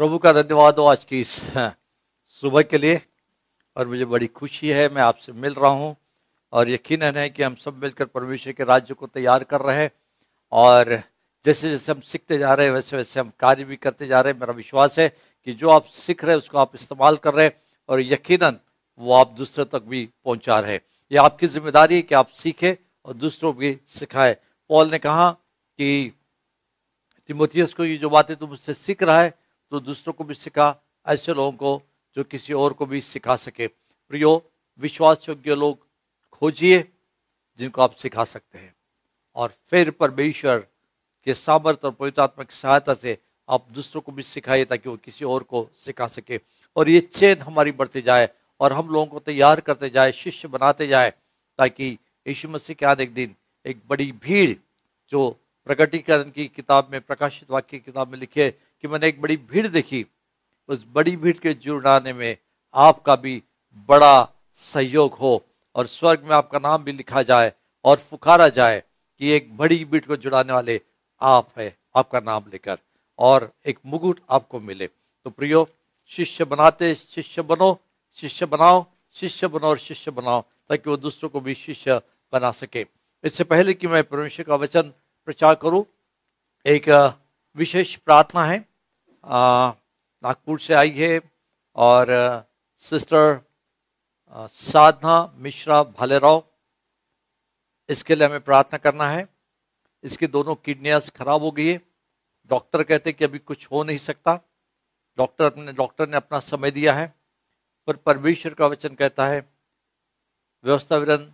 प्रभु 0.00 0.18
का 0.18 0.32
धन्यवाद 0.32 0.78
हो 0.78 0.84
आज 0.86 1.02
की 1.04 1.20
इस 1.20 1.30
सुबह 2.42 2.62
के 2.62 2.78
लिए। 2.78 3.00
और 3.76 3.88
मुझे 3.88 4.04
बड़ी 4.04 4.26
खुशी 4.26 4.68
है, 4.68 4.88
मैं 4.88 5.02
आपसे 5.02 5.32
मिल 5.32 5.54
रहा 5.54 5.70
हूँ 5.70 5.96
और 6.52 6.68
यकीन 6.68 7.02
है 7.02 7.28
कि 7.30 7.42
हम 7.42 7.54
सब 7.54 7.82
मिलकर 7.82 8.04
परमेश्वर 8.04 8.52
के 8.52 8.64
राज्य 8.64 8.94
को 8.94 9.06
तैयार 9.06 9.44
कर 9.44 9.60
रहे 9.60 9.76
हैं। 9.76 9.90
और 10.52 11.02
जैसे 11.44 11.70
जैसे 11.70 11.92
हम 11.92 12.00
सीखते 12.00 12.38
जा 12.38 12.54
रहे 12.54 12.66
हैं, 12.66 12.72
वैसे 12.72 12.96
वैसे 12.96 13.20
हम 13.20 13.32
कार्य 13.40 13.64
भी 13.64 13.76
करते 13.76 14.06
जा 14.06 14.20
रहे 14.20 14.32
हैं। 14.32 14.40
मेरा 14.40 14.52
विश्वास 14.52 14.98
है 14.98 15.08
कि 15.46 15.52
जो 15.52 15.70
आप 15.70 15.84
सीख 15.86 16.24
रहे 16.24 16.32
हैं, 16.32 16.38
उसको 16.38 16.58
आप 16.58 16.72
इस्तेमाल 16.74 17.16
कर 17.16 17.34
रहे 17.34 17.44
हैं 17.46 17.52
और 17.88 18.00
यकीन 18.00 18.56
वो 19.00 19.12
आप 19.12 19.34
दूसरों 19.38 19.64
तक 19.64 19.82
भी 19.82 20.04
पहुँचा 20.24 20.60
रहे 20.60 20.72
हैं। 20.72 20.80
ये 21.12 21.18
आपकी 21.18 21.46
ज़िम्मेदारी 21.46 21.96
है 21.96 22.02
कि 22.02 22.14
आप 22.14 22.28
सीखें 22.30 22.74
और 23.04 23.14
दूसरों 23.14 23.52
को 23.52 23.58
भी 23.58 23.76
सिखाएँ। 23.88 24.34
पॉल 24.70 24.90
ने 24.90 24.98
कहा 24.98 25.30
कि 25.30 26.12
तिमोथियस 27.30 27.74
को 27.74 27.84
ये 27.84 27.96
जो 27.96 28.10
बातें 28.10 28.36
तुम 28.36 28.50
उससे 28.50 28.74
सीख 28.74 29.02
रहा 29.02 29.20
है 29.22 29.38
तो 29.70 29.80
दूसरों 29.80 30.14
को 30.14 30.24
भी 30.24 30.34
सिखा, 30.34 30.76
ऐसे 31.06 31.34
लोगों 31.34 31.52
को 31.52 31.82
जो 32.16 32.24
किसी 32.24 32.52
और 32.52 32.72
को 32.72 32.86
भी 32.86 33.00
सिखा 33.00 33.36
सके। 33.36 33.66
प्रियो 34.08 34.50
विश्वास 34.78 35.26
योग्य 35.28 35.54
लोग 35.54 35.78
खोजिए, 36.32 36.88
जिनको 37.58 37.82
आप 37.82 37.94
सिखा 37.94 38.24
सकते 38.24 38.58
हैं। 38.58 38.74
और 39.36 39.54
फिर 39.70 39.90
परमेश्वर 39.90 40.58
के 41.24 41.34
सामर्थ्य 41.34 41.86
और 41.86 41.94
पवित्रात्मक 41.94 42.50
सहायता 42.50 42.94
से 42.94 43.18
आप 43.48 43.66
दूसरों 43.70 44.02
को 44.02 44.12
भी 44.12 44.22
सिखाइए, 44.22 44.64
ताकि 44.64 44.88
वो 44.88 44.96
किसी 44.96 45.24
और 45.24 45.42
को 45.42 45.68
सिखा 45.76 46.06
सके। 46.06 46.40
और 46.76 46.88
ये 46.88 47.00
चेन 47.00 47.38
हमारी 47.38 47.72
बढ़ती 47.72 48.02
जाए, 48.02 48.28
और 48.60 48.72
हम 48.72 48.88
लोगों 48.88 49.06
को 49.06 49.20
तैयार 49.20 49.60
करते 49.60 49.90
जाए, 49.90 50.12
शिष्य 50.12 50.48
बनाते 50.48 50.86
जाए, 50.86 51.12
ताकि 51.58 51.98
यीशु 52.28 52.48
मसीह 52.48 52.76
के 52.76 52.86
आने 52.86 53.02
एक 53.02 53.14
दिन 53.14 53.34
एक 53.66 53.80
बड़ी 53.88 54.12
भीड़ 54.12 54.58
जो 55.10 55.36
प्रकटीकरण 55.64 56.30
की 56.30 56.46
किताब 56.46 56.88
में, 56.92 57.00
प्रकाशित 57.00 57.50
वाक्य 57.50 57.68
की 57.70 57.78
किताब 57.78 58.08
में 58.08 58.18
लिखे 58.18 58.54
कि 58.84 58.88
मैंने 58.88 59.08
एक 59.08 59.20
बड़ी 59.20 59.36
भीड़ 59.50 59.66
देखी। 59.66 60.04
उस 60.68 60.84
बड़ी 60.92 61.16
भीड़ 61.16 61.36
के 61.36 61.54
जुड़ाने 61.54 62.12
में 62.12 62.36
आपका 62.74 63.16
भी 63.16 63.42
बड़ा 63.88 64.28
सहयोग 64.54 65.14
हो 65.14 65.42
और 65.76 65.86
स्वर्ग 65.86 66.24
में 66.24 66.34
आपका 66.36 66.58
नाम 66.58 66.84
भी 66.84 66.92
लिखा 66.92 67.22
जाए 67.22 67.52
और 67.84 67.96
पुकारा 68.10 68.48
जाए 68.48 68.82
कि 69.20 69.30
एक 69.30 69.56
बड़ी 69.56 69.84
भीड़ 69.84 70.04
को 70.04 70.16
जुड़ाने 70.16 70.52
वाले 70.52 70.80
आप 71.20 71.48
है, 71.58 71.76
आपका 71.96 72.20
नाम 72.20 72.44
लेकर 72.52 72.78
और 73.18 73.52
एक 73.66 73.78
मुकुट 73.86 74.20
आपको 74.30 74.60
मिले। 74.60 74.86
तो 74.86 75.30
प्रियो, 75.30 75.66
शिष्य 76.12 76.44
बनाते 76.44 76.94
शिष्य 76.94 77.42
बनो, 77.42 77.78
शिष्य 78.18 78.46
बनाओ, 78.46 78.84
शिष्य 79.16 79.48
बनो 79.48 79.66
और 79.66 79.78
शिष्य 79.78 80.10
बनाओ, 80.10 80.40
ताकि 80.40 80.90
वो 80.90 80.96
दूसरों 80.96 81.30
को 81.30 81.40
भी 81.40 81.54
शिष्य 81.54 82.00
बना 82.32 82.50
सके। 82.52 82.86
इससे 83.24 83.44
पहले 83.44 83.74
कि 83.74 83.86
मैं 83.86 84.02
परमेश्वर 84.04 84.44
का 84.44 84.54
वचन 84.54 84.92
प्रचार 85.28 85.54
करूँ, 85.54 85.84
एक 86.66 86.88
विशेष 87.56 87.94
प्रार्थना 87.96 88.44
है। 88.44 88.64
नागपुर 89.24 90.60
से 90.60 90.74
आई 90.74 90.90
है 90.90 91.20
और 91.76 92.06
सिस्टर 92.82 93.40
साधना 94.32 95.34
मिश्रा 95.36 95.82
भालेराव, 95.82 96.42
इसके 97.88 98.14
लिए 98.14 98.26
हमें 98.26 98.40
प्रार्थना 98.40 98.78
करना 98.78 99.08
है। 99.08 99.26
इसकी 100.04 100.26
दोनों 100.26 100.54
किडनियाँ 100.54 101.00
खराब 101.16 101.42
हो 101.42 101.50
गई 101.50 101.66
है। 101.66 101.80
डॉक्टर 102.50 102.82
कहते 102.82 103.12
कि 103.12 103.24
अभी 103.24 103.38
कुछ 103.38 103.66
हो 103.72 103.82
नहीं 103.84 103.98
सकता। 103.98 104.38
डॉक्टर 105.18 105.44
अपने, 105.44 105.72
डॉक्टर 105.72 106.08
ने 106.08 106.16
अपना 106.16 106.38
समय 106.40 106.70
दिया 106.70 106.94
है। 106.94 107.14
पर 107.86 107.96
परमेश्वर 107.96 108.54
का 108.54 108.66
वचन 108.66 108.94
कहता 108.94 109.26
है, 109.26 109.40
व्यवस्था 110.64 110.96
विरन 110.96 111.32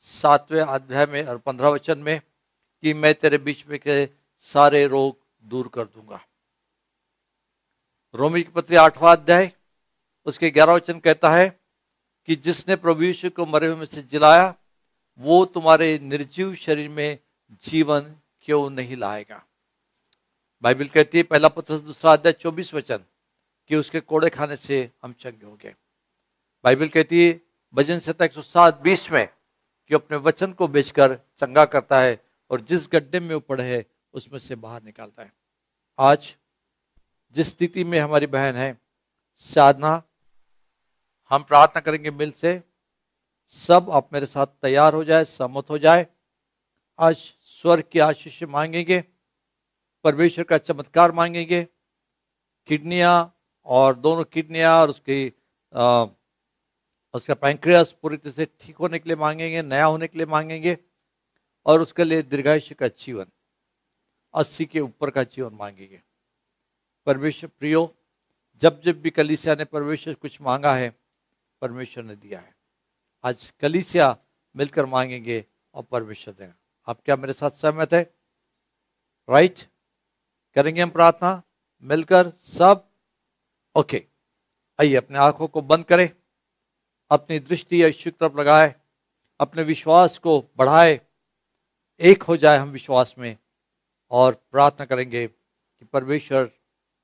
सातवें 0.00 0.62
अध्याय 0.62 1.06
में 1.06 1.24
और 1.26 1.38
पंद्रह 1.38 1.68
वचन 1.68 1.98
में 1.98 2.20
कि 2.82 2.94
मैं 2.94 3.14
तेरे 3.14 3.38
बीच 3.38 3.66
में 3.66 3.78
के 3.78 4.06
सारे 4.46 4.86
रोग 4.86 5.16
दूर 5.42 5.68
कर 5.68 5.84
दूँगा। 5.84 6.20
रोमी 8.14 8.42
की 8.42 8.50
पत्री 8.50 8.76
आठवां 8.76 9.16
अध्याय, 9.16 9.52
उसके 10.26 10.50
ग्यारह 10.50 10.72
वचन 10.72 10.98
कहता 10.98 11.30
है 11.30 11.60
कि 12.26 12.36
जिसने 12.36 12.76
प्रभु 12.76 13.02
यीशु 13.02 13.30
को 13.30 13.46
मरे 13.46 13.66
हुए 13.66 13.76
में 13.76 13.84
से 13.84 14.02
जिलाया, 14.02 14.54
वो 15.18 15.44
तुम्हारे 15.44 15.98
निर्जीव 15.98 16.54
शरीर 16.54 16.88
में 16.88 17.18
जीवन 17.62 18.14
क्यों 18.42 18.70
नहीं 18.70 18.96
लाएगा? 18.96 19.42
बाइबल 20.62 20.88
कहती 20.88 21.18
है, 21.18 21.24
पहला 21.24 21.48
पत्र 21.48 21.78
दूसरा 21.78 22.12
अध्याय, 22.12 22.32
चौबीस 22.32 22.74
वचन, 22.74 22.98
कि 23.68 23.76
उसके 23.76 24.00
कोड़े 24.00 24.30
खाने 24.30 24.56
से 24.56 24.90
हम 25.02 25.12
चंगे 25.12 25.46
हो 25.46 25.58
गए 25.62 25.74
बाइबल 26.64 26.88
कहती 26.88 27.26
है 27.26 27.40
भजन 27.74 27.98
संहिता 27.98 28.24
एक 28.24 28.32
सौ 28.32 28.42
सात, 28.42 28.80
बीस 28.80 29.10
में, 29.12 29.28
कि 29.88 29.94
अपने 29.94 30.16
वचन 30.16 30.52
को 30.52 30.68
बेचकर 30.68 31.14
चंगा 31.14 31.64
करता 31.64 32.00
है 32.00 32.20
और 32.50 32.60
जिस 32.60 32.88
गड्ढे 32.92 33.20
में 33.20 33.34
वो 33.34 33.40
पड़े 33.40 33.64
है, 33.64 33.84
उसमें 34.12 34.38
से 34.38 34.54
बाहर 34.54 34.82
निकालता 34.82 35.22
है। 35.22 35.32
आज 35.98 36.36
जिस 37.34 37.48
स्थिति 37.48 37.84
में 37.84 37.98
हमारी 38.00 38.26
बहन 38.26 38.56
है 38.56 38.76
साधना 39.42 40.02
हम 41.30 41.42
प्रार्थना 41.42 41.80
करेंगे 41.80 42.10
मिल 42.10 42.30
से 42.30 42.62
सब 43.56 43.90
आप 43.90 44.08
मेरे 44.12 44.26
साथ 44.26 44.46
तैयार 44.62 44.94
हो 44.94 45.04
जाए 45.04 45.24
सहमत 45.24 45.70
हो 45.70 45.78
जाए। 45.78 46.06
आज 46.98 47.16
स्वर्ग 47.42 47.84
की 47.92 47.98
आशीष 47.98 48.42
मांगेंगे 48.42 49.00
परमेश्वर 50.04 50.44
का 50.44 50.58
चमत्कार 50.58 51.12
मांगेंगे। 51.12 51.62
किडनियाँ 52.68 53.16
और 53.66 53.94
दोनों 53.96 54.24
किडनियाँ 54.24 54.80
और 54.80 54.90
उसकी 54.90 55.32
आ, 55.72 56.06
उसका 57.14 57.34
पैंक्रियास 57.34 57.92
पूरी 58.02 58.16
तरह 58.16 58.32
से 58.32 58.44
ठीक 58.60 58.76
होने 58.76 58.98
के 58.98 59.08
लिए 59.08 59.16
मांगेंगे 59.16 59.62
नया 59.62 59.84
होने 59.84 60.06
के 60.06 60.18
लिए 60.18 60.26
मांगेंगे 60.26 60.76
और 61.66 61.80
उसके 61.80 62.04
लिए 62.04 62.22
दीर्घायुष्य 62.22 62.74
का 62.74 62.88
जीवन 62.88 63.26
अस्सी 64.34 64.64
के 64.64 64.80
ऊपर 64.80 65.10
का 65.10 65.22
जीवन 65.24 65.54
मांगेंगे। 65.54 66.02
परमेश्वर, 67.06 67.50
प्रियो, 67.58 67.94
जब 68.56 68.80
जब 68.80 69.02
भी 69.02 69.10
कलिसिया 69.10 69.54
ने 69.54 69.64
परमेश्वर 69.64 70.14
कुछ 70.14 70.40
मांगा 70.40 70.74
है, 70.74 70.96
परमेश्वर 71.60 72.04
ने 72.04 72.16
दिया 72.16 72.40
है। 72.40 72.54
आज 73.24 73.50
कलिसिया 73.60 74.16
मिलकर 74.56 74.86
मांगेंगे 74.86 75.44
और 75.74 75.82
परमेश्वर 75.82 76.34
देगा। 76.34 76.54
आप 76.88 77.00
क्या 77.04 77.16
मेरे 77.16 77.32
साथ 77.32 77.50
सहमत 77.50 77.92
है? 77.94 78.14
राइट 79.30 79.58
करेंगे 80.54 80.80
हम 80.80 80.90
प्रार्थना? 80.90 81.42
मिलकर 81.82 82.30
सब 82.30 82.88
ओके 83.76 84.06
आइए, 84.80 84.94
अपने 84.94 85.18
आँखों 85.18 85.48
को 85.48 85.60
बंद 85.60 85.84
करें, 85.84 86.10
अपनी 87.10 87.38
दृष्टि 87.38 87.82
यीशु 87.82 88.10
तरफ़ 88.10 88.40
लगाए, 88.40 88.74
अपने 89.40 89.62
विश्वास 89.62 90.18
को 90.18 90.40
बढ़ाए। 90.56 91.00
एक 92.00 92.22
हो 92.22 92.36
जाए 92.36 92.58
हम 92.58 92.68
विश्वास 92.68 93.14
में 93.18 93.36
और 94.10 94.34
प्रार्थना 94.52 94.86
करेंगे 94.86 95.26
कि 95.28 95.84
परमेश्वर 95.84 96.50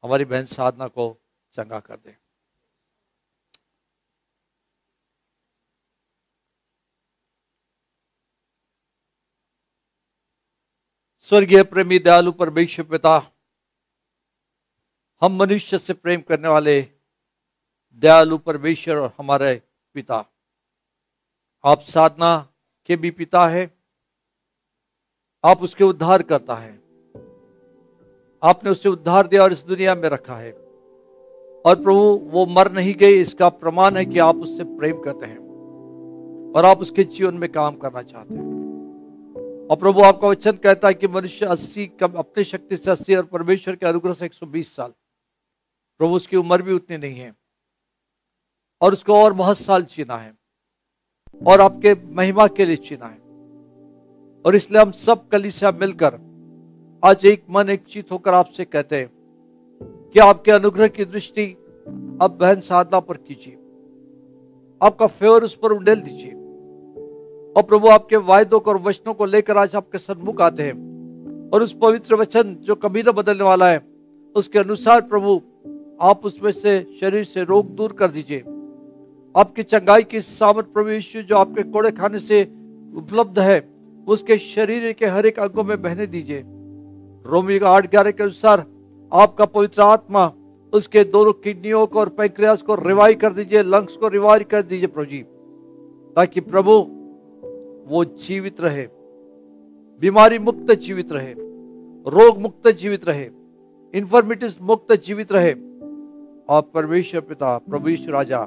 हमारी 0.05 0.25
बहन 0.25 0.47
साधना 0.47 0.89
को 0.89 1.17
चंगा 1.55 1.81
कर 1.81 1.97
दे। 1.97 2.17
स्वर्गीय 11.21 11.63
प्रेमी, 11.63 11.99
दयालु 11.99 12.33
परमेश्वर 12.33 12.87
पिता, 12.87 13.31
हम 15.23 15.33
मनुष्य 15.33 15.79
से 15.79 15.95
प्रेम 15.95 16.21
करने 16.21 16.49
वाले 16.49 16.81
दयालु 18.03 18.39
परमेश्वर 18.39 18.97
और 18.97 19.13
हमारे 19.19 19.55
पिता। 19.95 20.25
आप 21.65 21.81
साधना 21.81 22.37
के 22.89 22.97
भी 22.97 23.11
पिता 23.11 23.47
है, 23.47 23.71
आप 25.45 25.63
उसके 25.63 25.85
उद्धार 25.85 26.23
करता 26.23 26.55
है। 26.55 26.88
आपने 28.43 28.71
उसे 28.71 28.89
उद्धार 28.89 29.27
दिया 29.27 29.43
और 29.43 29.53
इस 29.53 29.65
दुनिया 29.67 29.95
में 29.95 30.09
रखा 30.09 30.35
है। 30.35 30.53
और 31.67 31.83
प्रभु, 31.83 32.21
वो 32.25 32.47
मर 32.47 32.73
नहीं 32.73 32.95
गए 32.95 33.11
इसका 33.11 33.49
प्रमाण 33.49 33.97
है 33.97 34.05
कि 34.05 34.19
आप 34.19 34.37
उससे 34.37 34.65
प्रेम 34.65 35.01
करते 35.01 35.27
हैं 35.27 35.39
और 36.57 36.65
आप 36.65 36.81
उसके 36.81 37.05
जीवन 37.05 37.35
में 37.35 37.53
काम 37.53 37.77
करना 37.77 38.03
चाहते 38.03 38.35
हैं। 38.35 38.49
और 39.71 39.77
प्रभु, 39.77 40.01
आपका 40.01 40.29
वचन 40.29 40.53
कहता 40.53 40.89
है 40.89 40.95
कि 40.95 41.09
मनुष्य 41.09 41.47
अस्सी 41.47 41.87
कम, 41.87 42.13
अपनी 42.13 42.45
शक्ति 42.45 42.77
से 42.77 42.91
अस्सी 42.91 43.15
और 43.15 43.25
परमेश्वर 43.25 43.77
के 43.77 43.87
अनुग्रह 43.87 44.13
से 44.13 44.25
120 44.25 44.77
साल। 44.77 44.93
प्रभु, 45.99 46.15
उसकी 46.15 46.37
उम्र 46.37 46.63
भी 46.63 46.73
उतनी 46.73 46.97
नहीं 46.97 47.21
है 47.21 47.35
और 48.81 48.93
उसको 48.93 49.15
और 49.15 49.33
बहुत 49.33 49.59
साल 49.59 49.83
जीना 49.83 50.17
है 50.17 50.35
और 51.47 51.61
आपके 51.61 52.15
महिमा 52.15 52.47
के 52.47 52.65
लिए 52.65 52.77
जीना 52.77 53.07
है। 53.07 53.19
और 54.47 54.55
इसलिए 54.55 54.81
हम 54.81 54.91
सब 54.91 55.29
कलिसिया 55.29 55.73
मिलकर 55.73 56.28
आज 57.05 57.27
एक 57.27 57.43
मन 57.51 57.69
एक 57.69 57.83
चित 57.89 58.13
होकर 58.13 58.35
आपसे 58.35 58.65
कहते 58.65 58.97
हैं 58.97 59.11
कि 59.83 60.21
आपके 60.21 60.53
अनुग्रह 60.53 60.89
की 60.89 61.05
दृष्टि 61.05 61.47
अब 62.23 62.39
बहन 62.41 62.61
साधना 62.61 63.01
पर 63.01 63.17
कीजिए। 63.17 63.55
आपका 64.83 65.07
फेवर 65.07 65.45
उस 65.45 65.55
पर 65.55 65.73
उंडेल 65.73 66.01
दीजिए। 66.01 66.33
और 67.53 67.63
प्रभु, 67.63 67.89
आपके 67.89 68.17
वायदों 68.17 68.61
और 68.61 68.77
वचनों 68.77 69.15
को 69.15 69.25
लेकर 69.25 69.57
आज 69.57 69.77
आपके 69.77 69.99
सन्मुख 69.99 70.41
आते 70.41 70.63
हैं। 70.63 70.73
और 71.51 71.63
उस 71.63 71.77
पवित्र 71.83 72.15
वचन 72.15 72.55
जो 72.55 72.75
कभी 72.75 73.03
न 73.03 73.13
बदलने 73.13 73.45
वाला 73.45 73.71
है, 73.71 73.81
उसके 74.37 74.59
अनुसार 74.59 75.01
प्रभु, 75.01 75.43
आप 76.01 76.21
उसमें 76.25 76.53
से 76.53 76.97
शरीर 77.01 77.25
से 77.25 77.45
रोग 77.45 77.67
दूर 77.67 77.93
कर 77.93 78.09
दीजिए। 78.09 78.41
आपकी 79.41 79.63
चंगाई 79.63 80.03
की 80.03 80.21
सामर्थ 80.21 80.67
प्रभु 80.67 80.91
यीशु 80.91 81.23
जो 81.23 81.37
आपके 81.37 81.63
कोड़े 81.63 81.91
खाने 81.91 82.19
से 82.19 82.43
उपलब्ध 82.97 83.39
है, 83.39 83.69
उसके 84.09 84.39
शरीर 84.39 84.93
के 84.93 85.07
हर 85.07 85.27
एक 85.27 85.41
अंगों 85.41 85.65
में 85.65 85.83
बहने 85.83 86.07
दीजिए। 86.07 86.45
रोमी 87.29 87.59
का 87.59 87.71
आठ 87.71 87.91
ग्यारह 87.91 88.11
के 88.11 88.23
अनुसार 88.23 88.65
आपका 89.13 89.45
पवित्र 89.45 89.83
आत्मा 89.83 90.33
उसके 90.73 91.05
दोनों 91.05 91.33
किडनियों 91.33 91.87
को 91.87 92.01
और 92.01 92.09
पैंक्रियास 92.09 92.63
को 92.63 92.75
रिवाइव 92.75 93.19
कर 93.21 93.33
दीजिए, 93.33 93.63
लंग्स 93.63 93.97
को 93.97 94.09
रिवाइव 94.09 94.45
कर 94.51 94.63
दीजिए 94.63 94.87
प्रभु 94.87 95.05
जी, 95.05 95.23
ताकि 96.17 96.41
प्रभु 96.41 96.73
वो 97.89 98.05
जीवित 98.05 98.61
रहे, 98.61 98.87
बीमारी 100.01 100.39
मुक्त 100.39 100.73
जीवित 100.73 101.13
रहे, 101.13 101.35
रोग 102.11 102.39
मुक्त 102.39 102.69
जीवित 102.69 103.05
रहे 103.05 103.31
इंफॉर्मिटीज 103.95 104.59
मुक्त 104.63 104.93
जीवित 104.93 105.33
रहे। 105.33 105.55
और 106.49 106.63
परमेश्वर 106.75 107.21
पिता, 107.21 107.59
प्रभु 107.59 107.89
यीशु 107.89 108.11
राजा 108.11 108.47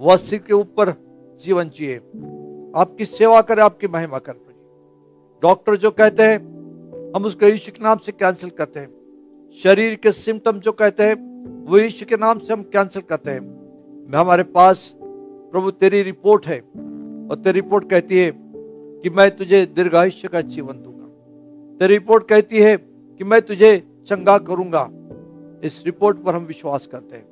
वह 0.00 0.16
के 0.38 0.52
ऊपर 0.52 0.94
जीवन 1.40 1.68
जिए। 1.68 1.96
आपकी 2.76 3.04
सेवा 3.04 3.40
करें, 3.42 3.62
आपकी 3.62 3.88
महिमा 3.88 4.18
करें। 4.18 4.40
डॉक्टर 5.42 5.76
जो 5.76 5.90
कहते 5.90 6.22
हैं 6.22 6.57
हम 7.18 7.24
उसको 7.24 7.46
यीशु 7.46 7.72
के 7.72 7.84
नाम 7.84 7.98
से 7.98 8.12
कैंसिल 8.12 8.50
करते 8.50 8.80
हैं। 8.80 8.88
शरीर 9.62 9.94
के 9.94 10.12
सिम्टम 10.12 10.58
जो 10.58 10.72
कहते 10.72 11.02
हैं, 11.02 11.14
वो 11.64 11.78
यीशु 11.78 12.06
के 12.06 12.16
नाम 12.16 12.38
से 12.38 12.52
हम 12.52 12.62
कैंसिल 12.62 13.02
करते 13.02 13.30
हैं। 13.30 14.10
हमारे 14.16 14.42
पास 14.42 14.94
प्रभु 14.96 15.70
तेरी 15.70 16.02
रिपोर्ट 16.02 16.46
है 16.46 16.60
और 16.60 17.40
तेरी 17.44 17.60
रिपोर्ट 17.60 17.90
कहती 17.90 18.18
है 18.18 18.30
कि 19.02 19.10
मैं 19.10 19.36
तुझे 19.36 19.66
दीर्घायुष्य 19.66 20.28
का 20.28 20.40
जीवन 20.40 20.72
दूँगा। 20.72 21.06
तेरी 21.78 21.94
रिपोर्ट 21.94 22.28
कहती 22.28 22.58
है 22.58 22.76
कि 22.76 23.24
मैं 23.24 23.42
तुझे 23.42 23.76
चंगा 24.06 24.38
करूँगा। 24.38 24.88
इस 25.64 25.82
रिपोर्ट 25.86 26.18
पर 26.18 26.34
हम 26.34 26.44
विश्वास 26.44 26.86
करते 26.86 27.16
हैं 27.16 27.26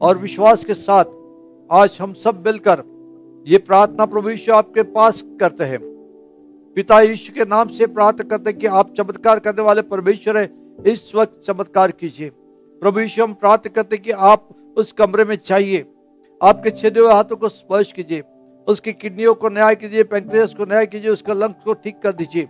और 0.00 0.18
विश्वास 0.18 0.64
के 0.64 0.74
साथ 0.74 1.04
आज 1.70 1.98
हम 2.00 2.12
सब 2.12 2.46
मिलकर 2.46 2.82
ये 3.46 3.58
प्रार्थना 3.58 4.06
प्रभु 4.06 4.30
यीशु 4.30 4.52
आपके 4.52 4.82
पास 4.82 5.24
करते 5.40 5.64
हैं। 5.64 5.89
पिता 6.76 7.00
यीशु 7.00 7.32
के 7.32 7.44
नाम 7.44 7.68
से 7.68 7.86
प्रार्थना 7.86 8.28
करते 8.28 8.52
कि 8.52 8.66
आप 8.66 8.94
चमत्कार 8.94 9.38
करने 9.38 9.62
वाले 9.62 9.82
परमेश्वर 9.82 10.36
है। 10.38 10.50
इस 10.86 11.14
वक्त 11.14 11.42
चमत्कार 11.46 11.90
कीजिए। 11.90 12.30
प्रभु 12.82 13.00
यीशु, 13.00 13.22
हम 13.22 13.34
प्रार्थना 13.34 13.72
करते 13.74 13.96
कि 13.98 14.10
आप 14.10 14.48
उस 14.76 14.92
कमरे 14.92 15.24
में 15.24 15.36
चाहिए 15.36 15.86
आपके 16.42 16.70
छेदे 16.70 17.00
हुए 17.00 17.12
हाथों 17.12 17.36
को 17.36 17.48
स्पर्श 17.48 17.92
कीजिए। 17.92 18.22
उसकी 18.68 18.92
किडनियों 18.92 19.34
को 19.34 19.48
न्याय 19.48 19.74
कीजिए 19.74 20.04
पैंक्रियस 20.04 20.54
को 20.54 20.64
न्याय 20.64 20.86
कीजिए, 20.86 21.10
उसका 21.10 21.32
लंग्स 21.32 21.64
को 21.64 21.72
ठीक 21.72 22.00
कर 22.02 22.12
दीजिए। 22.12 22.48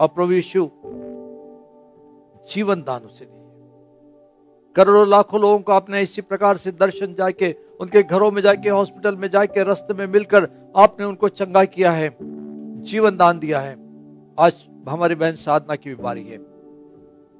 और 0.00 0.08
प्रभु 0.08 0.32
यीशु, 0.32 0.70
जीवन 2.54 2.82
दान 2.82 3.00
उसे 3.02 3.24
दीजिए। 3.24 3.42
करोड़ों, 4.76 5.08
लाखों 5.08 5.40
लोगों 5.40 5.58
को 5.58 5.72
आपने 5.72 6.02
इसी 6.02 6.22
प्रकार 6.22 6.56
से 6.56 6.70
दर्शन 6.70 7.14
जाके, 7.14 7.54
उनके 7.80 8.02
घरों 8.02 8.30
में 8.30 8.42
जाके, 8.42 8.68
हॉस्पिटल 8.68 9.16
में 9.16 9.28
जाके, 9.30 9.64
रास्ते 9.64 9.94
में 9.94 10.06
मिलकर 10.06 10.48
आपने 10.76 11.06
उनको 11.06 11.28
चंगा 11.28 11.64
किया 11.64 11.92
है। 11.92 12.41
जीवन 12.82 13.16
दान 13.16 13.38
दिया 13.38 13.60
है। 13.60 13.76
आज 14.38 14.66
हमारी 14.88 15.14
बहन 15.14 15.32
साधना 15.32 15.74
की 15.74 15.94
बीमारी 15.94 16.24
है। 16.24 16.38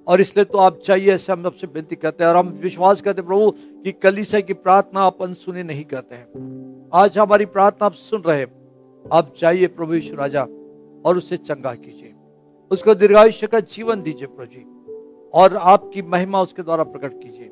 और 0.07 0.21
इसलिए 0.21 0.45
तो 0.45 0.59
आप 0.59 0.79
चाहिए 0.79 1.13
ऐसे 1.13 1.33
हम 1.33 1.43
सबसे 1.43 1.67
विनती 1.67 1.97
करते 1.97 2.25
हैं 2.25 2.31
और 2.31 2.37
हम 2.37 2.49
विश्वास 2.49 3.01
करते 3.01 3.21
हैं, 3.21 3.29
प्रभु, 3.29 3.51
कि 3.83 3.93
कलिसा 3.93 4.41
की 4.41 4.53
प्रार्थना 4.55 5.01
आप 5.01 5.23
अनसुनी 5.23 5.63
नहीं 5.63 5.85
करते 5.85 6.15
हैं। 6.15 6.27
आज 6.95 7.19
हमारी 7.19 7.47
प्रार्थना 7.47 7.87
आप 7.87 7.93
सुन 7.93 8.23
रहे 8.27 8.47
आप 9.13 9.35
चाहिए 9.37 9.67
प्रभु 9.67 9.95
यीशु 9.95 10.15
राजा 10.15 10.43
और 11.05 11.17
उसे 11.17 11.37
चंगा 11.37 11.75
कीजिए। 11.75 12.15
उसको 12.71 12.95
दीर्घायुष्य 12.95 13.47
का 13.47 13.61
जीवन 13.61 14.03
दीजिए 14.03 14.27
प्रभु 14.27 14.45
जी। 14.45 14.65
और 15.35 15.57
आपकी 15.57 16.03
महिमा 16.03 16.43
उसके 16.43 16.63
द्वारा 16.63 16.85
प्रकट 16.85 17.23
कीजिए। 17.23 17.49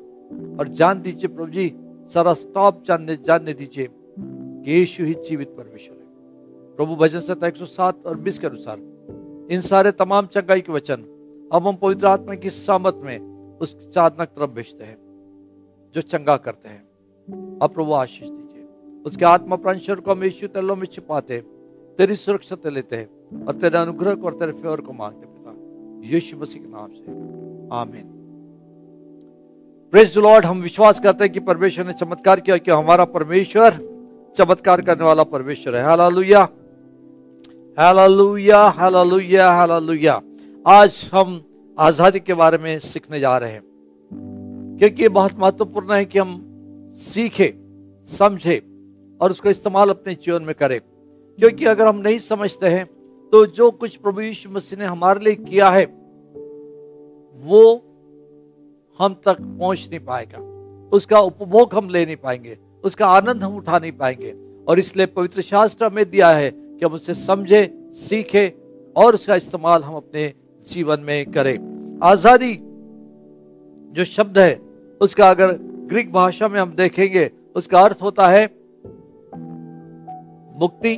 और 0.59 0.67
जान 0.67 1.01
दीजिए 1.01 1.27
प्रभु 1.27 1.51
जी, 1.51 1.73
सारा 2.13 2.33
स्टॉप 2.33 2.83
जानने 2.87 3.15
जानने 3.15 3.53
दीजिए 3.53 3.89
कि 4.19 4.71
यीशु 4.71 5.03
ही 5.03 5.13
जीवित 5.13 5.47
परमेश्वर 5.47 6.00
प्रभु 6.77 6.95
भजन 6.95 7.19
संहिता 7.19 7.47
एक 7.47 8.05
और 8.05 8.17
बीस 8.17 8.39
के 8.39 8.47
अनुसार, 8.47 8.77
इन 9.51 9.61
सारे 9.61 9.91
तमाम 9.91 10.25
चंगाई 10.25 10.61
के 10.61 10.71
वचन 10.71 11.07
अब 11.53 11.67
हम 11.67 11.75
पवित्र 11.75 12.07
आत्मा 12.07 12.35
की 12.35 12.49
सामत 12.49 12.99
में 13.03 13.19
उस 13.57 13.75
चादनक 13.89 14.27
तरफ़ 14.27 14.49
भेजते 14.49 14.83
हैं, 14.83 14.97
जो 15.95 16.01
चंगा 16.01 16.37
करते 16.37 16.69
हैं। 16.69 17.59
अब 17.61 17.69
प्रभु 17.69 17.93
आशीष 17.93 18.29
दीजिए। 18.29 18.67
उसके 19.05 19.25
आत्मा 19.25 19.55
प्रांशर 19.55 19.99
को 19.99 20.11
हम 20.11 20.23
यीशु 20.23 20.47
तलों 20.47 20.75
में 20.75 20.85
छिपाते 20.85 21.39
तेरी 21.97 22.15
सुरक्षा 22.15 22.69
लेते 22.69 22.95
हैं 22.95 23.45
और 23.45 23.55
तेरे 23.55 23.77
अनुग्रह 23.77 24.15
को 24.15 24.25
और 24.25 24.33
तेरे 24.33 24.51
फेवर 24.51 24.81
को 24.81 24.93
मांगते 24.93 25.25
पिता, 25.25 26.09
यीशु 26.09 26.37
मसीह 26.37 26.61
के 26.61 26.67
नाम 26.67 26.87
से। 26.87 27.11
आमीन। 27.75 28.17
प्रेज 29.91 30.17
लॉर्ड 30.17 30.45
हम 30.45 30.61
विश्वास 30.61 30.99
करते 30.99 31.23
हैं 31.23 31.33
कि 31.33 31.39
परमेश्वर 31.39 31.85
ने 31.85 31.93
चमत्कार 31.93 32.39
किया 32.39 32.57
कि 32.57 32.71
हमारा 32.71 33.05
परमेश्वर 33.05 33.79
चमत्कार 34.35 34.81
करने 34.81 35.03
वाला 35.03 35.23
परमेश्वर 35.23 35.75
है। 35.75 35.83
Hallelujah 35.83 36.47
hallelujah 37.81 38.59
hallelujah 38.69 39.49
hallelujah. 39.51 40.19
आज 40.65 41.09
हम 41.13 41.29
आज़ादी 41.77 42.19
के 42.19 42.33
बारे 42.33 42.57
में 42.57 42.79
सीखने 42.79 43.19
जा 43.19 43.37
रहे 43.37 43.51
हैं। 43.51 44.77
क्योंकि 44.79 45.01
ये 45.03 45.09
बहुत 45.09 45.39
महत्वपूर्ण 45.39 45.93
है 45.93 46.05
कि 46.05 46.19
हम 46.19 46.35
सीखे, 46.99 47.53
समझे 48.09 48.57
और 49.21 49.31
उसको 49.31 49.49
इस्तेमाल 49.49 49.89
अपने 49.89 50.13
जीवन 50.15 50.43
में 50.43 50.53
करें। 50.55 50.79
क्योंकि 50.79 51.65
अगर 51.65 51.87
हम 51.87 51.97
नहीं 51.97 52.19
समझते 52.19 52.67
हैं 52.67 52.85
तो 53.33 53.45
जो 53.47 53.71
कुछ 53.71 53.95
प्रभु 53.95 54.21
यीशु 54.21 54.49
मसीह 54.49 54.79
ने 54.79 54.85
हमारे 54.85 55.25
लिए 55.25 55.35
किया 55.35 55.69
है, 55.69 55.85
वो 57.43 57.75
हम 58.99 59.19
तक 59.25 59.41
पहुँच 59.41 59.87
नहीं 59.89 60.05
पाएगा। 60.05 60.47
उसका 60.91 61.19
उपभोग 61.21 61.75
हम 61.75 61.89
ले 61.89 62.05
नहीं 62.05 62.17
पाएँगे, 62.17 62.57
उसका 62.83 63.07
आनंद 63.09 63.43
हम 63.43 63.55
उठा 63.57 63.79
नहीं 63.79 63.91
पाएँगे। 63.91 64.35
और 64.67 64.79
इसलिए 64.79 65.05
पवित्र 65.07 65.41
शास्त्र 65.43 65.85
हमें 65.85 66.09
दिया 66.09 66.29
है 66.29 66.60
कि 66.81 66.85
हम 66.85 66.93
उसे 66.93 67.13
समझे, 67.13 67.91
सीखे 67.95 68.47
और 68.95 69.13
उसका 69.15 69.35
इस्तेमाल 69.35 69.83
हम 69.83 69.95
अपने 69.95 70.33
जीवन 70.67 70.99
में 70.99 71.31
करें। 71.31 71.99
आज़ादी 72.03 72.53
जो 73.93 74.05
शब्द 74.05 74.39
है, 74.39 74.55
उसका 75.01 75.29
अगर 75.29 75.51
ग्रीक 75.89 76.11
भाषा 76.11 76.47
में 76.47 76.59
हम 76.59 76.71
देखेंगे, 76.75 77.29
उसका 77.55 77.79
अर्थ 77.79 78.01
होता 78.01 78.27
है 78.27 78.45
मुक्ति, 80.59 80.95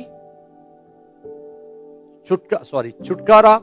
छुटका 2.28 2.62
सॉरी 2.64 2.90
छुटकारा, 3.04 3.58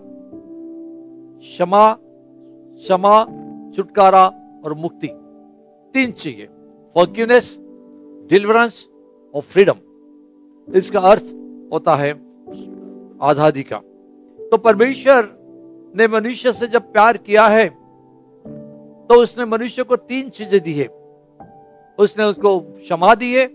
क्षमा 1.42 1.92
क्षमा, 1.94 3.24
छुटकारा 3.76 4.26
और 4.66 4.74
मुक्ति। 4.76 5.08
तीन 5.96 6.12
चीज़ें 6.14 6.48
फॉर्ग्यूनेस 6.96 7.56
डिलीवरेंस 8.30 8.86
और 9.34 9.42
फ्रीडम 9.44 9.78
इसका 10.68 11.00
अर्थ 11.00 11.24
होता 11.72 11.96
है 11.96 12.12
आज़ादी 13.22 13.64
का। 13.64 13.78
तो 14.52 14.58
परमेश्वर 14.60 15.30
ने 15.96 16.08
मनुष्य 16.10 16.54
से 16.54 16.68
जब 16.68 16.92
प्यार 16.94 17.18
किया 17.20 17.48
है 17.48 17.68
तो 19.10 19.22
उसने 19.22 19.46
मनुष्य 19.48 19.84
को 19.84 19.96
तीन 19.96 20.30
चीज़ें 20.30 20.60
दी 20.62 20.74
है। 20.74 20.88
उसने 22.00 22.24
उसको 22.26 22.60
क्षमा 22.60 23.14
दी 23.16 23.34
है, 23.34 23.46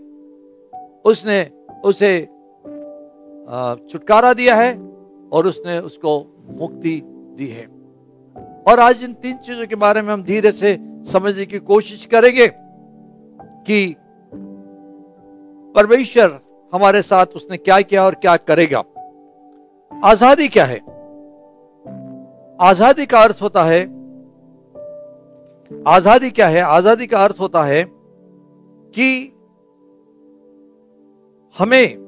उसने 1.05 1.39
उसे 1.85 2.19
छुटकारा 3.83 4.33
दिया 4.33 4.55
है 4.55 4.71
और 5.31 5.47
उसने 5.47 5.79
उसको 5.79 6.19
मुक्ति 6.59 7.01
दी 7.37 7.47
है। 7.47 7.65
और 8.67 8.79
आज 8.79 9.03
इन 9.03 9.13
तीन 9.15 9.37
चीज़ों 9.37 9.67
के 9.67 9.75
बारे 9.77 10.01
में 10.01 10.13
हम 10.13 10.23
धीरे 10.23 10.51
से 10.51 10.77
समझने 11.11 11.45
की 11.45 11.59
कोशिश 11.61 12.05
करेंगे 12.05 12.47
कि 13.63 13.95
परमेश्वर 15.75 16.39
हमारे 16.73 17.01
साथ 17.01 17.35
उसने 17.35 17.57
क्या 17.57 17.79
किया 17.81 18.03
और 18.05 18.15
क्या 18.15 18.35
करेगा? 18.37 18.83
आज़ादी 19.91 20.47
क्या 20.47 20.65
है? 20.65 20.79
आज़ादी 22.59 23.05
का 23.05 23.21
अर्थ 23.21 23.41
होता 23.41 23.63
है, 23.63 23.81
आज़ादी 25.87 26.29
क्या 26.31 26.47
है? 26.47 26.61
आज़ादी 26.61 27.07
का 27.07 27.23
अर्थ 27.23 27.39
होता 27.39 27.63
है 27.63 27.83
कि 28.93 29.09
हमें 31.55 32.05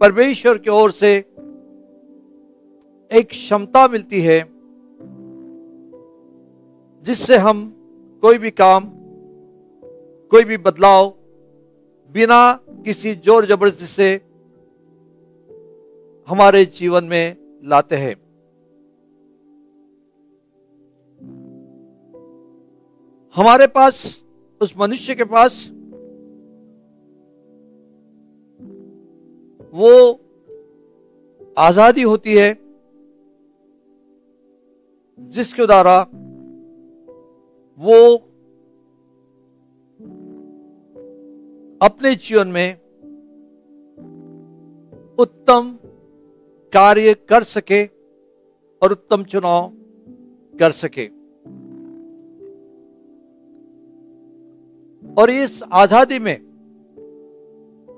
परमेश्वर 0.00 0.58
की 0.58 0.70
ओर 0.70 0.90
से 0.92 1.14
एक 3.10 3.28
क्षमता 3.30 3.86
मिलती 3.88 4.20
है, 4.20 4.38
जिससे 7.04 7.36
हम 7.38 7.62
कोई 8.22 8.38
भी 8.38 8.50
काम, 8.52 8.84
कोई 10.32 10.44
भी 10.44 10.56
बदलाव 10.58 11.12
बिना 12.14 12.40
किसी 12.84 13.14
ज़ोर 13.14 13.46
ज़बरदस्ती 13.46 13.86
से 13.86 14.08
हमारे 16.28 16.64
जीवन 16.64 17.04
में 17.04 17.36
लाते 17.64 17.96
हैं। 17.96 18.14
हमारे 23.34 23.66
पास, 23.66 23.96
उस 24.60 24.74
मनुष्य 24.78 25.14
के 25.14 25.24
पास, 25.24 25.56
वो 29.74 29.90
आज़ादी 31.58 32.02
होती 32.02 32.36
है, 32.36 32.52
जिसके 35.20 35.66
द्वारा 35.66 35.96
वो 37.80 37.98
अपने 41.84 42.14
जीवन 42.16 42.48
में 42.48 42.74
उत्तम 45.18 45.70
कार्य 46.72 47.14
कर 47.28 47.42
सके 47.42 47.82
और 48.82 48.92
उत्तम 48.92 49.24
चुनाव 49.24 49.72
कर 50.54 50.72
सके। 50.72 51.06
और 55.02 55.30
इस 55.30 55.62
आज़ादी 55.72 56.18
में 56.18 56.38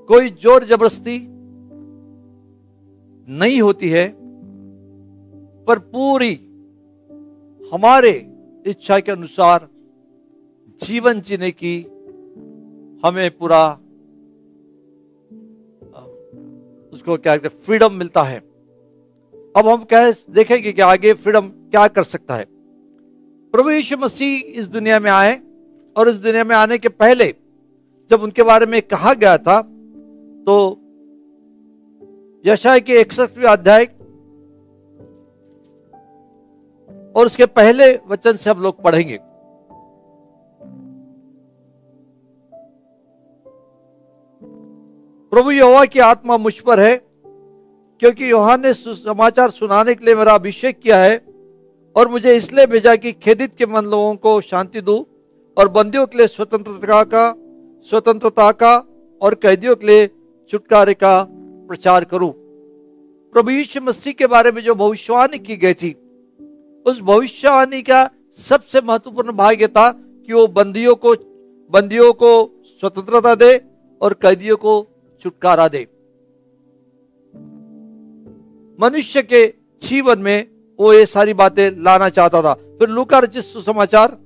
कोई 0.09 0.31
ज़ोर 0.43 0.65
ज़बरदस्ती 0.65 1.19
नहीं 3.29 3.61
होती 3.63 3.89
है, 3.89 4.07
पर 5.67 5.79
पूरी 5.95 6.35
हमारे 7.61 8.13
इच्छा 8.67 8.99
के 9.01 9.13
अनुसार 9.13 9.69
जीवन 10.81 11.21
जीने 11.21 11.51
की 11.53 11.77
हमें 13.03 13.31
पूरा 13.31 13.67
उसको 16.93 17.17
क्या 17.17 17.37
कहते 17.37 17.49
फ्रीडम 17.49 17.93
मिलता 17.93 18.23
है। 18.23 18.39
अब 19.57 19.69
हम 19.69 19.85
क्या 19.85 20.11
देखेंगे 20.31 20.73
कि 20.73 20.83
आगे 20.83 21.13
फ्रीडम 21.15 21.49
क्या 21.71 21.87
कर 21.89 22.05
सकता 22.05 22.37
है। 22.37 22.47
प्रभु 23.55 23.71
यीशु 23.71 23.97
मसीह 23.97 24.59
इस 24.61 24.67
दुनिया 24.69 25.01
में 25.01 25.11
आए 25.11 25.41
और 25.97 26.09
इस 26.09 26.17
दुनिया 26.17 26.45
में 26.45 26.57
आने 26.57 26.79
के 26.79 26.89
पहले 26.89 27.35
जब 28.11 28.23
उनके 28.23 28.43
बारे 28.43 28.67
में 28.67 28.81
कहा 28.83 29.15
गया 29.15 29.37
था 29.39 29.61
तो 30.47 30.57
यशाय 32.45 32.81
के 32.81 33.01
इकसठवें 33.01 33.47
अध्याय 33.47 33.85
और 37.17 37.27
उसके 37.27 37.47
पहले 37.47 37.95
वचन 38.09 38.37
से 38.37 38.51
हम 38.51 38.61
लोग 38.63 38.83
पढ़ेंगे। 38.83 39.19
प्रभु 45.37 45.51
यहोवा 45.51 45.85
की 45.85 46.01
आत्मा 46.01 46.37
मुझ 46.37 46.53
पर 46.61 46.81
है, 46.81 46.97
क्योंकि 48.03 48.31
योहान 48.31 48.61
ने 48.61 48.73
समाचार 48.75 49.51
सुनाने 49.51 49.95
के 49.95 50.05
लिए 50.05 50.15
मेरा 50.15 50.35
अभिषेक 50.35 50.79
किया 50.79 50.99
है 50.99 51.17
और 51.97 52.09
मुझे 52.09 52.37
इसलिए 52.37 52.67
भेजा 52.67 52.95
कि 52.97 53.13
खेदित 53.13 53.55
के 53.55 53.67
मन 53.67 53.85
लोगों 53.85 54.15
को 54.17 54.41
शांति 54.41 54.81
दू 54.81 54.97
और 55.57 55.69
बंदियों 55.69 56.07
के 56.07 56.19
लिए 56.19 56.27
स्वतंत्रता 56.27 57.03
का 57.05 57.27
स्वतंत्रता 57.89 58.51
का 58.53 58.73
और 59.21 59.35
कैदियों 59.35 59.77
के 59.77 59.87
लिए 59.87 60.07
छुटकारे 60.51 60.95
का 60.95 61.13
प्रचार 61.29 62.05
करूँ। 62.05 62.33
प्रभु 63.35 63.51
यीशु 63.51 63.81
मसीह 63.83 64.13
के 64.13 64.27
बारे 64.29 64.53
में 64.53 64.63
जो 64.63 64.75
भविष्यवाणी 64.77 65.39
की 65.41 65.57
गई 65.57 65.75
थी, 65.75 65.93
उस 66.87 67.01
भविष्यवाणी 67.03 67.83
का 67.83 68.09
सबसे 68.39 68.81
महत्वपूर्ण 68.81 69.37
भाग 69.37 69.63
यह 69.63 69.69
था 69.69 69.91
कि 69.91 70.33
वो 70.33 70.47
बंदियों 70.57 70.97
को 70.97 71.15
बंदियों 71.73 72.13
को 72.15 72.35
स्वतंत्रता 72.83 73.35
दे 73.37 73.57
और 74.01 74.19
कैदियों 74.23 74.57
को 74.57 74.87
छुटकारा 75.27 75.67
दे। 75.69 75.81
मनुष्य 78.79 79.23
के 79.23 79.47
जीवन 79.83 80.19
में 80.19 80.39
वो 80.79 80.93
ये 80.93 81.07
सारी 81.07 81.35
बातें 81.35 81.83
लाना 81.83 82.09
चाहता 82.09 82.43
था। 82.43 82.55
फिर 82.79 82.89
लूका 82.89 83.19
रचित 83.19 83.45
सुसमाचार, 83.45 84.17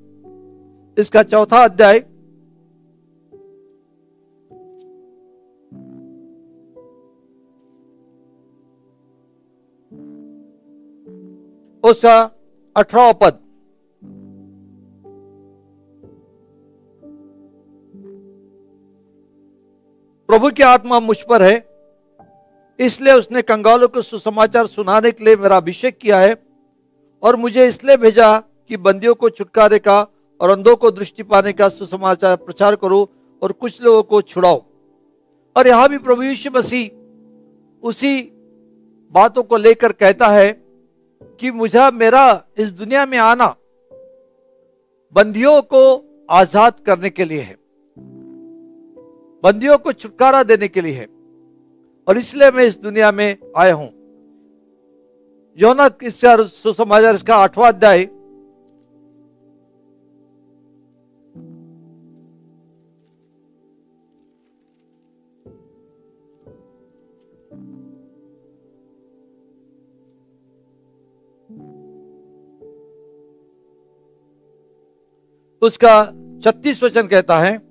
इसका 0.96 1.22
चौथा 1.22 1.64
अध्याय। 1.64 1.98
उसका 11.84 12.16
अठारह 12.76 13.12
पद। 13.12 13.38
प्रभु 20.30 20.50
की 20.50 20.62
आत्मा 20.62 20.98
मुझ 21.00 21.16
पर 21.22 21.42
है। 21.42 21.54
इसलिए 22.78 23.12
उसने 23.12 23.40
कंगालों 23.42 23.88
को 23.88 24.02
सुसमाचार 24.02 24.66
सुनाने 24.68 25.10
के 25.10 25.24
लिए 25.24 25.36
मेरा 25.36 25.56
अभिषेक 25.56 25.96
किया 25.98 26.18
है 26.18 26.36
और 27.22 27.36
मुझे 27.36 27.66
इसलिए 27.66 27.96
भेजा 27.96 28.28
कि 28.38 28.76
बंदियों 28.78 29.14
को 29.14 29.30
छुटकारे 29.30 29.78
का 29.78 29.98
और 30.40 30.50
अंधों 30.50 30.76
को 30.76 30.90
दृष्टि 30.90 31.22
पाने 31.24 31.52
का 31.52 31.68
सुसमाचार 31.70 32.36
प्रचार 32.38 32.76
करो 32.76 33.00
और 33.42 33.52
कुछ 33.54 33.82
लोगों 33.82 34.02
को 34.02 34.20
छुड़ाओ। 34.22 34.62
और 35.56 35.68
यहाँ 35.68 35.88
भी 35.88 35.98
प्रभु 35.98 36.22
यीशु 36.22 36.50
मसीह 36.50 37.86
उसी 37.88 38.20
बातों 39.12 39.42
को 39.42 39.56
लेकर 39.58 39.92
कहता 39.94 40.28
है 40.28 40.52
कि 41.40 41.50
मुझे 41.52 41.90
मेरा 41.92 42.26
इस 42.58 42.70
दुनिया 42.72 43.06
में 43.06 43.18
आना 43.20 43.54
बंदियों 45.16 45.60
को 45.64 45.82
आज़ाद 46.32 46.80
करने 46.86 47.10
के 47.10 47.24
लिए 47.24 47.40
है। 47.40 47.58
बंदियों 49.44 49.78
को 49.78 49.92
छुटकारा 49.92 50.42
देने 50.42 50.68
के 50.68 50.80
लिए 50.80 50.92
है। 50.92 51.06
और 52.08 52.18
इसलिए 52.18 52.50
मैं 52.50 52.64
इस 52.64 52.78
दुनिया 52.78 53.12
में 53.12 53.36
आया 53.56 53.74
हूँ। 53.74 53.88
योना 55.58 55.88
इसका 56.02 56.44
सुसमाचार 56.44 57.14
इसका 57.14 57.36
आठवां 57.36 57.72
अध्याय। 57.72 58.04
उसका 75.62 76.04
छत्तीस 76.44 76.82
वचन 76.82 77.06
कहता 77.06 77.38
है 77.38 77.69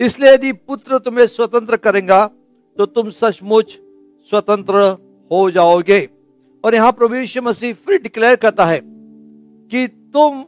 इसलिए 0.00 0.32
यदि 0.32 0.52
पुत्र 0.52 0.98
तुम्हें 1.00 1.26
स्वतंत्र 1.28 1.76
करेगा 1.78 2.26
तो 2.78 2.86
तुम 2.88 3.10
सचमुच 3.12 3.78
स्वतंत्र 4.30 4.80
हो 5.30 5.50
जाओगे। 5.50 6.00
और 6.64 6.74
यहाँ 6.74 6.92
प्रभु 6.92 7.14
यीशु 7.14 7.42
मसीह 7.42 7.74
फिर 7.74 8.00
डिक्लेयर 8.02 8.36
करता 8.36 8.64
है 8.66 8.80
कि 8.82 9.86
तुम, 9.86 10.44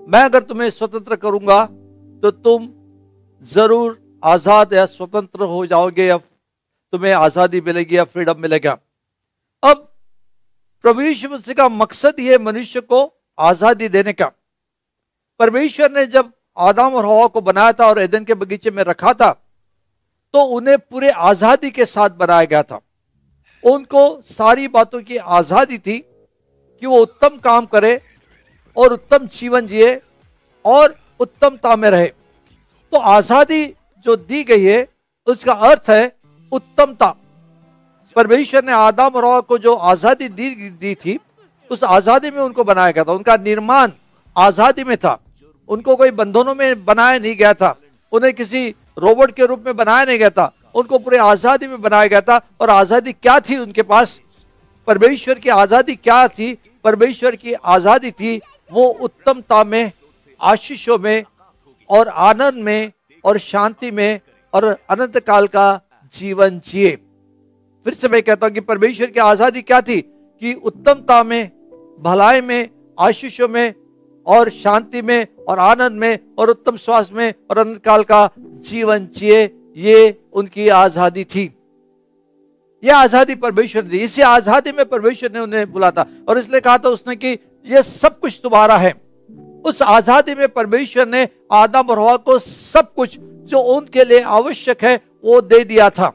मैं 0.00 0.22
अगर 0.22 0.42
तुम्हें 0.42 0.70
स्वतंत्र 0.70 1.16
करूँगा 1.16 1.64
तो 2.22 2.30
तुम 2.30 2.68
ज़रूर 3.42 3.98
आज़ाद 4.24 4.72
या 4.72 4.84
स्वतंत्र 4.86 5.44
हो 5.44 5.64
जाओगे, 5.66 6.04
या 6.04 6.16
तुम्हें 6.92 7.12
आज़ादी 7.14 7.60
मिलेगी 7.60 7.96
या 7.96 8.04
फ्रीडम 8.06 8.40
मिलेगा। 8.40 8.78
अब 9.62 9.76
प्रभु 10.84 11.00
यीशु 11.02 11.28
मसीह 11.28 11.54
का 11.54 11.68
मकसद 11.70 12.20
यह 12.20 12.38
मनुष्य 12.40 12.80
को 12.82 13.02
आज़ादी 13.38 13.88
देने 13.90 14.12
का। 14.12 14.30
परमेश्वर 15.40 15.90
ने 15.92 16.06
जब 16.08 16.32
आदम 16.56 16.94
और 16.94 17.06
हवा 17.06 17.26
को 17.28 17.40
बनाया 17.42 17.72
था 17.72 17.86
और 17.86 17.98
एदन 18.00 18.24
के 18.24 18.34
बगीचे 18.36 18.70
में 18.70 18.82
रखा 18.84 19.12
था 19.14 19.30
तो 20.34 20.42
उन्हें 20.52 20.76
पूरे 20.80 21.10
आज़ादी 21.10 21.70
के 21.70 21.86
साथ 21.86 22.10
बनाया 22.18 22.44
गया 22.44 22.62
था। 22.62 22.80
उनको 23.62 24.02
सारी 24.26 24.68
बातों 24.68 25.00
की 25.02 25.16
आज़ादी 25.16 25.78
थी 25.78 25.98
कि 25.98 26.86
वो 26.86 27.00
उत्तम 27.02 27.36
काम 27.40 27.66
करे 27.66 28.00
और 28.76 28.92
उत्तम 28.92 29.26
जीवन 29.28 29.66
जिए 29.66 30.00
और 30.64 30.96
उत्तमता 31.20 31.76
में 31.76 31.88
रहे। 31.90 32.06
तो 32.06 32.98
आज़ादी 32.98 33.64
जो 34.06 34.16
दी 34.16 34.42
गई 34.44 34.64
है, 34.64 34.86
उसका 35.26 35.52
अर्थ 35.52 35.90
है 35.90 36.12
उत्तमता। 36.52 37.14
परमेश्वर 38.16 38.64
ने 38.64 38.72
आदम 38.74 39.16
और 39.16 39.24
हवा 39.24 39.40
को 39.42 39.58
जो 39.58 39.74
आज़ादी 39.74 40.28
दी 40.30 40.50
दी 40.70 40.94
थी, 40.96 41.18
उस 41.70 41.84
आज़ादी 41.84 42.30
में 42.30 42.40
उनको 42.40 42.64
बनाया 42.64 42.90
गया 42.90 43.04
था। 43.04 43.12
उनका 43.12 43.36
निर्माण 43.38 43.92
आज़ादी 44.36 44.84
में 44.84 44.96
था। 44.96 45.18
उनको 45.68 45.96
कोई 45.96 46.10
बंधनों 46.10 46.54
में 46.54 46.84
बनाया 46.84 47.18
नहीं 47.18 47.36
गया 47.36 47.54
था। 47.54 47.76
उन्हें 48.12 48.32
किसी 48.32 48.68
रोबोट 48.98 49.30
के 49.30 49.46
रूप 49.46 49.62
में 49.66 49.76
बनाया 49.76 50.04
नहीं 50.04 50.18
गया 50.18 50.30
था। 50.30 50.52
उनको 50.74 50.98
पूरे 50.98 51.18
आज़ादी 51.18 51.66
में 51.66 51.80
बनाया 51.82 52.06
गया 52.06 52.20
था। 52.20 52.40
और 52.60 52.70
आज़ादी 52.70 53.12
क्या 53.12 53.38
थी 53.40 53.56
उनके 53.56 53.82
पास? 53.82 54.20
परमेश्वर 54.86 55.38
की 55.38 55.48
आज़ादी 55.48 55.94
क्या 55.94 56.26
थी? 56.28 56.52
परमेश्वर 56.84 57.36
की 57.36 57.52
आज़ादी 57.52 58.10
थी 58.10 58.40
वो 58.72 58.86
उत्तमता 58.86 59.64
में, 59.64 59.92
आशीषों 60.40 60.98
में, 60.98 61.24
और 61.90 62.08
आनंद 62.08 62.54
में, 62.54 62.92
और 63.24 63.38
शांति 63.38 63.90
में, 63.90 64.20
और 64.52 64.64
अनंत 64.90 65.18
काल 65.18 65.46
का 65.46 65.80
जीवन 66.12 66.60
जिए। 66.64 66.96
फिर 67.86 67.94
से 67.94 68.08
मैं 68.08 68.22
कहता 68.22 68.46
हूँ 68.46 68.54
कि 68.54 68.60
परमेश्वर 68.60 69.06
की 69.06 69.20
आज़ादी 69.20 69.62
क्या 69.62 69.80
थी? 69.80 70.00
कि 70.00 70.54
उत्तमता 70.54 71.22
में, 71.22 71.50
भलाई 72.00 72.40
में, 72.40 72.68
आशीषों 72.98 73.48
में 73.48 73.74
और 74.26 74.50
शांति 74.52 75.02
में 75.02 75.26
और 75.48 75.58
आनंद 75.58 75.98
में 76.00 76.18
और 76.38 76.50
उत्तम 76.50 76.76
स्वास्थ्य 76.76 77.14
में 77.14 77.34
और 77.50 77.58
अनंत 77.58 77.82
काल 77.84 78.02
का 78.02 78.28
जीवन 78.36 79.06
जिए, 79.08 79.44
ये 79.76 80.20
उनकी 80.32 80.68
आज़ादी 80.70 81.24
थी। 81.24 81.50
यह 82.82 82.96
आज़ादी 82.96 83.34
परमेश्वर 83.36 83.82
दी। 83.82 83.98
इसी 83.98 84.22
आज़ादी 84.22 84.72
में 84.72 84.84
परमेश्वर 84.86 85.32
ने 85.32 85.40
उन्हें 85.40 85.72
बुला 85.72 85.90
था 85.90 86.06
और 86.28 86.38
इसलिए 86.38 86.60
कहा 86.60 86.78
था 86.78 86.88
उसने 86.88 87.16
कि 87.16 87.38
यह 87.66 87.82
सब 87.82 88.18
कुछ 88.20 88.40
तुम्हारा 88.42 88.76
है। 88.76 88.92
उस 89.64 89.82
आज़ादी 89.82 90.34
में 90.34 90.48
परमेश्वर 90.48 91.06
ने 91.08 91.28
आदम 91.52 91.90
और 91.90 91.98
हवा 91.98 92.16
को 92.18 92.38
सब 92.38 92.92
कुछ 92.94 93.18
जो 93.18 93.58
उनके 93.58 94.04
लिए 94.04 94.20
आवश्यक 94.20 94.84
है, 94.84 95.00
वो 95.24 95.40
दे 95.42 95.62
दिया 95.64 95.88
था। 95.90 96.08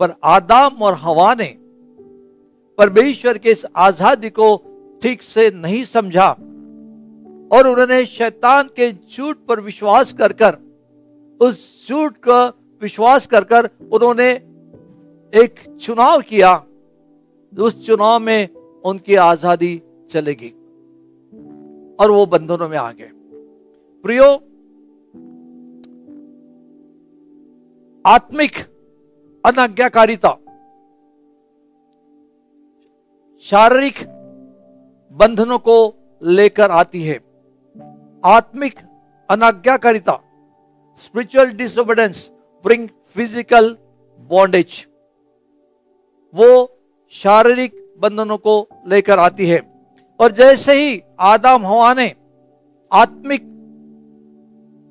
पर 0.00 0.14
आदम 0.24 0.82
और 0.82 0.94
हवा 0.94 1.34
ने 1.34 1.54
परमेश्वर 2.78 3.38
के 3.38 3.50
इस 3.50 3.64
आज़ादी 3.76 4.30
को 4.30 4.56
ठीक 5.02 5.22
से 5.22 5.50
नहीं 5.52 5.84
समझा। 5.84 6.34
और 7.54 7.66
उन्होंने 7.66 8.04
शैतान 8.06 8.68
के 8.76 8.90
झूठ 8.92 9.36
पर 9.48 9.60
विश्वास 9.60 10.12
कर 10.12 10.32
कर, 10.32 10.56
उस 11.40 11.88
झूठ 11.88 12.16
का 12.18 12.44
विश्वास 12.82 13.26
कर 13.26 13.44
कर 13.44 13.68
उन्होंने 13.92 14.30
एक 15.32 15.60
चुनाव 15.80 16.20
किया। 16.20 16.54
उस 17.52 17.86
चुनाव 17.86 18.18
में 18.20 18.48
उनकी 18.84 19.14
आज़ादी 19.16 19.80
चलेगी 20.10 20.50
और 21.98 22.10
वो 22.10 22.24
बंधनों 22.26 22.68
में 22.68 22.76
आ 22.78 22.90
गए। 22.92 23.10
प्रियो, 24.04 24.30
आत्मिक 28.04 28.58
अनाज्ञाकारिता, 29.44 30.32
शारीरिक 33.44 34.04
बंधनों 35.14 35.58
को 35.58 35.76
लेकर 36.22 36.70
आती 36.72 37.02
है। 37.02 37.18
आत्मिक 38.24 38.78
अनाज्ञाकारिता 39.28 40.12
spiritual 41.02 41.50
disobedience 41.56 42.18
bring 42.64 42.86
physical 43.16 43.68
bondage 44.30 44.76
वो 46.34 46.48
शारीरिक 47.14 47.74
बंधनों 48.02 48.38
को 48.38 48.54
लेकर 48.88 49.18
आती 49.18 49.48
है। 49.48 49.60
और 50.20 50.32
जैसे 50.32 50.74
ही 50.74 51.00
आदम 51.22 51.66
हवा 51.66 51.92
ने 51.94 52.08
आत्मिक 52.92 53.42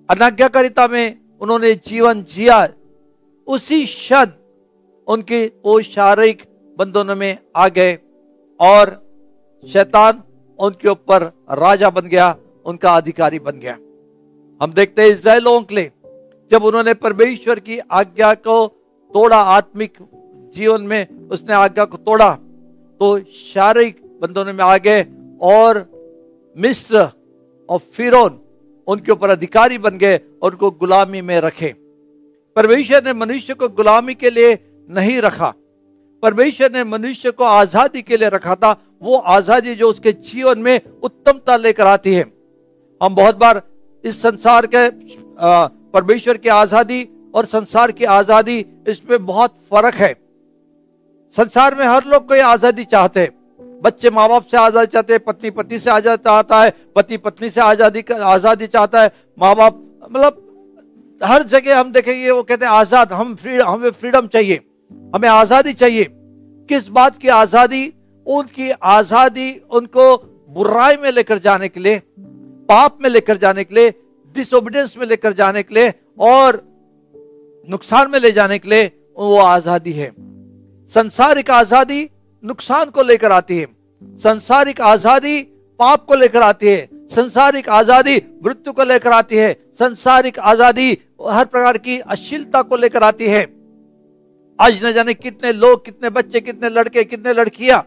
अनाज्ञाकारिता 0.09 0.87
में 0.87 1.39
उन्होंने 1.41 1.73
जीवन 1.87 2.23
जिया, 2.25 2.67
उसी 3.47 3.83
क्षण 3.85 4.31
उनके 5.07 5.45
वो 5.65 5.81
शारीरिक 5.81 6.43
बंधनों 6.77 7.15
में 7.15 7.37
आ 7.55 7.67
गए 7.69 7.97
और 8.59 8.95
शैतान 9.63 10.23
उनके 10.59 10.89
ऊपर 10.89 11.23
राजा 11.59 11.89
बन 11.89 12.07
गया 12.07 12.35
उनका 12.65 12.95
अधिकारी 12.95 13.39
बन 13.39 13.59
गया। 13.59 13.77
हम 14.61 14.73
देखते 14.73 15.01
हैं 15.01 15.09
इसराइलों 15.09 15.63
लिए, 15.71 15.91
जब 16.51 16.63
उन्होंने 16.63 16.93
परमेश्वर 16.95 17.59
की 17.59 17.79
आज्ञा 17.79 18.33
को 18.35 18.65
तोड़ा, 19.13 19.37
आत्मिक 19.37 19.93
जीवन 20.55 20.81
में 20.83 21.27
उसने 21.29 21.53
आज्ञा 21.55 21.85
को 21.85 21.97
तोड़ा 21.99 22.31
तो 23.01 23.17
शारीरिक 23.35 24.01
बंधनों 24.21 24.53
में 24.53 24.63
आ 24.63 24.77
गए 24.79 25.05
और 25.43 25.77
मिस्र 26.55 27.09
और 27.69 27.79
फिरौन 27.93 28.39
उनके 28.87 29.11
ऊपर 29.11 29.29
अधिकारी 29.29 29.77
बन 29.77 29.97
गए 29.97 30.19
और 30.41 30.51
उनको 30.51 30.69
गुलामी 30.73 31.21
में 31.21 31.39
रखे। 31.41 31.73
परमेश्वर 32.55 33.03
ने 33.03 33.13
मनुष्य 33.15 33.53
को 33.53 33.69
गुलामी 33.69 34.13
के 34.15 34.29
लिए 34.29 34.53
नहीं 34.89 35.19
रखा। 35.21 35.53
परमेश्वर 36.23 36.71
ने 36.71 36.83
मनुष्य 36.83 37.31
को 37.31 37.43
आज़ादी 37.43 38.01
के 38.01 38.17
लिए 38.17 38.29
रखा 38.29 38.55
था। 38.55 38.71
वो 39.01 39.17
आज़ादी 39.17 39.75
जो 39.75 39.89
उसके 39.89 40.11
जीवन 40.11 40.59
में 40.59 40.79
उत्तमता 41.03 41.55
लेकर 41.57 41.87
आती 41.87 42.13
है। 42.13 42.23
हम 43.03 43.15
बहुत 43.15 43.37
बार 43.37 43.61
इस 44.03 44.21
संसार 44.21 44.65
के 44.65 44.89
परमेश्वर 45.93 46.37
की 46.37 46.49
आज़ादी 46.51 47.07
और 47.35 47.45
संसार 47.47 47.91
की 47.91 48.05
आज़ादी, 48.07 48.65
इसमें 48.87 49.25
बहुत 49.25 49.55
फ़र्क 49.71 49.95
है। 49.95 50.13
संसार 51.33 51.75
में 51.75 51.85
हर 51.85 52.05
लोग 52.05 52.27
कोई 52.27 52.39
आज़ादी 52.41 52.83
चाहते 52.85 53.19
हैं। 53.19 53.31
बच्चे 53.81 54.09
माँ 54.09 54.27
बाप 54.29 54.45
से 54.45 54.57
आज़ादी 54.57 54.87
चाहते 54.87 55.13
हैं 55.13 55.23
पत्नी 55.23 55.49
पति 55.51 55.79
से 55.79 55.89
आज़ादी 55.91 56.23
चाहता 56.23 56.61
है 56.63 56.73
पति 56.95 57.17
पत्नी 57.19 57.49
से 57.49 57.61
आज़ादी 57.61 58.03
आज़ादी 58.13 58.67
चाहता 58.67 59.01
है 59.01 59.11
माँ 59.37 59.55
बाप 59.55 59.81
मतलब 60.03 60.39
हर 61.21 61.43
जगह 61.45 61.79
हम 61.79 61.91
देखेंगे 61.91 62.31
वो 62.31 62.43
कहते 62.43 62.65
हैं, 62.65 62.71
आज़ाद, 62.73 63.11
हम 63.13 63.35
फ्री, 63.35 63.57
हमें 63.57 63.91
फ्रीडम 63.91 64.27
चाहिए, 64.27 64.59
हमें 65.15 65.29
आज़ादी 65.29 65.73
चाहिए। 65.75 66.07
किस 66.69 66.87
बात 66.89 67.17
की 67.17 67.27
आज़ादी? 67.29 67.85
उनकी 68.27 68.69
आज़ादी, 68.71 69.51
उनको 69.71 70.15
बुराई 70.49 70.97
में 70.97 71.11
लेकर 71.11 71.37
जाने 71.39 71.67
के 71.69 71.79
लिए। 71.79 72.01
पाप 72.73 72.97
में 73.01 73.09
लेकर 73.09 73.37
जाने 73.37 73.63
के 73.63 73.75
लिए 73.75 73.89
डिसोबिडेंस 74.35 74.95
में 74.97 75.05
लेकर 75.05 75.33
जाने 75.35 75.61
के 75.63 75.75
लिए 75.75 75.93
और 76.21 76.55
नुकसान 77.67 78.09
में 78.11 78.19
ले 78.19 78.31
जाने 78.31 78.57
के 78.59 78.69
लिए 78.69 78.85
वो 79.17 79.37
आज़ादी 79.39 79.91
है। 79.91 80.09
संसारिक 80.91 81.49
आज़ादी 81.51 82.09
नुकसान 82.43 82.89
को 82.89 83.03
लेकर 83.03 83.31
आती 83.31 83.57
है। 83.57 83.65
संसारिक 84.19 84.81
आज़ादी 84.83 85.41
पाप 85.79 86.05
को 86.05 86.15
लेकर 86.15 86.41
आती 86.41 86.67
है। 86.67 86.87
संसारिक 87.09 87.69
आज़ादी 87.71 88.15
मृत्यु 88.45 88.73
को 88.73 88.83
लेकर 88.83 89.11
आती 89.11 89.37
है। 89.37 89.51
संसारिक 89.73 90.39
आज़ादी 90.41 90.89
हर 91.29 91.45
प्रकार 91.45 91.77
की 91.79 91.97
अश्लीलता 91.99 92.61
को 92.61 92.75
लेकर 92.75 93.03
आती 93.03 93.27
है। 93.27 93.43
आज 94.59 94.85
न 94.85 94.91
जाने 94.93 95.13
कितने 95.15 95.51
लोग, 95.53 95.85
कितने 95.85 96.09
बच्चे, 96.09 96.39
कितने 96.41 96.69
लड़के, 96.69 97.03
कितने 97.03 97.33
लड़कियाँ 97.33 97.83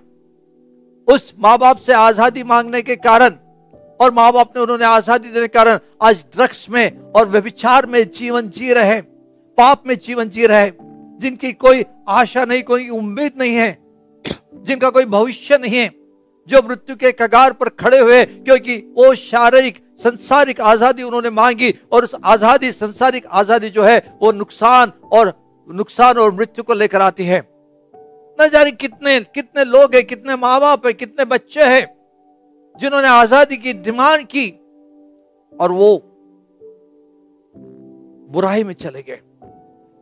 उस 1.09 1.33
माँ 1.39 1.57
बाप 1.59 1.77
से 1.79 1.93
आज़ादी 1.95 2.43
मांगने 2.45 2.83
के 2.83 2.97
कारण 2.99 3.35
और 4.01 4.11
माँ 4.13 4.33
बाप 4.33 4.57
ने 4.57 4.63
उन्होंने 4.63 4.85
आज़ादी 4.85 5.29
देने 5.29 5.47
के 5.47 5.49
कारण 5.49 5.79
आज 6.03 6.25
ड्रग्स 6.35 6.69
में 6.71 7.13
और 7.13 7.29
व्यभिचार 7.29 7.87
में 7.87 8.03
जीवन 8.11 8.49
जी 8.49 8.73
रहे 8.73 9.01
पाप 9.59 9.87
में 9.87 9.97
जीवन 9.99 10.29
जी 10.29 10.47
रहे 10.47 10.71
जिनकी 11.21 11.53
कोई 11.55 11.85
आशा 12.09 12.45
नहीं, 12.45 12.63
कोई 12.63 12.89
उम्मीद 12.89 13.33
नहीं 13.39 13.55
है, 13.55 13.79
जिनका 14.57 14.91
कोई 14.91 15.05
भविष्य 15.07 15.59
नहीं 15.59 15.79
है, 15.79 15.91
जो 16.49 16.63
मृत्यु 16.63 16.97
के 16.97 17.13
कगार 17.13 17.53
पर 17.53 17.69
खड़े 17.71 17.99
हुए 17.99 18.25
क्योंकि 18.25 18.77
वो 18.97 19.15
शारीरिक, 19.15 19.83
संसारिक 20.01 20.61
आज़ादी 20.61 21.03
उन्होंने 21.03 21.31
मांगी 21.31 21.75
और 21.93 22.05
उस 22.05 22.15
आज़ादी, 22.25 22.73
संसारिक 22.73 23.27
आज़ादी 23.27 23.71
जो 23.71 23.83
है, 23.83 23.99
वो 24.23 24.33
नुकसान 24.33 24.93
और 25.13 25.33
नुकसान 25.69 26.19
और 26.19 26.33
मृत्यु 26.35 26.65
को 26.65 26.75
लेकर 26.75 27.01
आती 27.01 27.25
है। 27.25 27.41
न 28.39 28.49
जाने 28.49 28.71
कितने 28.73 29.21
कितने 29.21 29.65
लोग 29.65 29.95
हैं, 29.95 30.05
कितने 30.05 30.37
माँ 30.37 30.61
बाप 30.61 30.87
है, 30.87 30.93
कितने 30.93 31.25
बच्चे 31.27 31.65
हैं 31.65 31.96
जिन्होंने 32.81 33.09
आज़ादी 33.09 33.57
की 33.57 33.73
डिमांड 33.75 34.25
की 34.27 34.49
और 35.53 35.73
वो 35.73 35.97
बुराई 38.31 38.65
में 38.65 38.75
चले 38.75 39.03
गए। 39.03 39.21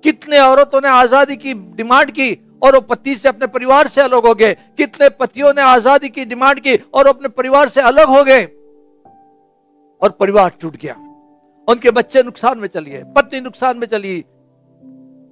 कितने 0.05 0.39
औरतों 0.39 0.81
ने 0.81 0.89
आज़ादी 0.89 1.37
की 1.37 1.55
डिमांड 1.55 2.11
की 2.11 2.33
और 2.63 2.75
वो 2.75 2.81
पति 2.83 3.15
से 3.15 3.29
अपने 3.29 3.47
परिवार 3.49 3.87
से 3.87 4.01
अलग 4.01 4.27
हो 4.27 4.35
गए। 4.35 4.55
कितने 4.79 5.09
पतियों 5.11 5.53
ने 5.55 5.63
आज़ादी 5.63 6.09
की 6.09 6.25
डिमांड 6.25 6.61
की 6.61 6.77
और 6.95 7.07
अपने 7.07 7.29
परिवार 7.31 7.69
से 7.69 7.81
अलग 7.83 8.09
हो 8.09 8.23
गए 8.25 8.45
और 10.03 10.11
परिवार 10.11 10.51
टूट 10.61 10.77
गया। 10.77 10.95
उनके 11.69 11.91
बच्चे 11.91 12.23
नुकसान 12.23 12.59
में 12.59 12.69
चली 12.69 12.91
गए, 12.91 13.03
पत्नी 13.17 13.41
नुकसान 13.41 13.79
में 13.79 13.87
चली 13.87 14.25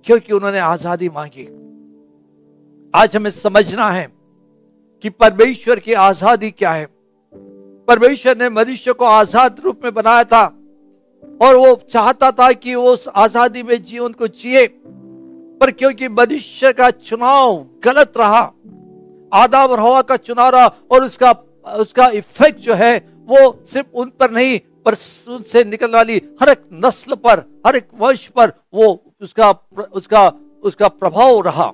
क्योंकि 0.07 0.33
उन्होंने 0.33 0.59
आज़ादी 0.61 1.09
मांगी। 1.09 1.45
आज 2.95 3.17
हमें 3.17 3.31
समझना 3.31 3.91
है 3.91 4.07
कि 5.05 5.11
परमेश्वर 5.11 5.79
की 5.79 5.93
आज़ादी 5.95 6.51
क्या 6.53 6.73
है? 6.73 6.87
परमेश्वर 7.89 8.37
ने 8.37 8.49
मनुष्य 8.51 8.93
को 8.93 9.05
आज़ाद 9.05 9.61
रूप 9.61 9.81
में 9.85 9.95
बनाया 9.95 10.25
था 10.25 10.45
और 11.41 11.57
वो 11.57 11.75
चाहता 11.91 12.31
था 12.33 12.53
कि 12.53 12.75
वो 12.75 12.93
उस 12.93 13.07
आज़ादी 13.09 13.63
में 13.63 13.83
जीवन 13.83 14.13
को 14.13 14.29
जिए। 14.29 14.67
पर 15.61 15.71
क्योंकि 15.71 16.09
मनुष्य 16.11 16.73
का 16.73 16.91
चुनाव 16.91 17.67
गलत 17.85 18.13
रहा 18.17 18.43
आदा 19.33 19.65
और 19.67 19.81
हवा 19.81 20.03
का 20.03 20.17
चुनाव 20.19 20.51
रहा 20.51 20.67
और 20.91 21.05
उसका 21.05 21.33
उसका 21.67 22.09
इफ़ेक्ट 22.11 22.61
जो 22.61 22.75
है 22.75 22.97
वो 23.29 23.39
सिर्फ़ 23.67 23.89
उन 23.95 24.09
पर 24.11 24.31
नहीं, 24.31 24.59
पर 24.87 24.95
उनसे 25.29 25.65
निकलने 25.65 25.97
वाली 25.97 26.21
हर 26.41 26.49
एक 26.49 26.63
नस्ल 26.75 27.15
पर, 27.17 27.39
हर 27.67 27.77
एक 27.77 27.89
वंश 27.95 28.27
पर 28.29 28.53
वो 28.75 28.87
उसका 29.23 29.51
उसका 29.93 30.29
उसका 30.63 30.89
प्रभाव 30.89 31.41
रहा। 31.41 31.73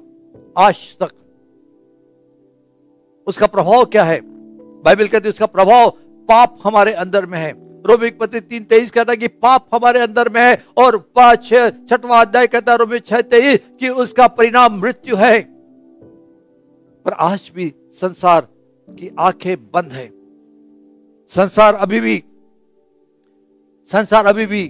आज 0.58 0.96
तक 1.00 1.10
उसका 3.26 3.46
प्रभाव 3.46 3.84
क्या 3.84 4.04
है? 4.04 4.20
बाइबल 4.84 5.08
कहती 5.08 5.24
है, 5.24 5.30
उसका 5.30 5.46
प्रभाव 5.46 5.90
पाप 6.28 6.58
हमारे 6.64 6.92
अंदर 6.94 7.26
में 7.26 7.38
है। 7.38 7.50
रोमिक 7.84 8.18
पत्र 8.18 8.40
तीन 8.40 8.64
तेईस 8.64 8.90
कहता 8.90 9.12
है 9.12 9.16
कि 9.16 9.28
पाप 9.28 9.66
हमारे 9.74 10.00
अंदर 10.00 10.28
में 10.28 10.40
है 10.40 10.64
और 10.78 10.96
पाँच 11.16 11.48
छठवा 11.90 12.20
अध्याय 12.20 12.46
कहता 12.46 12.72
है 12.72 12.78
रोमिक 12.78 13.06
छह 13.06 13.20
तेईस, 13.22 13.58
कि 13.80 13.88
उसका 13.88 14.26
परिणाम 14.28 14.80
मृत्यु 14.80 15.16
है। 15.16 15.40
पर 17.06 17.12
आज 17.12 17.50
भी 17.54 17.72
संसार 17.94 18.48
की 18.88 19.10
आँखें 19.18 19.56
बंद 19.64 19.92
है। 19.92 20.06
संसार 21.30 21.74
अभी 21.76 22.00
भी, 22.00 22.22
संसार 23.88 24.26
अभी 24.26 24.46
भी 24.46 24.64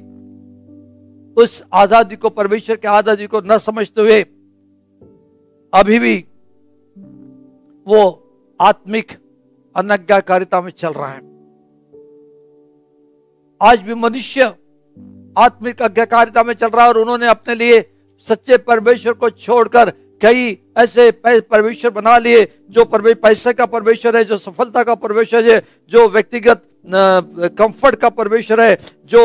उस 1.36 1.62
आज़ादी 1.74 2.16
को, 2.16 2.30
परमेश्वर 2.30 2.76
के 2.76 2.88
आज़ादी 2.88 3.26
को 3.26 3.40
न 3.42 3.58
समझते 3.58 4.00
हुए 4.00 4.20
अभी 5.72 5.98
भी 5.98 6.16
वो 7.86 8.00
आत्मिक 8.60 9.12
अनज्ञाकारिता 9.78 10.60
में 10.60 10.70
चल 10.72 10.92
रहा 10.92 11.08
है। 11.08 11.20
आज 13.60 13.80
भी 13.80 13.94
मनुष्य 13.96 14.44
आत्मिक 15.36 15.82
अज्ञाकारिता 15.82 16.42
में 16.42 16.52
चल 16.54 16.68
रहा 16.68 16.82
है 16.82 16.88
और 16.88 16.98
उन्होंने 16.98 17.28
अपने 17.28 17.54
लिए 17.54 17.80
सच्चे 18.26 18.56
परमेश्वर 18.58 19.12
को 19.12 19.30
छोड़कर 19.30 19.90
कई 20.22 20.56
ऐसे 20.78 21.10
परमेश्वर 21.24 21.90
बना 21.90 22.16
लिए, 22.18 22.44
जो 22.70 22.84
पैसे 22.84 23.52
का 23.52 23.66
परमेश्वर 23.66 24.16
है, 24.16 24.24
जो 24.24 24.36
सफलता 24.36 24.82
का 24.82 24.94
परमेश्वर 24.94 25.50
है, 25.50 25.62
जो 25.92 26.08
व्यक्तिगत 26.08 26.62
कंफर्ट 27.58 27.94
का 27.94 28.08
परमेश्वर 28.10 28.60
है, 28.60 28.78
जो 29.04 29.22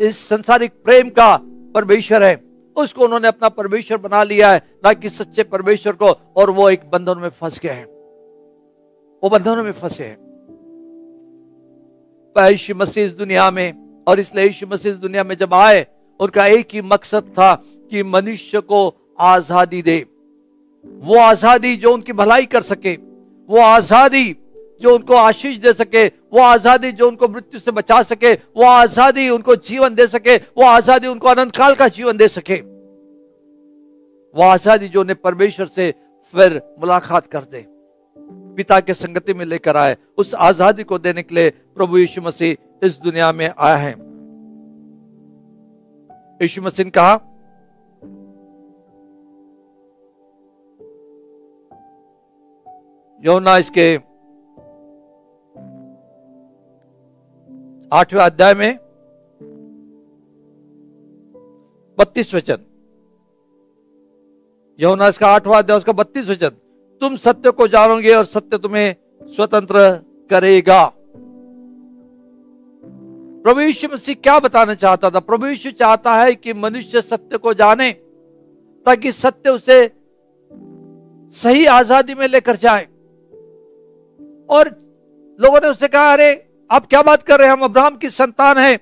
इस 0.00 0.18
संसारिक 0.28 0.72
प्रेम 0.84 1.08
का 1.10 1.36
परमेश्वर 1.74 2.22
है, 2.22 2.40
उसको 2.76 3.04
उन्होंने 3.04 3.28
अपना 3.28 3.48
परमेश्वर 3.50 3.98
बना 3.98 4.22
लिया 4.22 4.52
है, 4.52 4.62
ना 4.84 4.92
कि 4.92 5.08
सच्चे 5.08 5.42
परमेश्वर 5.44 5.92
को, 5.92 6.10
और 6.36 6.50
वो 6.50 6.70
एक 6.70 6.90
बंधन 6.90 7.18
में 7.18 7.28
फंस 7.30 7.60
गए 7.60 7.70
हैं। 7.70 7.86
वो 9.22 9.28
बंधनों 9.30 9.64
में 9.64 9.72
फंसे 9.72 10.04
हैं। 10.04 10.16
यीशु 12.36 12.74
मसीह 12.74 13.04
इस 13.04 13.12
दुनिया 13.14 13.50
में 13.50 14.02
और 14.06 14.20
इसलिए 14.20 14.44
यीशु 14.44 14.66
मसीह 14.66 14.92
इस 14.92 14.98
दुनिया 14.98 15.24
में 15.24 15.34
जब 15.36 15.54
आए, 15.54 15.86
उनका 16.20 16.46
एक 16.46 16.68
ही 16.72 16.80
मकसद 16.84 17.28
था 17.28 17.54
कि 17.92 18.02
मनुष्य 18.04 18.60
को 18.62 18.80
आज़ादी 19.20 19.82
दे। 19.82 19.98
वो 21.02 21.18
आज़ादी 21.18 21.76
जो 21.76 21.92
उनकी 21.92 22.12
भलाई 22.12 22.46
कर 22.46 22.62
सके, 22.62 22.94
वो 23.48 23.60
आज़ादी 23.60 24.36
जो 24.82 24.94
उनको 24.94 25.14
आशीष 25.14 25.56
दे 25.58 25.72
सके, 25.72 26.06
वो 26.06 26.40
आज़ादी 26.40 26.92
जो 26.92 27.08
उनको 27.08 27.28
मृत्यु 27.28 27.60
से 27.60 27.70
बचा 27.72 28.02
सके, 28.04 28.32
वो 28.32 28.64
आज़ादी 28.64 29.28
उनको 29.28 29.56
जीवन 29.58 29.94
दे 29.94 30.06
सके, 30.08 30.36
वो 30.36 30.64
आज़ादी 30.64 31.06
उनको 31.06 31.28
अनंत 31.28 31.56
काल 31.56 31.74
का 31.74 31.88
जीवन 31.90 32.16
दे 32.16 32.28
सके। 32.28 32.56
वो 34.34 34.42
आज़ादी 34.44 34.88
जो 34.88 35.00
उन्हें 35.00 35.16
परमेश्वर 35.20 35.66
से 35.68 35.90
फिर 36.34 36.60
मुलाकात 36.80 37.26
कर 37.26 37.44
दे। 37.44 37.75
पिता 38.56 38.80
के 38.80 38.94
संगति 38.94 39.34
में 39.34 39.44
लेकर 39.44 39.76
आए, 39.76 39.96
उस 40.18 40.34
आज़ादी 40.34 40.84
को 40.84 40.98
देने 40.98 41.22
के 41.22 41.34
लिए 41.34 41.50
प्रभु 41.50 41.98
यीशु 41.98 42.22
मसीह 42.22 42.86
इस 42.86 42.98
दुनिया 43.00 43.30
में 43.32 43.48
आया 43.48 43.76
है। 43.76 43.90
यीशु 46.42 46.62
मसीह 46.62 46.84
ने 46.84 46.90
कहा, 46.90 47.14
यौना 53.22 53.56
इसके 53.58 53.86
आठवें 57.92 58.22
अध्याय 58.22 58.54
में 58.54 58.78
बत्तीस 61.98 62.34
वचन। 62.34 62.64
यौना 64.78 65.08
इसका 65.08 65.28
आठवां 65.28 65.58
अध्याय, 65.58 65.78
उसका 65.78 65.92
बत्तीस 65.92 66.28
वचन। 66.28 66.56
तुम 67.00 67.16
सत्य 67.16 67.50
को 67.50 67.68
जानोगे 67.68 68.14
और 68.14 68.24
सत्य 68.24 68.58
तुम्हें 68.58 68.94
स्वतंत्र 69.22 70.00
करेगा। 70.30 70.92
प्रभु 73.44 73.60
यीशु 73.60 73.88
मसीह 73.92 74.14
क्या 74.14 74.38
बताना 74.38 74.74
चाहता 74.74 75.10
था? 75.10 75.20
प्रभु 75.20 75.46
यीशु 75.46 75.70
चाहता 75.70 76.14
है 76.14 76.34
कि 76.34 76.52
मनुष्य 76.52 77.00
सत्य 77.00 77.38
को 77.38 77.54
जाने, 77.54 77.92
ताकि 78.86 79.12
सत्य 79.12 79.50
उसे 79.50 79.90
सही 81.32 81.66
आज़ादी 81.66 82.14
में 82.14 82.28
लेकर 82.28 82.56
जाए। 82.56 82.84
और 84.50 84.68
लोगों 85.40 85.60
ने 85.62 85.68
उसे 85.68 85.88
कहा, 85.88 86.12
अरे, 86.12 86.46
आप 86.70 86.86
क्या 86.86 87.02
बात 87.02 87.22
कर 87.22 87.38
रहे 87.38 87.46
हैं? 87.46 87.52
हम 87.52 87.60
अब्राहम 87.60 87.96
की 87.96 88.08
संतान 88.08 88.58
है 88.58 88.76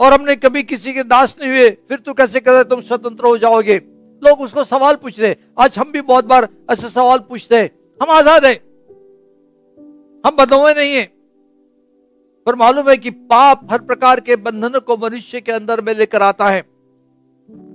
और 0.00 0.12
हमने 0.12 0.36
कभी 0.36 0.62
किसी 0.62 0.94
के 0.94 1.02
दास 1.02 1.36
नहीं 1.40 1.50
हुए। 1.50 1.70
फिर 1.70 1.98
तू 1.98 2.12
कैसे 2.12 2.40
कर 2.40 2.52
रहे 2.52 2.64
तुम 2.64 2.80
स्वतंत्र 2.80 3.24
हो 3.24 3.38
जाओगे? 3.38 3.91
लोग 4.22 4.40
उसको 4.40 4.64
सवाल 4.64 4.96
पूछ 4.96 5.20
रहे 5.20 5.34
आज 5.58 5.78
हम 5.78 5.92
भी 5.92 6.00
बहुत 6.02 6.24
बार 6.26 6.48
ऐसे 6.72 6.88
सवाल 6.90 7.18
पूछते 7.20 7.56
हैं, 7.56 7.70
हम 8.00 8.10
आज़ाद 8.10 8.44
हैं, 8.44 8.56
हम 10.24 10.36
बदोए 10.36 10.74
नहीं 10.74 10.94
है। 10.94 11.04
पर 12.46 12.54
मालूम 12.56 12.88
है 12.90 12.96
कि 12.96 13.10
पाप 13.10 13.66
हर 13.70 13.78
प्रकार 13.80 14.20
के 14.20 14.36
बंधनों 14.38 14.80
को 14.80 14.96
मनुष्य 14.98 15.40
के 15.40 15.52
अंदर 15.52 15.80
में 15.80 15.94
लेकर 15.94 16.22
आता 16.22 16.48
है। 16.48 16.60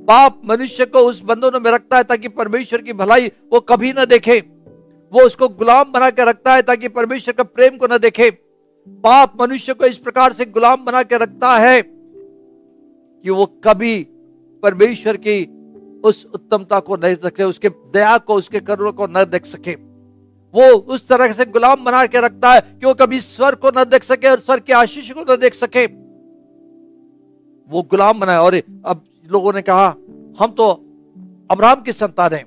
पाप 0.07 0.41
मनुष्य 0.45 0.85
को 0.85 0.99
उस 1.01 1.21
बंधनों 1.23 1.59
में 1.59 1.71
रखता 1.71 1.97
है 1.97 2.03
ताकि 2.05 2.27
परमेश्वर 2.29 2.81
की 2.81 2.93
भलाई 2.95 3.31
वो 3.51 3.59
कभी 3.61 3.93
ना 3.93 4.05
देखे। 4.07 4.39
वो 5.13 5.21
उसको 5.21 5.47
गुलाम 5.49 5.91
बना 5.91 6.09
के 6.09 6.25
रखता 6.25 6.53
है 6.53 6.61
ताकि 6.63 6.87
परमेश्वर 6.89 7.33
का 7.33 7.43
प्रेम 7.45 7.77
को 7.77 7.87
ना 7.87 7.97
देखे। 7.99 8.29
पाप 9.03 9.41
मनुष्य 9.41 9.73
को 9.73 9.85
इस 9.85 9.97
प्रकार 9.99 10.33
से 10.33 10.45
गुलाम 10.47 10.83
बना 10.85 11.03
के 11.03 11.17
रखता 11.17 11.55
है 11.57 11.81
कि 11.81 13.29
वो 13.29 13.45
कभी 13.63 13.95
परमेश्वर 14.63 15.17
की 15.17 15.41
उस 16.07 16.25
उत्तमता 16.33 16.79
को 16.79 16.95
नहीं 16.95 17.15
सके, 17.15 17.43
उसके 17.43 17.69
दया 17.69 18.17
को, 18.17 18.35
उसके 18.35 18.59
करुणा 18.59 18.91
को 18.91 19.07
न 19.07 19.23
देख 19.25 19.45
सके। 19.45 19.75
वो 20.53 20.67
उस 20.93 21.07
तरह 21.07 21.31
से 21.31 21.45
गुलाम 21.45 21.83
बना 21.83 22.05
के 22.05 22.21
रखता 22.21 22.51
है 22.51 22.61
कि 22.61 22.85
वो 22.85 22.93
कभी 22.93 23.19
स्वर 23.21 23.55
को 23.55 23.71
न 23.77 23.83
देख 23.83 24.03
सके 24.03 24.27
और 24.27 24.39
स्वर 24.39 24.59
के 24.59 24.73
आशीष 24.73 25.11
को 25.11 25.33
न 25.33 25.35
देख 25.37 25.53
सके। 25.53 25.85
वो 27.69 27.81
गुलाम 27.81 28.19
बनाए 28.19 28.37
और 28.37 28.55
अब 28.85 29.03
लोगों 29.29 29.53
ने 29.53 29.61
कहा, 29.61 29.87
हम 30.39 30.51
तो 30.51 30.69
अब्राहम 31.51 31.81
की 31.81 31.91
संतान 31.91 32.33
है। 32.33 32.41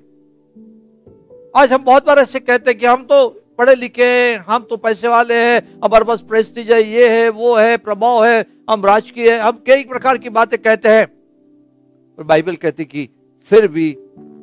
आज 1.56 1.72
हम 1.72 1.84
बहुत 1.84 2.06
बार 2.06 2.18
ऐसे 2.18 2.40
कहते 2.40 2.70
हैं 2.70 2.78
कि 2.80 2.86
हम 2.86 3.02
तो 3.04 3.28
पढ़े 3.58 3.74
लिखे 3.74 4.04
हैं, 4.04 4.38
हम 4.38 4.62
तो 4.62 4.76
पैसे 4.76 5.08
वाले 5.08 5.34
हैं, 5.34 5.80
हमारे 5.84 6.04
पास 6.04 6.20
प्रेस्टीज 6.20 6.70
है, 6.72 6.82
ये 6.82 7.08
है, 7.08 7.28
वो 7.28 7.54
है, 7.56 7.76
प्रभाव 7.76 8.24
है, 8.24 8.44
हम 8.70 8.86
राजकीय 8.86 9.30
है, 9.32 9.38
हम 9.40 9.62
कई 9.66 9.84
प्रकार 9.84 10.18
की 10.18 10.30
बातें 10.30 10.58
कहते 10.58 10.88
हैं। 10.88 11.06
और 12.18 12.24
बाइबल 12.24 12.56
कहती 12.56 12.84
कि 12.84 13.08
फिर 13.50 13.66
भी 13.68 13.92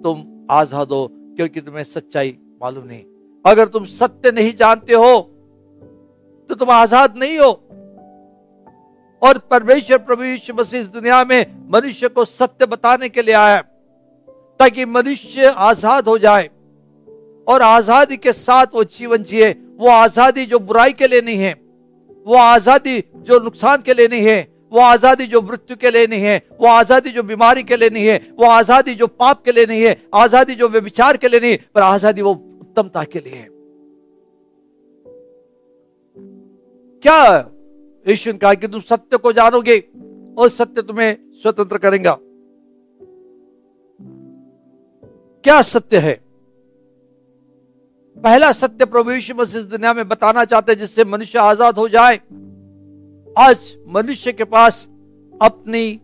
तुम 0.04 0.24
आज़ाद 0.52 0.91
हो, 0.91 1.08
क्योंकि 1.38 1.62
तुम्हें 1.62 1.84
सच्चाई 1.86 2.38
मालूम 2.62 2.86
नहीं। 2.86 3.04
अगर 3.46 3.67
तुम 3.67 3.86
सत्य 3.88 4.32
नहीं 4.32 4.54
जानते 4.56 4.93
हो 4.96 5.20
तो 6.50 6.56
तुम 6.56 6.70
आज़ाद 6.72 7.17
नहीं 7.17 7.38
हो। 7.39 7.52
और 9.22 9.38
परमेश्वर 9.52 9.98
प्रभु 10.00 10.24
यीशु 10.24 10.54
मसीह 10.54 10.80
इस 10.80 10.88
दुनिया 10.89 11.24
में 11.24 11.46
मनुष्य 11.74 12.08
को 12.10 12.26
सत्य 12.26 12.65
बताने 12.67 13.10
के 13.10 13.22
लिए 13.22 13.36
आया 13.36 13.62
ताकि 14.60 14.86
मनुष्य 14.88 15.54
आज़ाद 15.62 16.08
हो 16.08 16.17
जाए 16.20 16.50
और 17.48 17.62
आज़ादी 17.63 18.17
के 18.17 18.34
साथ 18.34 18.65
वो 18.74 18.84
जीवन 18.86 19.24
जिए। 19.24 19.50
वो 19.78 19.89
आज़ादी 19.89 20.46
जो 20.46 20.60
बुराई 20.62 20.93
के 20.93 21.08
लिए 21.08 21.22
नहीं 21.22 21.38
है, 21.38 21.54
वो 22.26 22.36
आज़ादी 22.36 23.04
जो 23.20 23.39
नुकसान 23.39 23.82
के 23.82 23.93
लिए 23.93 24.08
नहीं 24.08 24.26
है 24.26 24.41
वो 24.71 24.80
आज़ादी 24.82 25.25
जो 25.27 25.41
मृत्यु 25.41 25.75
के 25.77 25.89
लिए 25.91 26.08
नहीं 26.08 26.21
है, 26.21 26.41
वो 26.60 26.67
आज़ादी 26.67 27.12
जो 27.12 27.23
बीमारी 27.23 27.63
के 27.63 27.75
लिए 27.75 27.89
नहीं 27.89 28.06
है, 28.06 28.17
वो 28.34 28.45
आज़ादी 28.47 28.95
जो 28.95 29.08
पाप 29.10 29.43
के 29.43 29.51
लिए 29.51 29.65
नहीं 29.65 29.82
है, 29.82 29.95
आज़ादी 30.15 30.56
जो 30.56 30.69
व्यविचार 30.69 31.17
के 31.17 31.27
लिए 31.27 31.39
नहीं 31.39 31.58
पर 31.75 31.82
आज़ादी 31.82 32.21
वो 32.21 32.32
उत्तमता 32.32 33.03
के 33.03 33.19
लिए 33.19 33.34
है। 33.34 33.47
क्या 37.03 37.38
यीशु 38.06 38.32
ने 38.32 38.38
कहा 38.38 38.53
कि 38.53 38.67
तुम 38.67 38.82
सत्य 38.82 39.17
को 39.17 39.32
जानोगे 39.34 39.77
और 40.38 40.49
सत्य 40.49 40.82
तुम्हें 40.82 41.17
स्वतंत्र 41.41 41.77
करेगा? 41.77 42.17
क्या 45.43 45.62
सत्य 45.63 45.97
है? 45.97 46.13
पहला 48.17 48.51
सत्य 48.53 48.86
प्रभु 48.88 49.12
यीशु 49.12 49.34
मसीह 49.36 49.62
दुनिया 49.63 49.93
में 49.93 50.08
बताना 50.08 50.43
चाहते 50.45 50.71
हैं 50.71 50.80
जिससे 50.80 51.03
मनुष्य 51.06 51.39
आज़ाद 51.39 51.77
हो 51.77 51.88
जाए। 51.89 52.19
आज 53.39 53.78
मनुष्य 53.88 54.32
के 54.34 54.43
पास 54.43 54.88
अपनी 55.41 55.95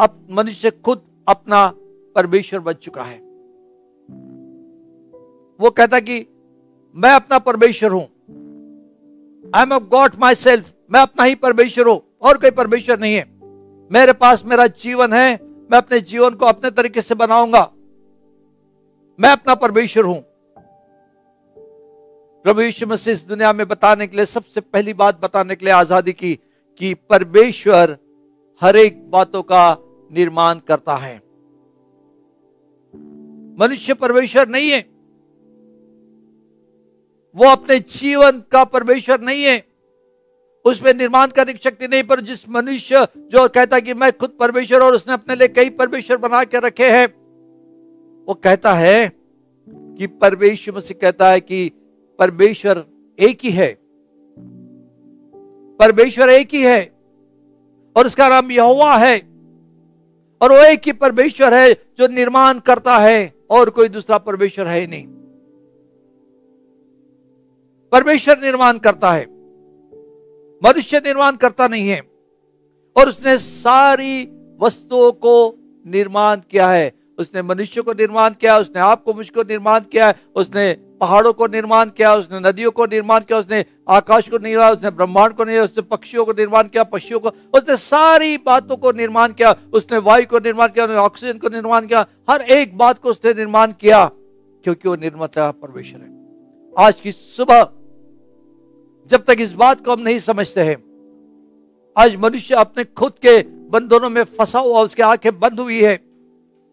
अप, 0.00 0.26
मनुष्य 0.30 0.70
खुद 0.70 1.02
अपना 1.28 1.72
परमेश्वर 2.14 2.60
बन 2.60 2.72
चुका 2.72 3.02
है। 3.02 3.18
वो 5.60 5.70
कहता 5.70 6.00
कि 6.00 6.26
मैं 6.96 7.10
अपना 7.10 7.38
परमेश्वर 7.38 7.90
हूँ। 7.90 8.02
I 9.54 9.62
am 9.62 9.78
God 9.78 10.10
my 10.20 10.34
self 10.34 10.72
मैं 10.92 11.00
अपना 11.00 11.24
ही 11.24 11.34
परमेश्वर 11.34 11.86
हूँ। 11.86 12.02
और 12.22 12.38
कोई 12.38 12.50
परमेश्वर 12.50 12.98
नहीं 12.98 13.14
है। 13.14 13.24
मेरे 13.92 14.12
पास 14.12 14.44
मेरा 14.44 14.66
जीवन 14.66 15.12
है। 15.12 15.34
मैं 15.42 15.78
अपने 15.78 16.00
जीवन 16.00 16.30
को 16.30 16.46
अपने 16.46 16.70
तरीके 16.70 17.02
से 17.02 17.14
बनाऊँगा। 17.14 17.70
मैं 19.20 19.30
अपना 19.30 19.54
परमेश्वर 19.54 20.04
हूँ। 20.04 20.20
प्रभु 22.44 22.60
यीशु 22.60 22.86
मसीह 22.86 23.12
इस 23.12 23.26
दुनिया 23.26 23.52
में 23.52 23.68
बताने 23.68 24.06
के 24.06 24.16
लिए 24.16 24.26
सबसे 24.26 24.60
पहली 24.60 24.92
बात 24.94 25.20
बताने 25.20 25.54
के 25.54 25.64
लिए 25.64 25.74
आज़ादी 25.74 26.12
की 26.12 26.38
कि 26.78 26.94
परमेश्वर 26.94 27.98
हर 28.60 28.76
एक 28.76 29.10
बातों 29.10 29.42
का 29.42 29.76
निर्माण 30.12 30.58
करता 30.58 30.96
है। 30.96 31.16
मनुष्य 33.60 33.94
परमेश्वर 33.94 34.48
नहीं 34.48 34.70
है। 34.70 34.80
वो 37.36 37.50
अपने 37.50 37.78
जीवन 37.78 38.42
का 38.52 38.64
परमेश्वर 38.64 39.20
नहीं 39.20 39.44
है। 39.44 39.64
उसमें 40.64 40.94
निर्माण 40.94 41.26
करने 41.26 41.52
की 41.52 41.58
शक्ति 41.58 41.88
नहीं, 41.88 42.02
पर 42.02 42.20
जिस 42.20 42.48
मनुष्य 42.48 43.06
जो 43.16 43.48
कहता 43.48 43.80
कि 43.80 43.94
मैं 43.94 44.12
खुद 44.12 44.30
परमेश्वर 44.30 44.80
और 44.80 44.94
उसने 44.94 45.14
अपने 45.14 45.34
लिए 45.34 45.48
कई 45.48 45.70
परमेश्वर 45.70 46.16
बना 46.16 46.44
के 46.44 46.58
रखे 46.58 46.88
हैं, 46.90 47.06
वो 48.26 48.34
कहता 48.34 48.72
है 48.74 49.12
कि 49.68 50.06
परमेश्वर 50.06 50.80
से 50.80 50.94
कहता 50.94 51.30
है 51.30 51.40
कि 51.40 51.70
परमेश्वर 52.18 52.84
एक 53.20 53.38
ही 53.42 53.50
है। 53.50 53.85
परमेश्वर 55.80 56.30
एक 56.30 56.54
ही 56.54 56.62
है, 56.62 56.82
और 57.96 58.06
उसका 58.06 58.28
नाम 58.28 58.50
यहोवा 58.50 58.96
है, 58.96 59.16
और 60.40 60.52
वो 60.52 60.58
एक 60.58 60.86
ही 60.86 60.92
परमेश्वर 60.92 61.54
है 61.54 61.72
जो 61.98 62.08
निर्माण 62.08 62.58
करता 62.58 62.98
है, 62.98 63.32
और 63.50 63.70
कोई 63.70 63.88
दूसरा 63.88 64.18
परमेश्वर 64.18 64.66
है 64.66 64.86
नहीं। 64.86 65.06
परमेश्वर 67.92 68.38
निर्माण 68.38 68.78
करता 68.78 69.12
है, 69.12 69.24
मनुष्य 70.62 70.98
निर्माण 70.98 71.36
करता 71.36 71.68
नहीं 71.68 71.88
है, 71.88 72.00
और 72.96 73.08
उसने 73.08 73.36
सारी 73.38 74.22
वस्तुओं 74.60 75.12
को 75.12 75.54
निर्माण 75.86 76.40
किया 76.50 76.68
है। 76.70 76.92
उसने 77.18 77.42
मनुष्य 77.42 77.82
को 77.82 77.92
निर्माण 77.92 78.30
किया, 78.30 78.58
उसने 78.58 78.80
आपको 78.80 79.14
मुझको 79.14 79.42
निर्माण 79.42 79.80
किया 79.80 80.06
है, 80.06 80.14
उसने 80.34 80.72
पहाड़ों 81.00 81.32
को 81.32 81.46
निर्माण 81.46 81.90
किया, 81.90 82.14
उसने 82.14 82.40
नदियों 82.40 82.70
को 82.70 82.86
निर्माण 82.86 83.20
किया, 83.20 83.38
उसने 83.38 83.64
आकाश 83.88 84.28
को 84.28 84.38
निर्माण, 84.38 84.72
उसने 84.72 84.90
ब्रह्मांड 84.90 85.32
को 85.32 85.44
निर्माण, 85.44 85.64
उसने 85.64 85.82
पक्षियों 85.82 86.24
को 86.24 86.32
निर्माण 86.32 86.62
किया 86.62 86.84
पक्षियों 86.84 87.20
को, 87.20 87.28
उसने 87.28 87.76
सारी 87.76 88.36
बातों 88.36 88.76
को 88.76 88.92
निर्माण 88.92 89.32
किया, 89.32 89.56
उसने 89.72 89.98
वायु 89.98 90.26
को 90.26 90.38
निर्माण 90.38 90.68
किया, 90.68 90.84
उसने 90.84 90.96
ऑक्सीजन 90.96 91.38
को 91.38 91.48
निर्माण 91.48 91.86
किया, 91.86 92.06
हर 92.30 92.42
एक 92.42 92.78
बात 92.78 92.98
को 92.98 93.08
उसने 93.08 93.34
निर्माण 93.34 93.72
किया, 93.72 94.10
क्योंकि 94.64 94.88
वो 94.88 94.96
निर्माता 94.96 95.50
परमेश्वर 95.50 96.00
है। 96.00 96.16
आज 96.78 97.00
की 97.00 97.12
सुबह, 97.12 97.68
जब 99.10 99.24
तक 99.24 99.36
इस 99.40 99.52
बात 99.52 99.84
को 99.84 99.92
हम 99.92 100.00
नहीं 100.00 100.18
समझते 100.18 100.60
हैं, 100.60 100.76
आज 101.98 102.16
मनुष्य 102.16 102.54
अपने 102.54 102.84
खुद 102.84 103.12
के 103.12 103.42
बंधनों 103.42 104.10
में 104.10 104.24
फंसा 104.24 104.58
हुआ, 104.58 104.80
उसकी 104.80 105.02
आँखें 105.02 105.40
बंद 105.40 105.60
हुई 105.60 105.82
है 105.82 106.15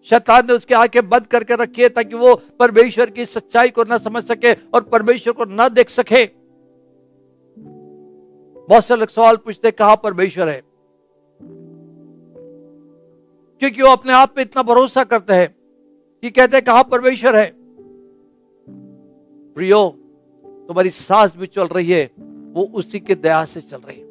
शैतान 0.09 0.47
ने 0.47 0.53
उसकी 0.53 0.73
आँखें 0.73 1.09
बंद 1.09 1.25
करके 1.25 1.55
रखी 1.55 1.81
है 1.81 1.89
ताकि 1.89 2.15
वो 2.15 2.41
परमेश्वर 2.59 3.09
की 3.09 3.25
सच्चाई 3.25 3.69
को 3.69 3.83
न 3.83 3.97
समझ 3.97 4.23
सके 4.23 4.53
और 4.53 4.81
परमेश्वर 4.81 5.33
को 5.33 5.45
ना 5.45 5.69
देख 5.69 5.89
सके। 5.89 6.25
बहुत 8.67 8.85
से 8.85 8.95
लोग 8.95 9.09
सवाल 9.09 9.37
पूछते 9.37 9.71
कहा 9.71 9.95
परमेश्वर 9.95 10.49
है? 10.49 10.61
क्योंकि 13.59 13.81
वो 13.81 13.89
अपने 13.89 14.13
आप 14.13 14.33
पे 14.35 14.41
इतना 14.41 14.63
भरोसा 14.63 15.03
करते 15.03 15.33
हैं 15.33 15.55
कि 16.21 16.29
कहते 16.29 16.57
हैं, 16.57 16.65
कहा 16.65 16.83
परमेश्वर 16.83 17.35
है? 17.35 17.53
प्रियो, 19.55 19.89
तुम्हारी 20.45 20.89
सांस 20.89 21.37
भी 21.37 21.47
चल 21.47 21.63
रही 21.63 21.91
है, 21.91 22.11
वो 22.53 22.71
उसी 22.73 22.99
के 22.99 23.15
दया 23.15 23.45
से 23.45 23.61
चल 23.61 23.77
रही 23.77 23.97
है। 23.97 24.05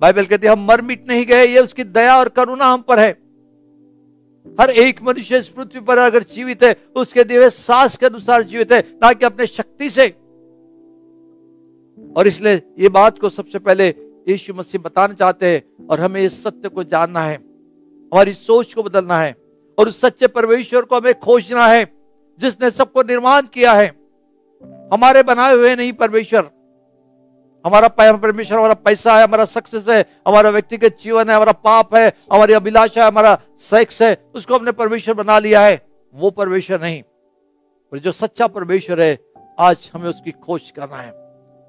बाइबल 0.00 0.24
कहती 0.24 0.46
है, 0.46 0.52
हम 0.52 0.66
मर 0.66 0.82
मिट 0.82 1.08
नहीं 1.08 1.26
गए, 1.26 1.44
ये 1.46 1.60
उसकी 1.60 1.84
दया 1.84 2.18
और 2.18 2.28
करुणा 2.28 2.66
हम 2.66 2.82
पर 2.82 2.98
है। 2.98 3.27
हर 4.60 4.70
एक 4.72 5.02
मनुष्य 5.02 5.38
इस 5.38 5.48
पृथ्वी 5.48 5.80
पर 5.80 5.98
अगर 5.98 6.22
जीवित 6.24 6.62
है, 6.62 6.74
उसके 6.96 7.24
दिवे 7.24 7.50
सांस 7.50 7.96
के 7.96 8.06
अनुसार 8.06 8.42
जीवित 8.42 8.72
है, 8.72 8.80
ना 9.02 9.12
कि 9.12 9.24
अपने 9.26 9.46
शक्ति 9.46 9.90
से। 9.90 10.08
और 12.16 12.26
इसलिए 12.26 12.60
ये 12.78 12.88
बात 12.88 13.18
को 13.18 13.28
सबसे 13.28 13.58
पहले 13.58 13.88
यीशु 14.28 14.54
मसीह 14.54 14.80
बताना 14.80 15.14
चाहते 15.14 15.46
हैं 15.46 15.86
और 15.86 16.00
हमें 16.00 16.20
इस 16.22 16.42
सत्य 16.42 16.68
को 16.68 16.84
जानना 16.84 17.20
है, 17.22 17.36
हमारी 17.36 18.32
सोच 18.34 18.74
को 18.74 18.82
बदलना 18.82 19.20
है 19.20 19.34
और 19.78 19.88
उस 19.88 20.00
सच्चे 20.00 20.26
परमेश्वर 20.28 20.82
को 20.82 20.96
हमें 20.96 21.14
खोजना 21.14 21.66
है, 21.66 21.84
जिसने 22.38 22.70
सबको 22.70 23.02
निर्माण 23.02 23.42
किया 23.54 23.72
है। 23.72 23.88
हमारे 24.92 25.22
बनाए 25.22 25.54
हुए 25.54 25.74
नहीं 25.76 25.92
परमेश्वर 25.94 26.50
हमारा 27.68 27.88
परमेश्वर, 27.88 28.58
हमारा 28.58 28.74
पैसा 28.74 29.16
है, 29.18 29.24
हमारा 29.24 29.44
सक्सेस 29.44 29.88
है, 29.88 30.04
हमारा 30.26 30.50
व्यक्तिगत 30.50 30.96
जीवन 31.00 31.30
है, 31.30 31.36
हमारा 31.36 31.52
पाप 31.52 31.94
है, 31.94 32.12
हमारी 32.32 32.52
अभिलाषा 32.52 33.02
है, 33.02 33.06
हमारा 33.06 33.38
सेक्स 33.60 34.02
है, 34.02 34.24
उसको 34.34 34.54
हमने 34.54 34.72
परमेश्वर 34.72 35.14
बना 35.14 35.38
लिया 35.38 35.60
है। 35.60 35.86
वो 36.14 36.30
परमेश्वर 36.30 36.80
नहीं। 36.80 37.02
पर 37.92 37.98
जो 37.98 38.12
सच्चा 38.12 38.46
परमेश्वर 38.46 39.00
है, 39.00 39.18
आज 39.58 39.90
हमें 39.94 40.08
उसकी 40.08 40.30
खोज 40.30 40.70
करना 40.70 40.96
है। 40.96 41.12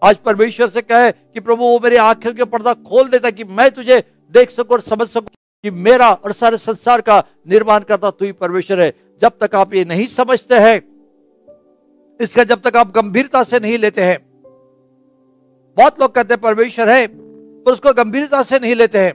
आज 0.03 0.15
परमेश्वर 0.15 0.67
से 0.67 0.81
कहे 0.81 1.11
कि 1.11 1.39
प्रभु, 1.39 1.63
वो 1.63 1.79
मेरी 1.79 1.95
आँखों 1.95 2.33
के 2.33 2.43
पर्दा 2.43 2.73
खोल 2.73 3.09
देता 3.09 3.29
कि 3.29 3.43
मैं 3.43 3.71
तुझे 3.71 4.03
देख 4.31 4.49
सकूँ 4.49 4.71
और 4.71 4.81
समझ 4.81 5.07
सकूँ 5.07 5.27
कि 5.63 5.71
मेरा 5.71 6.13
और 6.13 6.31
सारे 6.31 6.57
संसार 6.57 7.01
का 7.01 7.23
निर्माण 7.47 7.79
करता 7.79 8.11
तू 8.11 8.25
ही 8.25 8.31
परमेश्वर 8.31 8.79
है। 8.79 8.93
जब 9.21 9.31
तक 9.43 9.55
आप 9.55 9.73
ये 9.73 9.85
नहीं 9.85 10.07
समझते 10.07 10.55
हैं, 10.55 10.77
इसका 12.21 12.43
जब 12.43 12.61
तक 12.61 12.77
आप 12.77 12.91
गंभीरता 12.91 13.43
से 13.43 13.59
नहीं 13.59 13.77
लेते 13.77 14.03
हैं 14.03 14.28
बहुत 15.79 15.99
लोग 16.01 16.11
कहते 16.11 16.33
हैं, 16.33 16.41
परमेश्वर 16.41 16.89
है, 16.89 17.07
पर 17.07 17.71
उसको 17.71 17.93
गंभीरता 17.93 18.43
से 18.43 18.59
नहीं 18.59 18.75
लेते 18.75 18.99
हैं 18.99 19.13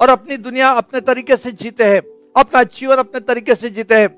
और 0.00 0.08
अपनी 0.08 0.36
दुनिया 0.36 0.68
अपने 0.70 1.00
तरीके 1.00 1.36
से 1.36 1.52
जीते 1.52 1.84
हैं, 1.84 2.00
अपना 2.36 2.62
जीवन 2.62 2.96
अपने 2.96 3.20
तरीके 3.20 3.54
से 3.54 3.70
जीते 3.70 3.94
हैं। 3.94 4.08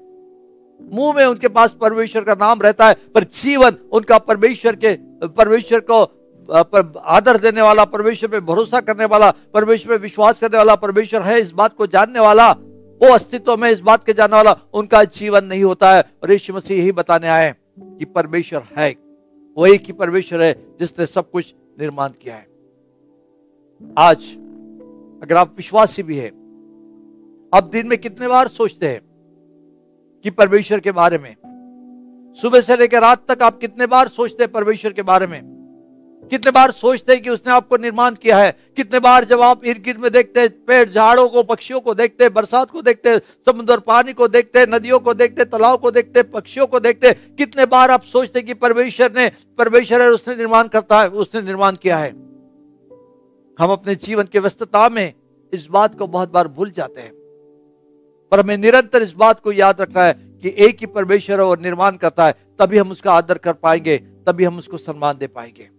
मुँह 0.92 1.14
में 1.14 1.24
उनके 1.26 1.48
पास 1.48 1.72
परमेश्वर 1.72 2.24
का 2.24 2.34
नाम 2.34 2.60
रहता 2.62 2.88
है, 2.88 2.94
पर 3.14 3.24
जीवन 3.24 3.76
उनका 3.92 4.18
परमेश्वर 4.18 4.76
के, 4.76 4.92
परमेश्वर 5.28 5.80
को 5.80 6.02
आदर 6.98 7.36
देने 7.36 7.62
वाला, 7.62 7.84
परमेश्वर 7.84 8.30
पे 8.30 8.40
भरोसा 8.40 8.80
करने 8.80 9.04
वाला, 9.04 9.30
परमेश्वर 9.30 9.96
पे 9.96 10.02
विश्वास 10.02 10.40
करने 10.40 10.58
वाला, 10.58 10.74
परमेश्वर 10.74 11.22
है 11.22 11.40
इस 11.40 11.52
बात 11.52 11.74
को 11.74 11.86
जानने 11.86 12.20
वाला, 12.20 12.50
वो 12.50 13.12
अस्तित्व 13.12 13.56
में 13.56 13.70
इस 13.70 13.80
बात 13.80 14.04
के 14.04 14.12
जानने 14.12 14.36
वाला, 14.36 14.56
उनका 14.74 15.04
जीवन 15.04 15.44
नहीं 15.44 15.64
होता 15.64 15.94
है। 15.94 16.04
और 16.22 16.32
यीशु 16.32 16.54
मसीह 16.54 16.78
यही 16.78 16.92
बताने 16.92 17.28
आए 17.28 17.54
कि 17.80 18.04
परमेश्वर 18.04 18.62
है। 18.78 19.03
वो 19.56 19.66
एक 19.66 19.84
ही 19.84 19.92
परमेश्वर 19.92 20.42
है 20.42 20.52
जिसने 20.80 21.06
सब 21.06 21.30
कुछ 21.30 21.54
निर्माण 21.80 22.10
किया 22.10 22.34
है। 22.34 22.46
आज 23.98 24.24
अगर 25.22 25.36
आप 25.36 25.54
विश्वासी 25.56 26.02
भी 26.02 26.16
है, 26.16 26.28
आप 27.54 27.64
दिन 27.72 27.86
में 27.86 27.98
कितने 27.98 28.28
बार 28.28 28.48
सोचते 28.48 28.88
हैं 28.88 29.00
कि 30.24 30.30
परमेश्वर 30.30 30.80
के 30.80 30.92
बारे 30.92 31.18
में, 31.18 31.36
सुबह 32.36 32.60
से 32.60 32.76
लेकर 32.76 33.00
रात 33.00 33.30
तक 33.30 33.42
आप 33.42 33.58
कितने 33.58 33.86
बार 33.86 34.08
सोचते 34.08 34.44
हैं 34.44 34.52
परमेश्वर 34.52 34.92
के 34.92 35.02
बारे 35.02 35.26
में? 35.26 35.53
कितने 36.30 36.50
बार 36.50 36.70
सोचते 36.70 37.12
हैं 37.12 37.22
कि 37.22 37.30
उसने 37.30 37.52
आपको 37.52 37.76
निर्माण 37.76 38.14
किया 38.14 38.38
है? 38.38 38.58
कितने 38.76 39.00
बार 39.00 39.24
जब 39.24 39.40
आप 39.40 39.64
इर्द 39.64 39.82
गिर्द 39.82 40.00
में 40.00 40.10
देखते 40.10 40.40
हैं, 40.40 40.64
पेड़ 40.64 40.90
झाड़ों 40.90 41.28
को, 41.28 41.42
पक्षियों 41.42 41.80
को 41.80 41.94
देखते 41.94 42.24
हैं, 42.24 42.34
बरसात 42.34 42.70
को 42.70 42.82
देखते 42.82 43.10
हैं, 43.10 43.18
समुद्र, 43.18 43.78
पानी 43.78 44.12
को 44.12 44.28
देखते 44.28 44.58
हैं, 44.58 44.66
नदियों 44.66 44.98
को 44.98 45.14
देखते 45.14 45.42
हैं, 45.42 45.50
तालाब 45.50 45.80
को 45.80 45.90
देखते 45.90 46.20
हैं, 46.20 46.30
पक्षियों 46.30 46.66
को 46.66 46.80
देखते 46.80 47.08
हैं, 47.08 47.36
कितने 47.36 47.66
बार 47.66 47.90
आप 47.90 48.02
सोचते 48.02 48.38
हैं 48.38 48.46
कि 48.46 48.54
परमेश्वर 48.54 49.12
ने, 49.16 49.32
परमेश्वर 49.58 50.02
है 50.02 50.08
उसने 50.08 50.36
निर्माण 50.36 50.68
करता 50.68 51.00
है, 51.00 51.08
उसने 51.08 51.42
निर्माण 51.42 51.76
किया 51.76 51.98
है। 51.98 52.10
हम 53.58 53.70
अपने 53.70 53.94
जीवन 53.94 54.24
की 54.24 54.38
व्यस्तता 54.38 54.88
में 54.88 55.12
इस 55.52 55.66
बात 55.66 55.98
को 55.98 56.06
बहुत 56.06 56.32
बार 56.32 56.48
भूल 56.48 56.70
जाते 56.70 57.00
हैं। 57.00 57.12
पर 58.30 58.40
हमें 58.40 58.58
निरंतर 58.58 59.02
इस 59.02 59.12
बात 59.12 59.40
को 59.40 59.52
याद 59.52 59.80
रखना 59.80 60.04
है 60.04 60.12
कि 60.42 60.54
एक 60.58 60.76
ही 60.80 60.86
परमेश्वर 60.86 61.40
और 61.40 61.58
निर्माण 61.58 61.90
करता 61.90 62.26
है, 62.26 62.34
तभी 62.58 62.78
हम 62.78 62.90
उसका 62.90 63.12
आदर 63.12 63.38
कर 63.38 63.52
पाएँगे, 63.52 63.98
तभी 63.98 64.44
हम 64.44 64.58
उसको 64.58 64.76
सम्मान 64.76 65.18
दे 65.18 65.26
पाएँगे। 65.26 65.73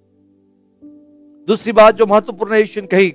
दूसरी 1.48 1.72
बात 1.72 1.96
जो 1.96 2.06
महत्वपूर्ण 2.06 2.56
यीशु 2.56 2.82
ने 2.82 2.88
कही 2.88 3.10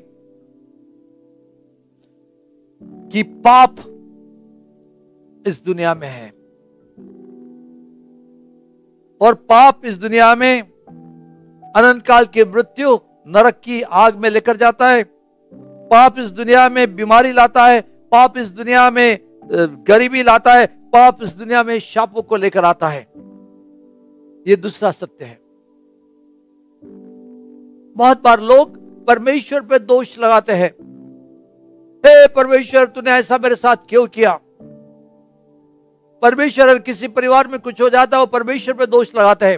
कि 3.13 3.23
पाप 3.23 3.77
इस 5.47 5.63
दुनिया 5.65 5.95
में 5.95 6.09
है। 6.09 6.29
और 9.21 9.35
पाप 9.35 9.85
इस 9.85 9.97
दुनिया 9.97 10.35
में 10.35 10.61
अनंत 10.63 12.07
काल 12.07 12.25
की 12.25 12.45
मृत्यु 12.45 12.99
नरक 13.27 13.61
की 13.65 13.83
आग 13.83 14.17
में 14.17 14.31
लेकर 14.31 14.57
जाता 14.57 14.89
है। 14.89 15.03
पाप 15.91 16.19
इस 16.19 16.27
दुनिया 16.27 16.69
में 16.69 16.95
बीमारी 16.97 17.33
लाता 17.33 17.67
है, 17.67 17.81
पाप 17.81 18.39
इस 18.39 18.49
दुनिया 18.49 18.91
में 18.91 19.19
गरीबी 19.89 20.23
लाता 20.23 20.55
है, 20.55 20.67
पाप 20.67 21.23
इस 21.23 21.33
दुनिया 21.33 21.63
में 21.63 21.79
शापों 21.79 22.23
को 22.23 22.37
लेकर 22.37 22.65
आता 22.65 22.89
है। 22.89 23.01
यह 24.47 24.57
दूसरा 24.57 24.91
सत्य 24.91 25.25
है। 25.25 25.40
बहुत 27.97 28.23
बार 28.23 28.41
लोग 28.41 28.81
परमेश्वर 29.07 29.61
पे 29.61 29.79
दोष 29.79 30.19
लगाते 30.19 30.53
हैं। 30.53 30.71
हे 31.99 32.29
परमेश्वर, 32.29 32.85
तूने 32.87 33.11
ऐसा 33.11 33.39
मेरे 33.39 33.57
साथ 33.57 33.77
क्यों 33.89 34.07
किया? 34.07 34.41
परमेश्वर, 36.23 36.69
अगर 36.69 36.79
किसी 36.79 37.09
परिवार 37.09 37.49
में 37.49 37.61
कुछ 37.61 37.83
हो 37.83 37.91
जाता 37.91 38.17
है, 38.17 38.21
वो 38.21 38.27
परमेश्वर 38.27 38.75
पे 38.75 38.87
दोष 38.87 39.17
लगाते 39.17 39.47
हैं। 39.47 39.57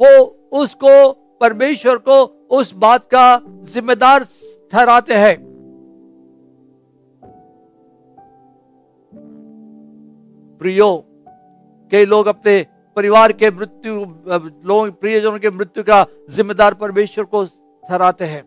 वो 0.00 0.24
उसको, 0.52 1.12
परमेश्वर 1.12 1.96
को 1.96 2.46
उस 2.50 2.74
बात 2.74 3.04
का 3.04 3.40
जिम्मेदार 3.44 4.24
ठहराते 4.72 5.14
हैं। 5.14 5.48
प्रियो, 10.58 11.04
कई 11.90 12.04
लोग 12.04 12.26
अपने 12.26 12.66
परिवार 12.98 13.32
के 13.32 13.50
मृत्यु 13.50 13.94
लोग, 13.94 14.88
प्रियजनों 15.00 15.38
के 15.38 15.50
मृत्यु 15.50 15.82
का 15.84 16.04
जिम्मेदार 16.30 16.74
परमेश्वर 16.74 17.24
को 17.24 17.44
ठहराते 17.82 18.24
हैं। 18.24 18.42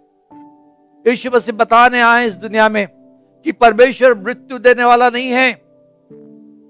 यीशु 1.05 1.29
मसीह 1.33 1.55
बताने 1.55 2.01
आए 2.01 2.25
इस 2.27 2.35
दुनिया 2.37 2.67
में 2.69 2.87
कि 3.45 3.51
परमेश्वर 3.53 4.17
मृत्यु 4.17 4.57
देने 4.59 4.83
वाला 4.83 5.09
नहीं 5.09 5.29
है, 5.29 5.53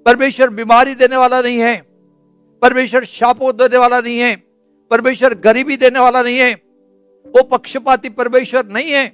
परमेश्वर 0.06 0.50
बीमारी 0.52 0.94
देने 0.96 1.18
वाला 1.18 1.42
नहीं 1.42 1.58
है, 1.60 1.76
परमेश्वर 2.62 3.06
शापों 3.06 3.52
देने 3.58 3.78
वाला 3.78 4.00
नहीं 4.00 4.20
है, 4.20 4.36
परमेश्वर 4.92 5.34
गरीबी 5.40 5.78
देने 5.78 6.00
वाला 6.00 6.22
नहीं 6.22 6.38
है, 6.38 6.54
वो 7.26 7.44
पक्षपाती 7.48 8.10
परमेश्वर 8.12 8.66
नहीं 8.68 8.92
है। 8.92 9.08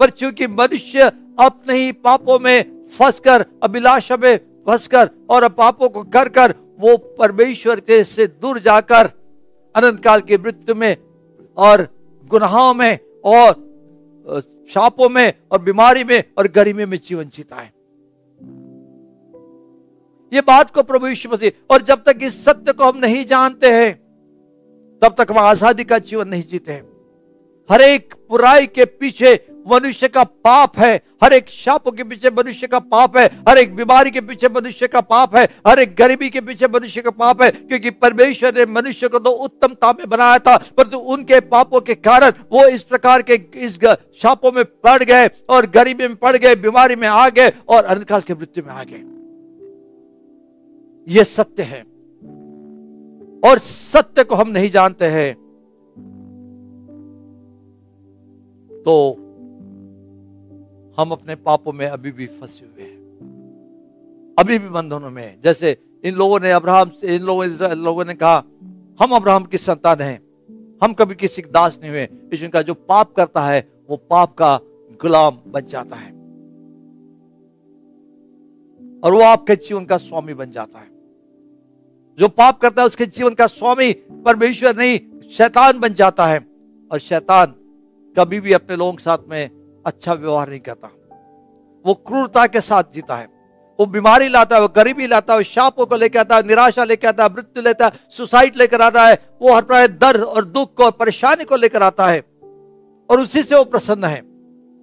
पर 0.00 0.10
चूँकि 0.12 0.46
मनुष्य 0.46 1.10
अपने 1.40 1.74
ही 1.74 1.92
पापों 1.98 2.38
में 2.38 2.86
फंसकर, 2.88 3.44
अभिलाषा 3.62 4.16
में 4.16 4.36
फंसकर 4.66 5.10
और 5.30 5.48
पापों 5.50 5.88
को 5.88 6.02
कर 6.06 6.28
कर 6.30 6.54
वो 6.78 6.96
परमेश्वर 7.18 7.80
के 7.80 8.02
से 8.04 8.26
दूर 8.26 8.58
जाकर 8.58 9.10
अनंत 9.74 10.02
काल 10.04 10.20
की 10.20 10.36
मृत्यु 10.36 10.74
में 10.74 10.96
और 11.56 11.86
गुनाहों 12.30 12.74
में 12.74 12.98
और 13.24 13.66
शापों 14.70 15.08
में 15.08 15.32
और 15.52 15.62
बीमारी 15.62 16.04
में 16.04 16.22
और 16.38 16.48
गरीबी 16.48 16.84
में 16.84 16.98
जीवन 16.98 17.28
जीता 17.28 17.56
है। 17.56 17.72
ये 20.32 20.40
बात 20.40 20.70
को 20.70 20.82
प्रभु 20.82 21.06
यीशु 21.06 21.28
मसीह, 21.28 21.50
और 21.70 21.82
जब 21.82 22.02
तक 22.02 22.18
इस 22.22 22.44
सत्य 22.44 22.72
को 22.72 22.84
हम 22.84 22.98
नहीं 22.98 23.24
जानते 23.24 23.70
हैं, 23.70 23.94
तब 25.02 25.14
तक 25.18 25.30
हम 25.30 25.38
आज़ादी 25.38 25.84
का 25.84 25.98
जीवन 26.00 26.28
नहीं 26.28 26.42
जीते 26.42 26.72
हैं। 26.72 26.82
हर 27.70 27.80
एक 27.80 28.14
बुराई 28.30 28.66
के 28.66 28.84
पीछे 28.84 29.34
मनुष्य 29.70 30.08
का 30.08 30.24
पाप 30.24 30.78
है। 30.78 31.00
हर 31.24 31.32
एक 31.32 31.48
शापों 31.48 31.92
के 31.92 32.04
पीछे 32.04 32.30
मनुष्य 32.30 32.66
का 32.66 32.78
पाप 32.78 33.16
है। 33.16 33.26
हर 33.48 33.58
एक 33.58 33.74
बीमारी 33.76 34.10
के 34.10 34.20
पीछे 34.20 34.48
मनुष्य 34.48 34.86
का 34.88 35.00
पाप 35.00 35.36
है। 35.36 35.44
हर 35.66 35.78
एक 35.78 35.94
गरीबी 35.96 36.30
के 36.30 36.40
पीछे 36.40 36.66
मनुष्य 36.66 37.02
का 37.02 37.10
पाप 37.10 37.42
है, 37.42 37.50
क्योंकि 37.50 37.90
परमेश्वर 37.90 38.54
ने 38.54 38.66
मनुष्य 38.72 39.08
को 39.08 39.18
तो 39.18 39.30
उत्तमता 39.30 39.92
में 39.92 40.08
बनाया 40.08 40.38
था, 40.38 40.56
परंतु 40.56 40.98
उनके 40.98 41.40
पापों 41.40 41.80
के 41.80 41.94
कारण 41.94 42.32
वो 42.52 42.66
इस 42.66 42.82
प्रकार 42.82 43.22
के 43.22 43.34
इस 43.56 43.78
शापों 44.22 44.52
में 44.52 44.64
पड़ 44.64 45.02
गए 45.02 45.28
और 45.48 45.66
गरीबी 45.66 46.08
में 46.08 46.16
पड़ 46.16 46.36
गए, 46.36 46.54
बीमारी 46.54 46.96
में 46.96 47.08
आ 47.08 47.28
गए 47.28 47.52
और 47.68 47.84
अंधकार 47.84 48.20
की 48.20 48.34
मृत्यु 48.34 48.64
में 48.66 48.72
आ 48.72 48.84
गए। 48.84 49.04
ये 51.08 51.24
सत्य 51.24 51.62
है। 51.62 51.80
और 53.42 53.58
सत्य 53.58 54.24
को 54.24 54.34
हम 54.34 54.48
नहीं 54.48 54.70
जानते 54.70 55.04
हैं। 55.04 55.34
तो 58.82 58.94
हम 60.98 61.10
अपने 61.10 61.34
पापों 61.34 61.72
में 61.72 61.86
अभी 61.86 62.12
भी 62.12 62.26
फंसे 62.26 62.66
हुए 62.66 62.82
हैं। 62.82 62.98
अभी 64.38 64.58
भी 64.58 64.68
बंधनों 64.68 65.10
में 65.10 65.40
जैसे 65.44 65.76
इन 66.04 66.14
लोगों 66.14 66.40
ने 66.40 66.52
अब्राहम 66.52 66.90
से, 66.90 67.16
इन 67.16 67.22
लोगों 67.22 67.46
लोगों 67.76 68.04
ने 68.04 68.14
कहा, 68.14 68.36
हम 69.00 69.10
अब्राहम 69.12 69.44
की 69.44 69.58
संतान 69.58 70.00
हैं। 70.00 70.22
हम 70.82 70.92
कभी 70.92 71.14
किसी 71.14 71.42
के 71.42 71.50
दास 71.50 71.78
नहीं 71.80 71.90
हुए। 71.90 72.02
लेकिन 72.02 72.50
का 72.50 72.62
जो 72.62 72.74
पाप 72.74 73.12
करता 73.12 73.42
है, 73.42 73.68
वो 73.90 73.96
पाप 73.96 74.34
का 74.34 74.60
गुलाम 75.02 75.38
बन 75.48 75.60
जाता 75.60 75.96
है। 75.96 76.10
और 79.00 79.14
वो 79.14 79.20
आपके 79.20 79.56
जीवन 79.56 79.84
का 79.84 79.96
स्वामी 79.96 80.34
बन 80.34 80.50
जाता 80.50 80.78
है। 80.78 80.90
जो 82.18 82.28
पाप 82.28 82.60
करता 82.60 82.82
है, 82.82 82.86
उसके 82.86 83.06
जीवन 83.06 83.30
का 83.30 83.46
स्वामी 83.46 83.92
परमेश्वर 83.92 84.76
नहीं, 84.76 85.20
शैतान 85.30 85.80
बन 85.80 85.94
जाता 85.94 86.26
है। 86.26 86.46
और 86.92 86.98
शैतान 86.98 87.54
कभी 88.18 88.40
भी 88.40 88.52
अपने 88.52 88.76
लोगों 88.76 88.92
के 88.92 89.02
साथ 89.02 89.18
में 89.28 89.57
अच्छा 89.88 90.14
व्यवहार 90.14 90.48
नहीं 90.48 90.60
करता। 90.60 90.88
वो 91.86 91.94
क्रूरता 91.94 92.46
के 92.46 92.60
साथ 92.60 92.84
जीता 92.94 93.16
है। 93.16 93.38
वो 93.80 93.86
बीमारी 93.86 94.28
लाता 94.28 94.56
है, 94.56 94.62
वो 94.62 94.68
गरीबी 94.68 95.06
लाता 95.06 95.34
है 95.34 95.42
शापों 95.42 95.86
को 95.86 95.96
लेकर 95.96 96.18
आता 96.18 96.36
है, 96.36 96.46
निराशा 96.46 96.84
लेकर 96.84 97.08
आता 97.08 97.24
है, 97.24 97.32
मृत्यु 97.32 97.62
लेता 97.62 97.86
है, 97.86 97.92
सुसाइड 98.10 98.56
लेकर 98.56 98.80
आता 98.80 99.06
है, 99.06 99.18
वो 99.42 99.54
हर 99.54 99.62
प्रकार 99.62 99.86
दर्द 99.86 100.22
और 100.22 100.44
दुख 100.44 100.74
को, 100.74 100.90
परेशानी 100.90 101.44
को 101.44 101.56
लेकर 101.56 101.82
आता 101.82 102.06
है। 102.06 102.20
और 103.10 103.20
उसी 103.20 103.42
से 103.42 103.56
वो 103.56 103.64
प्रसन्न 103.64 104.04
है। 104.04 104.20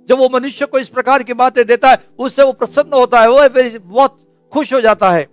जब 0.06 0.18
वो 0.18 0.30
मनुष्य 0.30 0.66
को 0.66 0.80
इस 0.80 0.90
प्रकार 0.90 1.24
की 1.24 1.34
बातें 1.34 1.66
देता 1.66 1.90
है, 1.90 1.98
उससे 2.20 2.44
वो 2.44 2.52
प्रसन्न 2.52 2.94
होता 2.94 3.22
है, 3.22 3.30
वो 3.30 3.50
बहुत 3.80 4.18
खुश 4.54 4.74
हो 4.74 4.82
जाता 4.82 5.12
है। 5.12 5.28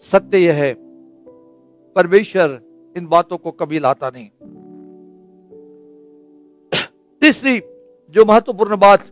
सत्य 0.00 0.38
यह 0.38 0.54
है, 0.54 0.74
परमेश्वर 1.92 2.60
इन 2.96 3.06
बातों 3.06 3.38
को 3.38 3.50
कभी 3.50 3.78
लाता 3.78 4.12
नहीं। 4.16 4.28
तीसरी 7.20 7.62
जो 8.14 8.24
महत्वपूर्ण 8.24 8.76
बात, 8.76 9.04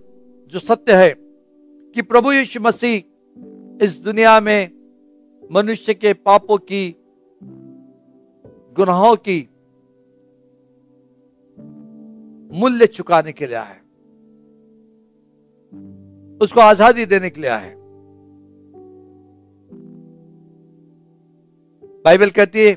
जो 0.53 0.59
सत्य 0.59 0.95
है 0.95 1.15
कि 1.95 2.03
प्रभु 2.03 2.33
यीशु 2.33 2.61
मसीह 2.61 3.85
इस 3.85 4.01
दुनिया 4.05 4.41
में 4.41 4.71
मनुष्य 5.53 5.95
के 5.95 6.13
पापों 6.13 6.59
की, 6.59 6.97
गुनाहों 8.77 9.17
की 9.29 9.41
मूल्य 12.59 12.87
चुकाने 12.87 13.33
के 13.33 13.47
लिए 13.47 13.57
आया 13.57 13.81
उसको 16.41 16.61
आज़ादी 16.61 17.07
देने 17.07 17.31
के 17.31 17.41
लिए 17.41 17.51
है 17.51 17.75
बाइबल 22.05 22.31
कहती 22.31 22.65
है 22.65 22.73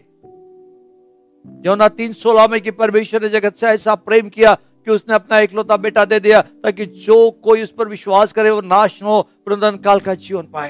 योना 1.65 1.87
तीन 1.89 2.13
सोलह 2.13 2.47
में 2.47 2.61
कि 2.61 2.71
परमेश्वर 2.71 3.21
ने 3.21 3.29
जगत 3.29 3.55
से 3.55 3.67
ऐसा 3.67 3.95
प्रेम 3.95 4.29
किया 4.29 4.57
कि 4.87 4.91
उसने 4.91 5.15
अपना 5.15 5.39
इकलौता 5.39 5.77
बेटा 5.77 6.03
दे 6.05 6.19
दिया 6.19 6.41
ताकि 6.63 6.85
जो 6.85 7.15
कोई 7.43 7.63
उस 7.63 7.71
पर 7.71 7.87
विश्वास 7.87 8.33
करे 8.33 8.49
वो 8.49 8.61
नाश 8.63 9.01
हो 9.03 9.21
पुनर्धन 9.45 9.77
काल 9.77 9.99
का 9.99 10.13
जीवन 10.15 10.43
पाए। 10.53 10.69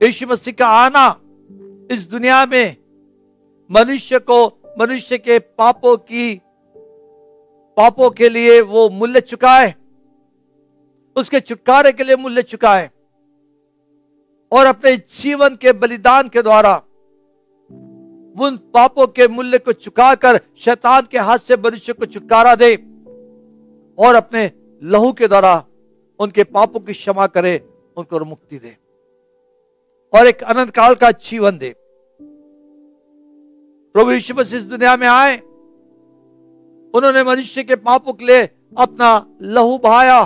यीशु 0.00 0.26
मसीह 0.26 0.54
का 0.54 0.66
आना 0.66 1.08
इस 1.90 2.06
दुनिया 2.10 2.44
में 2.46 2.76
मनुष्य 3.70 4.18
को, 4.20 4.46
मनुष्य 4.78 5.18
के 5.18 5.38
पापों 5.38 5.96
की, 5.96 6.34
पापों 7.76 8.10
के 8.10 8.28
लिए 8.28 8.60
वो 8.60 8.88
मूल्य 8.90 9.20
चुकाए, 9.22 9.74
उसके 11.16 11.40
छुटकारे 11.40 11.92
के 11.92 12.04
लिए 12.04 12.16
मूल्य 12.16 12.42
चुकाए 12.42 12.88
और 14.52 14.66
अपने 14.66 14.96
जीवन 14.96 15.56
के 15.56 15.72
बलिदान 15.74 16.28
के 16.28 16.42
द्वारा 16.42 16.80
उन 18.38 18.56
पापों 18.56 19.06
के 19.06 19.28
मूल्य 19.28 19.58
को 19.58 19.72
चुकाकर 19.72 20.40
शैतान 20.56 21.02
के 21.10 21.18
हाथ 21.18 21.38
से 21.38 21.56
मनुष्य 21.56 21.92
को 21.92 22.06
छुटकारा 22.06 22.54
दे 22.54 22.74
और 23.98 24.14
अपने 24.14 24.50
लहू 24.82 25.12
के 25.12 25.28
द्वारा 25.28 25.64
उनके 26.18 26.44
पापों 26.44 26.80
की 26.80 26.92
क्षमा 26.92 27.26
करे, 27.26 27.68
उनको 27.96 28.24
मुक्ति 28.24 28.58
दे। 28.58 28.76
और 30.18 30.26
एक 30.26 30.42
अनंत 30.42 30.70
काल 30.70 30.94
का 30.94 31.10
जीवन 31.10 31.58
दे। 31.58 31.74
प्रभु 33.94 34.12
यीशु 34.12 34.34
मसीह 34.34 34.58
इस 34.58 34.64
दुनिया 34.64 34.96
में 34.96 35.08
आए। 35.08 35.38
उन्होंने 36.94 37.22
मनुष्य 37.22 37.62
के 37.62 37.76
पापों 37.76 38.12
के 38.12 38.24
लिए 38.24 38.48
अपना 38.78 39.26
लहू 39.42 39.78
बहाया। 39.78 40.22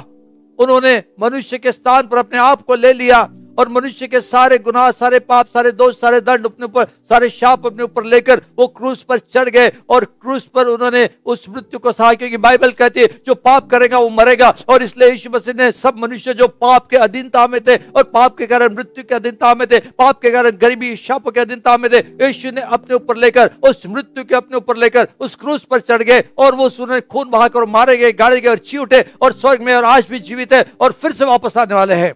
उन्होंने 0.59 1.05
मनुष्य 1.21 1.59
के 1.59 1.73
स्थान 1.73 2.07
पर 2.07 2.17
अपने 2.17 2.39
आप 2.39 2.63
को 2.63 2.75
ले 2.75 2.93
लिया। 2.93 3.31
और 3.59 3.69
मनुष्य 3.69 4.07
के 4.07 4.21
सारे 4.21 4.59
गुनाह, 4.59 4.91
सारे 4.93 5.19
पाप, 5.21 5.47
सारे 5.47 5.73
दोष, 5.73 5.95
सारे 5.97 6.21
दंड 6.21 6.47
अपने 6.47 6.65
ऊपर, 6.65 6.85
सारे 6.85 7.29
शाप 7.31 7.67
अपने 7.67 7.83
ऊपर 7.83 8.05
लेकर 8.07 8.43
वो 8.59 8.67
क्रूस 8.69 9.03
पर 9.03 9.19
चढ़ 9.19 9.49
गए 9.49 9.73
और 9.89 10.05
क्रूस 10.05 10.47
पर 10.47 10.67
उन्होंने 10.67 11.09
उस 11.27 11.49
मृत्यु 11.49 11.79
को 11.79 11.93
सहा 11.93 12.13
क्योंकि 12.15 12.37
बाइबल 12.39 12.71
कहती 12.73 13.01
है, 13.01 13.09
जो 13.27 13.35
पाप 13.37 13.71
करेगा 13.71 13.99
वो 13.99 14.09
मरेगा। 14.11 14.53
और 14.69 14.83
इसलिए 14.83 15.11
यीशु 15.11 15.31
मसीह 15.31 15.55
ने 15.55 15.71
सब 15.75 15.99
मनुष्य 15.99 16.35
जो 16.35 16.49
पाप 16.49 16.89
के 16.91 16.97
अधीनता 16.99 17.47
में 17.47 17.61
थे 17.61 17.77
और 17.77 18.03
पाप 18.05 18.37
के 18.39 18.47
कारण 18.47 18.75
मृत्यु 18.75 19.05
के 19.05 19.15
अधीनता 19.15 19.55
में 19.55 19.67
थे, 19.67 19.79
पाप 19.79 20.21
के 20.21 20.31
कारण 20.31 20.57
गरीबी, 20.59 20.95
शाप 20.97 21.29
के 21.29 21.41
अधीनता 21.41 21.77
में 21.77 21.91
थे, 21.93 21.99
यीशु 22.25 22.51
ने 22.51 22.61
अपने 22.61 22.95
ऊपर 22.97 23.17
लेकर, 23.17 23.51
उस 23.63 23.87
मृत्यु 23.87 24.25
के 24.25 24.35
अपने 24.35 24.57
ऊपर 24.57 24.77
लेकर 24.77 25.09
उस 25.21 25.35
क्रूस 25.37 25.65
पर 25.65 25.81
चढ़ 25.81 26.03
गए 26.03 26.25
और 26.39 26.55
वो 26.55 26.65
उन्होंने 26.65 27.01
खून 27.03 27.31
बहाकर 27.31 27.65
मारे 27.67 27.97
गए, 27.97 28.13
गाड़े 28.15 28.41
गए 28.41 28.51
और 28.51 28.59
ची 28.59 28.79
उठे 28.79 29.05
और 29.23 29.33
स्वर्ग 29.35 29.63
में 29.63 29.75
और 29.75 29.85
आज 29.87 30.07
भी 30.11 30.21
जीवित 30.21 30.53
है 30.53 30.65
और 30.81 30.93
फिर 30.93 31.13
से 31.13 31.25
वापस 31.25 31.57
आने 31.59 31.75
वाले 31.75 31.95
हैं। 31.95 32.13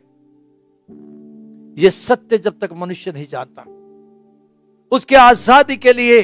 ये 1.78 1.90
सत्य 1.90 2.38
जब 2.38 2.58
तक 2.60 2.72
मनुष्य 2.72 3.12
नहीं 3.12 3.26
जानता। 3.26 3.64
उसके 4.92 5.16
आज़ादी 5.16 5.76
के 5.76 5.92
लिए 5.92 6.18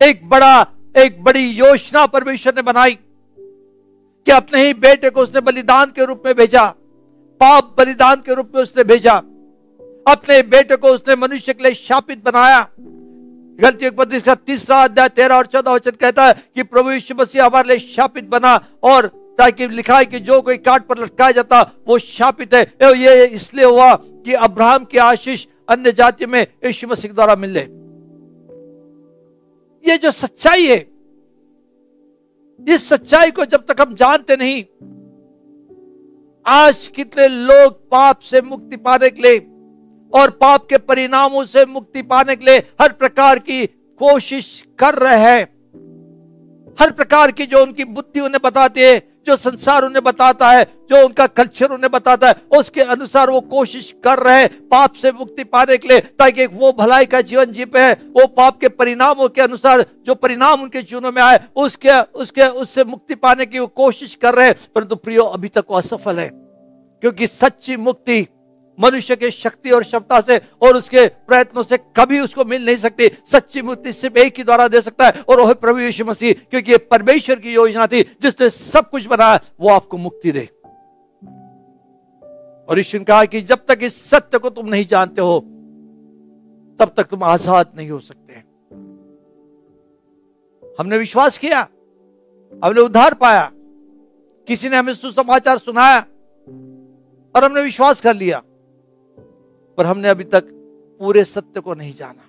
एक 0.00 0.20
बड़ा, 0.24 0.66
एक 0.96 1.22
बड़ी 1.24 1.44
योजना 1.48 2.06
परमेश्वर 2.06 2.54
ने 2.54 2.62
बनाई 2.62 2.94
कि 2.94 4.32
अपने 4.32 4.66
ही 4.66 4.74
बेटे 4.76 5.10
को 5.10 5.20
उसने 5.20 5.40
बलिदान 5.40 5.90
के 5.90 6.04
रूप 6.04 6.22
में 6.26 6.34
भेजा, 6.34 6.64
पाप 7.40 7.74
बलिदान 7.78 8.22
के 8.26 8.34
रूप 8.34 8.52
में 8.54 8.62
उसने 8.62 8.84
भेजा, 8.84 9.16
अपने 10.06 10.42
बेटे 10.44 10.76
को 10.76 10.88
उसने 10.88 11.16
मनुष्य 11.16 11.52
के 11.52 11.62
लिए 11.62 11.74
शापित 11.74 12.24
बनाया। 12.24 12.66
गलती 13.58 14.20
का 14.20 14.34
तीसरा 14.36 14.82
अध्याय 14.84 15.08
तेरह 15.08 15.36
और 15.36 15.46
चौदह 15.46 15.72
वचन 15.72 15.90
कहता 15.90 16.26
है 16.26 16.34
कि 16.54 16.62
प्रभु 16.62 16.90
यीशु 16.90 17.14
मसीह 17.14 17.44
हमारे 17.44 17.68
लिए 17.68 17.78
शापित 17.86 18.24
बना 18.28 18.54
और 18.82 19.10
ताकि 19.38 19.66
लिखा 19.68 19.98
है 19.98 20.04
कि 20.06 20.20
जो 20.20 20.40
कोई 20.42 20.56
काट 20.58 20.86
पर 20.86 20.98
लटकाया 20.98 21.32
जाता, 21.32 21.60
वो 21.88 21.98
शापित 22.00 22.54
है। 22.54 22.62
ये 22.96 23.26
इसलिए 23.26 23.64
हुआ 23.64 23.94
कि 23.94 24.32
अब्राहम 24.34 24.84
की 24.84 24.98
आशीष 25.00 25.46
अन्य 25.68 25.92
जाति 25.92 26.26
में 26.26 26.40
यीशु 26.40 26.88
मसीह 26.88 27.12
द्वारा 27.12 27.36
मिले 27.36 27.60
ये 29.84 29.96
जो 29.98 30.10
सच्चाई 30.12 30.66
है, 30.66 30.78
इस 32.60 32.88
सच्चाई 32.88 33.30
को 33.30 33.44
जब 33.44 33.64
तक 33.66 33.80
हम 33.80 33.94
जानते 33.94 34.36
नहीं, 34.36 34.62
आज 36.46 36.88
कितने 36.88 37.26
लोग 37.28 37.74
पाप 37.90 38.18
से 38.20 38.40
मुक्ति 38.42 38.76
पाने 38.78 39.10
के 39.10 39.22
लिए 39.22 39.38
और 40.12 40.30
पाप 40.40 40.66
के 40.68 40.78
परिणामों 40.80 41.44
से 41.44 41.64
मुक्ति 41.66 42.02
पाने 42.04 42.36
के 42.36 42.44
लिए 42.44 42.58
हर 42.80 42.92
प्रकार 42.94 43.38
की 43.40 43.66
कोशिश 44.00 44.48
कर 44.78 44.94
रहे 44.96 45.18
हैं। 45.20 45.42
हर 46.78 46.90
प्रकार 46.92 47.30
की 47.32 47.46
जो 47.46 47.62
उनकी 47.62 47.84
बुद्धि 47.86 48.20
उन्हें 48.20 48.40
बताती 48.44 48.80
है 48.80 48.98
जो 49.26 49.36
संसार 49.36 49.84
उन्हें 49.84 50.02
बताता 50.04 50.50
है, 50.50 50.64
जो 50.90 51.04
उनका 51.04 51.26
कल्चर 51.26 51.70
उन्हें 51.70 51.90
बताता 51.90 52.28
है, 52.28 52.34
उसके 52.58 52.80
अनुसार 52.80 53.30
वो 53.30 53.40
कोशिश 53.40 53.94
कर 54.04 54.18
रहे 54.18 54.40
हैं 54.40 54.48
पाप 54.68 54.92
से 54.92 55.12
मुक्ति 55.12 55.44
पाने 55.44 55.76
के 55.78 55.88
लिए, 55.88 56.00
ताकि 56.00 56.46
वो 56.46 56.72
भलाई 56.72 57.06
का 57.06 57.20
जीवन 57.20 57.44
जी 57.44 57.64
पे 57.64 57.80
है। 57.80 57.92
वो 57.92 58.26
पाप 58.26 58.60
के 58.60 58.68
परिणामों 58.68 59.28
के 59.28 59.42
अनुसार, 59.42 59.84
जो 60.06 60.14
परिणाम 60.14 60.62
उनके 60.62 60.82
जीवनों 60.82 61.12
में 61.12 61.22
आए, 61.22 61.40
उसके 61.56 62.00
उसके, 62.16 62.42
उससे 62.42 62.84
मुक्ति 62.84 63.14
पाने 63.14 63.46
की 63.46 63.58
वो 63.58 63.66
कोशिश 63.66 64.14
कर 64.14 64.34
रहे 64.34 64.46
हैं। 64.48 64.54
परंतु 64.74 64.96
प्रियो, 64.96 65.22
अभी 65.22 65.48
तक 65.48 65.64
वो 65.70 65.76
असफल 65.76 66.18
है, 66.18 66.28
क्योंकि 67.02 67.26
सच्ची 67.26 67.76
मुक्ति 67.76 68.26
मनुष्य 68.78 69.16
के 69.16 69.30
शक्ति 69.30 69.70
और 69.70 69.82
क्षमता 69.84 70.20
से 70.20 70.40
और 70.62 70.76
उसके 70.76 71.06
प्रयत्नों 71.06 71.62
से 71.62 71.78
कभी 71.96 72.20
उसको 72.20 72.44
मिल 72.44 72.64
नहीं 72.66 72.76
सकती। 72.76 73.08
सच्ची 73.26 73.62
मुक्ति 73.62 73.92
सिर्फ़ 73.92 74.18
एक 74.18 74.38
ही 74.38 74.44
द्वारा 74.44 74.68
दे 74.68 74.80
सकता 74.80 75.06
है 75.06 75.22
और 75.22 75.40
वह 75.40 75.52
प्रभु 75.54 75.78
यीशु 75.78 76.04
मसीह, 76.04 76.32
क्योंकि 76.50 76.72
ये 76.72 76.78
परमेश्वर 76.86 77.36
की 77.36 77.52
योजना 77.52 77.86
थी 77.86 78.02
जिसने 78.22 78.50
सब 78.50 78.90
कुछ 78.90 79.06
बनाया, 79.06 79.40
वो 79.60 79.68
आपको 79.70 79.96
मुक्ति 79.98 80.32
दे। 80.32 80.48
और 82.68 82.78
ईश्वर 82.78 83.00
ने 83.00 83.04
कहा 83.04 83.24
कि 83.24 83.40
जब 83.42 83.64
तक 83.68 83.78
इस 83.82 84.04
सत्य 84.10 84.38
को 84.38 84.50
तुम 84.50 84.68
नहीं 84.68 84.86
जानते 84.86 85.20
हो, 85.20 85.38
तब 86.80 86.92
तक 86.96 87.06
तुम 87.06 87.22
आज़ाद 87.24 87.72
नहीं 87.76 87.90
हो 87.90 87.98
सकते। 88.00 88.42
हमने 90.78 90.98
विश्वास 90.98 91.38
किया, 91.38 91.60
हमने 92.52 92.80
उद्धार 92.80 93.14
पाया, 93.14 93.50
किसी 94.48 94.68
ने 94.68 94.76
हमें 94.76 94.92
सुसमाचार 94.94 95.58
सुनाया 95.58 95.98
और 97.34 97.44
हमने 97.44 97.62
विश्वास 97.62 98.00
कर 98.00 98.14
लिया। 98.14 98.42
पर 99.76 99.86
हमने 99.86 100.08
अभी 100.08 100.24
तक 100.24 100.44
पूरे 101.00 101.24
सत्य 101.24 101.60
को 101.60 101.74
नहीं 101.74 101.94
जाना। 101.94 102.22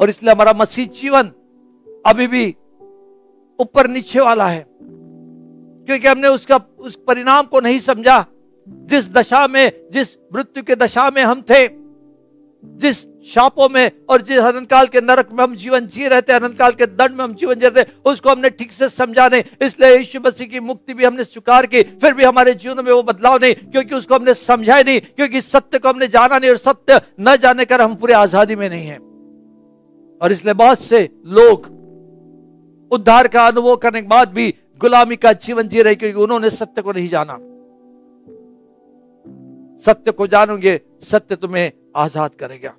और 0.00 0.08
इसलिए 0.08 0.32
हमारा 0.32 0.52
मसीह 0.52 0.86
जीवन 0.86 1.32
अभी 2.06 2.26
भी 2.26 2.56
ऊपर 3.60 3.86
नीचे 3.86 4.20
वाला 4.20 4.48
है। 4.48 4.66
क्योंकि 5.86 6.08
हमने 6.08 6.28
उसका, 6.28 6.60
उस 6.78 6.96
परिणाम 7.06 7.46
को 7.46 7.60
नहीं 7.60 7.80
समझा। 7.80 8.26
जिस 8.68 9.12
दशा 9.12 9.46
में, 9.46 9.90
जिस 9.90 10.16
मृत्यु 10.34 10.62
के 10.62 10.74
दशा 10.74 11.10
में 11.10 11.22
हम 11.22 11.42
थे, 11.42 11.68
जिस 12.64 13.11
शापों 13.26 13.68
में 13.68 13.90
और 14.10 14.22
जिस 14.22 14.38
अनंत 14.40 14.68
काल 14.70 14.86
के 14.86 15.00
नरक 15.00 15.28
में 15.32 15.42
हम 15.44 15.54
जीवन 15.56 15.86
जी 15.86 16.08
रहे 16.08 16.22
थे 16.22 16.32
अनंत 16.32 16.58
काल 16.58 16.72
के 16.72 16.86
दंड 16.88 17.10
में 17.10 17.22
हम 17.24 17.34
जीवन 17.34 17.54
जी 17.54 17.66
रहे 17.66 17.82
थे, 17.82 17.90
उसको 18.04 18.30
हमने 18.30 18.50
ठीक 18.50 18.72
से 18.72 18.88
समझा 18.88 19.28
नहीं। 19.28 19.42
इसलिए 19.62 19.96
यीशु 19.96 20.20
मसीह 20.20 20.46
की 20.48 20.60
मुक्ति 20.62 20.94
भी 20.94 21.04
हमने 21.04 21.24
स्वीकार 21.24 21.66
की, 21.66 21.82
फिर 21.82 22.14
भी 22.14 22.24
हमारे 22.24 22.54
जीवन 22.54 22.84
में 22.84 22.92
वो 22.92 23.02
बदलाव 23.04 23.38
नहीं, 23.42 23.54
क्योंकि 23.54 23.94
उसको 23.94 24.14
हमने 24.14 24.34
समझा 24.34 24.76
ही 24.76 24.84
नहीं, 24.84 25.00
क्योंकि 25.00 25.40
सत्य 25.42 25.78
को 25.78 25.88
हमने 25.88 26.08
जाना 26.08 26.38
नहीं 26.38 26.50
और 26.50 26.56
सत्य 26.58 27.00
न 27.20 27.36
जाने 27.36 27.64
कर 27.64 27.80
हम 27.80 27.94
पूरे 27.94 28.14
आज़ादी 28.14 28.56
में 28.56 28.68
नहीं 28.68 28.86
है। 28.86 28.98
और 30.20 30.32
इसलिए 30.32 30.54
बहुत 30.54 30.80
से 30.80 31.08
लोग 31.28 31.70
उद्धार 32.90 33.28
का 33.28 33.46
अनुभव 33.46 33.76
करने 33.76 34.00
के 34.02 34.08
बाद 34.08 34.28
भी 34.30 34.52
गुलामी 34.80 35.16
का 35.16 35.32
जीवन 35.34 35.68
जी 35.68 35.82
रहे, 35.82 35.94
क्योंकि 35.94 36.18
उन्होंने 36.18 36.50
सत्य 36.50 36.82
को 36.82 36.92
नहीं 36.92 37.08
जाना। 37.08 37.38
सत्य 39.82 40.10
को 40.10 40.26
जानोगे, 40.28 40.80
सत्य 41.02 41.36
तुम्हें 41.36 41.70
आज़ाद 41.96 42.34
करेगा। 42.34 42.74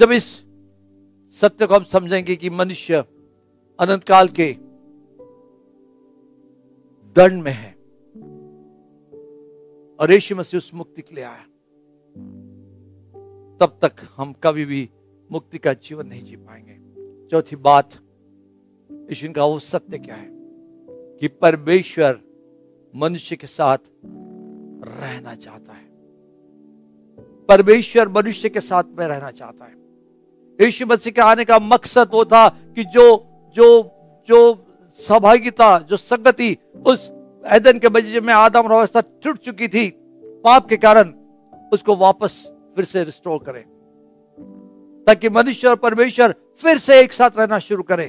जब 0.00 0.12
इस 0.12 0.44
सत्य 1.30 1.66
को 1.66 1.74
हम 1.74 1.84
समझेंगे 1.84 2.36
कि 2.36 2.50
मनुष्य 2.50 2.94
अनंत 3.80 4.04
काल 4.04 4.28
के 4.28 4.52
दंड 7.16 7.42
में 7.42 7.52
है 7.52 7.72
और 9.96 10.12
यीशु 10.12 10.36
मसीह 10.36 10.58
उस 10.58 10.74
मुक्ति 10.74 11.02
के 11.02 11.14
लिए 11.14 11.24
आया, 11.24 11.42
तब 13.56 13.78
तक 13.82 13.92
हम 14.16 14.32
कभी 14.32 14.64
भी 14.64 14.90
मुक्ति 15.32 15.58
का 15.58 15.72
जीवन 15.72 16.06
नहीं 16.06 16.24
जी 16.24 16.36
पाएँगे। 16.36 16.78
चौथी 17.28 17.56
बात, 17.56 17.94
यीशु 18.92 19.32
का 19.32 19.44
वो 19.44 19.58
सत्य 19.58 19.98
क्या 19.98 20.14
है 20.14 20.30
कि 21.16 21.28
परमेश्वर 21.28 22.20
मनुष्य 22.96 23.36
के 23.36 23.46
साथ 23.46 23.78
रहना 25.00 25.34
चाहता 25.34 25.72
है। 25.72 25.90
परमेश्वर 27.46 28.08
मनुष्य 28.08 28.48
के 28.48 28.60
साथ 28.60 28.84
में 28.84 29.08
रहना 29.08 29.30
चाहता 29.30 29.64
है। 29.64 29.89
यीशु 30.60 30.86
मसीह 30.86 31.12
के 31.12 31.20
आने 31.20 31.44
का 31.44 31.58
मकसद 31.58 32.10
वो 32.12 32.24
था 32.24 32.48
कि 32.48 32.84
जो 32.84 33.06
जो 33.56 33.68
जो 34.28 34.38
सहभागिता 34.98 35.78
जो 35.78 35.96
संगति 35.96 36.56
उस 36.86 37.10
ऐदन 37.44 37.78
के 37.78 37.88
बगीचे 37.88 38.20
में 38.20 38.32
आदम 38.34 38.60
और 38.60 38.72
अवस्था 38.72 39.00
टूट 39.00 39.38
चुकी 39.38 39.68
थी, 39.68 39.88
पाप 40.44 40.68
के 40.68 40.76
कारण 40.76 41.12
उसको 41.72 41.96
वापस 41.96 42.34
फिर 42.76 42.84
से 42.84 43.04
रिस्टोर 43.04 43.38
करें। 43.46 43.62
ताकि 45.06 45.28
मनुष्य 45.28 45.68
और 45.68 45.76
परमेश्वर 45.76 46.34
फिर 46.60 46.78
से 46.78 47.00
एक 47.00 47.12
साथ 47.12 47.38
रहना 47.38 47.58
शुरू 47.58 47.82
करें। 47.82 48.08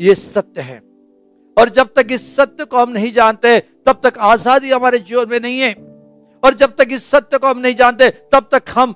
यह 0.00 0.14
सत्य 0.14 0.60
है। 0.60 0.78
और 1.56 1.68
जब 1.68 1.92
तक 1.96 2.12
इस 2.12 2.34
सत्य 2.36 2.64
को 2.64 2.78
हम 2.78 2.90
नहीं 2.90 3.12
जानते, 3.12 3.58
तब 3.86 4.00
तक 4.04 4.18
आज़ादी 4.18 4.70
हमारे 4.70 4.98
जीवन 5.00 5.28
में 5.28 5.40
नहीं 5.40 5.60
है। 5.60 5.72
और 6.42 6.54
जब 6.54 6.74
तक 6.76 6.88
इस 6.90 7.10
सत्य 7.10 7.38
को 7.38 7.46
हम 7.46 7.58
नहीं 7.58 7.74
जानते, 7.74 8.10
तब 8.10 8.48
तक 8.52 8.62
हम 8.70 8.94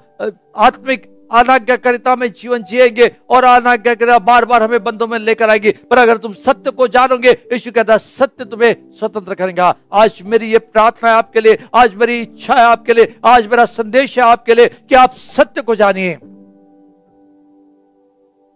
आत्मिक 0.57 1.07
अनाज्ञाकारिता 1.33 2.15
में 2.17 2.33
जीवन 2.33 2.63
जिएँगे 2.63 3.11
और 3.31 3.45
अनाज्ञाकारिता 3.45 4.19
बार 4.19 4.45
बार 4.45 4.63
हमें 4.63 4.83
बंधों 4.85 5.07
में 5.07 5.19
लेकर 5.19 5.51
आएगी। 5.51 5.71
पर 5.91 5.99
अगर 5.99 6.17
तुम 6.17 6.33
सत्य 6.33 6.71
को 6.71 6.89
जानोगे, 6.89 7.31
यीशु 7.31 7.73
कहता 7.73 7.93
है, 7.93 7.99
सत्य 7.99 8.45
तुम्हें 8.45 8.75
स्वतंत्र 8.93 9.35
करेगा। 9.35 9.75
आज 9.93 10.21
मेरी 10.25 10.51
ये 10.53 10.59
प्रार्थना 10.59 11.11
है 11.11 11.17
आपके 11.17 11.41
लिए, 11.41 11.59
आज 11.75 11.95
मेरी 11.95 12.21
इच्छा 12.21 12.55
है 12.55 12.65
आपके 12.65 12.95
लिए, 12.95 13.15
आज 13.25 13.47
मेरा 13.47 13.65
संदेश 13.65 14.19
है 14.19 14.25
आपके 14.25 14.55
लिए 14.55 14.67
कि 14.67 14.95
आप 14.95 15.13
सत्य 15.13 15.63
को 15.63 15.75
जानिए। 15.75 16.15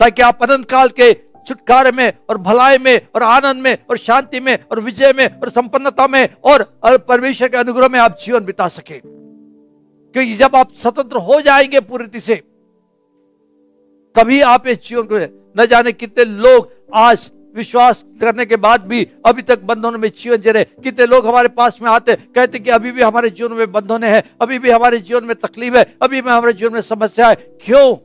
ताकि 0.00 0.22
आप 0.22 0.42
अनंत 0.42 0.70
काल 0.70 0.88
के 0.88 1.12
छुटकारे 1.46 1.90
में 1.92 2.12
और 2.30 2.38
भलाई 2.38 2.78
में 2.78 3.00
और 3.14 3.22
आनंद 3.22 3.62
में 3.62 3.76
और 3.90 3.96
शांति 3.96 4.40
में 4.40 4.56
और 4.70 4.80
विजय 4.80 5.12
में 5.12 5.26
और 5.40 5.48
संपन्नता 5.48 6.06
में 6.06 6.28
और 6.44 6.62
परमेश्वर 6.98 7.48
के 7.48 7.56
अनुग्रह 7.56 7.88
में 7.88 7.98
आप 8.00 8.16
जीवन 8.20 8.44
बिता 8.44 8.68
सके। 8.68 9.00
क्योंकि 10.14 10.34
जब 10.34 10.56
आप 10.56 10.72
स्वतंत्र 10.74 11.16
हो 11.16 11.40
जाएँगे 11.40 11.80
पूरी 11.80 12.04
रीति 12.04 12.20
से 12.20 12.40
तभी 14.16 14.40
आप 14.40 14.66
इस 14.66 14.88
जीवन 14.88 15.02
को 15.02 15.18
न 15.62 15.66
जाने 15.66 15.92
कितने 15.92 16.24
लोग 16.24 16.70
आज 16.94 17.30
विश्वास 17.54 18.04
करने 18.20 18.46
के 18.46 18.56
बाद 18.56 18.80
भी 18.80 19.08
अभी 19.26 19.42
तक 19.42 19.62
बंधनों 19.62 19.98
में 19.98 20.08
जीवन 20.08 20.36
जी 20.36 20.50
रहे। 20.50 20.64
कितने 20.64 21.06
लोग 21.06 21.26
हमारे 21.26 21.48
पास 21.48 21.78
में 21.82 21.90
आते, 21.90 22.16
कहते 22.16 22.58
कि 22.58 22.70
अभी 22.70 22.92
भी 22.92 23.02
हमारे 23.02 23.30
जीवन 23.30 23.52
में 23.52 23.72
बंधन 23.72 24.04
है, 24.04 24.22
अभी 24.40 24.58
भी 24.58 24.70
हमारे 24.70 24.98
जीवन 24.98 25.24
में 25.24 25.36
तकलीफ़ 25.36 25.76
है, 25.76 25.96
अभी 26.02 26.22
भी 26.22 26.30
हमारे 26.30 26.52
जीवन 26.52 26.74
में 26.74 26.80
समस्या 26.80 27.28
है। 27.28 27.34
क्यों? 27.34 27.96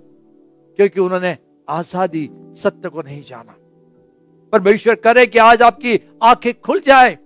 क्योंकि 0.76 1.00
उन्होंने 1.00 1.38
आज़ादी 1.70 2.30
सत्य 2.34 2.90
को 2.90 3.02
नहीं 3.02 3.24
जाना। 3.24 3.56
पर 4.54 4.60
परमेश्वर 4.60 4.96
करे 4.96 5.26
कि 5.26 5.40
आज 5.40 5.62
आपकी 5.62 6.00
आँखें 6.24 6.54
खुल 6.62 6.80
जाए, 6.80 7.18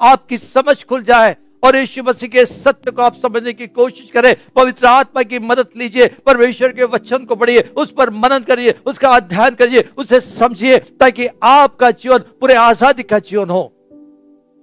आपकी 0.00 0.38
समझ 0.38 0.84
खुल 0.84 1.02
जाए 1.02 1.36
और 1.62 1.76
यीशु 1.76 2.02
मसीह 2.02 2.28
के 2.28 2.44
सत्य 2.46 2.90
को 2.90 3.02
आप 3.02 3.14
समझने 3.14 3.52
की 3.52 3.66
कोशिश 3.66 4.10
करें, 4.10 4.34
पवित्र 4.56 4.86
आत्मा 4.86 5.22
की 5.22 5.38
मदद 5.38 5.70
लीजिए, 5.76 6.08
परमेश्वर 6.26 6.72
के 6.72 6.84
वचन 6.84 7.24
को 7.24 7.36
पढ़िए, 7.36 7.60
उस 7.76 7.92
पर 7.92 8.10
मनन 8.10 8.38
करिए, 8.38 8.74
उसका 8.86 9.08
अध्ययन 9.08 9.54
करिए, 9.54 9.84
उसे 9.96 10.20
समझिए, 10.20 10.78
ताकि 10.78 11.28
आपका 11.42 11.90
जीवन 11.90 12.18
पूरे 12.18 12.54
आज़ादी 12.54 13.02
का 13.02 13.18
जीवन 13.18 13.50
हो 13.50 13.62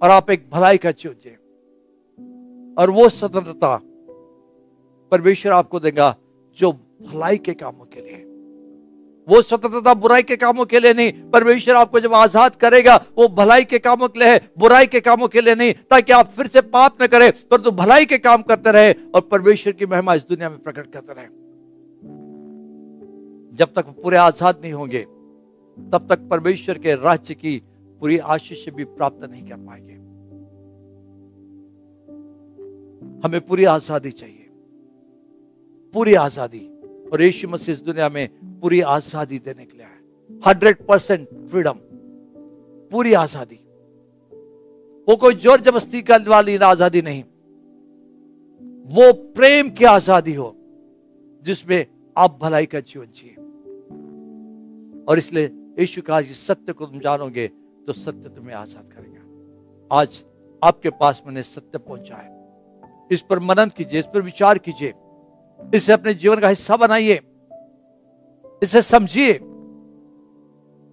और 0.02 0.10
आप 0.10 0.30
एक 0.30 0.48
भलाई 0.50 0.78
का 0.78 0.90
जीवन 0.90 1.14
जिए। 1.14 1.36
और 2.78 2.90
वो 2.90 3.08
स्वतंत्रता 3.08 3.76
परमेश्वर 5.12 5.52
आपको 5.52 5.80
देगा 5.80 6.14
जो 6.58 6.72
भलाई 6.72 7.38
के 7.38 7.54
कामों 7.54 7.84
के 7.84 8.00
लिए। 8.00 8.25
वो 9.26 9.40
स्वतंत्रता 9.42 9.94
बुराई 9.94 10.22
के 10.22 10.36
कामों 10.36 10.64
के 10.64 10.80
लिए 10.80 10.92
नहीं, 10.94 11.12
परमेश्वर 11.30 11.74
आपको 11.74 12.00
जब 12.00 12.14
आज़ाद 12.14 12.54
करेगा, 12.54 12.96
वो 13.18 13.28
भलाई 13.30 13.64
के 13.64 13.78
कामों 13.78 14.08
के 14.08 14.18
लिए 14.18 14.28
है, 14.28 14.40
बुराई 14.58 14.86
के 14.86 15.00
कामों 15.00 15.28
के 15.28 15.40
लिए 15.40 15.54
नहीं, 15.54 15.72
ताकि 15.90 16.12
आप 16.12 16.32
फिर 16.32 16.46
से 16.46 16.60
पाप 16.62 17.02
न 17.02 17.06
करें, 17.06 17.30
परंतु 17.32 17.64
तो 17.64 17.76
भलाई 17.76 18.06
के 18.06 18.18
काम 18.18 18.42
करते 18.42 18.72
रहे 18.72 18.92
और 18.92 19.20
परमेश्वर 19.22 19.72
की 19.72 19.86
महिमा 19.86 20.14
इस 20.14 20.26
दुनिया 20.28 20.50
में 20.50 20.58
प्रकट 20.58 20.92
करते 20.92 21.12
रहे। 21.12 21.26
जब 23.56 23.72
तक 23.76 23.94
पूरे 24.02 24.16
आज़ाद 24.18 24.60
नहीं 24.62 24.72
होंगे, 24.72 25.02
तब 25.78 26.06
तक 26.10 26.28
परमेश्वर 26.30 26.78
के 26.78 26.94
राज्य 26.94 27.34
की 27.34 27.56
पूरी 28.00 28.18
आशीष 28.18 28.68
भी 28.68 28.84
प्राप्त 28.86 29.24
नहीं 29.24 29.42
कर 29.42 29.56
पाएँगे। 29.56 29.94
हमें 33.24 33.40
पूरी 33.40 33.64
आज़ादी 33.66 34.10
चाहिए, 34.12 34.48
पूरी 35.94 36.14
आज़ादी। 36.16 36.66
और 37.12 37.22
यीशु 37.22 37.48
मसीह 37.48 37.74
इस 37.74 37.82
दुनिया 37.82 38.08
में 38.08 38.28
पूरी 38.62 38.80
आज़ादी 38.88 39.38
देने 39.40 39.64
के 39.64 39.76
लिए 39.76 39.86
आया 39.86 40.40
हंड्रेड 40.42 40.76
परसेंट 40.86 41.28
फ्रीडम। 41.50 41.78
पूरी 42.92 43.12
आज़ादी। 43.14 43.58
वो 45.08 45.16
कोई 45.16 45.34
ज़ोर 45.36 45.60
जबरस्ती 45.60 46.02
करने 46.02 46.30
वाली 46.30 46.56
आज़ादी 46.64 47.02
नहीं। 47.02 47.22
वो 48.88 49.12
प्रेम 49.34 49.70
की 49.70 49.84
आज़ादी 49.86 50.34
हो, 50.34 50.54
जिसमें 51.44 51.86
आप 52.16 52.38
भलाई 52.42 52.66
का 52.66 52.80
जीवन 52.82 53.06
जिए। 53.14 53.34
और 55.04 55.18
इसलिए 55.18 55.50
यीशु 55.78 56.02
का 56.02 56.20
कि 56.22 56.34
सत्य 56.36 56.72
को 56.72 56.86
तुम 56.86 57.00
जानोगे 57.00 57.46
तो 57.86 57.92
सत्य 57.94 58.28
तुम्हें 58.28 58.54
आज़ाद 58.54 58.84
करेगा। 58.86 59.96
आज 59.98 60.22
आपके 60.62 60.90
पास 60.92 61.22
मैंने 61.26 61.42
सत्य 61.44 61.78
पहुँचा 61.78 62.16
है। 62.16 62.34
इस 63.10 63.22
पर 63.22 63.38
मनन 63.40 63.70
कीजिए, 63.76 64.00
इस 64.00 64.06
पर 64.06 64.22
विचार 64.22 64.58
कीजिए। 64.58 64.94
इसे 65.60 65.92
अपने 65.92 66.14
जीवन 66.14 66.40
का 66.40 66.48
हिस्सा 66.48 66.76
बनाइए। 66.76 67.20
इसे 68.62 68.80
समझिए, 68.82 69.32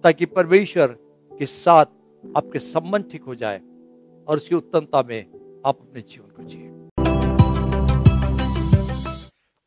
ताकि 0.04 0.26
परमेश्वर 0.26 0.86
के 1.32 1.46
साथ 1.46 1.86
आपके 2.24 2.58
संबंध 2.58 3.04
ठीक 3.12 3.22
हो 3.24 3.34
जाए 3.34 3.60
और 4.26 4.36
उसकी 4.36 4.54
उत्तमता 4.54 5.02
में 5.02 5.20
आप 5.66 5.78
अपने 5.80 6.00
जीवन 6.00 6.28
को 6.36 6.42
जिए। 6.42 6.70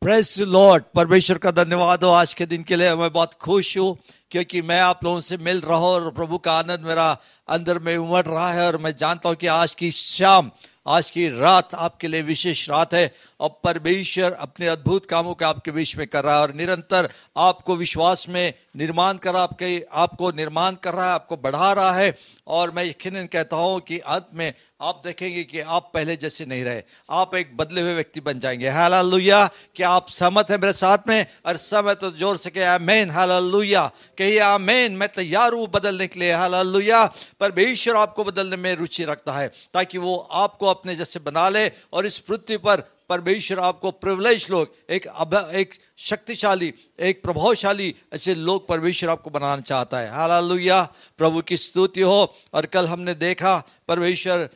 प्रेस 0.02 0.38
लॉर्ड 0.40 0.84
परमेश्वर 0.94 1.38
का 1.38 1.50
धन्यवाद 1.50 2.04
हो 2.04 2.10
आज 2.10 2.34
के 2.34 2.46
दिन 2.46 2.62
के 2.62 2.76
लिए। 2.76 2.94
मैं 2.96 3.12
बहुत 3.12 3.34
खुश 3.34 3.76
हूँ 3.78 3.96
क्योंकि 4.30 4.62
मैं 4.62 4.80
आप 4.80 5.04
लोगों 5.04 5.20
से 5.20 5.36
मिल 5.36 5.60
रहा 5.60 5.76
हूँ 5.76 5.86
और 5.86 6.10
प्रभु 6.10 6.38
का 6.38 6.52
आनंद 6.52 6.86
मेरा 6.86 7.10
अंदर 7.48 7.78
में 7.78 7.96
उमड़ 7.96 8.24
रहा 8.26 8.50
है 8.52 8.66
और 8.66 8.78
मैं 8.78 8.94
जानता 8.96 9.28
हूँ 9.28 9.36
कि 9.36 9.46
आज 9.46 9.74
की 9.74 9.90
शाम 9.90 10.50
आज 10.88 11.10
की 11.10 11.28
रात 11.28 11.74
आपके 11.74 12.08
लिए 12.08 12.22
विशेष 12.22 12.70
रात 12.70 12.94
है 12.94 13.14
और 13.40 13.60
परमेश्वर 13.64 14.32
अपने 14.32 14.66
अद्भुत 14.66 15.06
कामों 15.06 15.34
के 15.34 15.44
आपके 15.44 15.70
बीच 15.70 15.96
में 15.96 16.06
कर 16.06 16.24
रहा 16.24 16.34
है 16.34 16.40
और 16.40 16.54
निरंतर 16.54 17.08
आपको 17.36 17.76
विश्वास 17.76 18.26
में 18.28 18.52
निर्माण 18.76 19.16
कर 19.16 19.32
रहा 19.32 19.42
आपके, 19.42 19.86
आपको 19.92 20.30
निर्माण 20.30 20.74
कर 20.74 20.94
रहा 20.94 21.06
है, 21.06 21.10
आपको 21.10 21.36
बढ़ा 21.36 21.72
रहा 21.72 21.92
है। 21.92 22.14
और 22.46 22.70
मैं 22.70 22.84
यकीन 22.84 23.26
कहता 23.26 23.56
हूँ 23.56 23.80
कि 23.80 23.98
अंत 23.98 24.28
में 24.34 24.52
आप 24.80 25.02
देखेंगे 25.04 25.44
कि 25.44 25.60
आप 25.60 25.90
पहले 25.94 26.16
जैसे 26.16 26.46
नहीं 26.46 26.64
रहे। 26.64 26.82
आप 27.10 27.34
एक 27.34 27.56
बदले 27.56 27.80
हुए 27.80 27.94
व्यक्ति 27.94 28.20
बन 28.20 28.40
जाएँगे। 28.40 28.68
हालेलुया। 28.68 29.50
क्या 29.74 29.90
आप 29.90 30.08
सहमत 30.08 30.50
हैं 30.50 30.58
मेरे 30.58 30.72
साथ 30.72 30.98
में? 31.08 31.26
और 31.46 31.56
समय 31.56 31.94
तो 31.94 32.10
ज़ोर 32.10 32.36
से 32.36 32.50
कहे, 32.50 32.64
आमेन, 32.64 33.10
हालेलुया। 33.10 33.90
कहिए, 34.18 34.38
आमेन, 34.38 34.92
मैं 34.92 35.08
तैयार 35.08 35.52
हूँ 35.52 35.68
बदलने 35.68 36.06
के 36.06 36.20
लिए। 36.20 36.32
हालेलुया। 36.32 37.12
ईश्वर 37.58 37.96
आपको 37.96 38.24
बदलने 38.24 38.56
में 38.56 38.76
रुचि 38.76 39.04
रखता 39.04 39.32
है, 39.32 39.50
ताकि 39.74 39.98
वो 39.98 40.28
आपको 40.32 40.66
अपने 40.66 40.96
जैसे 40.96 41.20
बना 41.20 41.48
ले 41.48 41.70
और 41.92 42.06
इस 42.06 42.18
पृथ्वी 42.18 42.56
पर 42.56 42.97
परमेश्वर 43.08 43.58
आपको 43.58 43.90
प्रिवलेज 43.90 44.46
लोग, 44.50 44.74
एक 44.90 45.06
अब 45.06 45.34
एक 45.54 45.74
शक्तिशाली, 45.98 46.72
एक 47.00 47.22
प्रभावशाली 47.22 47.94
ऐसे 48.14 48.34
लोग 48.34 48.66
परमेश्वर 48.68 49.10
आपको 49.10 49.30
बनाना 49.30 49.62
चाहता 49.62 49.98
है। 49.98 50.10
हालेलुया। 50.10 50.82
प्रभु 51.18 51.40
की 51.42 51.56
स्तुति 51.56 52.00
हो। 52.00 52.34
और 52.54 52.66
कल 52.66 52.86
हमने 52.86 53.14
देखा 53.14 53.56
परमेश्वर 53.88 54.48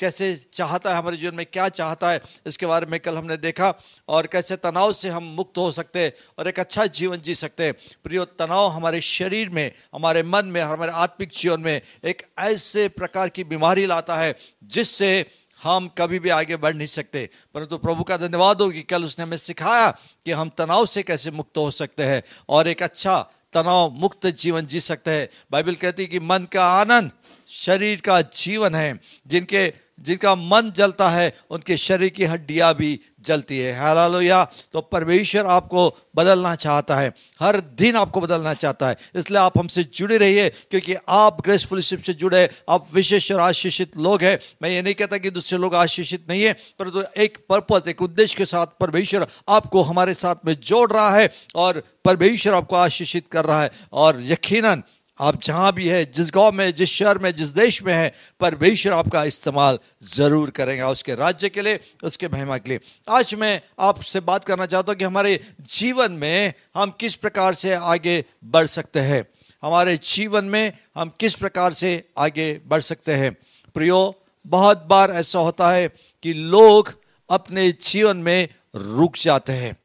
कैसे 0.00 0.34
चाहता 0.54 0.90
है 0.90 0.96
हमारे 0.96 1.16
जीवन 1.16 1.34
में, 1.34 1.46
क्या 1.46 1.68
चाहता 1.68 2.10
है, 2.10 2.20
इसके 2.46 2.66
बारे 2.66 2.86
में 2.86 2.98
कल 3.00 3.16
हमने 3.16 3.36
देखा। 3.36 3.72
और 4.08 4.26
कैसे 4.26 4.56
तनाव 4.56 4.92
से 4.92 5.08
हम 5.08 5.24
मुक्त 5.36 5.58
हो 5.58 5.70
सकते 5.72 6.00
हैं 6.00 6.12
और 6.38 6.48
एक 6.48 6.60
अच्छा 6.60 6.86
जीवन 6.88 7.20
जी 7.20 7.34
सकते 7.34 7.64
हैं। 7.64 7.74
प्रियो, 8.04 8.24
तनाव 8.24 8.68
हमारे 8.68 9.00
शरीर 9.00 9.48
में, 9.48 9.70
हमारे 9.94 10.22
मन 10.22 10.46
में, 10.46 10.60
हमारे 10.62 10.92
आत्मिक 10.92 11.30
जीवन 11.32 11.60
में 11.60 11.80
एक 12.04 12.22
ऐसे 12.38 12.88
प्रकार 12.88 13.28
की 13.28 13.44
बीमारी 13.44 13.86
लाता 13.86 14.16
है 14.16 14.34
जिससे 14.64 15.24
हम 15.64 15.90
कभी 15.98 16.18
भी 16.18 16.28
आगे 16.28 16.56
बढ़ 16.56 16.74
नहीं 16.74 16.86
सकते। 16.86 17.30
परंतु 17.54 17.78
प्रभु 17.78 18.02
का 18.02 18.16
धन्यवाद 18.16 18.62
हो 18.62 18.70
कि 18.70 18.82
कल 18.82 19.04
उसने 19.04 19.22
हमें 19.22 19.36
सिखाया 19.36 19.90
कि 20.24 20.30
हम 20.30 20.48
तनाव 20.48 20.86
से 20.86 21.02
कैसे 21.02 21.30
मुक्त 21.30 21.58
हो 21.58 21.70
सकते 21.70 22.02
हैं 22.02 22.22
और 22.48 22.68
एक 22.68 22.82
अच्छा 22.82 23.30
तनाव 23.52 23.90
मुक्त 23.90 24.26
जीवन 24.26 24.66
जी 24.66 24.80
सकते 24.80 25.10
हैं। 25.10 25.28
बाइबल 25.52 25.74
कहती 25.74 26.02
है 26.02 26.08
कि 26.08 26.20
मन 26.20 26.46
का 26.52 26.66
आनंद 26.66 27.10
शरीर 27.48 28.00
का 28.00 28.20
जीवन 28.20 28.74
है। 28.74 29.00
जिनके, 29.26 29.72
जिनका 30.00 30.34
मन 30.34 30.72
जलता 30.76 31.10
है, 31.10 31.32
उनके 31.50 31.76
शरीर 31.76 32.08
की 32.08 32.24
हड्डियाँ 32.24 32.74
भी 32.74 33.00
जलती 33.26 33.58
है। 33.58 33.78
हालेलुया। 33.78 34.44
तो 34.72 34.80
परमेश्वर 34.80 35.46
आपको 35.46 35.88
बदलना 36.16 36.54
चाहता 36.54 36.96
है। 36.96 37.12
हर 37.40 37.60
दिन 37.60 37.96
आपको 37.96 38.20
बदलना 38.20 38.54
चाहता 38.54 38.88
है। 38.88 38.96
इसलिए 39.16 39.40
आप 39.40 39.58
हमसे 39.58 39.84
जुड़े 39.94 40.18
रहिए, 40.18 40.48
क्योंकि 40.48 40.94
आप 41.08 41.40
ग्रेस 41.40 41.66
फुलशिप 41.66 42.02
से 42.02 42.12
जुड़े, 42.12 42.48
आप 42.70 42.88
विशेष 42.94 43.32
और 43.32 43.40
आशीषित 43.40 43.96
लोग 43.96 44.22
हैं। 44.22 44.38
मैं 44.62 44.70
ये 44.70 44.82
नहीं 44.82 44.94
कहता 44.94 45.18
कि 45.18 45.30
दूसरे 45.30 45.58
लोग 45.58 45.74
आशीषित 45.74 46.26
नहीं 46.28 46.42
है, 46.42 46.52
परंतु 46.78 47.02
तो 47.02 47.20
एक 47.20 47.38
पर्पज 47.48 47.88
एक 47.88 48.02
उद्देश्य 48.02 48.34
के 48.38 48.44
साथ 48.44 48.66
परमेश्वर 48.80 49.26
आपको 49.48 49.82
हमारे 49.82 50.14
साथ 50.14 50.34
में 50.46 50.54
जोड़ 50.54 50.92
रहा 50.92 51.10
है 51.10 51.30
और 51.54 51.82
परमेश्वर 52.04 52.54
आपको 52.54 52.76
आशीषित 52.76 53.28
कर 53.28 53.44
रहा 53.44 53.62
है। 53.62 53.70
और 53.92 54.20
यकीनन 54.22 54.82
आप 55.20 55.42
जहाँ 55.42 55.72
भी 55.72 55.88
है, 55.88 56.04
जिस 56.04 56.30
गाँव 56.34 56.52
में, 56.52 56.74
जिस 56.74 56.90
शहर 56.90 57.18
में, 57.18 57.34
जिस 57.34 57.48
देश 57.48 57.82
में 57.82 57.94
है, 57.94 58.12
परमेश्वर 58.40 58.92
आपका 58.92 59.24
इस्तेमाल 59.24 59.78
ज़रूर 60.02 60.50
करेंगे 60.50 60.82
उसके 60.82 61.14
राज्य 61.14 61.48
के 61.48 61.62
लिए, 61.62 61.80
उसके 62.04 62.28
महिमा 62.28 62.58
के 62.58 62.70
लिए। 62.70 62.80
आज 63.10 63.34
मैं 63.34 63.60
आपसे 63.80 64.20
बात 64.20 64.44
करना 64.44 64.66
चाहता 64.66 64.92
हूँ 64.92 64.98
कि 64.98 65.04
हमारे 65.04 65.40
जीवन 65.60 66.12
में 66.12 66.54
हम 66.74 66.90
किस 67.00 67.14
प्रकार 67.14 67.54
से 67.54 67.74
आगे 67.74 68.24
बढ़ 68.44 68.66
सकते 68.66 69.00
हैं। 69.00 69.24
हमारे 69.62 69.96
जीवन 69.96 70.44
में 70.44 70.72
हम 70.96 71.12
किस 71.20 71.34
प्रकार 71.34 71.72
से 71.72 72.08
आगे 72.18 72.60
बढ़ 72.66 72.80
सकते 72.80 73.12
हैं। 73.12 73.36
प्रियो, 73.74 74.22
बहुत 74.46 74.84
बार 74.84 75.10
ऐसा 75.10 75.38
होता 75.38 75.70
है 75.70 75.88
कि 76.22 76.32
लोग 76.32 76.94
अपने 77.30 77.72
जीवन 77.72 78.16
में 78.16 78.48
रुक 78.76 79.16
जाते 79.16 79.52
हैं। 79.52 79.76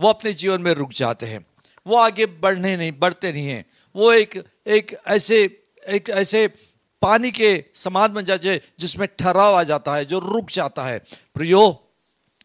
वो 0.00 0.08
अपने 0.08 0.32
जीवन 0.32 0.60
में 0.60 0.72
रुक 0.72 0.92
जाते 0.92 1.26
हैं। 1.26 1.46
वो 1.86 1.96
आगे 1.96 2.26
बढ़ने 2.26 2.76
नहीं, 2.76 2.92
बढ़ते 2.92 3.32
नहीं 3.32 3.48
हैं। 3.48 3.64
वो 3.96 4.12
एक 4.12 4.42
एक 4.66 4.96
ऐसे 5.06 5.62
एक 5.88 6.10
ऐसे 6.10 6.46
पानी 7.02 7.30
के 7.30 7.64
समान 7.74 8.12
बन 8.12 8.24
जाते 8.24 8.60
जिसमें 8.78 9.08
ठहराव 9.18 9.54
आ 9.54 9.62
जाता 9.62 9.94
है, 9.94 10.04
जो 10.04 10.18
रुक 10.18 10.50
जाता 10.50 10.82
है। 10.82 10.98
प्रियो, 11.34 11.86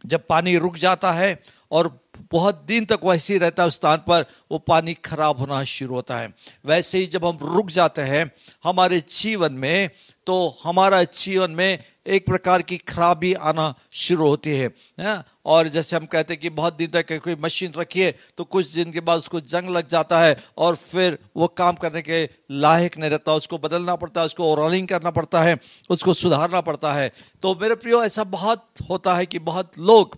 जब 0.06 0.28
पानी 0.30 0.58
रुक 0.58 0.78
जाता 0.78 1.12
है 1.12 1.41
और 1.72 2.00
बहुत 2.32 2.64
दिन 2.68 2.86
तक 2.86 3.00
वैसे 3.04 3.34
ही 3.34 3.39
रहता 3.39 3.64
है 3.64 3.68
उस 3.68 3.76
स्थान 3.76 3.98
पर, 3.98 4.26
वो 4.52 4.58
पानी 4.58 4.93
खराब 4.93 5.39
होना 5.39 5.64
शुरू 5.64 5.96
होता 5.96 6.18
है। 6.18 6.34
वैसे 6.66 6.98
ही 6.98 7.08
जब 7.08 7.26
हम 7.26 7.39
रुक 7.41 7.70
जाते 7.70 8.02
हैं 8.02 8.32
हमारे 8.64 9.00
जीवन 9.00 9.54
में 9.54 9.89
तो 10.26 10.58
हमारा 10.64 11.04
जीवन 11.04 11.52
में 11.52 11.80
एक 12.06 12.26
प्रकार 12.26 12.62
की 12.62 12.78
खराबी 12.78 13.34
आना 13.34 13.74
शुरू 13.93 14.28
होती 14.28 14.51
है 14.51 14.70
है? 14.99 15.24
और 15.45 15.68
जैसे 15.68 15.95
हम 15.95 16.06
कहते 16.06 16.34
हैं 16.34 16.41
कि 16.41 16.49
बहुत 16.49 16.76
दिन 16.78 16.88
तक 16.88 17.12
कोई 17.14 17.36
मशीन 17.36 17.74
रखी 17.78 18.01
है 18.01 18.14
तो 18.38 18.43
कुछ 18.43 18.68
दिन 18.68 18.91
के 18.91 18.99
बाद 18.99 19.20
उसको 19.20 19.39
जंग 19.41 19.70
लग 19.70 19.88
जाता 19.89 20.20
है 20.20 20.36
और 20.58 20.76
फिर 20.76 21.18
वो 21.38 21.47
काम 21.47 21.76
करने 21.76 22.01
के 22.01 22.24
लायक 22.51 22.97
नहीं 22.97 23.10
रहता। 23.10 23.34
उसको 23.34 23.58
बदलना 23.58 23.95
पड़ता 23.95 24.22
है, 24.22 24.26
उसको 24.26 24.53
रोलिंग 24.56 24.88
करना 24.88 25.12
पड़ता 25.12 25.41
है, 25.41 25.58
उसको 25.89 26.14
सुधारना 26.14 26.62
पड़ता 26.62 26.91
है। 26.93 27.12
तो 27.41 27.56
मेरे 27.56 27.76
प्रियो, 27.76 28.03
ऐसा 28.03 28.24
बहुत 28.24 28.68
होता 28.89 29.16
है 29.16 29.26
कि 29.26 29.39
बहुत 29.41 29.80
लोग 29.80 30.18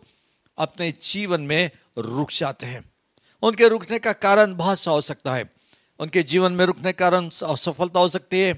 अपने 0.58 0.92
जीवन 1.02 1.42
में 1.42 1.70
रुक 1.98 2.32
जाते 2.32 2.66
हैं। 2.66 2.84
उनके 3.44 3.68
रुकने 3.68 4.00
का 4.00 4.14
कारण 4.14 4.56
बहुत 4.56 4.80
सा 4.80 4.92
हो 4.92 5.02
सकता 5.02 5.34
है। 5.34 5.50
उनके 6.00 6.24
जीवन 6.24 6.52
में 6.52 6.66
रुकने 6.66 6.92
का 6.92 7.10
कारण 7.10 7.30
असफलता 7.46 8.00
हो 8.00 8.10
सकती 8.10 8.40
है 8.40 8.54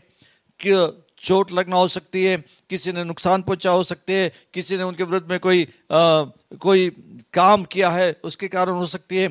कि 0.59 0.71
चोट 1.19 1.51
लगना 1.51 1.75
हो 1.75 1.87
सकती 1.87 2.23
है 2.25 2.37
किसी 2.69 2.91
ने 2.91 3.03
नुकसान 3.03 3.41
पहुँचा 3.41 3.71
हो 3.71 3.83
सकते 3.83 4.13
हैं 4.13 4.31
किसी 4.53 4.77
ने 4.77 4.83
उनके 4.83 5.03
विरुद्ध 5.03 5.29
में 5.29 5.39
कोई 5.39 5.63
आ, 5.91 6.23
कोई 6.59 6.89
काम 7.33 7.63
किया 7.63 7.89
है 7.89 8.15
उसके 8.23 8.47
कारण 8.47 8.73
हो 8.73 8.85
सकती 8.85 9.17
है। 9.17 9.27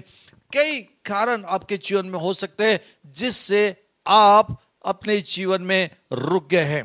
कई 0.52 0.80
कारण 1.04 1.44
आपके 1.44 1.76
जीवन 1.76 2.06
में 2.06 2.18
हो 2.18 2.34
सकते 2.34 2.64
हैं 2.64 2.80
जिससे 3.06 3.76
आप 4.06 4.62
अपने 4.84 5.20
जीवन 5.20 5.62
में 5.62 5.90
रुक 6.12 6.48
गए 6.48 6.62
हैं। 6.62 6.84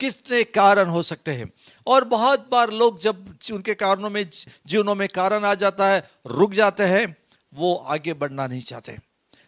किसने 0.00 0.42
कारण 0.44 0.88
हो 0.88 1.02
सकते 1.02 1.32
हैं? 1.32 1.52
और 1.86 2.04
बहुत 2.04 2.48
बार 2.50 2.70
लोग 2.70 3.00
जब 3.00 3.38
उनके 3.52 3.74
कारणों 3.74 4.10
में 4.10 4.24
जीवनों 4.66 4.94
में 4.94 5.08
कारण 5.08 5.44
आ 5.44 5.54
जाता 5.54 5.86
है 5.86 6.10
रुक 6.26 6.52
जाते 6.52 6.84
हैं 6.84 7.16
वो 7.54 7.74
आगे 7.74 8.12
बढ़ना 8.12 8.46
नहीं 8.46 8.60
चाहते। 8.60 8.98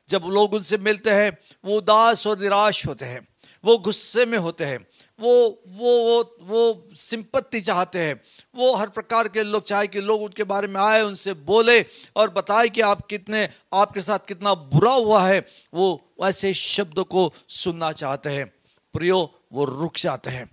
जब 0.09 0.22
लोग 0.24 0.55
उनसे 0.55 0.78
मिलते 0.78 1.11
हैं 1.11 1.39
वो 1.64 1.78
उदास 1.78 2.26
और 2.26 2.39
निराश 2.39 2.87
होते 2.87 3.05
हैं। 3.05 3.26
वो 3.64 3.76
गुस्से 3.78 4.26
में 4.26 4.38
होते 4.38 4.64
हैं, 4.64 4.78
वो 5.20 5.62
वो 5.68 5.92
वो 6.02 6.36
वो 6.40 6.88
सिंपत्ति 6.96 7.60
चाहते 7.60 7.98
हैं। 7.98 8.20
वो 8.54 8.74
हर 8.74 8.88
प्रकार 8.88 9.28
के 9.28 9.42
लोग, 9.42 9.64
चाहे 9.64 9.86
कि 9.86 10.00
लोग 10.00 10.22
उनके 10.22 10.44
बारे 10.44 10.68
में 10.68 10.80
आए, 10.80 11.02
उनसे 11.02 11.32
बोले 11.32 11.80
और 12.16 12.30
बताए 12.30 12.68
कि 12.68 12.80
आप 12.80 13.06
कितने, 13.06 13.48
आपके 13.74 14.02
साथ 14.02 14.26
कितना 14.28 14.54
बुरा 14.54 14.92
हुआ 14.92 15.26
है, 15.26 15.46
वो 15.74 16.14
ऐसे 16.24 16.54
शब्द 16.54 16.98
को 17.00 17.32
सुनना 17.48 17.92
चाहते 17.92 18.30
हैं। 18.30 18.46
प्रियो, 18.94 19.18
वो 19.52 19.64
रुक 19.64 19.96
जाते 19.96 20.30
हैं। 20.30 20.50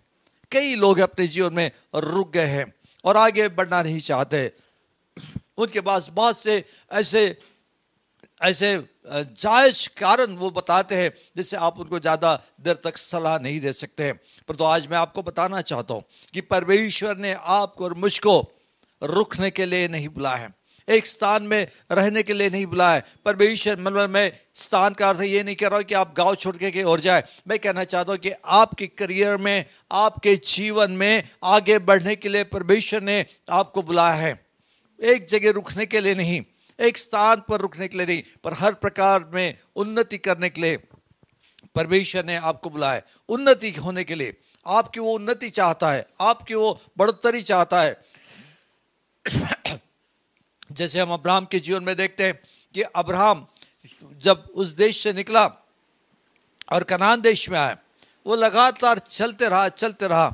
कई 0.52 0.76
लोग 0.76 1.00
अपने 1.00 1.28
जीवन 1.28 1.54
में 1.54 1.72
रुक 1.96 2.32
गए 2.32 2.46
हैं 2.46 2.74
और 3.06 3.18
आगे 3.18 3.48
बढ़ना 3.50 3.84
नहीं 3.84 4.00
चाहते। 4.00 4.52
उनके 5.58 5.82
पास 5.82 6.10
बहुत 6.10 6.40
से 6.40 6.64
ऐसे 6.92 7.38
ऐसे 8.42 8.76
जायज़ 9.08 9.88
कारण 9.98 10.36
वो 10.36 10.50
बताते 10.52 10.96
हैं 10.96 11.12
जिससे 11.38 11.58
आप 11.58 11.80
उनको 11.80 12.00
ज़्यादा 12.00 12.34
देर 12.62 12.76
तक 12.84 12.98
सलाह 12.98 13.38
नहीं 13.40 13.60
दे 13.62 13.74
सकते 13.74 14.04
हैं। 14.04 14.14
पर 14.48 14.56
तो 14.56 14.64
आज 14.66 14.88
मैं 14.88 14.98
आपको 14.98 15.24
बताना 15.24 15.62
चाहता 15.64 15.94
हूँ 15.94 16.04
कि 16.34 16.42
परमेश्वर 16.44 17.18
ने 17.18 17.34
आपको 17.34 17.86
और 17.86 17.94
मुझको 17.96 18.40
रुकने 19.02 19.50
के 19.52 19.66
लिए 19.66 19.88
नहीं 19.88 20.10
बुलाया 20.10 20.36
है। 20.36 20.54
एक 20.88 21.08
स्थान 21.08 21.44
में 21.44 21.68
रहने 21.92 22.24
के 22.24 22.34
लिए 22.34 22.50
नहीं 22.50 22.66
बुलाया 22.66 22.94
है। 22.94 23.04
परमेश्वर 23.26 23.80
मतलब 23.80 24.10
मैं 24.10 24.32
स्थान 24.56 24.94
का 24.94 25.10
अर्थ 25.10 25.22
ये 25.22 25.44
नहीं 25.44 25.56
कह 25.56 25.68
रहा 25.68 25.78
हूँ 25.78 25.86
कि 25.86 25.94
आप 25.96 26.14
गाँव 26.18 26.36
छोड़ 26.36 26.56
के 26.58 26.72
कहीं 26.72 26.84
और 26.84 27.00
जाए। 27.00 27.24
मैं 27.48 27.60
कहना 27.60 27.84
चाहता 27.86 28.12
हूँ 28.12 28.20
कि 28.20 28.32
आपके 28.46 28.88
करियर 28.90 29.38
में, 29.38 29.66
आपके 29.92 30.36
जीवन 30.36 30.92
में 30.94 31.24
आगे 31.44 31.80
बढ़ने 31.82 32.16
के 32.16 32.30
लिए 32.30 32.44
परमेश्वर 32.50 33.02
ने 33.02 33.26
आपको 33.52 33.82
बुलाया 33.84 34.16
है। 34.16 34.34
एक 35.00 35.28
जगह 35.28 35.52
रुकने 35.52 35.86
के 35.86 36.00
लिए 36.00 36.16
नहीं 36.16 36.42
एक 36.82 36.98
स्थान 36.98 37.42
पर 37.50 37.62
रुकने 37.62 37.88
के 37.88 37.98
लिए 37.98 38.06
नहीं, 38.06 38.24
पर 38.44 38.54
हर 38.54 38.74
प्रकार 38.74 39.26
में 39.26 39.58
उन्नति 39.76 40.18
करने 40.18 40.50
के 40.50 40.62
लिए 40.62 40.78
परमेश्वर 41.76 42.26
ने 42.26 42.36
आपको 42.36 42.70
बुलाया 42.70 43.02
उन्नति 43.30 43.72
होने 43.72 44.04
के 44.04 44.16
लिए। 44.16 44.38
आपकी 44.68 45.00
वो 45.00 45.14
उन्नति 45.14 45.50
चाहता 45.50 45.92
है, 45.92 46.08
आपकी 46.22 46.54
वो 46.54 46.80
बढ़ोतरी 46.98 47.42
चाहता 47.44 47.82
है। 47.82 48.02
जैसे 50.72 51.00
हम 51.00 51.12
अब्राहम 51.12 51.46
के 51.46 51.60
जीवन 51.60 51.84
में 51.84 51.96
देखते 51.96 52.24
हैं 52.24 52.40
कि 52.74 52.82
अब्राहम 52.82 53.48
जब 54.18 54.50
उस 54.56 54.68
देश 54.68 55.04
से 55.04 55.14
निकला 55.14 55.46
और 56.72 56.84
कनान 56.84 57.22
देश 57.22 57.50
में 57.50 57.60
आया, 57.60 57.78
वो 58.28 58.36
लगातार 58.36 59.00
चलते 59.00 59.50
रहा 59.50 59.70
चलते 59.70 60.08
रहा 60.08 60.34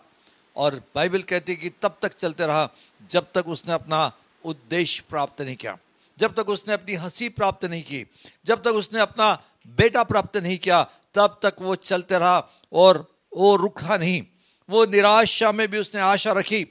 और 0.56 0.84
बाइबल 0.96 1.22
कहती 1.22 1.52
है 1.52 1.58
कि 1.58 1.70
तब 1.70 1.98
तक 2.02 2.18
चलते 2.18 2.46
रहा 2.46 2.70
जब 3.12 3.28
तक 3.36 3.48
उसने 3.48 3.74
अपना 3.74 4.12
उद्देश्य 4.46 5.04
प्राप्त 5.10 5.42
नहीं 5.42 5.56
किया। 5.56 5.78
जब 6.18 6.34
तक 6.34 6.50
उसने 6.50 6.74
अपनी 6.74 6.96
हँसी 6.96 7.30
प्राप्त 7.30 7.66
नहीं 7.66 7.84
की, 7.84 8.06
जब 8.46 8.62
तक 8.64 8.72
उसने 8.72 9.00
अपना 9.00 9.34
बेटा 9.68 10.04
प्राप्त 10.04 10.38
नहीं 10.38 10.58
किया, 10.58 10.84
तब 11.14 11.40
तक 11.44 11.56
वो 11.62 11.76
चलते 11.76 12.18
रहा 12.18 12.40
और 12.74 13.06
वो 13.34 13.56
रुका 13.56 13.98
नहीं। 13.98 14.22
वो 14.70 14.86
निराशा 14.86 15.52
में 15.52 15.68
भी 15.68 15.78
उसने 15.78 16.02
आशा 16.02 16.32
रखी। 16.32 16.66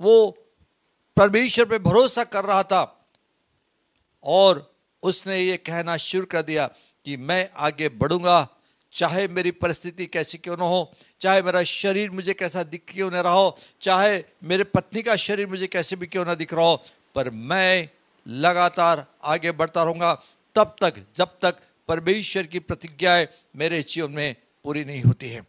वो 0.00 0.30
परमेश्वर 1.16 1.64
पे 1.64 1.78
भरोसा 1.78 2.24
कर 2.24 2.44
रहा 2.44 2.62
था 2.62 2.82
और 4.24 4.74
उसने 5.02 5.38
ये 5.40 5.56
कहना 5.56 5.96
शुरू 5.96 6.26
कर 6.26 6.42
दिया 6.42 6.66
कि 7.06 7.16
मैं 7.16 7.48
आगे 7.56 7.88
बढ़ूँगा, 7.88 8.48
चाहे 8.92 9.26
मेरी 9.28 9.50
परिस्थिति 9.50 10.06
कैसी 10.06 10.38
क्यों 10.38 10.56
ना 10.56 10.64
हो, 10.64 10.92
चाहे 11.20 11.42
मेरा 11.42 11.62
शरीर 11.62 12.10
मुझे 12.10 12.34
कैसा 12.34 12.62
दिख 12.62 12.82
क्यों 12.88 13.10
ना 13.10 13.20
रहा 13.20 13.32
हो, 13.32 13.56
चाहे 13.80 14.22
मेरे 14.44 14.64
पत्नी 14.64 15.02
का 15.02 15.16
शरीर 15.16 15.46
मुझे 15.46 15.66
कैसे 15.66 15.96
भी 15.96 16.06
क्यों 16.06 16.24
ना 16.24 16.34
दिख 16.34 16.54
रहा 16.54 16.64
हो, 16.64 16.82
पर 17.14 17.30
मैं 17.30 17.88
लगातार 18.26 19.06
आगे 19.24 19.52
बढ़ता 19.52 19.82
रहूँगा, 19.84 20.14
तब 20.54 20.76
तक, 20.80 20.94
जब 21.16 21.38
तक 21.42 21.56
परमेश्वर 21.88 22.46
की 22.46 22.58
प्रतिज्ञाएँ 22.58 23.26
मेरे 23.56 23.82
जीवन 23.82 24.10
में 24.10 24.36
पूरी 24.64 24.84
नहीं 24.84 25.02
होती 25.02 25.28
है। 25.28 25.40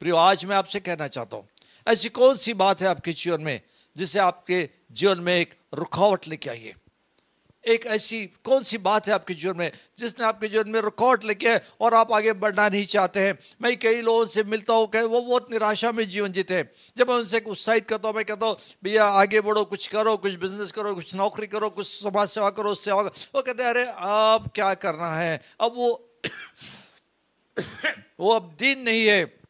प्रियो, 0.00 0.16
आज 0.16 0.44
मैं 0.44 0.56
आपसे 0.56 0.80
कहना 0.80 1.08
चाहता 1.08 1.36
हूँ, 1.36 1.48
ऐसी 1.88 2.08
कौन 2.08 2.36
सी 2.36 2.54
बात 2.54 2.82
है 2.82 2.88
आपके 2.88 3.12
जीवन 3.12 3.40
में 3.40 3.60
जिसे 3.96 4.18
आपके 4.18 4.68
जीवन 4.92 5.20
में 5.20 5.36
एक 5.36 5.54
रुकावट 5.74 6.28
लेके 6.28 6.50
आई 6.50 6.60
है 6.60 6.74
एक 7.68 7.86
ऐसी 7.86 8.26
कौन 8.26 8.62
सी 8.62 8.78
बात 8.78 9.08
है 9.08 9.14
आपके 9.14 9.34
जीवन 9.34 9.56
में 9.56 9.72
जिसने 9.98 10.26
आपके 10.26 10.48
जीवन 10.48 10.68
में 10.68 10.80
रिकॉर्ड 10.80 11.24
लेके 11.24 11.48
है 11.48 11.62
और 11.80 11.94
आप 11.94 12.12
आगे 12.12 12.32
बढ़ना 12.32 12.68
नहीं 12.68 12.84
चाहते 12.84 13.20
हैं? 13.20 13.38
मैं 13.62 13.76
कई 13.76 14.00
लोगों 14.00 14.26
से 14.26 14.44
मिलता 14.44 14.74
हूँ, 14.74 14.86
कह, 14.86 15.02
वो 15.02 15.20
बहुत 15.20 15.52
निराशा 15.52 15.92
में 15.92 16.08
जीवन 16.08 16.32
जीते 16.32 16.54
हैं। 16.54 16.70
जब 16.96 17.10
मैं 17.10 17.16
उनसे 17.16 17.40
उत्साहित 17.46 17.88
करता 17.88 18.08
हूँ, 18.08 18.16
मैं 18.16 18.24
कहता 18.24 18.46
हूँ, 18.46 18.56
भैया, 18.84 19.04
आगे 19.04 19.40
बढ़ो, 19.40 19.64
कुछ 19.64 19.86
करो, 19.86 20.16
कुछ 20.16 20.34
बिज़नेस 20.34 20.72
करो, 20.72 20.94
कुछ 20.94 21.14
नौकरी 21.14 21.46
करो, 21.46 21.70
कुछ 21.70 21.86
समाज 21.86 22.28
सेवा 22.28 22.50
करो 22.50 22.74
सेवा 22.74 23.02
वो 23.02 23.42
कहते 23.42 23.62
हैं, 23.62 23.70
अरे 23.70 23.86
आप 23.98 24.52
क्या 24.54 24.74
करना 24.74 25.14
है? 25.14 25.40
अब 25.60 25.72
वो 25.76 26.08
वो 28.20 28.30
अब 28.30 28.56
दिन 28.58 28.82
नहीं 28.82 29.06
है। 29.06 29.41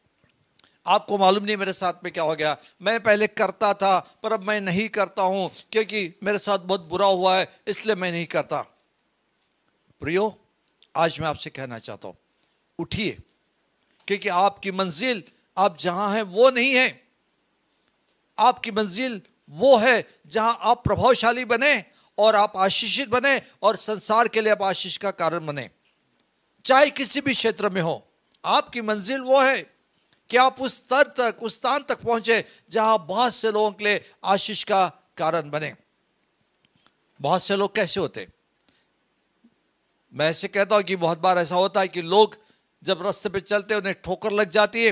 आपको 0.85 1.17
मालूम 1.17 1.43
नहीं 1.43 1.57
मेरे 1.57 1.73
साथ 1.73 2.03
में 2.03 2.11
क्या 2.13 2.23
हो 2.23 2.35
गया। 2.35 2.55
मैं 2.81 2.99
पहले 3.03 3.27
करता 3.27 3.73
था, 3.73 3.99
पर 4.23 4.33
अब 4.33 4.43
मैं 4.43 4.59
नहीं 4.61 4.87
करता 4.89 5.23
हूँ, 5.23 5.49
क्योंकि 5.71 6.13
मेरे 6.23 6.37
साथ 6.37 6.59
बहुत 6.59 6.81
बुरा 6.81 7.07
हुआ 7.07 7.37
है, 7.37 7.47
इसलिए 7.67 7.95
मैं 7.95 8.11
नहीं 8.11 8.25
करता। 8.25 8.61
प्रियो, 10.01 10.35
आज 10.95 11.19
मैं 11.19 11.27
आपसे 11.27 11.49
कहना 11.49 11.79
चाहता 11.79 12.07
हूँ, 12.07 12.15
उठिए, 12.79 13.17
क्योंकि 14.07 14.29
आपकी 14.29 14.71
मंजिल, 14.71 15.23
आप 15.57 15.77
जहाँ 15.77 16.13
हैं, 16.15 16.21
वो 16.23 16.49
नहीं 16.49 16.73
है। 16.75 17.01
आपकी 18.37 18.71
मंजिल 18.71 19.21
वो 19.49 19.77
है, 19.77 20.03
जहाँ 20.27 20.57
आप 20.61 20.83
प्रभावशाली 20.83 21.45
बने 21.45 21.83
और 22.17 22.35
आप 22.35 22.57
आशीषित 22.57 23.09
बने 23.09 23.41
और 23.63 23.75
संसार 23.75 24.27
के 24.27 24.41
लिए 24.41 24.51
आप 24.51 24.61
आशीष 24.61 24.97
का 24.97 25.11
कारण 25.11 25.45
बने। 25.45 25.69
चाहे 26.65 26.89
किसी 26.89 27.21
भी 27.21 27.33
क्षेत्र 27.33 27.69
में 27.69 27.81
हो, 27.81 28.03
आपकी 28.43 28.81
मंजिल 28.81 29.21
वो 29.21 29.41
है 29.41 29.72
कि 30.29 30.37
आप 30.37 30.61
उस 30.61 30.77
स्तर 30.77 31.07
तक, 31.17 31.37
उस 31.41 31.55
स्थान 31.55 31.83
तक 31.89 32.01
पहुँचे 32.01 32.43
जहाँ 32.71 33.05
बहुत 33.07 33.33
से 33.33 33.51
लोगों 33.51 33.71
के 33.71 33.85
लिए 33.85 34.01
आशीष 34.23 34.63
का 34.63 34.87
कारण 35.17 35.49
बने। 35.49 35.73
बहुत 37.19 37.43
से 37.43 37.55
लोग 37.55 37.75
कैसे 37.75 37.99
होते? 37.99 38.27
मैं 40.13 40.29
ऐसे 40.29 40.47
कहता 40.47 40.75
हूँ 40.75 40.83
कि 40.83 40.95
बहुत 40.95 41.19
बार 41.19 41.37
ऐसा 41.37 41.55
होता 41.55 41.81
है 41.81 41.87
कि 41.87 42.01
लोग 42.03 42.37
जब 42.83 43.01
रास्ते 43.05 43.29
पे 43.29 43.39
चलते 43.39 43.75
उन्हें 43.75 43.95
ठोकर 44.03 44.31
लग 44.31 44.49
जाती 44.49 44.85
है 44.85 44.91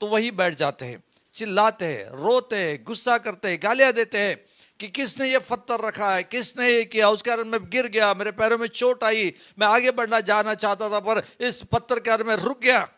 तो 0.00 0.06
वही 0.06 0.30
बैठ 0.32 0.54
जाते 0.54 0.86
हैं, 0.86 1.02
चिल्लाते 1.34 1.84
हैं, 1.84 2.04
रोते 2.16 2.56
हैं, 2.56 2.82
गुस्सा 2.84 3.16
करते 3.18 3.48
हैं, 3.48 3.58
गालियाँ 3.62 3.92
देते 3.92 4.18
हैं 4.18 4.36
कि 4.80 4.88
किसने 4.88 5.30
ये 5.30 5.38
पत्थर 5.40 5.86
रखा 5.86 6.14
है, 6.14 6.22
किसने 6.22 6.68
ये 6.68 6.84
किया 6.84 7.08
उस 7.08 7.22
कारण 7.22 7.48
मैं 7.48 7.60
गिर 7.70 7.86
गया, 7.88 8.12
मेरे 8.14 8.30
पैरों 8.32 8.58
में 8.58 8.66
चोट 8.68 9.04
आई, 9.04 9.32
मैं 9.58 9.66
आगे 9.66 9.90
बढ़ना 9.90 10.20
जाना 10.22 10.54
चाहता 10.54 10.88
था, 10.90 11.00
पर 11.00 11.22
इस 11.40 11.62
पत्थर 11.62 12.00
के 12.00 12.10
कारण 12.10 12.24
मैं 12.24 12.36
रुक 12.36 12.60
गया। 12.60 12.88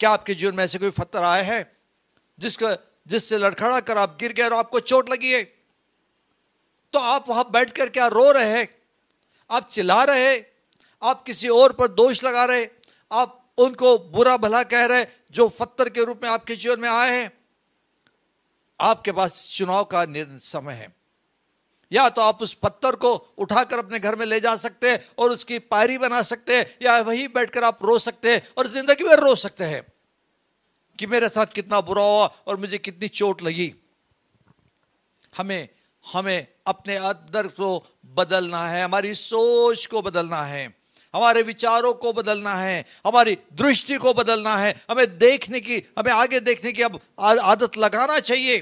क्या 0.00 0.10
आपके 0.10 0.34
जीवन 0.34 0.54
में 0.54 0.64
ऐसे 0.64 0.78
कोई 0.78 0.90
पत्थर 0.90 1.22
आए 1.22 1.42
हैं 1.42 1.76
जिसका, 2.38 2.76
जिससे 3.06 3.38
लड़खड़ा 3.38 3.80
कर 3.80 3.98
आप 3.98 4.16
गिर 4.20 4.32
गए 4.32 4.42
और 4.42 4.52
आपको 4.52 4.80
चोट 4.80 5.10
लगी 5.10 5.32
है? 5.32 5.42
तो 6.92 6.98
आप 6.98 7.28
वहाँ 7.28 7.50
बैठ 7.50 7.70
कर 7.70 7.88
क्या 7.88 8.06
रो 8.06 8.32
रहे 8.32 8.58
हैं? 8.58 8.68
आप 9.50 9.68
चिल्ला 9.68 10.04
रहे 10.04 10.44
आप 11.02 11.22
किसी 11.22 11.48
और 11.48 11.72
पर 11.72 11.88
दोष 11.88 12.24
लगा 12.24 12.44
रहे 12.44 12.68
आप 13.12 13.54
उनको 13.58 13.98
बुरा 13.98 14.36
भला 14.36 14.62
कह 14.62 14.84
रहे 14.84 15.06
जो 15.30 15.48
पत्थर 15.48 15.88
के 15.88 16.04
रूप 16.04 16.20
में 16.22 16.30
आपके 16.30 16.56
जीवन 16.56 16.80
में 16.80 16.88
आए 16.88 17.20
हैं? 17.20 17.30
आपके 18.80 19.12
पास 19.12 19.48
चुनाव 19.50 19.84
का 19.84 20.06
समय 20.38 20.72
है। 20.72 20.95
या 21.92 22.08
तो 22.08 22.22
आप 22.22 22.42
उस 22.42 22.52
पत्थर 22.54 22.96
को 22.96 23.14
उठाकर 23.38 23.78
अपने 23.78 23.98
घर 23.98 24.16
में 24.16 24.26
ले 24.26 24.40
जा 24.40 24.54
सकते 24.58 24.90
हैं 24.90 25.00
और 25.18 25.30
उसकी 25.30 25.58
पायरी 25.58 25.98
बना 25.98 26.22
सकते 26.24 26.56
हैं, 26.56 26.66
या 26.82 27.00
वहीं 27.00 27.26
बैठकर 27.28 27.64
आप 27.64 27.84
रो 27.84 27.98
सकते 28.00 28.32
हैं 28.32 28.42
और 28.58 28.66
ज़िंदगी 28.66 29.04
में 29.04 29.14
रो 29.16 29.34
सकते 29.36 29.64
हैं 29.64 29.82
कि 30.98 31.06
मेरे 31.06 31.28
साथ 31.28 31.46
कितना 31.54 31.80
बुरा 31.82 32.02
हुआ 32.02 32.26
और 32.46 32.56
मुझे 32.56 32.78
कितनी 32.78 33.08
चोट 33.10 33.42
लगी। 33.42 33.72
हमें 35.32 35.68
हमें 36.04 36.46
अपने 36.66 36.96
अंदर 36.96 37.46
को 37.48 37.84
बदलना 38.14 38.66
है, 38.68 38.82
हमारी 38.82 39.14
सोच 39.14 39.86
को 39.86 40.02
बदलना 40.02 40.42
है, 40.42 40.66
हमारे 41.14 41.42
विचारों 41.42 41.92
को 41.94 42.12
बदलना 42.12 42.54
है, 42.54 42.84
हमारी 43.06 43.36
दृष्टि 43.54 43.96
को 43.96 44.12
बदलना 44.14 44.56
है, 44.56 44.74
हमें 44.90 45.18
देखने 45.18 45.60
की, 45.60 45.82
हमें 45.98 46.12
आगे 46.12 46.40
देखने 46.40 46.72
की 46.72 46.82
अब 46.82 47.00
आदत 47.20 47.76
लगाना 47.78 48.18
चाहिए। 48.20 48.58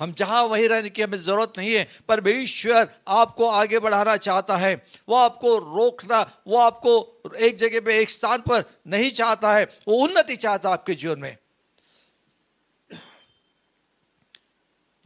हम 0.00 0.12
जहाँ 0.12 0.42
वही 0.42 0.66
रहने 0.66 0.90
की 0.90 1.02
हमें 1.02 1.18
ज़रूरत 1.18 1.52
नहीं 1.58 1.74
है 1.74 1.88
पर 2.08 2.28
ईश्वर 2.28 2.88
आपको 3.08 3.48
आगे 3.48 3.78
बढ़ाना 3.78 4.16
चाहता 4.16 4.56
है, 4.56 4.86
वो 5.08 5.16
आपको 5.16 5.58
रोकना, 5.58 6.42
वो 6.46 6.58
आपको 6.58 7.22
एक 7.36 7.56
जगह 7.56 7.80
पे 7.80 7.98
एक 7.98 8.10
स्थान 8.10 8.38
पर 8.38 8.64
नहीं 8.86 9.10
चाहता 9.10 9.54
है, 9.54 9.64
वो 9.88 10.04
उन्नति 10.04 10.36
चाहता 10.36 10.68
है 10.68 10.72
आपके 10.72 10.94
जीवन 10.94 11.18
में। 11.18 11.36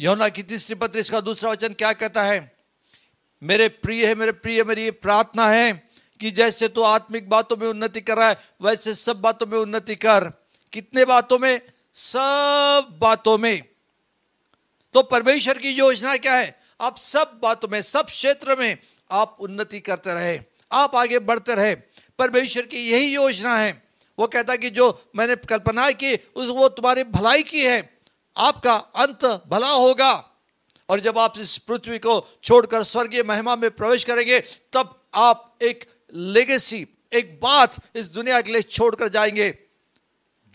यौना 0.01 0.29
की 0.29 0.43
तीसरी 0.43 0.75
पत्र, 0.75 0.99
इसका 0.99 1.21
दूसरा 1.21 1.51
वचन 1.51 1.73
क्या 1.73 1.93
कहता 1.93 2.23
है? 2.23 2.57
मेरे 3.43 3.69
प्रिय 3.69 4.07
है, 4.07 4.15
मेरे 4.15 4.33
प्रिय, 4.33 4.65
मेरी 4.65 4.83
ये 4.83 4.91
प्रार्थना 4.91 5.49
है 5.49 5.89
कि 6.21 6.31
जैसे 6.31 6.69
तो 6.69 6.83
आत्मिक 6.83 7.29
बातों 7.29 7.57
में 7.57 7.69
उन्नति 7.69 8.01
कर 8.01 8.17
रहा 8.17 8.29
है, 8.29 8.37
वैसे 8.63 8.95
सब 8.95 9.21
बातों 9.21 9.47
में 9.47 9.59
उन्नति 9.59 9.95
कर। 9.95 10.33
कितने 10.73 11.05
बातों 11.05 11.39
में? 11.39 11.61
सब 11.95 12.99
बातों 13.01 13.39
में। 13.39 13.63
तो 14.93 15.03
परमेश्वर 15.03 15.59
की 15.59 15.71
योजना 15.71 16.17
क्या 16.17 16.35
है? 16.35 16.61
आप 16.81 16.97
सब 16.97 17.41
बातों 17.43 17.69
में, 17.69 17.83
सब 17.83 18.07
क्षेत्र 18.07 18.57
में 18.57 18.79
आप 19.11 19.37
उन्नति 19.41 19.81
करते 19.81 20.15
रहे, 20.15 20.41
आप 20.73 20.97
आगे 20.97 21.19
बढ़ते 21.19 21.55
रहे। 21.55 21.75
परमेश्वर 22.19 22.67
की 22.67 22.91
यही 22.91 23.15
योजना 23.15 23.59
है। 23.59 23.89
वो 24.19 24.27
कहता 24.27 24.57
कि 24.57 24.71
जो 24.71 25.11
मैंने 25.17 25.37
कल्पना 25.37 25.91
की, 25.91 26.17
उस 26.17 26.49
वो 26.49 26.69
तुम्हारी 26.69 27.05
भलाई 27.05 27.43
की 27.43 27.65
है। 27.65 27.99
आपका 28.37 28.75
अंत 28.75 29.25
भला 29.25 29.71
होगा। 29.71 30.31
और 30.89 31.01
जब 31.01 31.19
आप 31.19 31.39
इस 31.39 31.59
पृथ्वी 31.59 31.99
को 31.99 32.39
छोड़कर 32.45 32.83
स्वर्गीय 32.83 33.23
महिमा 33.23 33.57
में 33.57 33.71
प्रवेश 33.71 34.05
करेंगे, 34.05 34.41
तब 34.73 35.03
आप 35.15 35.59
एक 35.63 35.85
लेगेसी 36.15 36.89
एक 37.13 37.41
बात 37.43 37.97
इस 37.97 38.09
दुनिया 38.09 38.41
के 38.41 38.53
लिए 38.53 38.63
छोड़कर 38.63 39.09
जाएँगे, 39.09 39.59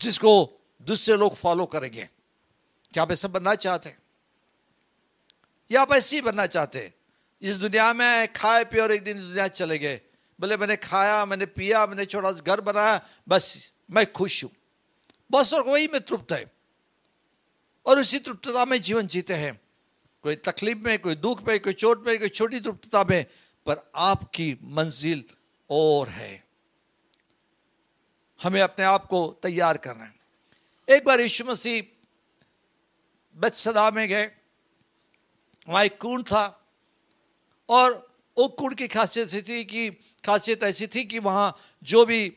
जिसको 0.00 0.52
दूसरे 0.82 1.16
लोग 1.16 1.34
फॉलो 1.34 1.66
करेंगे। 1.66 2.08
क्या 2.92 3.02
आप 3.02 3.12
ऐसा 3.12 3.28
बनना 3.28 3.54
चाहते 3.54 3.88
हैं? 3.88 3.98
या 5.70 5.82
आप 5.82 5.92
ऐसे 5.92 6.16
ही 6.16 6.22
बनना 6.22 6.46
चाहते 6.46 6.92
इस 7.42 7.56
दुनिया 7.56 7.92
में 7.92 8.32
खाए, 8.32 8.64
पिए 8.64 8.80
और 8.80 8.92
एक 8.92 9.04
दिन 9.04 9.18
दुनिया 9.18 9.48
चले 9.48 9.78
गए। 9.78 10.00
बोले, 10.40 10.56
मैंने 10.56 10.76
खाया, 10.76 11.24
मैंने 11.24 11.46
पिया, 11.46 11.86
मैंने 11.86 12.04
छोटा 12.04 12.32
घर 12.32 12.60
बनाया, 12.60 13.06
बस 13.28 13.72
मैं 13.90 14.12
खुश 14.12 14.44
हूँ। 14.44 14.50
बस 15.30 15.54
और 15.54 15.62
वही 15.62 15.88
में 15.88 16.00
तृप्त 16.00 16.32
है। 16.32 16.52
और 17.86 17.98
उसी 17.98 18.18
तृप्तता 18.18 18.64
में 18.64 18.82
जीवन 18.82 19.06
जीते 19.06 19.34
हैं। 19.34 19.60
कोई 20.22 20.36
तकलीफ़ 20.36 20.78
में, 20.78 20.98
कोई 20.98 21.14
दुख 21.14 21.48
में, 21.48 21.60
कोई 21.60 21.72
चोट 21.72 22.06
में, 22.06 22.18
कोई 22.18 22.28
छोटी 22.28 22.60
तृप्तता 22.60 23.04
में, 23.04 23.26
पर 23.66 23.90
आपकी 23.96 24.58
मंजिल 24.62 25.24
और 25.70 26.08
है। 26.08 26.44
हमें 28.42 28.60
अपने 28.60 28.84
आप 28.84 29.06
को 29.06 29.40
तैयार 29.42 29.76
करना 29.76 30.04
है। 30.04 30.14
एक 30.90 31.04
बार 31.04 31.20
यीशु 31.20 31.44
मसीह 31.44 31.82
बदसदा 33.36 33.90
में 33.90 34.08
गए। 34.08 34.30
वहाँ 35.68 35.84
एक 35.84 35.98
कुंड 35.98 36.24
था 36.26 36.44
और 37.68 37.92
वो 38.38 38.48
कुंड 38.48 38.74
की 38.74 38.88
खासियत 38.88 39.48
थी 39.48 39.64
कि, 39.64 39.90
खासियत 40.24 40.62
ऐसी 40.62 40.86
थी 40.86 41.04
कि 41.04 41.18
वहाँ 41.18 41.56
जो 41.82 42.04
भी 42.06 42.36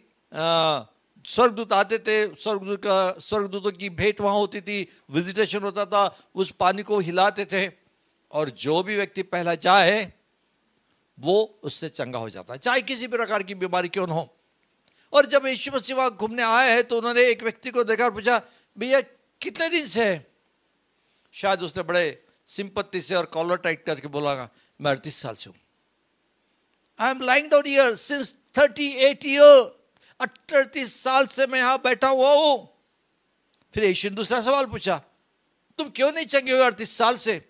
स्वर्गदूत 1.26 1.74
आते 1.74 1.98
थे, 2.00 2.28
स्वर्गदूत 2.36 2.80
का, 2.84 3.16
स्वर्गदूतों 3.20 3.72
की 3.72 3.90
भेंट 3.90 4.22
वहाँ 4.22 4.36
होती 4.36 4.62
थी 4.62 4.88
विजिटेशन 5.12 5.62
होता 5.62 5.86
था, 5.86 6.06
उस 6.36 6.52
पानी 6.52 6.84
को 6.84 7.00
हिलाते 7.00 7.46
थे 7.46 7.68
और 8.32 8.50
जो 8.50 8.82
भी 8.84 8.96
व्यक्ति 8.96 9.24
पहला 9.24 9.56
जाए, 9.56 10.14
वो 11.18 11.60
उससे 11.64 11.90
चंगा 11.90 12.20
हो 12.20 12.30
जाता 12.30 12.54
है। 12.54 12.60
चाहे 12.60 12.82
किसी 12.82 13.08
भी 13.08 13.18
प्रकार 13.18 13.44
की 13.44 13.56
बीमारी 13.56 13.90
क्यों 13.90 14.08
न 14.08 14.12
हो। 14.12 14.28
और 15.14 15.26
जब 15.26 15.46
यीशु 15.48 15.72
मसीह 15.76 15.96
वहाँ 15.98 16.16
घूमने 16.16 16.44
आए 16.44 16.72
हैं 16.72 16.84
तो 16.84 16.98
उन्होंने 16.98 17.22
एक 17.22 17.44
व्यक्ति 17.44 17.72
को 17.72 17.84
देखा 17.84 18.04
और 18.04 18.12
पूछा, 18.12 18.42
भैया, 18.78 19.02
कितने 19.42 19.70
दिन 19.70 19.86
से 19.86 20.06
है? 20.06 20.26
शायद 21.34 21.62
उसने 21.64 21.84
बड़े 21.84 22.24
सिंपत्ति 22.48 23.02
से 23.02 23.16
और 23.16 23.26
कॉलर 23.26 23.58
टाइट 23.58 23.86
करके 23.86 24.08
बोला, 24.08 24.50
मैं 24.80 24.92
अड़तीस 24.92 25.16
साल 25.16 25.36
से 25.36 25.50
हूँ। 25.50 25.58
I 27.00 27.12
am 27.12 27.22
lying 27.22 27.50
down 27.50 27.68
year 27.68 27.96
since 27.96 28.34
thirty 28.58 28.88
eight 28.88 29.26
year 29.26 29.76
अड़तीस 30.20 30.96
साल 30.96 31.28
से 31.28 31.48
मैं 31.48 31.60
यहाँ 31.60 31.78
बैठा 31.78 32.08
हुआ 32.08 32.34
हूँ। 32.34 32.68
फिर 33.74 33.84
यीशु 33.84 34.10
ने 34.10 34.16
दूसरा 34.16 34.42
सवाल 34.42 34.66
पूछा, 34.66 34.98
तुम 35.80 35.90
क्यों 35.90 36.12
नहीं 36.12 36.26
चंगे 36.26 36.52
हुए 36.52 36.64
अड़तीस 36.64 36.98
साल 36.98 37.16
से? 37.16 37.42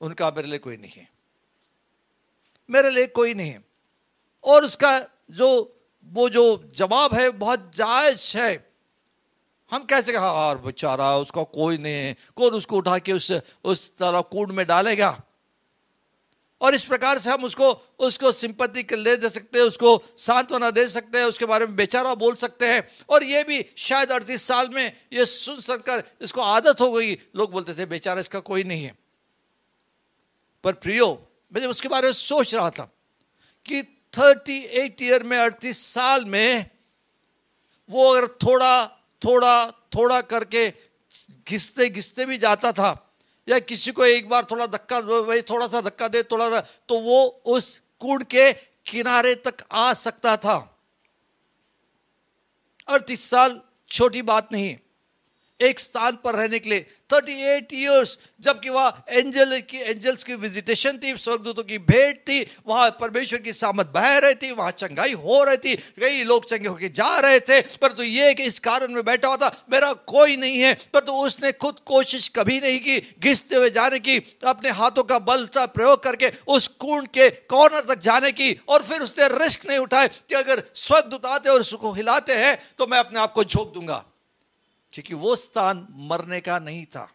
उनका, 0.00 0.30
मेरे 0.30 0.48
लिए 0.48 0.58
कोई 0.58 0.76
नहीं 0.76 0.92
है। 0.96 1.08
मेरे 2.70 2.90
लिए 2.90 3.06
कोई 3.06 3.34
नहीं 3.34 3.50
है। 3.50 3.64
और 4.44 4.64
उसका 4.64 4.98
जो, 5.30 5.48
वो 6.06 6.28
जो 6.28 6.70
जवाब 6.74 7.14
है, 7.14 7.30
बहुत 7.30 7.70
जायज़ 7.74 8.36
है। 8.38 8.65
हम 9.70 9.84
कैसे 9.84 10.12
कहा 10.12 10.46
यार 10.46 10.58
बेचारा, 10.58 11.16
उसका 11.16 11.42
कोई 11.42 11.78
नहीं 11.78 11.94
है। 11.94 12.16
कौन 12.36 12.50
उसको 12.50 12.76
उठा 12.76 12.98
के 12.98 13.12
उस 13.12 13.32
उस 13.64 13.96
तरह 13.96 14.20
कूड 14.20 14.50
में 14.50 14.66
डालेगा? 14.66 15.22
और 16.60 16.74
इस 16.74 16.84
प्रकार 16.84 17.18
से 17.18 17.30
हम 17.30 17.44
उसको 17.44 17.94
उसको 17.98 18.32
सिंपत्ति 18.32 18.96
ले 18.96 19.16
दे 19.16 19.30
सकते 19.30 19.58
हैं, 19.58 19.66
उसको 19.66 20.02
सांत्वना 20.16 20.70
दे 20.70 20.88
सकते 20.88 21.18
हैं, 21.18 21.24
उसके 21.24 21.44
बारे 21.44 21.66
में 21.66 21.76
बेचारा 21.76 22.14
बोल 22.14 22.34
सकते 22.34 22.66
हैं। 22.66 22.88
और 23.08 23.24
ये 23.24 23.44
भी 23.44 23.66
शायद 23.76 24.12
अड़तीस 24.12 24.42
साल 24.42 24.68
में 24.68 24.92
ये 25.12 25.24
सुन 25.24 25.60
सककर 25.60 26.04
इसको 26.22 26.40
आदत 26.40 26.80
हो 26.80 26.92
गई। 26.92 27.14
लोग 27.14 27.50
बोलते 27.50 27.74
थे, 27.74 27.86
बेचारा, 27.86 28.20
इसका 28.20 28.40
कोई 28.40 28.64
नहीं 28.64 28.84
है। 28.84 28.94
पर 30.64 30.72
प्रियो, 30.72 31.28
मैं 31.52 31.66
उसके 31.66 31.88
बारे 31.88 32.06
में 32.06 32.12
सोच 32.12 32.54
रहा 32.54 32.70
था 32.70 32.92
कि 33.66 33.82
थर्टी 34.18 34.58
एट 34.58 35.02
ईयर 35.02 35.22
में, 35.22 35.38
अड़तीस 35.38 35.86
साल 35.86 36.24
में 36.24 36.70
वो 37.90 38.14
अगर 38.14 38.26
थोड़ा 38.26 38.95
थोड़ा 39.24 39.70
थोड़ा 39.94 40.20
करके 40.20 40.68
घिसते 41.48 41.88
घिसते 41.88 42.26
भी 42.26 42.38
जाता 42.38 42.72
था। 42.72 43.02
या 43.48 43.58
किसी 43.58 43.92
को 43.92 44.04
एक 44.04 44.28
बार 44.28 44.44
थोड़ा 44.50 44.66
धक्का 44.66 45.00
भाई 45.00 45.42
थोड़ा 45.42 45.66
सा 45.68 45.80
धक्का 45.80 46.08
दे, 46.08 46.22
थोड़ा 46.22 46.48
सा 46.50 46.60
तो 46.88 46.98
वो 47.00 47.24
उस 47.46 47.80
कूड़ 48.00 48.22
के 48.22 48.52
किनारे 48.86 49.34
तक 49.34 49.64
आ 49.72 49.92
सकता 49.92 50.36
था। 50.36 50.56
अड़तीस 52.88 53.30
साल 53.30 53.60
छोटी 53.90 54.22
बात 54.22 54.52
नहीं। 54.52 54.76
एक 55.60 55.80
स्थान 55.80 56.18
पर 56.24 56.34
रहने 56.34 56.58
के 56.58 56.70
लिए। 56.70 56.86
38 57.08 57.42
एट 57.46 57.72
ईयर्स 57.72 58.16
जबकि 58.40 58.68
वहाँ 58.68 59.04
एंजल 59.08 59.58
की 59.60 59.78
एंजल्स 59.80 60.24
की 60.24 60.34
विजिटेशन 60.34 60.98
थी, 60.98 61.16
स्वर्गदूतों 61.16 61.62
की 61.62 61.78
भेंट 61.80 62.16
थी, 62.18 62.40
वहाँ 62.66 62.90
परमेश्वर 63.00 63.38
की 63.38 63.52
सामत 63.52 63.86
बह 63.86 64.18
रही 64.18 64.34
थी, 64.34 64.50
वहाँ 64.52 64.70
चंगाई 64.72 65.12
हो 65.14 65.42
रही 65.44 65.56
थी, 65.56 65.74
कई 66.00 66.24
लोग 66.24 66.48
चंगे 66.48 66.68
होकर 66.68 66.92
जा 66.92 67.18
रहे 67.18 67.40
थे, 67.40 67.60
परंतु 67.60 67.96
तो 67.96 68.02
ये 68.02 68.32
कि 68.34 68.42
इस 68.42 68.58
कारण 68.58 68.92
में 68.92 69.04
बैठा 69.04 69.28
हुआ 69.28 69.36
था, 69.36 69.66
मेरा 69.72 69.92
कोई 69.92 70.36
नहीं 70.36 70.58
है, 70.58 70.72
परंतु 70.74 71.06
तो 71.06 71.18
उसने 71.18 71.52
खुद 71.52 71.78
कोशिश 71.86 72.28
कभी 72.28 72.60
नहीं 72.60 72.80
की, 72.80 72.98
घिसते 73.20 73.56
हुए 73.56 73.70
जाने 73.70 73.98
की, 73.98 74.16
अपने 74.46 74.70
हाथों 74.70 75.02
का 75.04 75.18
बल 75.20 75.46
का 75.46 75.64
प्रयोग 75.68 76.02
करके 76.02 76.30
उस 76.48 76.66
कुंड 76.76 77.08
के 77.08 77.28
कॉर्नर 77.46 77.94
तक 77.94 78.00
जाने 78.00 78.32
की, 78.32 78.52
और 78.68 78.82
फिर 78.82 79.00
उसने 79.00 79.28
रिस्क 79.38 79.66
नहीं 79.68 79.78
उठाए 79.78 80.08
कि 80.08 80.34
अगर 80.34 80.62
स्वर्गदूत 80.74 81.26
आते 81.26 81.50
और 81.50 81.60
उसको 81.60 81.92
हिलाते 81.92 82.34
हैं 82.34 82.58
तो 82.78 82.86
मैं 82.86 82.98
अपने 82.98 83.20
आप 83.20 83.32
को 83.32 83.44
झोंक 83.44 83.72
दूँगा। 83.74 84.04
क्योंकि 84.96 85.14
वो 85.14 85.34
स्थान 85.36 85.86
मरने 86.10 86.40
का 86.40 86.58
नहीं 86.58 86.84
था। 86.86 87.08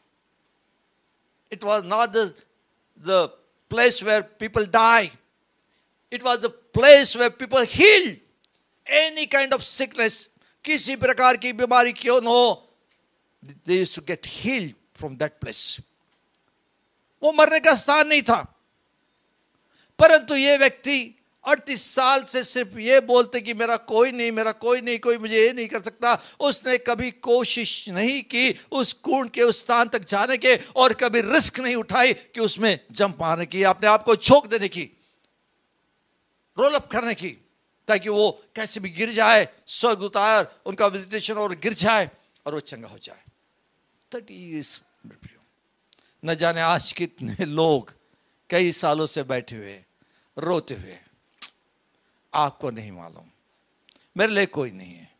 It 1.51 1.63
was 1.63 1.85
not 1.85 2.09
the 2.09 3.27
place 3.71 4.01
where 4.03 4.21
people 4.39 4.65
die 4.65 5.09
it 6.11 6.23
was 6.23 6.39
the 6.41 6.45
place 6.75 7.15
where 7.17 7.29
people 7.39 7.65
healed 7.69 8.17
any 8.87 9.25
kind 9.25 9.53
of 9.53 9.61
sickness 9.61 10.27
किसी 10.65 10.95
प्रकार 10.95 11.37
की 11.37 11.53
बीमारी 11.53 11.93
क्यों 11.93 12.21
न 12.21 12.27
हो 12.27 12.45
they 13.43 13.83
to 13.95 14.01
get 14.01 14.27
healed 14.27 14.73
from 14.97 15.15
that 15.17 15.39
place 15.41 15.77
वो 17.23 17.31
मरने 17.31 17.59
का 17.59 17.73
स्थान 17.75 18.07
नहीं 18.07 18.21
था। 18.21 18.41
परंतु 19.99 20.35
ये 20.35 20.57
व्यक्ति 20.57 20.99
अड़तीस 21.43 21.83
साल 21.91 22.23
से 22.23 22.43
सिर्फ़ 22.43 22.77
ये 22.79 22.99
बोलते 23.01 23.41
कि 23.41 23.53
मेरा 23.53 23.75
कोई 23.77 24.11
नहीं, 24.11 24.31
मेरा 24.31 24.51
कोई 24.51 24.81
नहीं, 24.81 24.99
कोई 24.99 25.17
मुझे 25.17 25.35
ये 25.35 25.53
नहीं 25.53 25.67
कर 25.67 25.81
सकता। 25.81 26.13
उसने 26.39 26.77
कभी 26.77 27.11
कोशिश 27.11 27.89
नहीं 27.89 28.21
की 28.23 28.55
उस 28.71 28.93
कुंड 28.93 29.29
के 29.29 29.41
उस 29.41 29.59
स्थान 29.59 29.87
तक 29.87 30.05
जाने 30.05 30.37
के 30.37 30.55
और 30.75 30.93
कभी 30.93 31.21
रिस्क 31.21 31.59
नहीं 31.59 31.75
उठाई 31.75 32.13
कि 32.13 32.39
उसमें 32.39 32.79
जंप 32.91 33.17
मारने 33.21 33.45
की, 33.45 33.63
अपने 33.63 33.89
आप 33.89 34.03
को 34.03 34.15
छोक 34.15 34.47
देने 34.47 34.67
की, 34.67 34.89
रोल 36.57 36.73
अप 36.73 36.89
करने 36.91 37.13
की, 37.15 37.29
ताकि 37.87 38.09
वो 38.09 38.29
कैसे 38.55 38.79
भी 38.79 38.89
गिर 38.89 39.09
जाए, 39.09 39.47
स्वर्ग 39.67 40.01
उतार, 40.03 40.55
उनका 40.65 40.87
विजिटेशन 40.87 41.33
और 41.33 41.55
गिर 41.55 41.73
जाए 41.73 42.09
और 42.45 42.53
वो 42.53 42.59
चंगा 42.61 42.87
हो 42.87 42.97
जाए। 43.01 43.23
थर्टी 44.11 44.61
न 46.25 46.35
जाने 46.35 46.61
आज 46.61 46.91
कितने 46.91 47.45
लोग 47.45 47.93
कई 48.49 48.71
सालों 48.71 49.05
से 49.05 49.23
बैठे 49.23 49.55
हुए, 49.55 49.79
रोते 50.37 50.75
हुए 50.75 50.97
आपको 52.33 52.71
नहीं 52.71 52.91
मालूम। 52.91 53.25
मेरे 54.17 54.33
लिए 54.33 54.45
कोई 54.45 54.71
नहीं 54.71 54.93
है। 54.93 55.11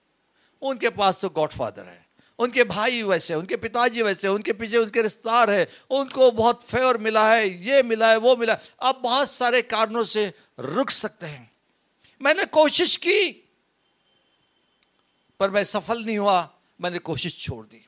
उनके 0.61 0.89
पास 0.89 1.21
तो 1.21 1.29
गॉड 1.29 1.49
फादर 1.49 1.85
है। 1.85 2.05
उनके 2.39 2.63
भाई 2.63 3.03
वैसे, 3.03 3.33
उनके 3.33 3.57
पिताजी 3.57 4.01
वैसे, 4.01 4.27
उनके 4.27 4.53
पीछे 4.53 4.77
उनके 4.77 5.01
रिश्तेदार 5.01 5.51
है। 5.51 5.67
उनको 5.89 6.31
बहुत 6.31 6.63
फेवर 6.63 6.97
मिला 6.97 7.33
है, 7.33 7.63
ये 7.63 7.83
मिला 7.83 8.11
है, 8.11 8.17
वो 8.17 8.35
मिला 8.35 8.57
अब 8.79 8.95
बहुत 8.95 9.29
सारे 9.29 9.61
कारणों 9.61 10.03
से 10.03 10.33
रुक 10.59 10.89
सकते 10.89 11.25
हैं। 11.25 11.51
मैंने 12.21 12.45
कोशिश 12.45 12.97
की, 12.97 13.31
पर 15.39 15.49
मैं 15.49 15.63
सफल 15.63 16.05
नहीं 16.05 16.17
हुआ। 16.17 16.53
मैंने 16.81 16.99
कोशिश 16.99 17.39
छोड़ 17.39 17.65
दी। 17.65 17.85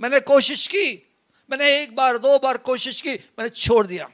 मैंने 0.00 0.20
कोशिश 0.20 0.66
की, 0.66 1.10
मैंने 1.50 1.82
एक 1.82 1.96
बार, 1.96 2.18
दो 2.18 2.38
बार 2.38 2.56
कोशिश 2.56 3.00
की, 3.00 3.10
मैंने 3.10 3.48
छोड़ 3.48 3.86
दिया। 3.86 4.10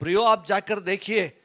प्रियो, 0.00 0.22
आप 0.22 0.46
जाकर 0.46 0.80
देखिए 0.80 1.37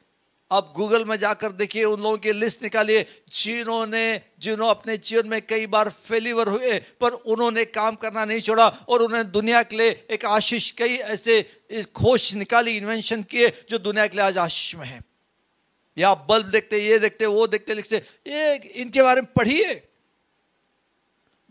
आप 0.50 0.72
गूगल 0.76 1.04
में 1.04 1.16
जाकर 1.16 1.52
देखिए, 1.52 1.84
उन 1.84 2.00
लोगों 2.00 2.18
की 2.18 2.32
लिस्ट 2.32 2.62
निकालिए, 2.62 3.04
जिन्होंने 3.28 4.20
जिन्होंने 4.38 4.70
अपने 4.70 4.96
जीवन 4.96 5.28
में 5.28 5.40
कई 5.46 5.66
बार 5.66 5.88
फेलिवर 5.88 6.48
हुए, 6.48 6.78
पर 7.00 7.10
उन्होंने 7.10 7.64
काम 7.64 7.94
करना 7.96 8.24
नहीं 8.24 8.40
छोड़ा 8.40 8.66
और 8.88 9.02
उन्होंने 9.02 9.24
दुनिया 9.24 9.62
के 9.62 9.76
लिए 9.76 10.06
एक 10.10 10.24
आशीष, 10.24 10.70
कई 10.70 10.96
ऐसे 10.96 11.42
खोज 11.94 12.34
निकाली 12.34 12.76
इन्वेंशन 12.76 13.22
किए, 13.22 13.48
जो 13.68 13.78
दुनिया 13.78 14.06
के 14.06 14.16
लिए 14.16 14.26
आज 14.26 14.38
आशीष 14.38 14.74
में 14.74 14.86
है। 14.86 15.00
या 15.98 16.08
आप 16.08 16.26
बल्ब 16.28 16.46
देखते, 16.46 16.78
ये 16.78 16.98
देखते, 16.98 17.26
वो 17.26 17.46
देखते, 17.46 17.74
लिखते 17.74 17.96
ये 18.26 18.54
इनके 18.56 19.02
बारे 19.02 19.20
में 19.20 19.32
पढ़िए। 19.32 19.74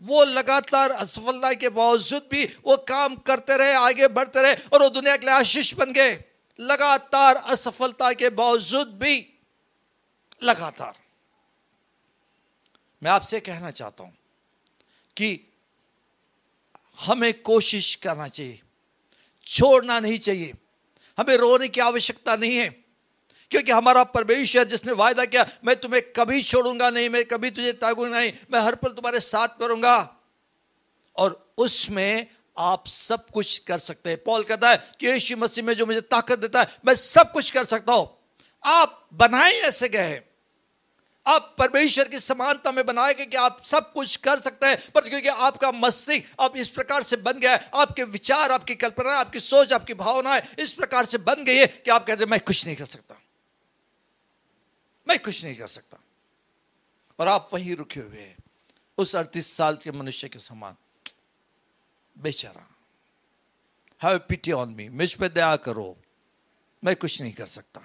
वो 0.02 0.24
लगातार 0.24 0.90
असफलता 0.90 1.52
के 1.52 1.68
बावजूद 1.68 2.22
भी 2.30 2.44
वो 2.64 2.76
काम 2.76 3.16
करते 3.16 3.56
रहे, 3.56 3.72
आगे 3.72 4.08
बढ़ते 4.08 4.42
रहे 4.42 4.54
और 4.72 4.82
वो 4.82 4.88
दुनिया 4.90 5.16
के 5.16 5.26
लिए 5.26 5.34
आशीष 5.34 5.74
बन 5.74 5.92
गए। 5.92 6.14
लगातार 6.58 7.36
असफलता 7.36 8.12
के 8.12 8.30
बावजूद 8.30 8.88
भी 8.98 9.16
लगातार। 10.42 10.92
मैं 13.02 13.10
आपसे 13.10 13.40
कहना 13.40 13.70
चाहता 13.70 14.04
हूँ 14.04 14.12
कि 15.16 15.38
हमें 16.98 17.32
कोशिश 17.42 17.94
करना 17.94 18.28
चाहिए, 18.28 18.60
छोड़ना 19.46 19.98
नहीं 20.00 20.18
चाहिए। 20.18 20.52
हमें 21.18 21.36
रोने 21.36 21.68
की 21.68 21.80
आवश्यकता 21.80 22.36
नहीं 22.36 22.56
है, 22.56 22.68
क्योंकि 23.50 23.72
हमारा 23.72 24.02
परमेश्वर 24.04 24.64
जिसने 24.64 24.92
वायदा 24.92 25.24
किया, 25.24 25.46
मैं 25.64 25.76
तुम्हें 25.76 26.02
कभी 26.12 26.42
छोड़ूँगा 26.42 26.90
नहीं, 26.90 27.08
मैं 27.10 27.24
कभी 27.24 27.50
तुझे 27.50 27.72
तागूँगा 27.74 28.20
नहीं, 28.20 28.32
मैं 28.50 28.60
हर 28.60 28.74
पल 28.74 28.90
तुम्हारे 28.90 29.20
साथ 29.20 29.58
करूँगा 29.58 29.96
और 31.16 31.54
उसमें 31.58 32.26
आप 32.58 32.86
सब 32.86 33.30
कुछ 33.30 33.58
कर 33.58 33.78
सकते 33.78 34.10
हैं। 34.10 34.22
पॉल 34.22 34.44
कहता 34.44 34.70
है 34.70 34.90
कि 35.00 35.06
यीशु 35.06 35.36
मसीह 35.36 35.64
में 35.64 35.74
जो 35.74 35.86
मुझे 35.86 36.00
ताकत 36.00 36.38
देता 36.38 36.60
है, 36.60 36.66
मैं 36.86 36.94
सब 36.94 37.32
कुछ 37.32 37.50
कर 37.50 37.64
सकता 37.64 37.92
हूँ। 37.92 38.18
आप 38.64 39.08
बनाए 39.12 39.52
ऐसे 39.52 39.88
गए 39.88 40.08
हैं। 40.08 40.34
आप 41.26 41.56
परमेश्वर 41.58 42.08
की 42.08 42.18
समानता 42.18 42.72
में 42.72 42.86
बनाए 42.86 43.14
गए 43.14 43.26
कि 43.26 43.36
आप 43.36 43.64
सब 43.64 43.92
कुछ 43.92 44.16
कर 44.16 44.40
सकते 44.40 44.66
हैं, 44.66 44.90
पर 44.94 45.08
क्योंकि 45.08 45.28
आपका 45.28 45.72
मस्तिष्क 45.72 46.34
अब 46.40 46.56
इस 46.56 46.68
प्रकार 46.68 47.02
से 47.02 47.16
बन 47.16 47.32
गया 47.32 47.52
है, 47.52 47.70
आपके 47.74 48.04
विचार, 48.04 48.52
आपकी 48.52 48.74
कल्पना, 48.74 49.10
आपकी 49.10 49.40
सोच, 49.40 49.72
आपकी 49.72 49.94
भावनाएँ 49.94 50.42
इस 50.58 50.72
प्रकार 50.72 51.04
से 51.04 51.18
बन 51.18 51.44
गई 51.44 51.56
है 51.56 51.66
कि 51.66 51.90
आप 51.90 52.06
कहते 52.06 52.24
हैं, 52.24 52.30
मैं 52.30 52.40
कुछ 52.40 52.66
नहीं 52.66 52.76
कर 52.76 52.86
सकता। 52.86 53.20
मैं 55.08 55.18
कुछ 55.18 55.44
नहीं 55.44 55.56
कर 55.56 55.66
सकता। 55.66 55.98
और 57.18 57.28
आप 57.28 57.50
वहीं 57.52 57.76
रुके 57.76 58.00
हुए 58.00 58.20
हैं, 58.20 58.36
उस 58.98 59.16
अड़तीस 59.16 59.56
साल 59.56 59.76
के 59.76 59.90
मनुष्य 59.90 60.28
के 60.28 60.38
समान। 60.38 60.76
बेचारा 62.16 62.66
हैव 64.00 64.18
पिटी 64.28 64.52
ऑन 64.52 64.74
मी 64.74 64.88
मुझ 64.90 65.12
पे 65.14 65.28
दया 65.28 65.56
करो। 65.56 65.96
मैं 66.82 66.94
कुछ 66.96 67.20
नहीं 67.22 67.32
कर 67.32 67.46
सकता। 67.46 67.80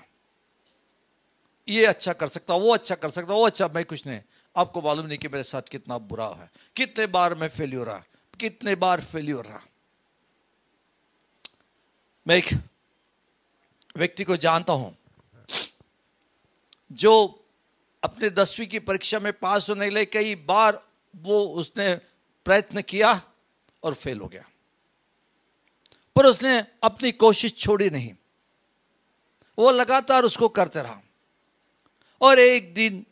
ये 1.67 1.85
अच्छा 1.85 2.13
कर 2.13 2.27
सकता, 2.27 2.53
वो 2.55 2.73
अच्छा 2.73 2.95
कर 2.95 3.09
सकता, 3.09 3.33
वो 3.33 3.45
अच्छा 3.45 3.67
मैं 3.67 3.83
कुछ 3.85 4.05
नहीं। 4.07 4.19
आपको 4.55 4.81
मालूम 4.81 5.05
नहीं 5.05 5.17
कि 5.17 5.27
मेरे 5.27 5.43
साथ 5.43 5.69
कितना 5.71 5.97
बुरा 5.97 6.27
है। 6.29 6.49
कितने 6.75 7.05
बार 7.07 7.35
मैं 7.35 7.49
फेल्यूर 7.49 7.87
रहा, 7.87 8.03
कितने 8.39 8.75
बार 8.75 9.01
फेल्यूर 9.01 9.45
रहा। 9.45 9.61
मैं 12.25 12.35
एक 12.35 12.53
व्यक्ति 13.97 14.23
को 14.23 14.35
जानता 14.37 14.73
हूँ, 14.73 14.95
जो 16.91 17.13
अपने 18.03 18.29
दसवीं 18.29 18.67
की 18.67 18.79
परीक्षा 18.79 19.19
में 19.19 19.31
पास 19.33 19.69
होने 19.69 19.85
के 19.85 19.95
लिए 19.95 20.05
कई 20.05 20.35
बार 20.43 20.81
वो 21.13 21.39
उसने 21.55 21.93
प्रयत्न 22.45 22.81
किया 22.81 23.13
और 23.83 23.93
फेल 23.93 24.19
हो 24.19 24.27
गया। 24.27 24.45
पर 26.15 26.25
उसने 26.25 26.65
अपनी 26.83 27.11
कोशिश 27.11 27.57
छोड़ी 27.57 27.89
नहीं। 27.89 28.13
वो 29.57 29.71
लगातार 29.71 30.23
उसको 30.23 30.49
करते 30.49 30.81
रहा। 30.81 31.01
और 32.21 32.39
एक 32.39 32.73
दिन, 32.73 33.05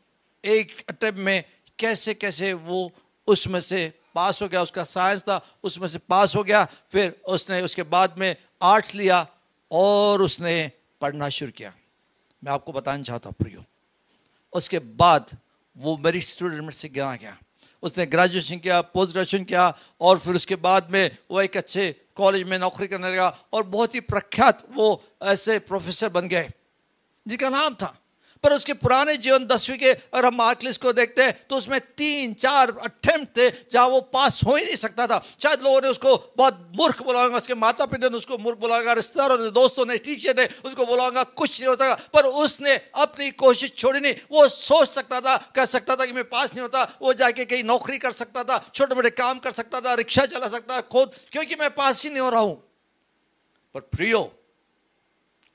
एक 0.46 0.86
अटेम्प 0.90 1.18
में 1.18 1.44
कैसे 1.80 2.14
कैसे 2.14 2.54
वो 2.54 2.92
उसमें 3.28 3.60
से 3.60 3.94
पास 4.16 4.42
हो 4.42 4.48
गया, 4.48 4.62
उसका 4.62 4.84
साइंस 4.84 5.22
था, 5.22 5.42
उसमें 5.64 5.88
से 5.88 5.98
पास 6.00 6.36
हो 6.36 6.44
गया, 6.44 6.66
फिर 6.66 7.22
उसने 7.28 7.62
उसके 7.62 7.84
बाद 7.84 8.18
में 8.18 8.36
आर्ट्स 8.62 8.96
लिया 8.96 9.28
और 9.72 10.22
उसने 10.22 10.72
पढ़ना 11.02 11.30
शुरू 11.30 11.52
किया। 11.52 11.74
मैं 12.44 12.52
आपको 12.52 12.72
बताना 12.72 13.04
चाहता 13.04 13.30
हूँ 13.30 13.36
प्रियो, 13.40 13.64
उसके 14.54 14.80
बाद 14.80 15.38
वो 15.78 15.98
मेरी 15.98 16.22
स्टूडेंट 16.22 16.74
से 16.74 16.90
गिरा 16.90 17.16
गया। 17.16 17.38
उसने 17.88 18.06
ग्रेजुएशन 18.06 18.58
किया 18.58 18.82
पोस्ट 18.82 19.14
ग्रेजुएशन 19.14 19.44
किया 19.44 19.66
और 20.02 20.20
फिर 20.20 20.36
उसके 20.36 20.56
बाद 20.56 20.92
में 20.92 21.04
वह 21.32 21.44
एक 21.44 21.58
अच्छे 21.58 21.92
कॉलेज 22.16 22.44
में 22.44 22.58
नौकरी 22.60 22.88
करने 22.88 23.12
लगा 23.12 23.28
और 23.54 23.64
बहुत 23.64 23.96
ही 23.96 24.00
प्रख्यात 24.00 24.64
वो 24.76 25.04
ऐसे 25.24 25.60
प्रोफेसर 25.60 26.10
बन 26.10 26.28
गए। 26.28 26.50
जिनका 27.26 27.50
नाम 27.50 27.74
था 27.74 27.96
पर 28.44 28.54
उसके 28.54 28.74
पुराने 28.76 29.16
जीवन 29.18 29.46
दसवीं 29.48 29.78
के 29.78 29.90
अगर 29.90 30.26
हम 30.26 30.36
मार्क 30.36 30.64
लिस्ट 30.64 30.82
को 30.82 30.94
देखते 30.94 31.24
हैं 31.24 31.34
तो 31.50 31.56
उसमें 31.56 31.80
तीन, 31.98 32.34
चार 32.36 32.76
अटेम्प्ट 32.80 33.38
थे, 33.38 33.50
जहाँ 33.72 33.88
वो 33.88 34.02
पास 34.10 34.42
हो 34.46 34.56
ही 34.56 34.66
नहीं 34.66 34.76
सकता 34.78 35.08
था। 35.08 35.22
शायद 35.40 35.62
लोगों 35.62 35.82
ने 35.82 35.88
उसको 35.88 36.16
बहुत 36.38 36.68
मूर्ख 36.76 37.02
बोलाऊँगा 37.04 37.38
उसके 37.38 37.56
माता 37.56 37.86
पिता 37.88 38.10
ने 38.10 38.18
उसको 38.18 38.38
मूर्ख 38.38 38.60
बोलाऊँगा 38.60 38.94
रिश्तेदारों 38.94 39.38
ने, 39.38 39.50
दोस्तों 39.52 39.86
ने 39.86 39.98
टीचर 40.00 40.36
ने 40.38 40.48
उसको 40.66 40.86
बोलाऊँगा 40.86 41.24
कुछ 41.24 41.60
नहीं 41.60 41.70
होता 41.70 41.94
पर 42.14 42.26
उसने 42.26 42.76
अपनी 42.96 43.32
कोशिश 43.34 43.76
छोड़ी 43.76 44.00
नहीं। 44.00 44.14
वो 44.32 44.48
सोच 44.50 44.90
सकता 44.90 45.22
था, 45.22 45.38
कह 45.56 45.66
सकता 45.68 45.96
था 45.96 46.06
कि 46.06 46.14
मैं 46.14 46.24
पास 46.30 46.54
नहीं 46.54 46.62
होता, 46.62 46.84
वो 47.02 47.14
जाके 47.14 47.46
कहीं 47.46 47.64
नौकरी 47.64 47.98
कर 47.98 48.12
सकता 48.14 48.44
था, 48.44 48.58
छोटे 48.74 48.96
मोटे 48.96 49.10
काम 49.12 49.40
कर 49.40 49.52
सकता 49.52 49.82
था, 49.82 49.94
रिक्शा 49.94 50.26
चला 50.26 50.48
सकता 50.48 50.76
था, 50.76 50.82
खुद, 50.84 51.12
क्योंकि 51.32 51.56
मैं 51.56 51.70
पास 51.76 52.04
ही 52.04 52.10
नहीं 52.10 52.22
हो 52.22 52.30
रहा 52.30 52.42
हूँ। 52.42 52.56
पर 53.76 53.82
प्रियो, 53.82 54.22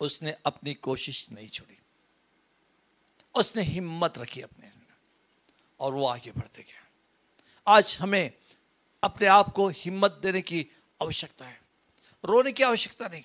उसने 0.01 0.35
अपनी 0.47 0.75
कोशिश 0.75 1.27
नहीं 1.33 1.49
छोड़ी। 1.49 1.79
उसने 3.35 3.63
हिम्मत 3.63 4.19
रखी 4.19 4.41
अपने 4.41 4.71
और 5.81 5.93
वो 5.93 6.07
आगे 6.07 6.31
बढ़ते 6.31 6.63
गया 6.63 6.89
आज 7.67 7.99
हमें 8.01 8.33
अपने 9.03 9.27
आप 9.27 9.53
को 9.53 9.69
हिम्मत 9.69 10.21
देने 10.23 10.41
की 10.41 10.67
आवश्यकता 11.03 11.47
है। 11.47 11.61
रोने 12.25 12.53
की 12.53 12.63
आवश्यकता 12.63 13.09
नहीं। 13.09 13.23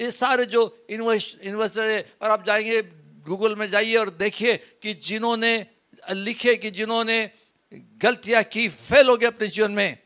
ये 0.00 0.10
सारे 0.10 0.46
जो 0.46 0.86
इन्वेस्टर 0.90 1.90
है, 1.90 2.12
और 2.22 2.30
आप 2.30 2.46
जाएँगे, 2.46 2.82
गूगल 3.26 3.56
में 3.56 3.70
जाइए 3.70 3.96
और 3.96 4.10
देखिए 4.10 4.56
कि 4.82 4.94
जिन्होंने 4.94 5.66
लिखे, 6.10 6.56
कि 6.56 6.70
जिन्होंने 6.70 7.30
गलतियाँ 7.74 8.42
की, 8.42 8.68
फेल 8.68 9.08
हो 9.08 9.16
गए 9.16 9.26
अपने 9.26 9.48
जीवन 9.48 9.72
में, 9.72 9.98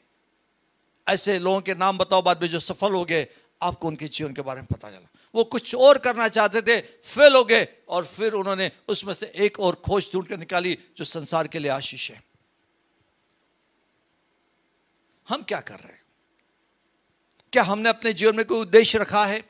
ऐसे 1.09 1.39
लोगों 1.39 1.61
के 1.61 1.75
नाम 1.75 1.99
बताओ, 1.99 2.23
बाद 2.23 2.43
में 2.43 2.49
जो 2.49 2.61
सफल 2.61 2.93
हो 2.93 3.05
गए, 3.05 3.27
आपको 3.63 3.89
उनके 3.89 4.09
जीवन 4.09 4.33
के 4.33 4.43
बारे 4.43 4.61
में 4.61 4.67
पता 4.67 4.91
चला। 4.91 5.18
वो 5.35 5.45
कुछ 5.45 5.75
और 5.75 5.99
करना 5.99 6.29
चाहते 6.29 6.63
थे, 6.63 6.81
फेल 6.81 7.37
हो 7.37 7.45
गए 7.45 7.69
और 7.89 8.07
फिर 8.07 8.33
उन्होंने 8.33 8.73
उसमें 8.89 9.15
से 9.15 9.33
एक 9.37 9.61
और 9.61 9.75
खोज 9.75 10.11
ढूंढ 10.13 10.27
कर 10.27 10.39
निकाली 10.39 10.79
जो 10.97 11.05
संसार 11.05 11.49
के 11.49 11.59
लिए 11.59 11.71
आशीष 11.71 12.11
है। 12.11 12.23
हम 15.29 15.43
क्या 15.43 15.61
कर 15.61 15.75
रहे 15.75 15.93
हैं? 15.93 16.03
क्या 17.53 17.63
हमने 17.63 17.89
अपने 17.89 18.13
जीवन 18.13 18.37
में 18.37 18.47
कोई 18.47 18.59
उद्देश्य 18.59 18.99
रखा 18.99 19.27
है? 19.27 19.41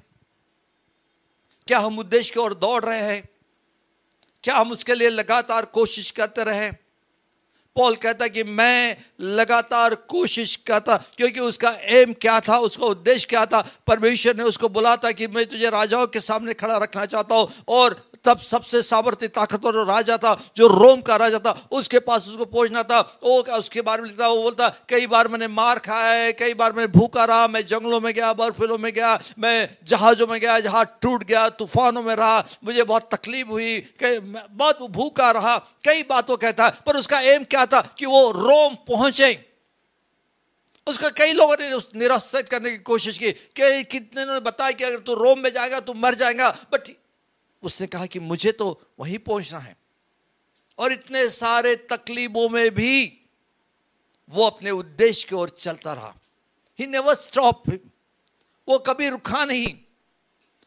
क्या 1.66 1.78
हम 1.78 1.98
उद्देश्य 1.98 2.34
की 2.34 2.40
ओर 2.40 2.54
दौड़ 2.54 2.84
रहे 2.84 3.02
हैं? 3.02 3.28
क्या 4.42 4.56
हम 4.56 4.72
उसके 4.72 4.94
लिए 4.94 5.08
लगातार 5.08 5.64
कोशिश 5.64 6.10
करते 6.10 6.44
रहे? 6.44 6.87
पॉल 7.76 7.94
कहता 7.94 8.26
कि 8.28 8.44
मैं 8.44 8.96
लगातार 9.20 9.94
कोशिश 9.94 10.56
करता, 10.56 10.96
क्योंकि 11.16 11.40
उसका 11.40 11.70
एम 11.70 12.12
क्या 12.12 12.40
था, 12.40 12.58
उसका 12.58 12.86
उद्देश्य 12.86 13.26
क्या 13.30 13.46
था? 13.46 13.60
परमेश्वर 13.86 14.36
ने 14.36 14.42
उसको 14.42 14.68
बोला 14.68 14.96
था 14.96 15.12
कि 15.12 15.26
मैं 15.26 15.46
तुझे 15.46 15.70
राजाओं 15.70 16.06
के 16.06 16.20
सामने 16.20 16.54
खड़ा 16.54 16.76
रखना 16.76 17.06
चाहता 17.06 17.34
हूँ 17.34 17.48
और 17.68 18.07
तब 18.24 18.38
सबसे 18.40 18.82
सामर्थ्य 18.82 19.28
ताकतवर 19.28 19.84
राजा 19.86 20.16
था, 20.16 20.34
जो 20.56 20.66
रोम 20.68 21.00
का 21.00 21.16
राजा 21.16 21.38
था, 21.38 21.50
उसके 21.72 21.98
पास 22.00 22.28
उसको 22.28 22.44
पहुँचना 22.46 22.82
था। 22.82 23.00
वो 23.22 23.42
क्या 23.42 23.56
उसके 23.56 23.82
बारे 23.82 24.02
में 24.02 24.08
लिखता 24.08 24.28
वो 24.28 24.42
बोलता, 24.42 24.68
कई 24.88 25.06
बार 25.06 25.28
मैंने 25.28 25.48
मार 25.48 25.78
खाया 25.78 26.12
है, 26.12 26.32
कई 26.34 26.54
बार 26.54 26.72
मैंने 26.72 26.88
भूखा 26.90 27.24
रहा, 27.24 27.46
मैं 27.48 27.64
जंगलों 27.66 28.00
में 28.00 28.12
गया, 28.14 28.32
बर्फिलों 28.34 28.78
में 28.78 28.92
गया, 28.92 29.18
मैं 29.38 29.68
जहाजों 29.84 30.26
में 30.26 30.38
गया, 30.40 30.58
जहाज़ 30.60 30.88
टूट 31.02 31.24
गया, 31.24 31.48
तूफानों 31.50 32.02
में 32.02 32.14
रहा, 32.16 32.44
मुझे 32.64 32.82
बहुत 32.84 33.08
तकलीफ़ 33.14 33.48
हुई 33.48 33.78
बहुत 34.02 34.82
भूखा 34.90 35.30
रहा, 35.30 35.56
कई 35.84 36.02
बातों 36.04 36.36
कहता 36.38 36.68
पर 36.86 36.96
उसका 36.96 37.20
एम 37.32 37.44
क्या 37.46 37.66
था 37.66 37.80
कि 37.98 38.06
वो 38.06 38.30
रोम 38.32 38.74
पहुँचे। 38.88 39.36
उसका 40.86 41.08
कई 41.16 41.32
लोगों 41.32 41.56
ने 41.60 41.68
निरस्त 41.96 42.36
करने 42.42 42.70
की 42.70 42.78
कोशिश 42.84 43.18
की, 43.18 43.30
कि 43.30 43.84
कितने 43.86 44.40
बताया 44.40 44.70
कि 44.70 44.84
अगर 44.84 44.98
तू 44.98 45.14
रोम 45.16 45.38
में 45.38 45.50
जाएगा 45.52 45.80
तो 45.80 45.94
मर 45.96 46.14
जाएगा 46.16 46.50
बट 46.72 46.88
उसने 47.62 47.86
कहा 47.86 48.06
कि 48.06 48.18
मुझे 48.18 48.52
तो 48.52 48.80
वहीं 49.00 49.18
पहुँचना 49.18 49.58
है। 49.58 49.76
और 50.78 50.92
इतने 50.92 51.28
सारे 51.30 51.74
तकलीफों 51.76 52.48
में 52.48 52.70
भी 52.74 53.12
वो 54.30 54.46
अपने 54.46 54.70
उद्देश्य 54.70 55.28
की 55.28 55.34
ओर 55.34 55.50
चलता 55.50 55.92
रहा। 55.92 56.14
ही 56.78 56.86
नेवर 56.86 57.14
स्टॉप 57.14 57.62
वो 58.68 58.78
कभी 58.78 59.08
रुका 59.08 59.44
नहीं। 59.44 59.74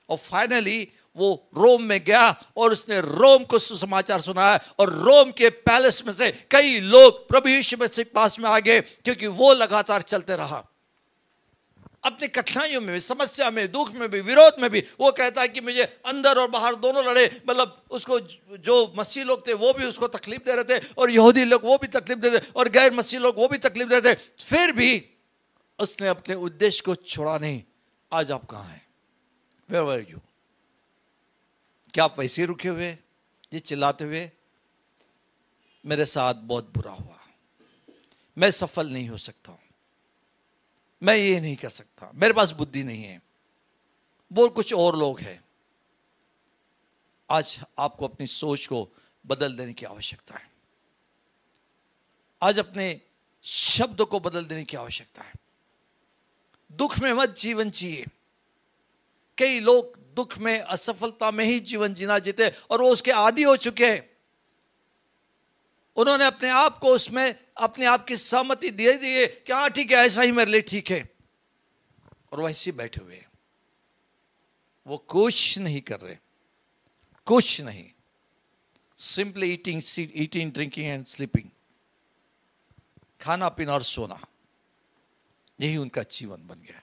और 0.10 0.18
फाइनली 0.18 0.88
वो 1.18 1.50
रोम 1.58 1.84
में 1.84 2.04
गया 2.04 2.30
और 2.58 2.72
उसने 2.72 3.00
रोम 3.02 3.44
को 3.44 3.60
सुसमाचार 3.60 4.22
सुनाया 4.22 4.60
और 4.80 4.94
रोम 4.94 5.32
के 5.32 5.50
पैलेस 5.50 6.04
में 6.06 6.14
से 6.14 6.32
कई 6.52 6.80
लोग 6.80 7.28
प्रभु 7.30 7.50
यीशु 7.50 7.78
मसीह 7.82 8.04
के 8.04 8.12
पास 8.12 8.40
में 8.40 8.50
आ 8.50 8.60
गए, 8.60 8.82
क्योंकि 8.82 9.28
वो 9.28 9.54
लगातार 9.54 10.02
चलते 10.02 10.36
रहा। 10.36 10.68
अपनी 12.04 12.28
कठिनाइयों 12.28 12.82
में 12.82 12.92
भी, 12.94 13.00
समस्या 13.00 13.50
में 13.52 13.72
दुख 13.72 13.92
में 13.92 14.10
भी, 14.10 14.22
विरोध 14.22 14.56
में 14.60 14.70
भी, 14.70 14.80
वो 15.00 15.12
कहता 15.12 15.42
है 15.42 15.48
कि 15.48 15.62
मुझे 15.62 15.84
अंदर 16.06 16.38
और 16.38 16.50
बाहर 16.50 16.76
दोनों 16.76 17.04
लड़े। 17.06 17.42
मतलब 17.50 17.84
उसको 17.92 18.20
जो 18.58 18.94
मसीह 18.98 19.24
लोग 19.24 19.48
थे, 19.48 19.54
वो 19.54 19.74
भी 19.74 19.86
उसको 19.86 20.08
तकलीफ़ 20.08 20.42
दे 20.42 20.56
रहे 20.56 20.64
थे, 20.64 20.84
और 20.98 21.10
यहूदी 21.10 21.44
लोग 21.46 21.64
वो 21.64 21.78
भी 21.78 21.88
तकलीफ़ 21.88 22.20
दे 22.20 22.30
रहे 22.30 22.52
और 22.56 22.70
गैर 22.70 22.94
मसीह 22.94 23.20
लोग 23.20 23.38
वो 23.38 23.48
भी 23.48 23.58
तकलीफ़ 23.58 23.90
दे 23.90 24.00
रहे 24.00 24.16
थे। 24.16 24.20
फिर 24.44 24.72
भी 24.72 25.10
उसने 25.80 26.08
अपने 26.08 26.36
उद्देश्य 26.36 26.84
को 26.86 26.96
छोड़ा 26.96 27.38
नहीं। 27.38 27.64
आज 28.14 28.32
आप 28.32 28.46
कहाँ 28.46 28.64
हैं? 28.64 28.88
वेर 29.70 30.08
यू 30.10 30.20
क्या 31.94 32.04
आप 32.04 32.20
वैसे 32.20 32.46
रुके 32.46 32.70
हुए? 32.70 32.90
ये 33.54 33.60
चिल्लाते 33.60 34.06
हुए? 34.06 34.32
मेरे 35.86 36.06
साथ 36.06 36.34
बहुत 36.34 36.72
बुरा 36.74 36.92
हुआ। 36.92 37.18
मैं 38.38 38.52
सफल 38.52 38.88
नहीं 38.88 39.10
हो 39.10 39.18
सकता 39.18 39.52
हूँ। 39.52 39.60
मैं 41.04 41.16
ये 41.16 41.40
नहीं 41.40 41.56
कर 41.56 41.70
सकता। 41.70 42.12
मेरे 42.16 42.34
पास 42.34 42.52
बुद्धि 42.52 42.84
नहीं 42.84 43.04
है। 43.04 43.22
वो 44.34 44.50
कुछ 44.50 44.74
और 44.74 44.98
लोग 44.98 45.20
हैं। 45.20 45.44
आज 47.32 47.60
आपको 47.80 48.08
अपनी 48.08 48.28
सोच 48.28 48.68
को 48.68 48.90
बदल 49.26 49.56
देने 49.56 49.74
की 49.74 49.86
आवश्यकता 49.86 50.36
है। 50.36 50.52
आज 52.44 52.60
अपने 52.60 53.02
शब्द 53.44 54.02
को 54.02 54.20
बदल 54.20 54.46
देने 54.46 54.64
की 54.64 54.78
आवश्यकता 54.78 55.24
है। 55.24 55.34
दुख 56.72 57.00
में 57.00 57.14
मत 57.14 57.30
जीवन 57.30 57.72
जिए। 57.72 58.06
कई 59.38 59.60
लोग 59.60 60.14
दुख 60.14 60.38
में, 60.38 60.60
असफलता 60.60 61.32
में 61.32 61.46
ही 61.46 61.60
जीवन 61.60 61.94
जीना 61.94 62.20
जीते 62.20 62.52
और 62.72 62.82
वो 62.82 62.90
उसके 62.90 63.12
आदि 63.12 63.44
हो 63.44 63.58
चुके 63.58 63.92
हैं। 63.92 64.10
उन्होंने 65.96 66.26
अपने 66.26 66.50
आप 66.50 66.80
को 66.80 66.88
उसमें 66.88 67.51
अपने 67.62 67.86
आप 67.86 68.06
की 68.06 68.18
सहमति 68.18 68.70
दे 68.70 68.98
दिए 68.98 69.28
कि 69.28 69.54
हाँ 69.54 69.70
ठीक 69.70 69.92
है, 69.92 69.98
ऐसा 69.98 70.22
ही 70.22 70.32
मेरे 70.32 70.52
लिए 70.52 70.62
ठीक 70.62 70.92
है। 70.92 71.10
और 72.32 72.42
वैसे 72.42 72.72
बैठे 72.72 73.04
हुए। 73.04 73.26
वो 74.88 74.98
कुछ 74.98 75.58
नहीं 75.58 75.82
कर 75.82 76.00
रहे। 76.00 76.18
कुछ 77.26 77.62
नहीं। 77.62 77.92
Simply 78.98 79.54
eating 79.54 79.82
eating 80.00 80.52
drinking 80.52 80.88
and 80.88 81.06
sleeping 81.06 81.50
खाना 83.22 83.50
पीना 83.50 83.74
और 83.74 83.84
सोना। 83.84 84.26
यही 85.62 85.78
उनका 85.78 86.04
जीवन 86.04 86.48
बन 86.48 86.56
गया। 86.56 86.82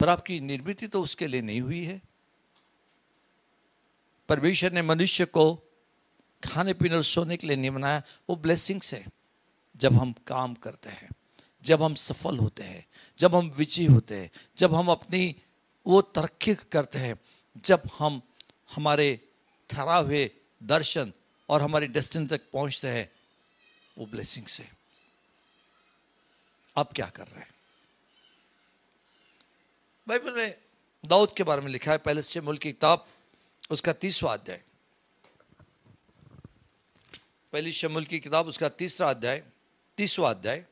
पर 0.00 0.08
आपकी 0.08 0.40
निर्मित 0.40 0.92
तो 0.92 1.02
उसके 1.02 1.26
लिए 1.26 1.40
नहीं 1.40 1.60
हुई 1.60 1.84
है। 1.84 2.02
परमेश्वर 4.28 4.72
ने 4.72 4.82
मनुष्य 4.82 5.24
को 5.24 5.62
खाने 6.44 6.74
पीने 6.74 6.96
और 6.96 7.04
सोने 7.04 7.36
के 7.36 7.46
लिए 7.46 7.56
नहीं 7.56 7.70
बनाया, 7.70 8.02
वो 8.30 8.36
ब्लेसिंग्स 8.36 8.94
है। 8.94 9.06
जब 9.76 9.94
हम 9.94 10.14
काम 10.26 10.54
करते 10.54 10.90
हैं, 10.90 11.10
जब 11.62 11.82
हम 11.82 11.94
सफल 11.94 12.38
होते 12.38 12.62
हैं, 12.62 12.86
जब 13.18 13.34
हम 13.34 13.50
विजयी 13.50 13.86
होते 13.86 14.16
हैं, 14.16 14.30
जब 14.56 14.74
हम 14.74 14.88
अपनी 14.88 15.36
वो 15.86 16.02
तरक्की 16.02 16.54
करते 16.54 16.98
हैं, 16.98 17.20
जब 17.64 17.82
हम 17.98 18.22
हमारे 18.74 19.28
ठहरा 19.70 19.96
हुए 19.96 20.30
दर्शन 20.62 21.12
और 21.48 21.62
हमारी 21.62 21.86
डेस्टिनी 21.86 22.26
तक 22.26 22.40
पहुँचते 22.52 22.88
हैं, 22.88 23.12
वो 23.98 24.06
ब्लेसिंग 24.06 24.46
से 24.46 24.68
आप 26.76 26.92
क्या 26.92 27.06
कर 27.06 27.26
रहे 27.26 27.40
हैं? 27.40 27.54
बाइबल 30.08 30.34
में 30.34 30.54
दाऊद 31.06 31.34
के 31.36 31.42
बारे 31.42 31.60
में 31.60 31.68
लिखा 31.68 31.92
है, 31.92 31.98
पहले 31.98 32.22
से 32.22 32.40
मुल्क 32.40 32.60
की 32.60 32.72
किताब, 32.72 33.06
उसका 33.70 33.92
तीसवा 33.92 34.32
अध्याय। 34.32 34.62
पहली 37.54 37.72
शमुल 37.72 38.04
की 38.04 38.18
किताब, 38.18 38.46
उसका 38.46 38.68
तीसरा 38.68 39.08
अध्याय, 39.10 39.42
तीसवा 39.98 40.30
अध्याय। 40.30 40.64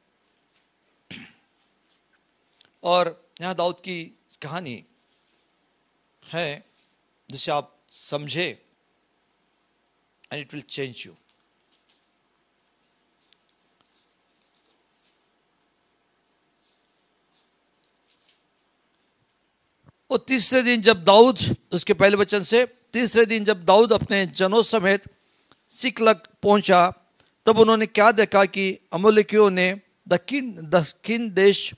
और 2.82 3.30
यहाँ 3.40 3.54
दाऊद 3.54 3.80
की 3.80 4.04
कहानी 4.42 4.84
है, 6.22 6.64
जिसे 7.30 7.52
आप 7.52 7.70
समझे 7.92 8.48
and 10.32 10.40
it 10.40 10.54
will 10.54 10.62
change 10.62 11.02
you 11.06 11.14
वो 20.10 20.18
तीसरे 20.18 20.62
दिन 20.62 20.82
जब 20.82 21.04
दाऊद, 21.04 21.38
उसके 21.72 21.94
पहले 21.94 22.16
वचन 22.16 22.42
से, 22.42 22.66
तीसरे 22.66 23.26
दिन 23.26 23.44
जब 23.44 23.64
दाऊद 23.64 23.92
अपने 23.92 24.26
जनों 24.26 24.62
समेत 24.62 25.12
सिकलक 25.72 26.26
पहुँचा, 26.42 26.92
तब 27.46 27.58
उन्होंने 27.58 27.86
क्या 27.86 28.10
देखा 28.12 28.44
कि 28.44 28.78
अमोलिकियों 28.92 29.50
ने 29.50 29.74
दक्षिण 30.08 30.50
दक्षिण 30.70 31.28
देश 31.34 31.72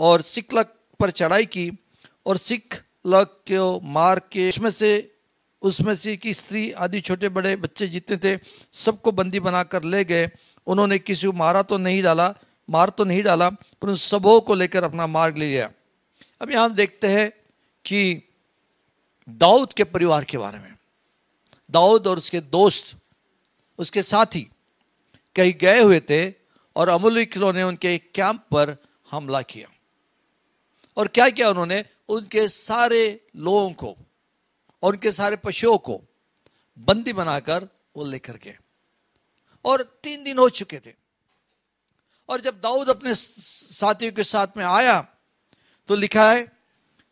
और 0.00 0.22
सिकलक 0.22 0.72
पर 1.00 1.10
चढ़ाई 1.10 1.46
की 1.46 1.70
और 2.26 2.36
सिख 2.36 2.82
लग 3.06 3.26
को 3.50 3.80
मार 3.82 4.18
के 4.32 4.48
उसमें 4.48 4.70
से 4.70 5.12
उसमें 5.62 5.94
से 5.94 6.16
कि 6.16 6.32
स्त्री 6.34 6.70
आदि 6.72 7.00
छोटे 7.00 7.28
बड़े 7.28 7.54
बच्चे 7.56 7.86
जितने 7.86 8.16
थे, 8.16 8.38
सबको 8.72 9.12
बंदी 9.12 9.40
बनाकर 9.40 9.84
ले 9.84 10.04
गए। 10.04 10.28
उन्होंने 10.66 10.98
किसी 10.98 11.26
को 11.26 11.32
मारा 11.32 11.62
तो 11.62 11.78
नहीं 11.78 12.02
डाला, 12.02 12.34
मार 12.68 12.88
तो 12.88 13.04
नहीं 13.04 13.22
डाला, 13.22 13.48
पर 13.50 13.88
उन 13.88 13.94
सबों 13.94 14.40
को 14.40 14.54
लेकर 14.54 14.84
अपना 14.84 15.06
मार्ग 15.06 15.38
ले 15.38 15.46
लिया। 15.46 15.70
अब 16.40 16.50
यहाँ 16.50 16.64
हम 16.64 16.74
देखते 16.74 17.06
हैं 17.06 17.30
कि 17.84 18.22
दाऊद 19.28 19.72
के 19.72 19.84
परिवार 19.84 20.24
के 20.24 20.38
बारे 20.38 20.58
में। 20.58 20.74
दाऊद 21.70 22.06
और 22.06 22.18
उसके 22.18 22.40
दोस्त 22.40 22.96
उसके 23.78 24.02
साथी 24.02 24.40
कहीं 25.36 25.54
गए 25.60 25.80
हुए 25.80 26.00
थे 26.00 26.32
और 26.76 26.88
अमूलिकलों 26.88 27.52
ने 27.52 27.62
उनके 27.62 27.96
कैंप 27.98 28.40
पर 28.50 28.76
हमला 29.10 29.42
किया। 29.42 29.68
और 30.96 31.08
क्या 31.08 31.28
किया 31.28 31.50
उन्होंने? 31.50 31.84
उनके 32.08 32.48
सारे 32.48 33.26
लोगों 33.36 33.72
को 33.72 33.96
और 34.82 34.92
उनके 34.92 35.12
सारे 35.12 35.36
पशुओं 35.36 35.78
को 35.78 36.00
बंदी 36.78 37.12
बनाकर 37.12 37.68
वो 37.96 38.04
लेकर 38.04 38.36
गए। 38.36 38.56
और 39.64 39.82
तीन 40.02 40.24
दिन 40.24 40.38
हो 40.38 40.48
चुके 40.50 40.78
थे। 40.78 40.94
और 42.28 42.40
जब 42.40 42.60
दाऊद 42.60 42.90
अपने 42.90 43.14
साथियों 43.14 44.12
के 44.12 44.24
साथ 44.24 44.56
में 44.56 44.64
आया 44.64 45.00
तो 45.88 45.94
लिखा 45.94 46.30
है, 46.32 46.52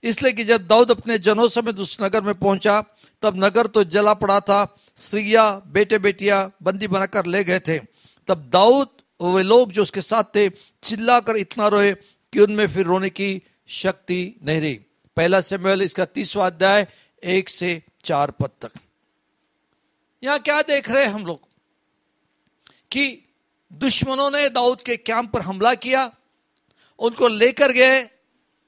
इसलिए 0.02 0.32
कि 0.32 0.44
जब 0.44 0.66
दाऊद 0.66 0.90
अपने 0.90 1.18
जनों 1.18 1.48
समेत 1.48 1.78
उस 1.78 1.96
नगर 2.02 2.20
में 2.20 2.34
पहुँचा, 2.34 2.80
तब 3.22 3.44
नगर 3.44 3.66
तो 3.66 3.84
जला 3.84 4.14
पड़ा 4.14 4.40
था 4.40 4.64
स्त्रिया 4.96 5.62
बेटे 5.66 5.98
बेटियाँ 5.98 6.56
बंदी 6.62 6.86
बनाकर 6.86 7.26
ले 7.26 7.44
गए 7.44 7.60
थे। 7.60 7.78
तब 8.28 8.50
दाऊद 8.52 8.88
वे 9.22 9.42
लोग 9.42 9.72
जो 9.72 9.82
उसके 9.82 10.02
साथ 10.02 10.24
थे, 10.24 10.48
चिल्लाकर 10.82 11.36
इतना 11.36 11.68
रोए 11.68 11.94
कि 12.32 12.40
उनमें 12.40 12.66
फिर 12.66 12.86
रोने 12.86 13.10
की 13.10 13.42
शक्ति 13.68 14.34
नहीं 14.42 14.60
रही। 14.60 14.74
पहला 15.16 15.40
समय 15.40 15.84
इसका 15.84 16.04
तीसवा 16.04 16.46
अध्याय, 16.46 16.86
एक 17.24 17.48
से 17.48 17.82
चार 18.04 18.30
पद 18.30 18.50
तक। 18.60 18.70
यहाँ 20.24 20.38
क्या 20.38 20.62
देख 20.62 20.90
रहे 20.90 21.04
हैं 21.04 21.12
हम 21.12 21.26
लोग? 21.26 21.40
कि 22.90 23.28
दुश्मनों 23.72 24.30
ने 24.30 24.48
दाऊद 24.48 24.80
के 24.80 24.96
कैंप 24.96 25.30
पर 25.32 25.40
हमला 25.40 25.74
किया, 25.74 26.10
उनको 26.98 27.28
लेकर 27.28 27.72
गए, 27.72 28.02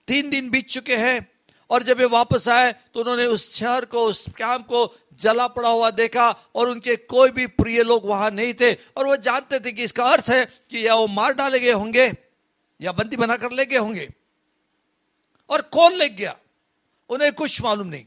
तीन 0.08 0.30
दिन 0.30 0.50
बीत 0.50 0.68
चुके 0.68 0.96
हैं, 0.96 1.30
और 1.70 1.82
जब 1.82 2.00
ये 2.00 2.06
वापस 2.06 2.48
आए 2.48 2.72
तो 2.72 3.00
उन्होंने 3.00 3.24
उस 3.26 3.50
शहर 3.54 3.84
को, 3.84 4.04
उस 4.04 4.26
कैंप 4.38 4.66
को 4.66 4.86
जला 5.16 5.46
पड़ा 5.46 5.68
हुआ 5.68 5.90
देखा 5.90 6.30
और 6.54 6.68
उनके 6.68 6.96
कोई 6.96 7.30
भी 7.30 7.46
प्रिय 7.46 7.82
लोग 7.82 8.06
वहाँ 8.06 8.30
नहीं 8.30 8.54
थे। 8.54 8.74
और 8.74 9.06
वो 9.06 9.16
जानते 9.16 9.60
थे 9.60 9.72
कि 9.72 9.84
इसका 9.84 10.04
अर्थ 10.04 10.24
है 10.28 10.44
कि 10.44 10.86
या 10.86 10.94
वो 10.94 11.06
मार 11.06 11.32
डाले 11.32 11.58
गए 11.58 11.72
होंगे 11.72 12.12
या 12.80 12.92
बंदी 12.92 13.16
बनाकर 13.16 13.50
ले 13.50 13.66
गए 13.66 13.76
होंगे। 13.76 14.08
और 15.50 15.62
कौन 15.62 15.92
ले 15.92 16.08
गया? 16.08 16.38
उन्हें 17.08 17.32
कुछ 17.32 17.62
मालूम 17.62 17.86
नहीं। 17.86 18.04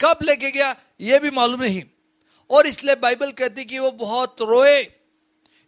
कब 0.00 0.18
लेके 0.22 0.50
गया? 0.50 0.76
ये 1.00 1.18
भी 1.18 1.30
मालूम 1.30 1.62
नहीं। 1.62 1.82
और 2.50 2.66
इसलिए 2.66 2.94
बाइबल 2.94 3.32
कहती 3.32 3.64
कि 3.64 3.78
वो 3.78 3.90
बहुत 3.90 4.36
रोए। 4.40 4.82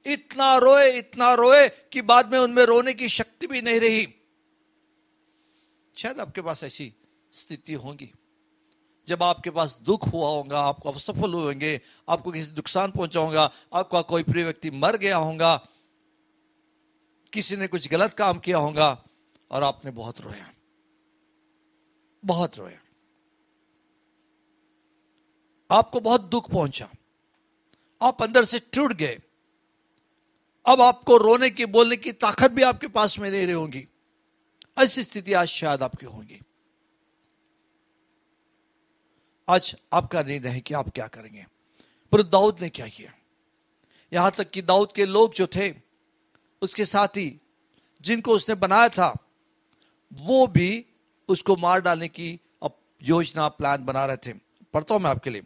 इतना 0.07 0.57
रोए 0.57 0.91
इतना 0.91 1.34
रोए 1.34 1.68
कि 1.68 2.03
बाद 2.03 2.32
में 2.32 2.38
उनमें 2.38 2.62
रोने 2.62 2.95
की 2.95 3.09
शक्ति 3.09 3.47
भी 3.47 3.62
नहीं 3.62 3.80
रही। 3.80 4.14
शायद 5.99 6.20
आपके 6.20 6.41
पास 6.41 6.64
ऐसी 6.64 6.95
स्थिति 7.32 7.72
होगी। 7.72 8.12
जब 9.11 9.22
आपके 9.22 9.50
पास 9.50 9.78
दुख 9.82 10.12
हुआ 10.12 10.28
होगा, 10.28 10.61
आपको 10.61 10.92
असफल 10.92 11.34
होंगे, 11.34 11.80
आपको 12.08 12.32
किसी 12.32 12.52
नुकसान 12.52 12.90
पहुँचा 12.90 13.20
होगा 13.20 13.50
आपका 13.74 14.02
कोई 14.02 14.22
प्रिय 14.22 14.44
व्यक्ति 14.44 14.70
मर 14.70 14.96
गया 14.96 15.16
होगा, 15.16 15.56
किसी 17.32 17.56
ने 17.56 17.66
कुछ 17.66 17.88
गलत 17.88 18.12
काम 18.12 18.38
किया 18.38 18.58
होगा, 18.58 19.02
और 19.50 19.62
आपने 19.62 19.90
बहुत 19.90 20.20
रोया। 20.20 20.54
बहुत 22.24 22.58
रोया। 22.58 22.80
आपको 25.70 26.00
बहुत 26.00 26.20
दुख 26.20 26.50
पहुँचा। 26.50 26.88
आप 28.02 28.22
अंदर 28.22 28.44
से 28.44 28.58
टूट 28.58 28.92
गए। 28.92 29.20
अब 30.66 30.80
आपको 30.80 31.16
रोने 31.16 31.50
की, 31.50 31.64
बोलने 31.66 31.96
की 31.96 32.12
ताकत 32.12 32.50
भी 32.50 32.62
आपके 32.62 32.88
पास 32.88 33.18
में 33.18 33.30
नहीं 33.30 33.44
रही 33.44 33.54
होगी। 33.54 33.86
ऐसी 34.78 35.04
स्थिति 35.04 35.32
आज 35.32 35.48
शायद 35.48 35.82
आपकी 35.82 36.06
होगी। 36.06 36.40
आज 39.51 39.76
आपका 39.92 40.22
निर्णय 40.22 40.48
है 40.48 40.61
कि 40.61 40.74
आप 40.74 40.90
क्या 40.90 41.07
करेंगे? 41.07 41.46
पर 42.12 42.22
दाऊद 42.22 42.57
ने 42.61 42.68
क्या 42.68 42.86
किया? 42.86 43.12
यहाँ 44.12 44.30
तक 44.30 44.51
कि 44.51 44.62
दाऊद 44.62 44.92
के 44.92 45.07
लोग 45.07 45.34
जो 45.34 45.46
थे, 45.46 45.74
उसके 46.62 46.84
साथी, 46.84 47.40
जिनको 48.01 48.32
उसने 48.32 48.55
बनाया 48.55 48.88
था, 48.88 49.16
वो 50.12 50.46
भी 50.46 50.86
उसको 51.28 51.57
मार 51.57 51.80
डालने 51.80 52.09
की 52.09 52.40
योजना, 53.03 53.48
प्लान 53.48 53.84
बना 53.84 54.07
रहे 54.07 54.16
थे। 54.16 54.32
पढ़ता 54.74 54.94
हूँ 54.94 55.03
मैं 55.03 55.11
आपके 55.11 55.30
लिए। 55.30 55.42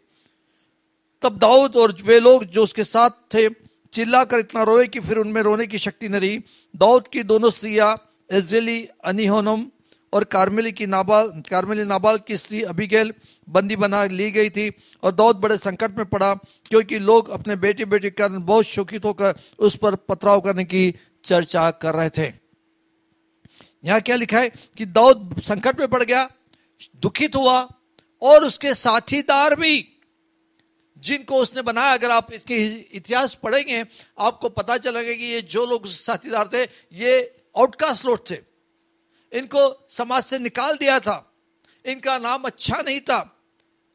तब 1.21 1.37
दाऊद 1.37 1.75
और 1.75 1.97
वे 2.03 2.19
लोग 2.19 2.43
जो 2.43 2.63
उसके 2.63 2.83
साथ 2.83 3.09
थे, 3.09 3.49
चिल्लाकर 3.93 4.39
इतना 4.39 4.63
रोए 4.63 4.87
कि 4.87 4.99
फिर 4.99 5.17
उनमें 5.17 5.41
रोने 5.41 5.67
की 5.67 5.77
शक्ति 5.77 6.09
न 6.09 6.15
रही। 6.15 6.43
दाऊद 6.75 7.07
की 7.07 7.23
दोनों 7.23 7.49
स्त्रियाँ 7.49 8.11
इजरायली 8.31 8.89
अनिहोनम 9.03 9.71
और 10.15 10.23
कार्मेली 10.23 10.71
की 10.71 10.85
नाबाल, 10.87 11.27
कार्मेली 11.49 11.83
नाबाल 11.83 12.17
की 12.17 12.37
स्त्री 12.37 12.61
अभिगेल 12.63 13.13
बंदी 13.47 13.75
बना 13.75 14.03
ली 14.05 14.29
गई 14.31 14.49
थी 14.49 14.69
और 15.03 15.11
दाऊद 15.11 15.35
बड़े 15.35 15.57
संकट 15.57 15.97
में 15.97 16.05
पड़ा 16.05 16.33
क्योंकि 16.69 16.99
लोग 16.99 17.29
अपने 17.29 17.55
बेटे 17.55 17.85
बेटे 17.85 18.09
के 18.09 18.15
कारण 18.15 18.43
बहुत 18.43 18.65
शोकित 18.65 19.05
होकर 19.05 19.39
उस 19.59 19.75
पर 19.75 19.95
पथराव 19.95 20.41
करने 20.41 20.65
की 20.65 20.93
चर्चा 21.23 21.69
कर 21.71 21.95
रहे 21.95 22.09
थे। 22.09 22.31
यहाँ 23.85 23.99
क्या 24.01 24.15
लिखा 24.15 24.39
है 24.39 24.49
कि 24.77 24.85
दाऊद 24.85 25.41
संकट 25.43 25.79
में 25.79 25.87
पड़ 25.87 26.03
गया, 26.03 26.29
दुखित 26.95 27.35
हुआ 27.35 27.59
और 28.21 28.43
उसके 28.43 28.73
साथीदार 28.73 29.55
भी, 29.55 29.85
जिनको 30.97 31.37
उसने 31.37 31.61
बनाया, 31.61 31.93
अगर 31.93 32.11
आप 32.11 32.33
इसके 32.33 32.63
इतिहास 32.97 33.35
पढ़ेंगे, 33.35 33.83
आपको 34.19 34.49
पता 34.49 34.77
चलेगा 34.77 35.13
कि 35.13 35.25
ये 35.25 35.41
जो 35.41 35.65
लोग 35.65 35.87
साथीदार 35.87 36.49
थे, 36.53 36.63
ये 36.93 37.21
आउटकास्ट 37.57 38.05
लोग 38.05 38.29
थे। 38.29 38.54
इनको 39.33 39.85
समाज 39.89 40.23
से 40.23 40.39
निकाल 40.39 40.77
दिया 40.77 40.99
था। 40.99 41.33
इनका 41.85 42.17
नाम 42.17 42.43
अच्छा 42.43 42.81
नहीं 42.81 42.99
था। 42.99 43.31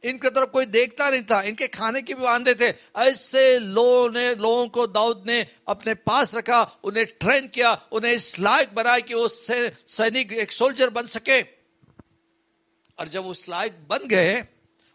इनके 0.04 0.30
तरफ़ 0.30 0.50
कोई 0.50 0.66
देखता 0.66 1.10
नहीं 1.10 1.22
था। 1.22 1.42
इनके 1.42 1.66
खाने 1.68 2.02
की 2.02 2.14
भी 2.14 2.22
वादे 2.22 2.54
थे। 2.54 2.74
ऐसे 2.96 3.58
लोगों 3.58 4.10
ने, 4.10 4.34
लोगों 4.34 4.68
को 4.68 4.86
दाऊद 4.86 5.24
ने 5.26 5.46
अपने 5.68 5.94
पास 5.94 6.34
रखा, 6.34 6.62
उन्हें 6.84 7.06
ट्रेन 7.06 7.48
किया, 7.48 7.72
उन्हें 7.92 8.12
इस 8.12 8.38
लायक 8.40 8.74
बनाया 8.74 8.98
कि 8.98 9.14
वो 9.14 9.28
सैनिक, 9.28 10.32
एक 10.32 10.52
सोल्जर 10.52 10.90
बन 10.90 11.06
सके। 11.06 11.42
और 12.98 13.08
जब 13.08 13.26
उस 13.26 13.48
लायक 13.48 13.78
बन 13.88 14.06
गए 14.06 14.44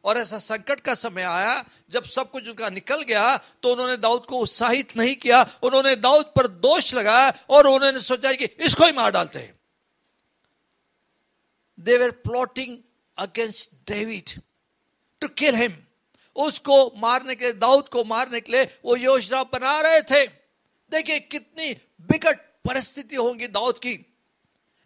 और 0.03 0.17
ऐसा 0.17 0.37
संकट 0.37 0.79
का 0.79 0.93
समय 0.93 1.23
आया, 1.23 1.63
जब 1.89 2.03
सब 2.03 2.31
कुछ 2.31 2.47
उनका 2.47 2.69
निकल 2.69 3.01
गया 3.01 3.37
तो 3.37 3.71
उन्होंने 3.71 3.97
दाऊद 3.97 4.25
को 4.25 4.37
उत्साहित 4.37 4.95
नहीं 4.97 5.15
किया। 5.15 5.41
उन्होंने 5.63 5.95
दाऊद 5.95 6.25
पर 6.25 6.47
दोष 6.47 6.93
लगाया 6.93 7.33
और 7.49 7.67
उन्होंने 7.67 7.99
सोचा 7.99 8.33
कि 8.33 8.45
इसको 8.45 8.85
ही 8.85 8.91
मार 8.91 9.11
डालते 9.11 9.39
हैं। 9.39 9.53
They were 11.85 12.11
plotting 12.23 12.77
against 13.17 13.71
David 13.87 14.29
to 15.21 15.27
kill 15.27 15.55
him 15.55 15.75
उसको 16.35 16.93
मारने 16.97 17.35
के 17.35 17.43
लिए, 17.43 17.53
दाऊद 17.53 17.87
को 17.87 18.03
मारने 18.03 18.39
के 18.41 18.51
लिए 18.51 18.63
वो 18.85 18.95
योजना 18.95 19.43
बना 19.43 19.79
रहे 19.81 20.01
थे। 20.01 20.25
देखिए 20.91 21.19
कितनी 21.19 21.71
बिकट 22.01 22.39
परिस्थिति 22.65 23.15
होंगी 23.15 23.47
दाऊद 23.47 23.77
की। 23.77 23.93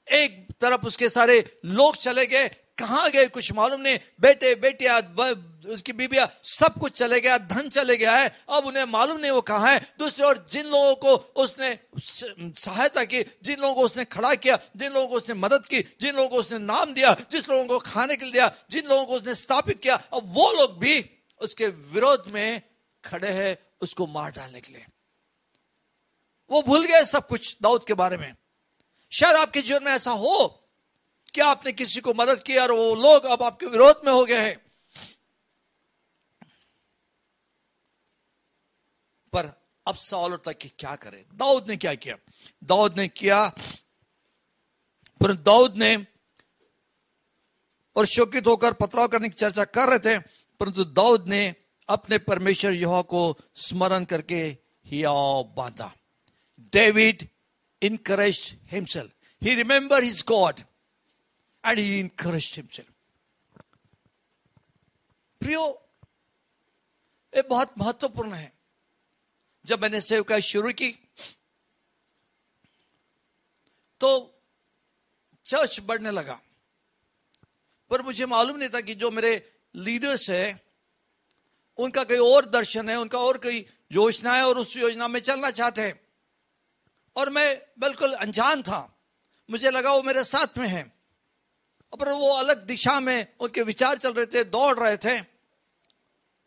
एक 0.08 0.48
तरफ़ 0.62 0.86
उसके 0.86 1.10
सारे 1.10 1.40
लोग 1.66 1.96
चले 1.96 2.26
गए, 2.26 2.48
कहाँ 2.78 3.10
गए 3.10 3.28
कुछ 3.28 3.52
मालूम 3.54 3.82
नहीं। 3.82 4.00
बेटे 4.22 4.54
बेटिया 4.56 5.00
उसकी 5.70 5.94
बीबिया 5.94 6.28
सब 6.44 6.80
कुछ 6.80 6.92
चले 6.92 7.20
गया, 7.22 7.38
धन 7.38 7.70
चले 7.70 7.98
गया 7.98 8.16
है, 8.16 8.30
अब 8.50 8.66
उन्हें 8.66 8.86
मालूम 8.86 9.20
नहीं 9.20 9.32
वो 9.32 9.42
कहा 9.42 9.68
है। 9.68 9.80
दूसरी 10.00 10.26
ओर 10.26 10.46
जिन 10.52 10.66
लोगों 10.66 10.96
को 10.96 11.16
उसने 11.42 11.78
सहायता 12.00 13.04
की, 13.04 13.22
जिन 13.44 13.60
लोगों 13.60 13.76
को 13.76 13.82
उसने 13.82 14.06
खड़ा 14.06 14.36
किया, 14.36 14.60
जिन 14.76 14.92
लोगों 14.94 15.08
को 15.08 15.16
उसने 15.16 15.36
मदद 15.36 15.66
की, 15.66 15.82
जिन 16.02 16.16
लोगों 16.16 16.30
को 16.30 16.36
उसने 16.36 16.58
नाम 16.58 16.94
दिया, 16.94 17.16
जिस 17.32 17.50
लोगों 17.50 17.66
को 17.66 17.80
खाने 17.80 18.16
के 18.16 18.26
लिए 18.26 18.32
दिया, 18.32 18.52
जिन 18.72 18.88
लोगों 18.88 19.06
को 19.06 19.14
उसने 19.14 19.36
स्थापित 19.36 19.80
किया, 19.80 19.96
अब 19.96 20.22
वो 20.26 20.52
लोग 20.54 20.80
भी 20.80 21.10
उसके 21.42 21.68
विरोध 21.68 22.24
में 22.28 22.62
खड़े 23.06 23.30
हैं 23.30 23.58
उसको 23.82 24.08
मार 24.08 24.32
डालने 24.32 24.62
के 24.62 24.74
लिए। 24.74 24.86
वो 26.52 26.62
भूल 26.62 26.86
गए 26.86 27.04
सब 27.04 27.28
कुछ 27.28 27.56
दाऊद 27.62 27.84
के 27.84 27.94
बारे 27.94 28.18
में। 28.18 28.34
शायद 29.12 29.36
आपके 29.36 29.62
जीवन 29.62 29.84
में 29.84 29.92
ऐसा 29.92 30.12
हो 30.12 30.66
क्या 31.34 31.48
आपने 31.48 31.72
किसी 31.72 32.02
को 32.02 32.14
मदद 32.14 32.44
की 32.44 32.58
और 32.58 32.72
वो 32.72 32.96
लोग 32.96 33.26
अब 33.26 33.44
आपके 33.44 33.66
विरोध 33.66 34.02
में 34.06 34.12
हो 34.14 34.26
गए 34.26 34.40
हैं। 34.40 34.69
पर 39.34 39.52
अब 39.88 39.96
सवाल 39.96 40.34
उठता 40.34 40.52
कि 40.52 40.70
क्या 40.80 40.96
करें? 40.96 41.24
दाऊद 41.34 41.70
ने 41.70 41.78
क्या 41.78 41.94
किया? 41.96 42.16
दाऊद 42.64 42.98
ने 42.98 43.08
किया, 43.08 43.48
पर 45.22 45.34
दाऊद 45.34 45.76
ने 45.76 45.96
और 47.96 48.06
शोकित 48.06 48.48
होकर 48.48 48.74
पथराव 48.74 49.08
करने 49.08 49.30
की 49.30 49.36
चर्चा 49.36 49.66
कर 49.66 49.90
रहे 49.90 50.00
थे, 50.00 50.20
परंतु 50.60 50.84
दाऊद 50.84 51.28
ने 51.28 51.56
अपने 51.90 52.18
परमेश्वर 52.18 52.72
यहोवा 52.72 53.02
को 53.02 53.38
स्मरण 53.56 54.06
करके 54.06 54.42
हिया 54.86 55.12
बांधा। 55.56 55.94
David 56.74 57.28
encourage 57.82 58.58
himself 58.72 59.12
he 59.44 59.56
remember 59.56 60.04
his 60.04 60.24
God 60.28 60.62
and 61.64 61.78
he 61.78 62.00
encouraged 62.00 62.56
himself. 62.56 62.92
प्रियो, 65.42 65.64
ये 67.36 67.42
बहुत 67.42 67.78
महत्वपूर्ण 67.78 68.34
है। 68.34 68.59
जब 69.70 69.82
मैंने 69.82 70.02
सेवकाई 70.02 70.42
शुरू 70.42 70.74
की 70.74 70.92
तो 74.00 74.40
चर्च 75.46 75.80
बढ़ने 75.80 76.12
लगा। 76.12 76.42
पर 77.90 78.02
मुझे 78.02 78.26
मालूम 78.26 78.58
नहीं 78.58 78.70
था 78.70 78.82
कि 78.82 78.96
जो 78.96 79.12
मेरे 79.12 79.60
लीडर्स 79.76 80.30
है, 80.30 80.62
उनका 81.78 82.04
कोई 82.04 82.18
और 82.18 82.46
दर्शन 82.46 82.90
है, 82.90 82.96
उनका 82.96 83.20
और 83.20 83.38
कोई 83.38 83.66
योजना 83.92 84.34
है 84.34 84.44
और 84.44 84.58
उस 84.58 84.78
योजना 84.78 85.08
में 85.08 85.20
चलना 85.20 85.52
चाहते 85.52 85.82
हैं। 85.82 86.02
और 87.16 87.30
मैं 87.30 87.62
बिल्कुल 87.80 88.14
अनजान 88.14 88.64
था। 88.64 89.00
मुझे 89.50 89.72
लगा 89.72 89.94
वो 89.94 90.04
मेरे 90.04 90.24
साथ 90.24 90.58
में 90.58 90.68
है। 90.68 90.84
पर 92.00 92.12
वो 92.12 92.30
अलग 92.30 92.66
दिशा 92.66 93.00
में 93.00 93.38
उनके 93.40 93.62
विचार 93.62 93.98
चल 93.98 94.14
रहे 94.14 94.26
थे, 94.26 94.44
दौड़ 94.44 94.80
रहे 94.80 94.98
थे। 94.98 95.26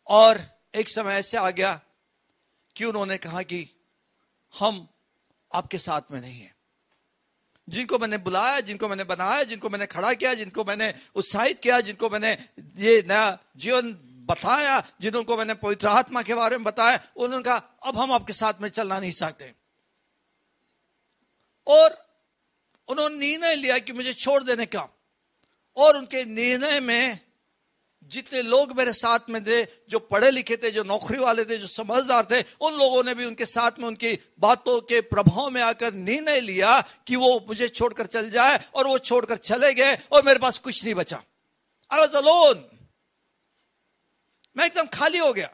और 0.07 0.61
एक 0.75 0.89
समय 0.89 1.13
ऐसे 1.13 1.37
आ 1.37 1.49
गया 1.49 1.81
कि 2.75 2.85
उन्होंने 2.85 3.17
कहा 3.17 3.41
कि 3.41 3.69
हम 4.59 4.87
आपके 5.53 5.77
साथ 5.77 6.01
में 6.11 6.21
नहीं 6.21 6.41
है? 6.41 6.55
जिनको 7.69 7.99
मैंने 7.99 8.17
बुलाया, 8.17 8.59
जिनको 8.59 8.89
मैंने 8.89 9.03
बनाया, 9.03 9.43
जिनको 9.43 9.69
मैंने 9.69 9.85
खड़ा 9.85 10.13
किया, 10.13 10.33
जिनको 10.33 10.63
मैंने 10.63 10.93
उत्साहित 11.15 11.59
किया, 11.59 11.81
जिनको 11.81 12.09
मैंने 12.09 12.49
ये 12.75 13.05
नया 13.07 13.39
जीवन 13.57 13.93
बताया, 14.25 14.83
जिनको 15.01 15.37
मैंने 15.37 15.53
पवित्र 15.53 15.87
आत्मा 15.87 16.21
के 16.21 16.33
बारे 16.33 16.57
में 16.57 16.63
बताया, 16.63 16.99
उन्होंने 17.15 17.43
कहा, 17.43 17.57
अब 17.83 17.97
हम 17.97 18.11
आपके 18.11 18.33
साथ 18.33 18.53
में 18.61 18.69
चलना 18.69 18.99
नहीं 18.99 19.11
चाहते। 19.11 19.53
और 21.67 22.17
उन्होंने 22.87 23.15
निर्णय 23.17 23.55
लिया 23.55 23.77
कि 23.77 23.93
मुझे 23.93 24.13
छोड़ 24.13 24.43
देने 24.43 24.65
का। 24.65 24.89
और 25.75 25.97
उनके 25.97 26.25
निर्णय 26.25 26.79
में 26.79 27.19
जितने 28.07 28.41
लोग 28.41 28.77
मेरे 28.77 28.93
साथ 28.93 29.19
में 29.29 29.43
थे, 29.43 29.63
जो 29.63 29.99
पढ़े 29.99 30.31
लिखे 30.31 30.57
थे, 30.57 30.71
जो 30.71 30.83
नौकरी 30.83 31.17
वाले 31.17 31.45
थे, 31.45 31.57
जो 31.57 31.67
समझदार 31.67 32.25
थे, 32.25 32.41
उन 32.61 32.73
लोगों 32.73 33.03
ने 33.03 33.13
भी 33.15 33.25
उनके 33.25 33.45
साथ 33.45 33.71
में 33.79 33.87
उनकी 33.87 34.17
बातों 34.39 34.79
के 34.81 35.01
प्रभाव 35.01 35.49
में 35.49 35.61
आकर 35.61 35.93
निर्णय 35.93 36.39
लिया 36.39 36.81
कि 37.07 37.15
वो 37.15 37.39
मुझे 37.47 37.67
छोड़कर 37.69 38.05
चल 38.05 38.29
जाए 38.29 38.59
और 38.75 38.87
वो 38.87 38.97
छोड़कर 38.99 39.37
चले 39.37 39.73
गए 39.73 39.95
और 40.11 40.23
मेरे 40.23 40.39
पास 40.39 40.59
कुछ 40.59 40.83
नहीं 40.83 40.95
बचा। 40.95 41.23
आई 41.91 41.99
वॉज़ 41.99 42.15
अलोन 42.15 42.69
मैं 44.57 44.65
एकदम 44.65 44.87
खाली 44.87 45.17
हो 45.17 45.33
गया। 45.33 45.49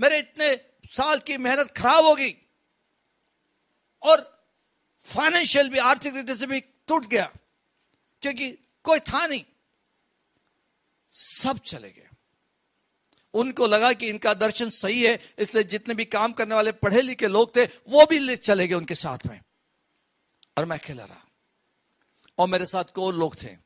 मेरे 0.00 0.18
इतने 0.18 0.54
साल 0.86 1.18
की 1.18 1.36
मेहनत 1.38 1.70
खराब 1.70 2.04
हो 2.04 2.14
गई। 2.14 2.34
और 4.02 4.46
फाइनेंशियल 5.06 5.68
भी, 5.68 5.78
आर्थिक 5.78 6.14
रीति 6.16 6.34
से 6.36 6.46
भी 6.46 6.60
टूट 6.60 7.06
गया, 7.06 7.30
क्योंकि 8.22 8.50
कोई 8.84 8.98
था 9.00 9.26
नहीं। 9.26 9.44
सब 11.14 11.58
चले 11.58 11.90
गए। 11.90 12.08
उनको 13.34 13.66
लगा 13.66 13.92
कि 13.92 14.08
इनका 14.08 14.34
दर्शन 14.34 14.70
सही 14.70 15.04
है, 15.04 15.34
इसलिए 15.38 15.64
जितने 15.64 15.94
भी 15.94 16.04
काम 16.04 16.32
करने 16.32 16.54
वाले 16.54 16.72
पढ़े 16.72 17.02
लिखे 17.02 17.28
लोग 17.28 17.56
थे, 17.56 17.64
वो 17.64 18.06
भी 18.06 18.36
चले 18.36 18.68
गए 18.68 18.74
उनके 18.74 18.94
साथ 18.94 19.18
में। 19.26 19.40
और 20.58 20.64
मैं 20.64 20.78
अकेला 20.78 21.04
रहा। 21.04 21.28
और 22.38 22.48
मेरे 22.48 22.66
साथ 22.66 22.84
को 22.84 23.10
लोग 23.10 23.42
थे, 23.42 23.56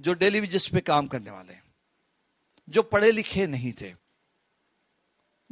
जो 0.00 0.12
डेली 0.12 0.46
जिस 0.46 0.68
पे 0.68 0.80
काम 0.80 1.06
करने 1.06 1.30
वाले, 1.30 1.56
जो 2.68 2.82
पढ़े 2.82 3.12
लिखे 3.12 3.46
नहीं 3.46 3.72
थे, 3.72 3.94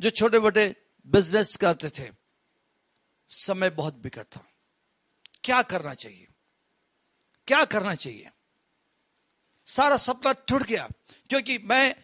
जो 0.00 0.10
छोटे 0.10 0.38
मोटे 0.38 0.76
बिज़नेस 1.06 1.56
करते 1.56 1.90
थे। 1.90 2.10
समय 3.28 3.70
बहुत 3.70 3.94
बिकट 3.94 4.24
था। 4.24 4.48
क्या 5.44 5.62
करना 5.62 5.94
चाहिए? 5.94 6.28
क्या 7.46 7.64
करना 7.64 7.94
चाहिए? 7.94 8.30
सारा 9.68 9.96
सपना 9.96 10.32
टूट 10.32 10.62
गया। 10.62 10.88
क्योंकि 11.28 11.58
मैं, 11.58 11.94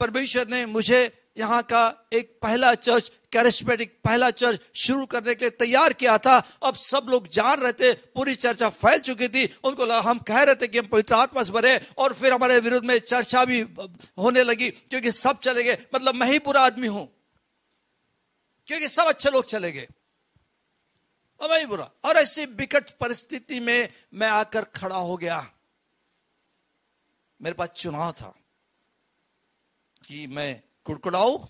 परमेश्वर 0.00 0.48
ने 0.48 0.66
मुझे 0.66 1.16
यहाँ 1.38 1.62
का 1.62 2.08
एक 2.12 2.38
पहला 2.42 2.74
चर्च 2.74 3.12
कैरिस्मेटिक 3.32 4.00
पहला 4.04 4.30
चर्च 4.30 4.60
शुरू 4.74 5.06
करने 5.06 5.34
के 5.34 5.44
लिए 5.44 5.50
तैयार 5.50 5.92
किया 5.92 6.18
था। 6.18 6.42
अब 6.62 6.74
सब 6.74 7.06
लोग 7.08 7.28
जान 7.28 7.60
रहे 7.60 7.72
थे, 7.72 7.92
पूरी 7.92 8.34
चर्चा 8.34 8.68
फैल 8.68 8.98
चुकी 8.98 9.28
थी। 9.28 9.54
उनको 9.64 9.86
हम 9.86 10.18
कह 10.18 10.42
रहे 10.42 10.54
थे 10.54 10.68
कि 10.68 10.78
हम 10.78 10.86
पवित्र 10.86 11.14
आत्मा 11.14 11.42
से 11.42 11.52
भरे 11.52 11.86
और 11.98 12.12
फिर 12.14 12.32
हमारे 12.32 12.60
विरुद्ध 12.60 12.88
में 12.88 12.98
चर्चा 12.98 13.44
भी 13.44 13.60
होने 14.18 14.44
लगी, 14.44 14.70
क्योंकि 14.70 15.12
सब 15.12 15.40
चले 15.40 15.62
गए। 15.62 15.86
मतलब 15.94 16.14
मैं 16.14 16.26
ही 16.26 16.38
बुरा 16.38 16.60
आदमी 16.60 16.86
हूँ। 16.86 17.16
क्योंकि 18.66 18.88
सब 18.88 19.02
अच्छे 19.02 19.30
लोग 19.30 19.44
चले 19.44 19.72
गए। 19.72 19.88
और 21.40 21.50
मैं 21.50 21.58
ही 21.58 21.66
बुरा। 21.66 21.90
और 22.04 22.16
ऐसी 22.16 22.44
विकट 22.44 22.90
परिस्थिति 22.90 23.60
में 23.60 23.88
मैं 24.14 24.28
आकर 24.28 24.64
खड़ा 24.64 24.96
हो 24.96 25.16
गया। 25.16 25.50
मेरे 27.42 27.54
पास 27.54 27.68
चुनाव 27.68 28.12
था 28.12 28.34
कि 30.06 30.26
मैं 30.26 30.62
कुड़कुड़ाऊ, 30.84 31.46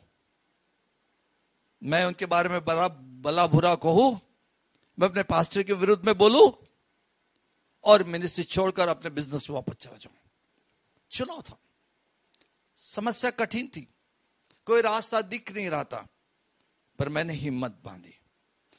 मैं 1.83 2.05
उनके 2.05 2.27
बारे 2.27 2.49
में 2.49 2.65
बड़ा 2.65 2.89
बला 2.89 3.47
बुरा 3.47 3.75
कहूँ, 3.75 4.21
मैं 4.99 5.09
अपने 5.09 5.23
पास्टर 5.23 5.63
के 5.63 5.73
विरुद्ध 5.73 6.05
में 6.05 6.19
बोलूँ 6.19 6.67
और 7.85 8.05
मिनिस्ट्री 8.05 8.45
छोड़कर 8.45 8.89
अपने 8.89 9.11
बिज़नेस 9.11 9.51
में 9.51 9.55
वापस 9.55 9.75
चला 9.75 9.97
जाऊँ। 9.97 10.17
चुनाव 11.11 11.43
था। 11.43 11.59
समस्या 12.77 13.31
कठिन 13.31 13.69
थी। 13.69 13.95
कोई 14.67 14.81
रास्ता 14.81 15.21
दिख 15.21 15.53
नहीं 15.53 15.71
रहा 15.71 15.85
था, 15.85 16.09
पर 16.99 17.09
मैंने 17.09 17.33
हिम्मत 17.33 17.81
बांधी। 17.85 18.21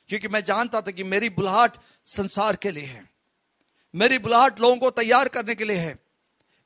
क्योंकि 0.10 0.28
मैं 0.28 0.44
जानता 0.44 0.82
था 0.82 0.92
कि 0.92 1.04
मेरी 1.04 1.30
बुलाहट 1.30 1.78
संसार 2.06 2.56
के 2.56 2.72
लिए 2.72 2.86
है। 2.86 3.10
मेरी 3.96 4.18
बुलाहट 4.18 4.60
लोगों 4.60 4.78
को 4.78 4.92
तैयार 4.92 5.28
करने 5.28 5.56
के 5.56 5.64
लिए 5.64 5.78
है। 5.78 6.11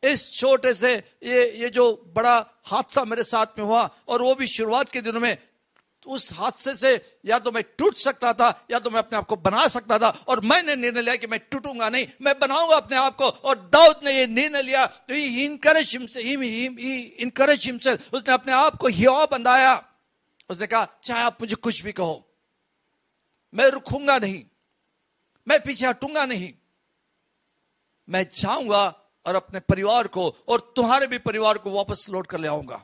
इस 0.06 0.32
छोटे 0.34 0.74
से 0.74 0.94
ये 1.24 1.52
ये 1.58 1.70
जो 1.70 1.86
बड़ा 2.16 2.38
हादसा 2.66 3.04
मेरे 3.06 3.24
साथ 3.26 3.60
में 3.60 3.66
हुआ 3.66 3.90
और 4.08 4.22
वो 4.22 4.36
भी 4.36 4.48
शुरुआत 4.48 4.90
के 4.90 5.02
दिनों 5.02 5.20
में, 5.20 5.38
उस 6.06 6.34
हादसे 6.34 6.74
से 6.76 6.94
या 7.26 7.38
तो 7.40 7.52
मैं 7.52 7.64
टूट 7.78 7.96
सकता 7.98 8.34
था, 8.34 8.68
या 8.72 8.80
तो 8.80 8.90
मैं 8.90 9.00
अपने 9.00 9.18
आप 9.18 9.26
को 9.26 9.36
बना 9.38 9.68
सकता 9.68 9.98
था 10.00 10.10
और 10.28 10.42
मैंने 10.46 10.76
निर्णय 10.76 11.02
लिया 11.02 11.16
कि 11.16 11.28
मैं 11.28 11.40
टूटूँगा 11.42 11.90
नहीं। 11.90 12.06
मैं 12.22 12.38
बनाऊँगा 12.40 12.76
अपने 12.76 12.98
आप 12.98 13.16
को 13.16 13.26
और 13.26 13.56
दाऊद 13.74 14.00
ने 14.04 14.12
ये 14.12 14.28
निर्णय 14.28 14.62
लिया। 14.62 14.86
तो 14.86 15.14
ही 15.14 15.46
इनकरेज 15.46 15.96
इनकरेज 15.96 17.88
उसने 18.14 18.34
अपने 18.34 18.54
आप 18.54 18.76
को 18.78 18.88
हिया 18.90 19.26
बंधाया। 19.26 19.74
उसने 20.50 20.68
कहा, 20.68 20.88
चाहे 21.04 21.24
आप 21.24 21.38
मुझे 21.42 21.56
कुछ 21.58 21.84
भी 21.84 21.92
कहो, 21.92 22.22
मैं 23.54 23.70
रुकूँगा 23.72 24.18
नहीं, 24.18 24.44
मैं 25.48 25.60
पीछे 25.62 25.88
हटूँगा 25.88 26.26
नहीं। 26.26 26.54
मैं 28.08 28.24
जाऊँगा 28.32 28.84
और 29.28 29.36
अपने 29.36 29.60
परिवार 29.60 30.08
को 30.08 30.36
और 30.48 30.74
तुम्हारे 30.76 31.08
भी 31.08 31.18
परिवार 31.18 31.58
को 31.58 31.72
वापस 31.72 32.10
लौट 32.10 32.28
कर 32.28 32.38
ले 32.38 32.48
आऊँगा। 32.48 32.84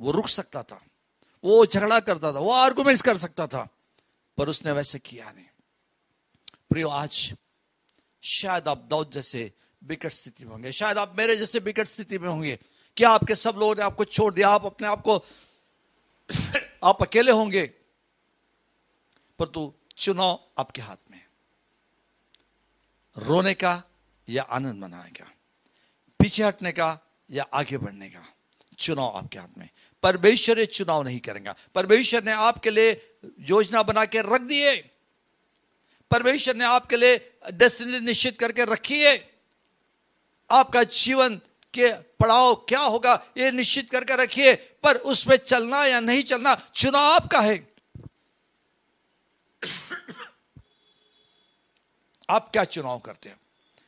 वो 0.00 0.10
रुक 0.10 0.28
सकता 0.28 0.62
था। 0.62 0.84
वो 1.44 1.66
झगड़ा 1.66 2.00
करता 2.00 2.32
था। 2.32 2.38
वो 2.38 2.50
आर्गुमेंट्स 2.50 3.02
कर 3.02 3.18
सकता 3.18 3.46
था। 3.46 3.68
पर 4.36 4.48
उसने 4.48 4.72
वैसे 4.72 4.98
किया 4.98 5.32
नहीं। 5.32 5.44
प्रियो, 6.70 6.88
आज 6.88 7.34
शायद 8.24 8.68
आप 8.68 8.78
दाऊद 8.78 9.10
जैसे 9.10 9.52
विकट 9.84 10.08
स्थिति 10.08 10.44
में 10.44 10.52
होंगे। 10.52 10.72
शायद 10.72 10.98
आप 10.98 11.18
मेरे 11.18 11.36
जैसे 11.36 11.58
विकट 11.58 11.88
स्थिति 11.88 12.18
में 12.18 12.28
होंगे 12.28 12.58
क्या 12.96 13.10
आपके 13.10 13.34
सब 13.34 13.56
लोगों 13.58 13.74
ने 13.74 13.82
आपको 13.82 14.04
छोड़ 14.04 14.34
दिया। 14.34 14.48
आप 14.48 14.66
अपने 14.66 14.86
आप 14.86 15.02
को 15.02 15.24
आप 16.84 17.02
अकेले 17.02 17.32
होंगे। 17.32 17.66
पर 19.38 19.46
तू 19.46 19.74
चुनाव 19.96 20.40
आपके 20.58 20.82
हाथ 20.82 20.96
में 21.10 21.26
रोने 23.18 23.54
का 23.54 23.82
या 24.28 24.42
आनंद 24.42 24.74
मनाने 24.74 25.10
का 25.10 25.30
पीछे 26.20 26.42
हटने 26.44 26.72
का 26.72 26.98
या 27.30 27.46
आगे 27.52 27.78
बढ़ने 27.78 28.08
का। 28.08 28.32
चुनाव 28.78 29.16
आपके 29.16 29.38
हाथ 29.38 29.58
में। 29.58 29.68
परमेश्वर 30.02 30.64
चुनाव 30.64 31.02
नहीं 31.02 31.20
करेगा। 31.20 31.54
परमेश्वर 31.74 32.24
ने 32.24 32.32
आपके 32.32 32.70
लिए 32.70 33.18
योजना 33.40 33.82
बना 33.82 34.04
के 34.04 34.20
रख 34.20 34.40
दिए 34.40 34.76
परमेश्वर 36.10 36.56
ने 36.56 36.64
आपके 36.64 36.96
लिए 36.96 37.38
डेस्टिनी 37.52 38.00
निश्चित 38.00 38.38
करके 38.38 38.64
रखी 38.64 39.00
है। 39.02 39.16
आपका 40.50 40.82
जीवन 40.82 41.36
के 41.74 41.92
पड़ाव 41.92 42.54
क्या 42.68 42.80
होगा, 42.80 43.14
ये 43.38 43.50
निश्चित 43.50 43.90
करके 43.90 44.16
रखिए। 44.16 44.54
पर 44.54 44.96
उसमें 44.96 45.36
चलना 45.36 45.84
या 45.86 46.00
नहीं 46.00 46.22
चलना, 46.22 46.54
चुनाव 46.74 47.12
आपका 47.12 47.40
है। 47.40 47.56
आप 52.30 52.50
क्या 52.52 52.64
चुनाव 52.64 52.98
करते 52.98 53.28
हैं? 53.28 53.40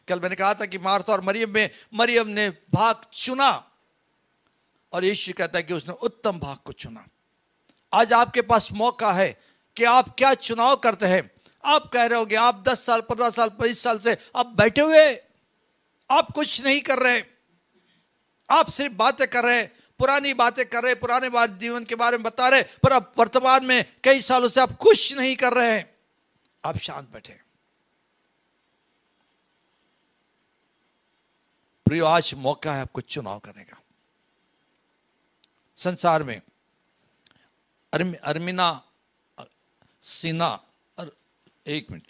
कल 0.08 0.20
मैंने 0.20 0.36
कहा 0.36 0.54
था 0.54 0.66
कि 0.66 0.78
मार्था 0.78 1.12
और 1.12 1.20
मरियम 1.20 1.50
में, 1.50 1.70
मरियम 1.94 2.28
ने 2.28 2.48
भाग 2.50 3.04
चुना। 3.12 3.50
और 4.92 5.04
यीशु 5.04 5.32
कहता 5.32 5.58
है 5.58 5.62
कि 5.62 5.74
उसने 5.74 5.94
उत्तम 5.94 6.38
भाग 6.38 6.56
को 6.56 6.72
चुना। 6.72 7.06
आज 7.92 8.12
आपके 8.12 8.42
पास 8.42 8.72
मौका 8.72 9.12
है 9.12 9.28
कि 9.76 9.84
आप 9.84 10.14
क्या 10.18 10.34
चुनाव 10.34 10.76
करते 10.76 11.06
हैं। 11.06 11.30
आप 11.64 11.90
कह 11.92 12.06
रहे 12.06 12.18
होगे, 12.18 12.36
आप 12.36 12.62
दस 12.68 12.84
साल, 12.86 13.00
पंद्रह 13.00 13.30
साल 13.30 13.48
पच्चीस 13.48 13.82
साल 13.82 13.98
से 13.98 14.16
आप 14.36 14.46
बैठे 14.46 14.80
हुए 14.80 15.14
आप 16.10 16.30
कुछ 16.34 16.64
नहीं 16.64 16.80
कर 16.80 16.98
रहे 16.98 17.22
आप 18.50 18.70
सिर्फ़ 18.70 18.94
बातें 18.94 19.26
कर 19.28 19.44
रहे 19.44 19.56
हैं, 19.56 19.72
पुरानी 19.98 20.32
बातें 20.34 20.64
कर 20.64 20.82
रहे 20.82 20.94
पुराने 20.94 21.28
बात 21.28 21.50
जीवन 21.50 21.84
के 21.84 21.94
बारे 21.94 22.16
में 22.16 22.24
बता 22.24 22.48
रहे 22.48 22.62
पर 22.82 22.92
अब 22.92 23.12
वर्तमान 23.18 23.64
में 23.64 23.84
कई 24.04 24.20
सालों 24.20 24.48
से 24.48 24.60
आप 24.60 24.72
कुछ 24.76 25.16
नहीं 25.16 25.36
कर 25.36 25.52
रहे 25.52 25.72
हैं। 25.72 25.84
आप 26.64 26.76
शांत 26.78 27.08
बैठे 27.12 27.47
प्रियो, 31.88 32.04
आज 32.04 32.34
मौका 32.34 32.74
है 32.74 32.80
आपको 32.80 33.00
चुनाव 33.00 33.38
करने 33.38 33.64
का। 33.64 33.76
संसार 35.76 36.22
में 36.22 36.40
अर्मिना 38.16 38.92
सिन्हा 40.02 40.50
और 40.98 41.16
एक 41.66 41.90
मिनट। 41.90 42.06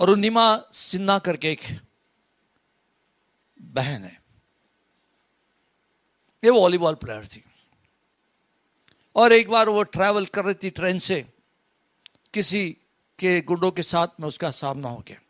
अरुणिमा 0.00 0.58
सिन्हा 0.72 1.18
करके 1.18 1.52
एक 1.52 1.80
बहन 3.60 4.04
है। 4.04 4.22
ये 6.44 6.50
वॉलीबॉल 6.50 6.94
प्लेयर 6.94 7.26
थी। 7.26 7.44
और 9.16 9.32
एक 9.32 9.50
बार 9.50 9.68
वो 9.68 9.82
ट्रैवल 9.82 10.26
कर 10.26 10.44
रही 10.44 10.54
थी 10.62 10.70
ट्रेन 10.70 10.98
से 10.98 11.32
किसी 12.34 12.76
के 13.20 13.40
गुंडों 13.40 13.70
के 13.70 13.82
साथ 13.82 14.08
में 14.20 14.28
उसका 14.28 14.50
सामना 14.50 14.88
हो 14.88 15.04
गया। 15.08 15.20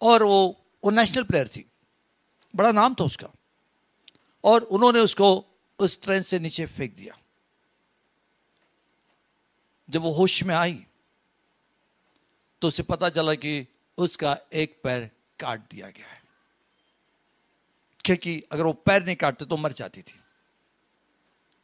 और 0.00 0.22
वो 0.22 0.64
वो 0.84 0.90
नेशनल 0.90 1.22
प्लेयर 1.22 1.48
थी। 1.48 1.70
बड़ा 2.56 2.72
नाम 2.72 2.94
था 2.94 3.04
उसका। 3.04 3.28
और 4.44 4.62
उन्होंने 4.62 5.00
उसको 5.00 5.44
उस 5.78 6.02
ट्रेन 6.02 6.22
से 6.22 6.38
नीचे 6.38 6.66
फेंक 6.66 6.94
दिया। 6.94 7.18
जब 9.90 10.00
वो 10.00 10.12
होश 10.12 10.42
में 10.42 10.54
आई 10.54 10.86
तो 12.62 12.68
उसे 12.68 12.82
पता 12.82 13.08
चला 13.08 13.34
कि 13.34 13.66
उसका 13.98 14.38
एक 14.52 14.80
पैर 14.84 15.10
काट 15.40 15.60
दिया 15.70 15.90
गया 15.90 16.06
है। 16.06 16.22
क्योंकि 18.04 18.40
अगर 18.52 18.62
वो 18.62 18.72
पैर 18.72 19.04
नहीं 19.04 19.16
काटते 19.16 19.44
तो 19.44 19.56
मर 19.56 19.72
जाती 19.72 20.02
थी। 20.02 20.20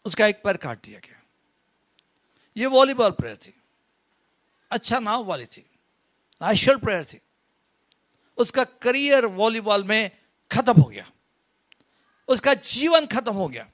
उसका 0.04 0.26
एक 0.26 0.42
पैर 0.42 0.56
काट 0.56 0.84
दिया 0.84 0.98
गया। 0.98 1.15
ये 2.56 2.66
वॉलीबॉल 2.66 3.10
प्लेयर 3.10 3.36
थी। 3.36 3.54
अच्छा 4.70 4.98
नाव 4.98 5.24
वाली 5.24 5.46
थी 5.46 5.70
नेशनल 6.42 6.76
प्लेयर 6.76 7.04
थी। 7.04 7.20
उसका 8.36 8.64
करियर 8.64 9.26
वॉलीबॉल 9.26 9.84
में 9.84 10.10
खत्म 10.52 10.72
हो 10.72 10.90
गया। 10.90 11.10
उसका 12.28 12.54
जीवन 12.54 13.06
खत्म 13.06 13.32
हो 13.34 13.48
गया। 13.48 13.70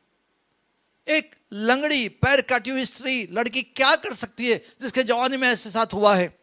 एक 1.09 1.37
लंगड़ी 1.53 2.09
पैर 2.09 2.41
काटी 2.41 2.71
हुई 2.71 2.85
स्त्री, 2.85 3.29
लड़की 3.33 3.63
क्या 3.63 3.97
कर 3.97 4.15
सकती 4.15 4.51
है 4.51 4.63
जिसके 4.81 5.03
जवानी 5.03 5.37
में 5.37 5.49
ऐसे 5.49 5.71
साथ 5.71 5.87
हुआ 5.93 6.17
है? 6.17 6.39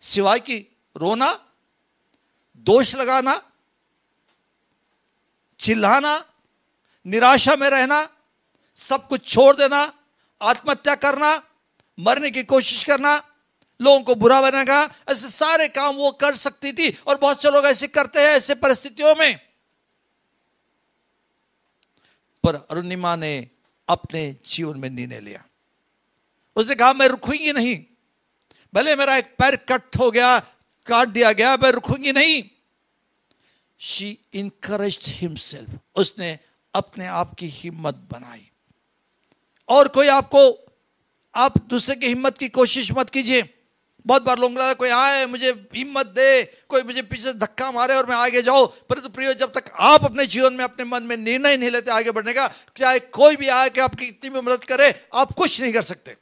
सिवाय 0.00 0.40
की 0.40 0.76
रोना, 0.96 1.48
दोष 2.56 2.94
लगाना, 2.94 3.52
चिल्लाना, 5.58 6.24
निराशा 7.06 7.56
में 7.56 7.70
रहना, 7.70 8.16
सब 8.76 9.08
कुछ 9.08 9.28
छोड़ 9.28 9.56
देना 9.56 10.01
आत्महत्या 10.42 10.94
करना, 10.94 11.42
मरने 12.00 12.30
की 12.30 12.42
कोशिश 12.42 12.84
करना, 12.84 13.28
लोगों 13.80 14.00
को 14.00 14.14
बुरा 14.14 14.40
बनेगा 14.40 14.82
ऐसे 14.82 15.28
सारे 15.28 15.68
काम 15.68 15.96
वो 15.96 16.10
कर 16.10 16.36
सकती 16.36 16.72
थी 16.72 16.98
और 17.06 17.18
बहुत 17.18 17.42
से 17.42 17.50
लोग 17.50 17.64
ऐसे 17.64 17.86
करते 17.86 18.20
हैं, 18.20 18.26
ऐसे 18.26 18.54
परिस्थितियों 18.54 19.14
में। 19.14 19.40
पर 22.44 22.54
अरुणिमा 22.54 23.16
ने 23.16 23.48
अपने 23.88 24.36
जीवन 24.46 24.78
में 24.78 24.90
निर्णय 24.90 25.20
लिया। 25.20 25.44
उसने 26.56 26.74
कहा, 26.74 26.92
मैं 26.92 27.08
रुकूँगी 27.08 27.52
नहीं। 27.52 27.84
भले 28.74 28.96
मेरा 28.96 29.16
एक 29.16 29.36
पैर 29.38 29.56
कट 29.56 29.96
हो 29.98 30.10
गया, 30.10 30.38
काट 30.86 31.08
दिया 31.08 31.32
गया, 31.32 31.56
मैं 31.56 31.70
रुकूँगी 31.70 32.12
नहीं। 32.12 32.44
शी 33.80 34.18
इनकरेज 34.34 34.98
हिमसेल्फ 35.02 35.70
उसने 35.96 36.38
अपने 36.74 37.06
आप 37.06 37.34
की 37.34 37.48
हिम्मत 37.48 37.94
बनाई। 37.94 38.51
और 39.68 39.88
कोई 39.88 40.08
आपको, 40.08 40.66
आप 41.34 41.58
दूसरे 41.58 41.96
की 41.96 42.06
हिम्मत 42.06 42.38
की 42.38 42.48
कोशिश 42.48 42.92
मत 42.92 43.10
कीजिए। 43.10 43.58
बहुत 44.06 44.22
बार 44.22 44.38
लोग 44.38 44.74
कोई 44.74 44.88
आए, 44.88 45.26
मुझे 45.26 45.68
हिम्मत 45.74 46.06
दे, 46.06 46.44
कोई 46.68 46.82
मुझे 46.82 47.02
पीछे 47.02 47.32
धक्का 47.32 47.70
मारे 47.70 47.94
और 47.94 48.06
मैं 48.06 48.16
आगे 48.16 48.42
जाऊँ। 48.42 48.66
परंतु 48.88 49.08
प्रियो, 49.08 49.32
जब 49.32 49.52
तक 49.52 49.64
आप 49.80 50.04
अपने 50.04 50.26
जीवन 50.26 50.52
में, 50.52 50.64
अपने 50.64 50.84
मन 50.84 51.02
में 51.02 51.16
निर्णय 51.16 51.56
नहीं 51.56 51.70
लेते 51.70 51.90
आगे 51.90 52.10
बढ़ने 52.10 52.32
का, 52.32 52.52
चाहे 52.76 53.00
कोई 53.00 53.36
भी 53.36 53.48
आए 53.48 53.70
कि 53.70 53.80
आपकी 53.80 54.06
कितनी 54.06 54.30
भी 54.30 54.40
मदद 54.40 54.64
करे, 54.64 55.06
आप 55.14 55.32
कुछ 55.32 55.60
नहीं 55.60 55.72
कर 55.72 55.82
सकते। 55.82 56.16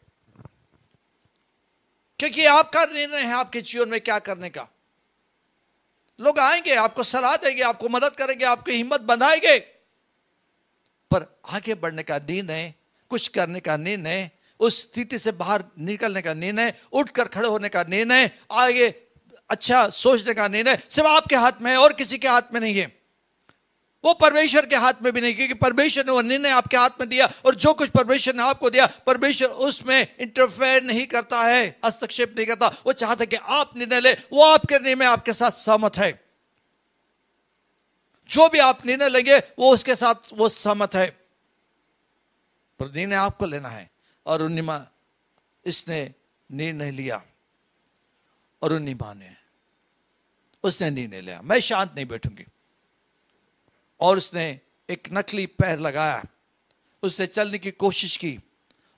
क्योंकि 2.19 2.45
आपका 2.45 2.85
निर्णय 2.85 3.21
है 3.21 3.33
आपके 3.33 3.61
जीवन 3.61 3.89
में 3.89 4.01
क्या 4.01 4.19
करने 4.19 4.51
का। 4.51 4.69
लोग 6.21 6.39
आएँगे, 6.39 6.75
आपको 6.75 7.03
सलाह 7.03 7.37
देंगे, 7.37 7.63
आपको 7.63 7.89
मदद 7.89 8.11
करेंगे, 8.11 8.45
आपकी 8.45 8.73
हिम्मत 8.73 9.01
बनाएँगे। 9.01 9.59
पर 11.11 11.41
आगे 11.49 11.75
बढ़ने 11.75 12.03
का 12.03 12.19
निर्णय 12.19 12.75
कुछ 13.11 13.29
करने 13.29 13.61
का 13.61 13.77
निर्णय, 13.77 14.31
उस 14.61 14.83
स्थिति 14.83 15.19
से 15.19 15.33
बाहर 15.33 15.65
निकलने 15.79 16.23
का 16.23 16.35
निर्णय, 16.35 16.73
उठकर 16.93 17.25
खड़े 17.25 17.49
होने 17.49 17.69
का 17.69 17.83
निर्णय, 17.83 18.31
आगे 18.53 18.95
अच्छा 19.51 19.89
सोचने 19.89 20.35
का 20.35 20.49
निर्णय 20.49 20.79
सिर्फ़ 20.91 21.09
आपके 21.09 21.37
हाथ 21.37 21.53
में 21.63 21.71
है 21.71 21.77
और 21.77 21.93
किसी 21.93 22.19
के 22.19 22.29
हाथ 22.29 22.43
में 22.55 22.61
नहीं 22.61 22.75
है। 22.75 23.01
वो 24.05 24.13
परमेश्वर 24.15 24.67
के 24.67 24.77
हाथ 24.77 24.93
में 25.03 25.13
भी 25.13 25.21
नहीं, 25.21 25.35
क्योंकि 25.35 25.55
परमेश्वर 25.55 26.07
ने 26.07 26.13
वो 26.13 26.21
निर्णय 26.21 26.49
आपके 26.49 26.77
हाथ 26.77 26.91
में 27.01 27.09
दिया 27.09 27.33
और 27.47 27.55
जो 27.55 27.75
कुछ 27.75 27.91
परमेश्वर 27.91 28.35
ने 28.35 28.43
आपको 28.43 28.71
दिया, 28.71 28.87
परमेश्वर 29.07 29.49
उसमें 29.49 30.17
इंटरफेयर 30.21 30.83
नहीं 30.83 31.07
करता 31.07 31.43
है, 31.43 31.79
हस्तक्षेप 31.85 32.35
नहीं 32.37 32.47
करता। 32.47 32.67
वो 32.87 32.93
चाहता 32.93 33.25
कि 33.25 33.37
आप 33.37 33.77
निर्णय 33.77 34.01
ले, 34.01 34.13
वो 34.13 34.45
आपके 34.45 34.79
निर्णय 34.79 35.05
आपके 35.05 35.33
साथ 35.33 35.51
सहमत 35.51 35.99
है। 35.99 36.25
जो 38.31 38.49
भी 38.49 38.59
आप 38.59 38.87
निर्णय 38.87 39.09
लेंगे, 39.09 39.39
वो 39.39 39.75
उसके 39.75 39.95
साथ, 39.95 40.15
वो 40.33 40.49
सहमत 40.49 40.95
है। 40.95 41.20
पर 42.81 42.93
निर्णय 42.93 43.15
आपको 43.15 43.47
लेना 43.47 43.69
है। 43.69 43.91
और 44.27 44.43
इसने 45.67 46.15
निर्णय 46.53 46.91
लिया। 46.91 47.25
और 48.63 48.73
उन्नीमा 48.73 49.15
ने 49.15 49.37
उसने 50.63 50.91
निर्णय 50.91 51.21
लिया। 51.21 51.43
मैं 51.43 51.61
शांत 51.61 51.93
नहीं 51.95 52.07
बैठूँगी। 52.07 52.45
और 54.01 54.17
उसने 54.17 54.61
एक 54.91 55.09
नकली 55.13 55.47
पैर 55.47 55.79
लगाया। 55.79 56.25
उससे 57.03 57.27
चलने 57.27 57.59
की 57.59 57.71
कोशिश 57.71 58.17
की। 58.17 58.41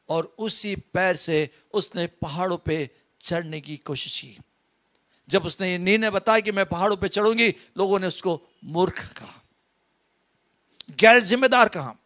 और 0.08 0.34
उसी 0.38 0.76
पैर 0.76 1.16
से 1.16 1.50
उसने 1.74 2.06
पहाड़ों 2.06 2.58
पे 2.58 2.90
चढ़ने 3.20 3.60
की 3.60 3.76
कोशिश 3.76 4.20
की। 4.20 4.38
जब 5.28 5.44
उसने 5.44 5.72
ये 5.72 5.78
निर्णय 5.78 6.10
बताया 6.10 6.40
कि 6.40 6.52
मैं 6.52 6.66
पहाड़ों 6.66 6.96
पे 6.96 7.08
चढ़ूँगी, 7.08 7.48
लोगों 7.48 7.98
ने 7.98 8.06
उसको 8.06 8.42
मूर्ख 8.64 9.12
कहा। 9.12 9.42
गैर 10.90 11.20
जिम्मेदार 11.20 11.68
कहा। 11.68 11.96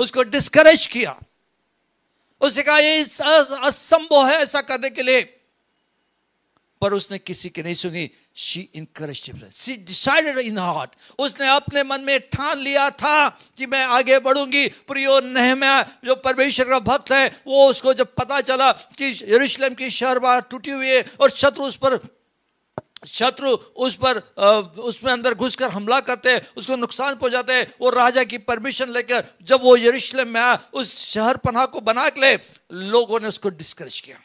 उसको 0.00 0.22
डिस्करेज 0.22 0.86
किया। 0.86 1.18
उसने 2.40 2.62
कहा, 2.62 2.78
ये 2.78 3.02
असंभव 3.62 4.26
है 4.26 4.36
ऐसा 4.36 4.60
करने 4.60 4.90
के 4.90 5.02
लिए। 5.02 5.36
पर 6.80 6.92
उसने 6.94 7.18
किसी 7.18 7.48
की 7.48 7.62
नहीं 7.62 7.74
सुनी। 7.74 8.10
She 8.34 8.60
encourage 8.74 9.50
she 9.52 9.74
decided 9.76 10.38
in 10.38 10.58
heart 10.58 10.90
उसने 11.18 11.48
अपने 11.48 11.82
मन 11.84 12.00
में 12.00 12.18
ठान 12.20 12.58
लिया 12.58 12.88
था 12.90 13.28
कि 13.28 13.66
मैं 13.66 13.84
आगे 13.84 14.18
बढ़ूँगी। 14.18 14.68
प्रियो 14.88 15.20
नहम्या, 15.20 15.82
जो 16.04 16.14
परमेश्वर 16.16 16.68
का 16.68 16.78
भक्त 16.78 17.12
है, 17.12 17.42
वो 17.46 17.68
उसको 17.68 17.94
जब 17.94 18.14
पता 18.14 18.40
चला 18.40 18.72
कि 18.72 19.10
यरूशलेम 19.28 19.74
की 19.74 19.90
शहर 19.90 20.18
बार 20.18 20.40
टूटी 20.40 20.70
हुई 20.70 20.88
है 20.88 21.04
और 21.20 21.30
शत्रु 21.30 21.64
उस 21.64 21.76
पर 21.76 21.96
शत्रु 23.02 23.50
उस 23.50 23.94
पर 23.96 24.18
उसमें 24.80 25.12
अंदर 25.12 25.34
घुसकर 25.34 25.70
हमला 25.70 26.00
करते 26.00 26.32
हैं, 26.32 26.40
उसको 26.56 26.76
नुकसान 26.76 27.14
पहुंचाते 27.14 27.52
हैं, 27.52 27.66
वो 27.80 27.90
राजा 27.90 28.24
की 28.24 28.38
परमिशन 28.40 28.90
लेकर 28.92 29.24
जब 29.42 29.62
वो 29.62 29.76
यरूशलेम 29.76 30.28
में 30.28 30.40
आया, 30.40 30.58
उस 30.74 30.96
शहर 31.04 31.36
पनाह 31.36 31.66
को 31.66 31.80
बना 31.80 32.08
के 32.08 32.20
ले, 32.20 32.34
लोगों 32.90 33.20
ने 33.20 33.28
उसको 33.28 33.48
डिस्करेज 33.50 34.00
किया। 34.00 34.16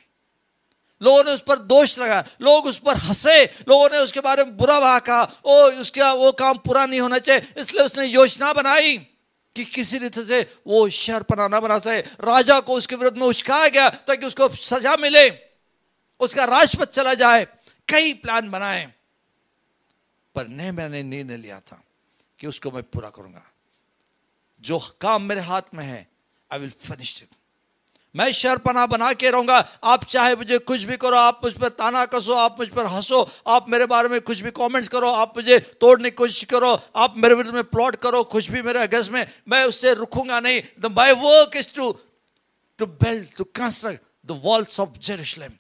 लोगों 1.02 1.24
ने 1.24 1.32
उस 1.32 1.42
पर 1.42 1.60
दोष 1.62 1.98
लगाया, 2.00 2.24
लोग 2.42 2.66
उस 2.66 2.78
पर 2.80 2.98
हंसे, 2.98 3.44
लोगों 3.70 3.90
ने 3.92 3.98
उसके 3.98 4.20
बारे 4.20 4.44
में 4.44 4.56
बुरा 4.58 4.80
भा 4.80 5.00
कहा, 5.00 5.24
ओ, 5.46 5.72
उसका 5.82 6.12
वो 6.14 6.32
काम 6.34 6.58
पूरा 6.58 6.86
नहीं 6.86 7.00
होना 7.00 7.20
चाहिए, 7.20 7.42
इसलिए 7.58 7.86
उसने 7.86 8.06
योजना 8.06 8.54
बनाई 8.54 8.98
कि 9.56 9.64
किसी 9.66 9.98
रीति 9.98 10.24
से 10.24 10.42
वो 10.68 10.88
शहर 10.90 11.24
पनाना 11.24 11.60
बना 11.60 11.78
सके। 11.80 12.00
राजा 12.24 12.60
को 12.60 12.74
उसके 12.74 12.96
विरुद्ध 12.96 13.18
में 13.18 13.28
उचकाया 13.28 13.68
गया 13.68 13.90
ताकि 13.90 14.26
उसको 14.26 14.50
सजा 14.50 14.96
मिले, 14.98 15.30
उसका 16.20 16.46
राजपथ 16.46 16.90
चला 16.90 17.14
जाए। 17.14 17.48
कई 17.90 18.14
प्लान 18.16 18.50
बनाए, 18.50 18.86
पर 20.36 20.48
नहीं, 20.48 20.72
मैंने 20.72 21.04
निर्णय 21.04 21.38
लिया 21.38 21.60
था 21.62 21.82
कि 22.40 22.48
उसको 22.48 22.72
मैं 22.72 22.84
पूरा 22.84 23.10
करूँगा। 23.10 23.44
जो 24.62 24.80
काम 25.02 25.24
मेरे 25.24 25.42
हाथ 25.42 25.74
में 25.74 25.84
है 25.86 26.08
आई 26.52 26.60
विल 26.60 26.70
फिनिश 26.72 27.22
इट 27.24 27.36
मैं 28.16 28.32
शहरपना 28.32 28.86
बना 28.88 29.12
के 29.14 29.30
रहूँगा। 29.32 29.58
आप 29.84 30.04
चाहे 30.06 30.36
मुझे 30.36 30.58
कुछ 30.60 30.84
भी 30.84 30.98
करो, 30.98 31.16
आप 31.18 31.42
मुझ 31.44 31.52
पर 31.54 31.70
ताना 31.70 32.06
कसो, 32.06 32.34
आप 32.34 32.60
मुझ 32.60 32.68
पर 32.70 32.86
हंसो, 32.86 33.20
आप 33.48 33.70
मेरे 33.70 33.86
बारे 33.86 34.10
में 34.10 34.20
कुछ 34.22 34.42
भी 34.42 34.52
कमेंट्स 34.52 34.90
करो, 34.90 35.10
आप 35.14 35.34
मुझे 35.38 35.60
तोड़ने 35.82 36.10
की 36.10 36.16
कोशिश 36.16 36.44
करो, 36.44 36.72
आप 36.96 37.18
मेरे 37.18 37.36
विरुद्ध 37.36 37.56
में 37.56 37.64
प्लॉट 37.66 37.96
करो, 37.96 38.24
कुछ 38.24 38.50
भी 38.52 38.62
मेरे 38.62 38.80
अगस्त 38.80 39.12
में, 39.12 39.26
मैं 39.48 39.64
उससे 39.66 39.94
रुकूँगा 39.94 40.40
नहीं। 40.40 40.62
The 40.80 40.92
my 40.96 41.12
work 41.14 41.58
is 41.58 41.74
to 41.76 41.92
to 42.80 42.86
build 42.86 43.28
to 43.38 43.44
construct 43.56 44.02
the 44.26 44.40
walls 44.44 44.80
of 44.80 44.98
Jerusalem 45.00 45.52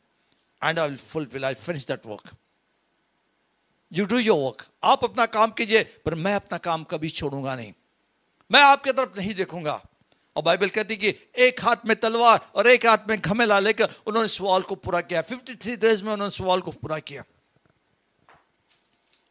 and 0.65 0.79
I 0.79 0.87
will 0.87 0.97
fulfil 0.97 1.45
I 1.45 1.53
finish 1.53 1.85
that 1.85 2.05
work 2.05 2.35
you 3.91 4.05
do 4.05 4.17
your 4.17 4.39
work 4.39 4.67
आप 4.83 5.03
अपना 5.03 5.25
काम 5.25 5.51
कीजिए, 5.51 5.83
पर 5.83 6.15
मैं 6.15 6.35
अपना 6.35 6.57
काम 6.57 6.83
कभी 6.83 7.09
छोड़ूँगा 7.09 7.55
नहीं। 7.55 7.73
मैं 8.51 8.61
आपके 8.61 8.91
तरफ़ 8.91 9.19
नहीं 9.19 9.33
देखूँगा। 9.35 9.81
और 10.35 10.43
बाइबल 10.43 10.69
कहती 10.69 10.95
कि 10.97 11.15
एक 11.37 11.63
हाथ 11.63 11.85
में 11.85 11.99
तलवार 11.99 12.39
और 12.55 12.67
एक 12.67 12.85
हाथ 12.85 12.97
में 13.09 13.21
घमेला 13.21 13.59
लेकर 13.59 13.93
उन्होंने 14.07 14.27
सवाल 14.27 14.61
को 14.61 14.75
पूरा 14.75 15.01
किया। 15.01 15.21
53 15.21 15.55
थ्री 15.55 15.75
डेज़ 15.75 16.03
में 16.03 16.13
उन्होंने 16.13 16.31
सवाल 16.31 16.61
को 16.61 16.71
पूरा 16.71 16.99
किया। 16.99 17.23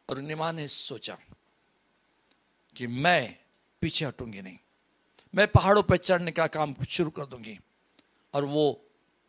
और 0.09 0.17
निमा 0.17 0.51
ने 0.51 0.67
सोचा 0.67 1.17
कि 2.75 2.87
मैं 2.87 3.37
पीछे 3.81 4.05
हटूँगी 4.05 4.41
नहीं। 4.41 4.57
मैं 5.35 5.47
पहाड़ों 5.47 5.83
पर 5.83 5.97
चढ़ने 5.97 6.31
का 6.31 6.47
काम 6.47 6.75
शुरू 6.89 7.09
कर 7.09 7.25
दूँगी। 7.25 7.59
और 8.33 8.45
वो 8.45 8.85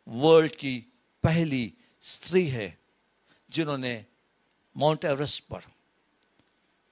वर्ल्ड 0.07 0.55
की 0.55 0.77
पहली 1.23 1.73
स्त्री 2.07 2.47
है 2.47 2.77
जिन्होंने 3.49 4.05
माउंट 4.75 5.05
एवरेस्ट 5.05 5.43
पर, 5.43 5.61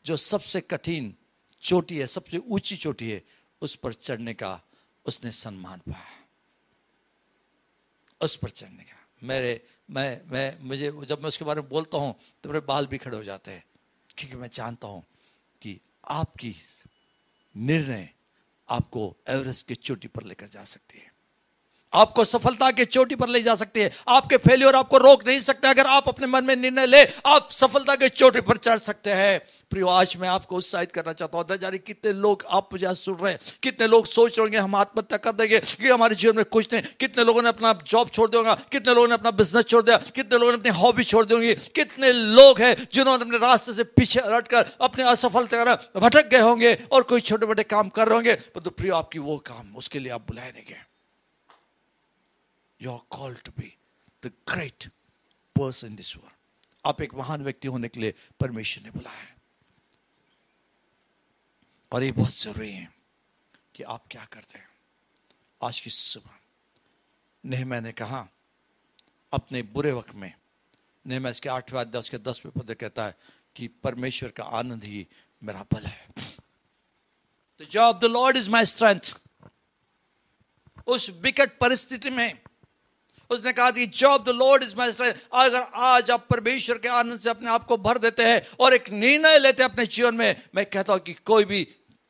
जो 0.06 0.18
सबसे 0.18 0.62
कठिन 0.62 1.14
चोटी 1.64 1.98
है, 1.98 2.08
सबसे 2.08 2.38
ऊँची 2.38 2.76
चोटी 2.78 3.10
है, 3.12 3.22
उस 3.62 3.76
पर 3.76 3.94
चढ़ने 3.94 4.34
का 4.34 4.62
उसने 5.06 5.32
सम्मान 5.32 5.80
पाया। 5.80 6.14
उस 8.22 8.36
पर 8.36 8.50
चढ़ने 8.50 8.84
का। 8.84 8.98
मेरे, 9.24 9.62
मैं 9.90 10.22
मैं, 10.32 10.60
मुझे, 10.62 10.92
जब 11.06 11.22
मैं 11.22 11.28
उसके 11.28 11.46
बारे 11.46 11.62
में 11.62 11.70
बोलता 11.70 11.98
हूँ 11.98 12.16
तो 12.44 12.50
मेरे 12.50 12.60
बाल 12.66 12.88
भी 12.88 12.98
खड़े 12.98 13.18
हो 13.18 13.24
जाते 13.24 13.52
हैं, 13.52 13.64
क्योंकि 14.18 14.38
मैं 14.38 14.50
जानता 14.54 14.88
हूँ 14.88 15.04
कि 15.62 15.80
आपकी 16.04 16.56
निर्णय 17.56 18.10
आपको 18.70 19.16
एवरेस्ट 19.30 19.68
की 19.68 19.76
चोटी 19.76 20.08
पर 20.08 20.24
लेकर 20.24 20.48
जा 20.50 20.64
सकती 20.64 21.00
है। 21.00 21.15
आपको 21.96 22.24
सफलता 22.26 22.72
के 22.72 22.86
चोटी 22.86 23.16
पर 23.16 23.30
ले 23.30 23.42
जा 23.42 23.56
सकती 23.56 23.80
है। 23.80 23.92
आपके 24.08 24.38
फेलियर 24.38 24.76
आपको 24.76 24.98
रोक 24.98 25.28
नहीं 25.28 25.40
सकते। 25.40 25.68
अगर 25.68 25.88
आप 25.88 26.08
अपने 26.08 26.28
मन 26.28 26.46
में 26.46 26.56
निर्णय 26.56 26.86
ले, 26.86 27.04
आप 27.26 27.50
सफलता 27.54 27.96
के 27.96 28.10
चोटी 28.10 28.42
पर 28.42 28.58
चढ़ 28.58 28.80
सकते 28.80 29.12
हैं। 29.12 29.40
प्रियो, 29.72 29.88
आज 29.88 30.16
मैं 30.20 30.28
आपको 30.30 30.56
उत्साहित 30.56 30.92
करना 30.92 31.14
चाहता 31.14 31.38
हूँ। 31.38 31.58
जारी 31.58 31.78
कितने 31.78 32.12
लोग 32.14 32.44
आप 32.50 32.70
मुझे 32.74 32.94
सुन 32.96 33.16
रहे 33.16 33.32
हैं? 33.34 33.40
कितने 33.64 33.88
लोग 33.88 34.06
सोच 34.06 34.32
रहे 34.32 34.42
होंगे, 34.42 34.58
हम 34.58 34.76
आत्महत्या 34.76 35.18
कर 35.18 35.32
देंगे 35.32 35.60
कि 35.60 35.90
हमारे 35.90 36.16
जीवन 36.16 36.36
में 36.36 36.46
कुछ 36.46 36.74
नहीं। 36.74 36.84
कितने 37.00 37.24
लोगों 37.24 37.42
ने 37.42 37.50
अपना 37.50 37.74
जॉब 37.88 38.10
छोड़ 38.10 38.30
दिया 38.30 38.54
कितने 38.72 38.94
लोगों 38.94 39.08
ने 39.08 39.14
अपना 39.14 39.32
बिज़नेस 39.34 39.66
छोड़ 39.66 39.84
दिया? 39.84 39.98
कितने 39.98 40.40
लोगों 40.40 40.52
ने 40.52 40.58
अपनी 40.58 40.72
हॉबी 40.72 41.04
छोड़ 41.04 41.26
दी 41.26 41.34
होंगी? 41.34 41.54
कितने 41.76 42.12
लोग 42.12 42.60
हैं 42.62 42.76
जिन्होंने 42.94 43.26
अपने 43.26 43.38
रास्ते 43.38 43.74
से 43.74 43.84
पीछे 43.84 44.20
हट 44.28 44.48
कर 44.48 44.76
अपने 44.82 45.04
असफलता 45.04 45.76
भटक 45.98 46.30
गए 46.30 46.40
होंगे 46.40 46.78
और 46.92 47.04
कोई 47.04 47.22
छोटे 47.22 47.46
मोटे 47.46 47.64
काम 47.66 47.90
कर 47.90 48.08
रहे 48.08 48.16
होंगे? 48.16 48.36
तो 48.36 48.70
प्रियो, 48.70 48.96
आपकी 48.96 49.20
वो 49.20 49.38
काम, 49.38 49.76
उसके 49.76 50.00
लिए 50.00 50.12
आप 50.12 50.22
बुलाए 50.22 50.52
नहीं 50.52 50.66
गए। 50.66 50.95
You 52.82 52.92
are 52.92 53.00
called 53.10 53.42
to 53.42 53.52
be 53.60 53.74
the 54.24 54.32
great 54.52 54.90
person 55.56 55.96
this 55.96 56.16
world 56.18 56.34
आप 56.86 57.02
एक 57.02 57.14
महान 57.16 57.44
व्यक्ति 57.44 57.68
होने 57.68 57.88
के 57.88 58.00
लिए 58.00 58.14
परमेश्वर 58.40 58.84
ने 58.84 58.92
बुलाया 58.92 59.20
है। 59.20 59.36
और 61.92 62.04
ये 62.04 62.12
बहुत 62.12 62.32
ज़रूरी 62.32 62.72
है 62.72 62.94
कि 63.76 63.84
आप 63.84 64.04
क्या 64.12 64.26
करते 64.32 64.58
हैं। 64.60 64.70
आज 65.64 65.80
की 65.80 65.90
सुबह 65.90 66.40
नेह 67.44 67.66
मैंने 67.66 67.92
कहा, 67.92 68.28
अपने 69.34 69.62
बुरे 69.64 69.92
वक्त 69.92 70.14
में 70.16 70.34
नेह 71.06 71.20
मैं 71.20 71.32
इसके 71.32 71.50
आठवें 71.50 71.80
अध्याय, 71.82 72.00
उसके 72.00 72.18
दसवें 72.18 72.52
पद 72.54 72.74
कहता 72.74 73.06
है 73.06 73.16
कि 73.56 73.68
परमेश्वर 73.84 74.30
का 74.30 74.44
आनंद 74.44 74.84
ही 74.84 75.06
मेरा 75.42 75.64
बल 75.74 75.86
है। 75.86 76.08
The 77.62 77.68
Job 77.72 78.00
the 78.00 78.06
Lord 78.06 78.38
is 78.38 78.50
my 78.50 78.66
strength 78.66 79.16
उस 80.88 81.10
विकट 81.22 81.58
परिस्थिति 81.60 82.10
में 82.10 82.40
उसने 83.30 83.54
कहा 83.54 83.72
कि 83.72 83.86
Job 83.88 84.24
the 84.24 84.36
Lord 84.36 84.64
is 84.64 84.76
my 84.78 84.92
अगर 84.92 85.60
आज 85.76 86.12
आप 86.12 86.28
परमेश्वर 86.30 86.78
के 86.78 86.88
आनंद 86.90 87.20
से 87.20 87.30
अपने 87.30 87.50
आप 87.50 87.66
को 87.66 87.78
भर 87.80 87.98
देते 87.98 88.24
हैं 88.24 88.42
और 88.60 88.74
एक 88.74 88.90
निर्णय 88.92 89.40
लेते 89.40 89.64
हैं 89.64 89.70
अपने 89.70 89.86
जीवन 89.88 90.16
में, 90.16 90.36
मैं 90.56 90.66
कहता 90.66 90.94
हूँ 90.94 91.02
कि 91.02 91.14
कोई 91.26 91.46
भी 91.46 91.64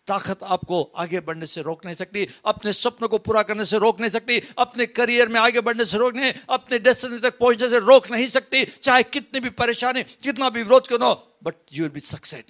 ताकत 0.07 0.43
आपको 0.45 0.81
आगे 0.97 1.19
बढ़ने 1.19 1.45
से 1.45 1.61
रोक 1.61 1.85
नहीं 1.85 1.95
सकती, 1.95 2.27
अपने 2.45 2.73
सपनों 2.73 3.07
को 3.09 3.17
पूरा 3.17 3.41
करने 3.43 3.65
से 3.65 3.77
रोक 3.77 3.99
नहीं 3.99 4.11
सकती, 4.11 4.41
अपने 4.57 4.85
करियर 4.87 5.29
में 5.29 5.39
आगे 5.39 5.61
बढ़ने 5.61 5.85
से 5.85 5.97
रोक 5.97 6.15
नहीं, 6.15 6.33
अपने 6.49 6.79
डेस्टिनी 6.79 7.19
तक 7.19 7.37
पहुँचने 7.39 7.69
से 7.69 7.79
रोक 7.81 8.11
नहीं 8.11 8.27
सकती, 8.27 8.63
चाहे 8.65 9.03
कितनी 9.05 9.39
भी 9.39 9.49
परेशानी, 9.51 10.03
कितना 10.03 10.49
भी 10.49 10.63
विरोध 10.63 10.87
क्यों 10.87 11.01
हो 11.03 11.13
but 11.43 11.55
you 11.73 11.83
will 11.83 11.91
be 11.91 11.99
success 12.01 12.43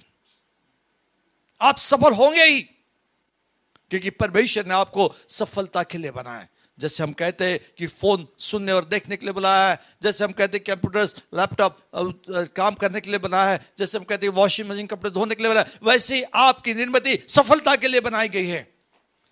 आप 1.60 1.78
सफल 1.78 2.14
होंगे 2.14 2.44
ही, 2.44 2.60
क्योंकि 3.90 4.10
परमेश्वर 4.12 4.66
ने 4.66 4.74
आपको 4.74 5.12
सफलता 5.30 5.82
के 5.82 5.98
लिए 5.98 6.10
बनाया 6.10 6.46
जैसे 6.78 7.02
हम 7.02 7.12
कहते 7.12 7.44
हैं 7.44 7.58
कि 7.78 7.86
फ़ोन 7.86 8.26
सुनने 8.40 8.72
और 8.72 8.84
देखने 8.84 9.16
के 9.16 9.26
लिए 9.26 9.32
बनाया 9.32 9.68
है, 9.68 9.78
जैसे 10.02 10.24
हम 10.24 10.32
कहते 10.32 10.58
हैं 10.58 10.64
कंप्यूटर्स 10.66 11.14
लैपटॉप 11.34 11.78
काम 12.56 12.74
करने 12.74 13.00
के 13.00 13.10
लिए 13.10 13.18
बनाया 13.20 13.50
है, 13.50 13.60
जैसे 13.78 13.98
हम 13.98 14.04
कहते 14.04 14.26
हैं 14.26 14.32
वॉशिंग 14.34 14.68
मशीन 14.70 14.86
कपड़े 14.86 15.10
धोने 15.10 15.34
के 15.34 15.42
लिए 15.42 15.52
बनाया 15.52 15.78
वैसे 15.84 16.16
ही 16.16 16.22
आपकी 16.34 16.74
निर्मित 16.74 17.28
सफलता 17.30 17.76
के 17.76 17.88
लिए 17.88 18.00
बनाई 18.00 18.28
गई 18.28 18.46
है। 18.46 18.66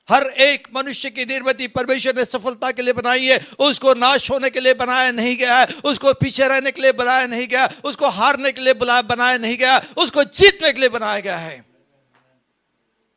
हर 0.08 0.22
एक 0.22 0.68
मनुष्य 0.74 1.10
की 1.10 1.24
निर्मित 1.24 1.60
परमेश्वर 1.74 2.16
ने 2.16 2.24
सफलता 2.24 2.70
के 2.70 2.82
लिए 2.82 2.92
बनाई 2.92 3.24
है, 3.24 3.38
उसको 3.58 3.94
नाश 3.94 4.30
होने 4.30 4.50
के 4.50 4.60
लिए 4.60 4.74
बनाया 4.74 5.10
नहीं 5.12 5.36
गया 5.36 5.58
है, 5.58 5.66
उसको 5.84 6.12
पीछे 6.14 6.48
रहने 6.48 6.70
के 6.72 6.82
लिए 6.82 6.92
बनाया 6.94 7.26
नहीं 7.26 7.46
गया 7.48 7.68
उसको 7.84 8.08
हारने 8.10 8.52
के 8.52 8.60
लिए 8.60 8.74
बनाया 8.74 9.38
नहीं 9.38 9.56
गया 9.58 9.80
उसको 9.96 10.24
जीतने 10.24 10.72
के 10.72 10.80
लिए 10.80 10.88
बनाया 10.88 11.20
गया 11.20 11.36
है। 11.38 11.64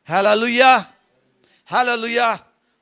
Hallelujah 0.08 0.76
hallelujah. 1.68 2.28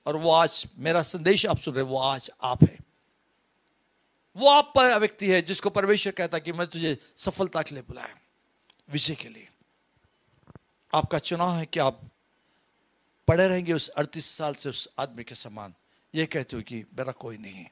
और 0.06 0.16
वो 0.16 0.30
आज 0.30 0.64
मेरा 0.78 1.02
संदेश 1.02 1.46
आप 1.46 1.58
सुन 1.58 1.74
रहे 1.74 1.84
वो 1.84 1.98
आज 1.98 2.30
आप 2.42 2.62
है। 2.64 2.78
वो 4.36 4.48
आप 4.48 4.72
पर 4.76 4.98
व्यक्ति 4.98 5.30
है 5.30 5.40
जिसको 5.42 5.70
परमेश्वर 5.70 6.12
कहता 6.12 6.38
कि 6.38 6.52
मैं 6.52 6.66
तुझे 6.66 6.96
सफलता 7.16 7.62
के 7.62 7.74
लिए 7.74 7.84
बुलाया 7.88 8.18
विजय 8.90 9.14
के 9.14 9.28
लिए। 9.28 9.48
आपका 10.92 11.18
चुनाव 11.18 11.56
है 11.56 11.66
कि 11.66 11.80
आप 11.80 12.00
पड़े 13.28 13.46
रहेंगे 13.48 13.72
उस 13.72 13.88
अड़तीस 13.88 14.26
साल 14.26 14.54
से 14.54 14.68
उस 14.68 14.88
आदमी 14.98 15.24
के 15.24 15.34
समान। 15.34 15.74
ये 16.14 16.26
कहते 16.26 16.56
हो 16.56 16.62
कि 16.62 16.84
मेरा 16.98 17.12
कोई 17.12 17.38
नहीं 17.38 17.54
है। 17.54 17.70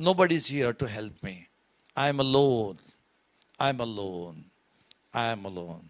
Nobody 0.14 0.34
is 0.34 0.52
here 0.52 0.72
to 0.72 0.86
help 0.86 1.24
me 1.24 1.46
I 1.96 2.08
am 2.08 2.18
alone 2.18 2.78
I 3.60 3.70
am 3.70 3.78
alone 3.78 4.44
I 5.14 5.32
am 5.32 5.44
alone 5.44 5.88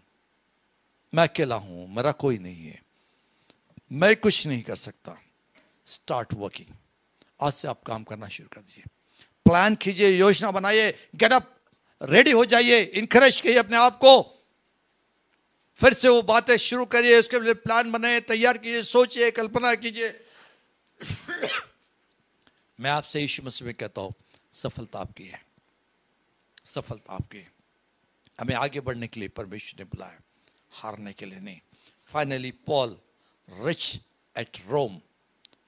मैं 1.13 1.23
अकेला 1.23 1.55
हूँ, 1.55 1.87
मेरा 1.95 2.11
कोई 2.11 2.37
नहीं 2.37 2.65
है। 2.65 2.81
मैं 3.91 4.15
कुछ 4.15 4.47
नहीं 4.47 4.61
कर 4.61 4.75
सकता। 4.75 5.17
स्टार्ट 5.85 6.33
वर्किंग 6.33 6.75
आज 7.41 7.53
से 7.53 7.67
आप 7.67 7.83
काम 7.83 8.03
करना 8.03 8.27
शुरू 8.27 8.49
कर 8.53 8.61
दीजिए। 8.61 8.83
प्लान 9.45 9.75
कीजिए, 9.75 10.09
योजना 10.09 10.51
बनाइए 10.51 11.09
गेट 11.15 11.33
अप 11.33 11.57
रेडी 12.03 12.31
हो 12.31 12.45
जाइए 12.45 12.81
इंकरेज 12.81 13.41
कीजिए 13.41 13.57
अपने 13.57 13.77
आप 13.77 13.97
को। 13.97 14.39
फिर 15.75 15.93
से 15.93 16.09
वो 16.09 16.21
बातें 16.21 16.57
शुरू 16.57 16.85
करिए, 16.85 17.19
उसके 17.19 17.39
लिए 17.39 17.53
प्लान 17.53 17.91
बनाए 17.91 18.19
तैयार 18.19 18.57
कीजिए, 18.57 18.83
सोचिए, 18.83 19.31
कल्पना 19.31 19.75
कीजिए। 19.75 20.25
मैं 22.79 22.91
आपसे 22.91 23.21
यीशु 23.21 23.43
मसीह 23.43 23.65
में 23.65 23.75
कहता 23.75 24.01
हूँ, 24.01 24.13
सफलता 24.53 24.99
आपकी 24.99 25.23
है। 25.23 25.45
सफलता 26.65 27.13
आपकी 27.13 27.37
है। 27.37 27.51
हमें 28.39 28.55
आगे 28.55 28.79
बढ़ने 28.79 29.07
के 29.07 29.19
लिए 29.19 29.29
परमेश्वर 29.29 29.79
ने 29.79 29.85
बुलाया, 29.85 30.19
हारने 30.71 31.13
के 31.13 31.25
लिए 31.25 31.39
नहीं। 31.39 31.59
Finally 32.07 32.51
Paul 32.51 32.97
reach 33.49 33.99
at 34.37 34.57
Rome 34.67 35.01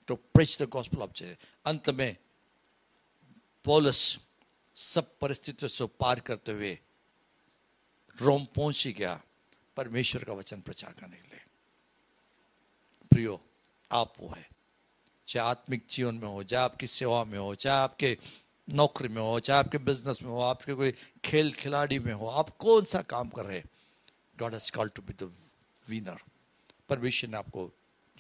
to 0.07 0.15
preach 0.15 0.61
the 0.61 0.69
gospel 0.69 0.98
of 0.98 1.11
जे 1.15 1.38
अंत 1.65 1.90
में 1.90 2.18
पोलस 3.64 4.19
सब 4.76 5.18
परिस्थितियों 5.19 5.69
से 5.69 5.86
पार 5.86 6.19
करते 6.19 6.52
हुए 6.52 6.80
रोम 8.22 8.45
पहुँच 8.45 8.86
ही 8.86 8.94
गया 8.94 9.22
परमेश्वर 9.77 10.23
का 10.23 10.34
वचन 10.34 10.61
प्रचार 10.61 10.94
करने 10.94 11.15
के 11.15 11.27
लिए। 11.27 11.41
प्रियो, 13.11 13.41
आप 13.91 14.14
वो 14.19 14.30
है। 14.30 14.49
चाहे 15.27 15.49
आत्मिक 15.49 15.84
जीवन 15.90 16.15
में 16.15 16.27
हो, 16.27 16.44
चाहे 16.44 16.64
आपकी 16.64 16.88
सेवा 16.88 17.23
में 17.23 17.40
हो, 17.40 17.56
चाहे 17.56 17.80
आपके 17.80 18.18
नौकरी 18.69 19.07
में 19.07 19.22
हो, 19.22 19.40
चाहे 19.40 19.60
आपके 19.60 19.77
बिज़नेस 19.77 20.22
में 20.22 20.30
हो, 20.30 20.41
आपके 20.41 20.73
कोई 20.73 20.94
खेल 21.26 21.52
खिलाड़ी 21.53 21.99
में 21.99 22.14
हो, 22.14 22.27
आप 22.27 22.49
कौन 22.49 22.84
सा 22.84 23.02
काम 23.02 23.30
कर 23.30 23.45
रहे 23.45 23.57
हैं? 23.57 23.65
God 24.40 24.53
has 24.53 24.72
called 24.72 24.94
to 24.94 25.02
be 25.02 25.14
the 25.26 25.36
winner 25.90 26.18
परमेश्वर 26.90 27.30
ने 27.30 27.38
आपको 27.38 27.72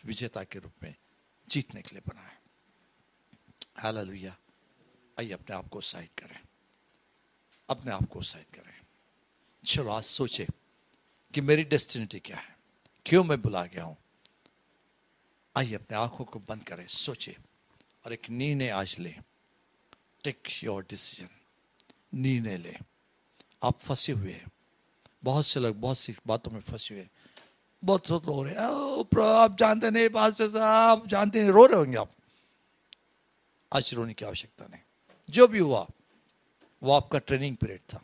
विजेता 0.05 0.43
के 0.43 0.59
रूप 0.59 0.73
में 0.83 0.95
जीतने 1.49 1.81
के 1.81 1.89
लिए 1.91 2.01
बना 2.07 2.21
है 2.21 2.41
हालेलुया। 3.77 4.37
आइए 5.19 5.31
अपने 5.31 5.55
आप 5.55 5.67
को 5.67 5.77
उत्साहित 5.77 6.13
करें। 6.13 6.41
अपने 7.69 7.91
आप 7.91 8.09
को 8.09 8.19
उत्साहित 8.19 8.47
करें। 8.55 8.81
चलो 9.65 9.89
आज 9.89 10.03
सोचे 10.03 10.47
कि 11.33 11.41
मेरी 11.41 11.63
डेस्टिनिटी 11.63 12.19
क्या 12.19 12.37
है? 12.37 12.57
क्यों 13.05 13.23
मैं 13.23 13.41
बुला 13.41 13.65
गया 13.65 13.83
हूँ? 13.83 13.97
आइए 15.57 15.73
अपने 15.73 15.97
आँखों 15.97 16.25
को 16.25 16.39
बंद 16.39 16.63
करें, 16.63 16.87
सोचे 16.87 17.37
और 18.05 18.13
एक 18.13 18.29
निर्णय 18.29 18.69
आज 18.69 18.99
ले। 18.99 19.15
टेक 20.23 20.43
योर 20.63 20.83
डिसीज़न 20.83 21.29
निर्णय 22.13 22.57
ले। 22.57 22.77
आप 23.63 23.79
फंसे 23.79 24.11
हुए 24.11 24.33
हैं। 24.33 24.51
बहुत 25.23 25.45
से 25.45 25.59
लोग 25.59 25.75
बहुत 25.75 25.97
सी 25.97 26.15
बातों 26.27 26.51
में 26.51 26.61
फंसे 26.61 26.95
हुए 26.95 27.03
हैं। 27.03 27.11
बहुत 27.85 28.11
लोग 28.11 28.25
रो 28.25 28.43
रहे 28.43 28.55
आप 29.35 29.57
जानते 29.57 29.89
नहीं 29.91 30.09
पास्टर 30.09 30.47
साहब 30.49 31.07
जानते 31.07 31.41
नहीं, 31.41 31.51
रो 31.51 31.65
रहे 31.65 31.77
होंगे 31.77 31.97
आप। 31.97 32.11
आज 33.73 33.93
रोने 33.93 34.13
की 34.13 34.25
आवश्यकता 34.25 34.65
नहीं। 34.65 34.81
जो 35.29 35.47
भी 35.47 35.59
हुआ, 35.59 35.87
वो 36.83 36.93
आपका 36.93 37.19
ट्रेनिंग 37.19 37.57
पीरियड 37.57 37.79
था। 37.79 38.03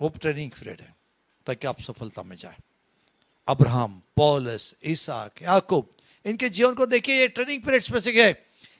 वो 0.00 0.08
ट्रेनिंग 0.08 0.50
पीरियड 0.50 0.80
है, 0.80 0.96
ताकि 1.46 1.66
आप 1.66 1.80
सफलता 1.80 2.22
में 2.22 2.36
जाए। 2.36 2.56
अब्राहम, 3.48 4.02
पॉलस 4.16 4.74
ईसाक 4.84 5.42
याकूब, 5.42 5.94
इनके 6.24 6.48
जीवन 6.48 6.74
को 6.74 6.86
देखिए, 6.86 7.20
ये 7.20 7.28
ट्रेनिंग 7.28 7.62
पीरियड्स 7.62 7.92
में 7.92 8.00
से 8.00 8.12
गए। 8.12 8.36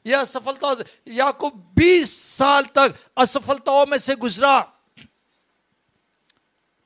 यह 0.07 0.25
सफलता, 0.25 0.85
याकूब 1.09 1.73
20 1.77 2.37
साल 2.37 2.65
तक 2.65 2.95
असफलताओं 3.19 3.87
में 3.87 3.99
से 3.99 4.15
गुजरा। 4.15 4.73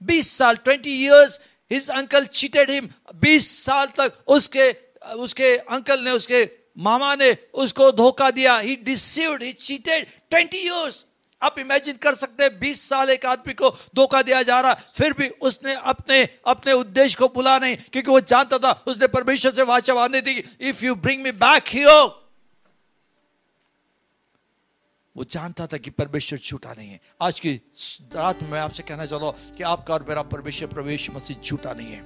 20 0.03 0.29
साल 0.29 0.57
20 0.57 0.87
years 0.87 1.41
his 1.71 1.89
uncle 1.93 2.25
cheated 2.35 2.71
him 2.71 2.89
20 3.23 3.49
साल 3.59 3.87
तक 3.97 4.23
उसके 4.29 4.71
उसके 5.17 5.57
अंकल 5.57 6.01
ने, 6.01 6.11
उसके 6.11 6.49
मामा 6.79 7.15
ने 7.15 7.37
उसको 7.55 7.91
धोखा 7.93 8.31
दिया। 8.31 8.59
He 8.59 8.77
deceived 8.77 9.43
he 9.43 9.53
cheated 9.55 10.07
20 10.33 10.55
years 10.55 11.05
आप 11.43 11.59
इमेजिन 11.59 11.97
कर 11.97 12.15
सकते 12.15 12.45
हैं 12.45 12.59
20 12.61 12.81
साल 12.83 13.11
एक 13.11 13.27
आदमी 13.27 13.53
को 13.55 13.71
धोखा 13.95 14.23
दिया 14.23 14.43
जा 14.43 14.61
रहा, 14.61 14.75
फिर 14.97 15.13
भी 15.13 15.29
उसने 15.41 15.75
अपने 15.75 16.23
अपने 16.47 16.73
उद्देश्य 16.75 17.17
को 17.19 17.29
भुला 17.29 17.59
नहीं, 17.59 17.77
क्योंकि 17.77 18.11
वो 18.11 18.21
जानता 18.23 18.59
था, 18.59 18.73
उसने 18.87 19.07
परमेश्वर 19.09 19.53
से 19.53 19.63
वाचा 19.65 19.95
बांधी 19.95 20.21
थी 20.23 20.43
if 20.61 20.85
you 20.85 20.95
bring 20.97 21.23
me 21.23 21.33
back 21.39 21.69
here 21.69 22.28
वो 25.19 25.25
जानता 25.25 25.67
था 25.67 25.77
कि 25.77 25.91
परमेश्वर 25.91 26.39
झूठा 26.39 26.75
नहीं 26.79 26.91
है। 26.91 27.01
आज 27.23 27.41
की 27.41 27.53
रात 28.15 28.43
में 28.43 28.59
आपसे 28.61 28.83
कहना 28.83 29.07
चाहता 29.07 29.27
हूँ 29.27 29.35
कि 29.57 29.63
आपका 29.63 29.95
और 29.95 30.05
मेरा 30.09 30.23
परमेश्वर 30.23 30.69
प्रवेश 30.69 31.11
मसीह 31.11 31.37
झूठा 31.45 31.73
नहीं 31.73 31.93
है। 31.93 32.03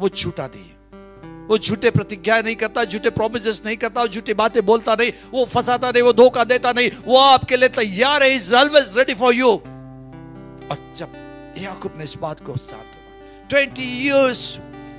वो 0.00 0.08
झूठा 0.08 0.46
नहीं 0.46 0.64
है। 0.64 1.46
वो 1.46 1.58
झूठे 1.58 1.90
प्रतिज्ञा 1.90 2.40
नहीं 2.42 2.54
करता, 2.56 2.84
झूठे 2.84 3.10
प्रोमिस 3.10 3.64
नहीं 3.66 3.76
करता, 3.76 4.06
झूठी 4.06 4.34
बातें 4.34 4.64
बोलता 4.66 4.94
नहीं, 4.94 5.12
वो 5.30 5.44
फंसाता 5.44 5.90
नहीं, 5.90 6.02
वो 6.02 6.12
धोखा 6.12 6.44
देता 6.44 6.72
नहीं, 6.72 6.90
वो 7.04 7.18
आपके 7.18 7.56
लिए 7.56 7.68
तैयार 7.68 8.22
है। 8.22 8.34
Is 8.34 8.54
always 8.54 8.96
ready 8.98 9.14
for 9.14 9.34
you 9.34 9.50
और 9.50 10.78
जब 10.96 11.12
याकूब 11.58 11.98
ने 11.98 12.04
इस 12.04 12.14
बात 12.18 12.40
को 12.40 12.56
साथ 12.56 13.48
twenty 13.50 13.84
years 14.06 14.40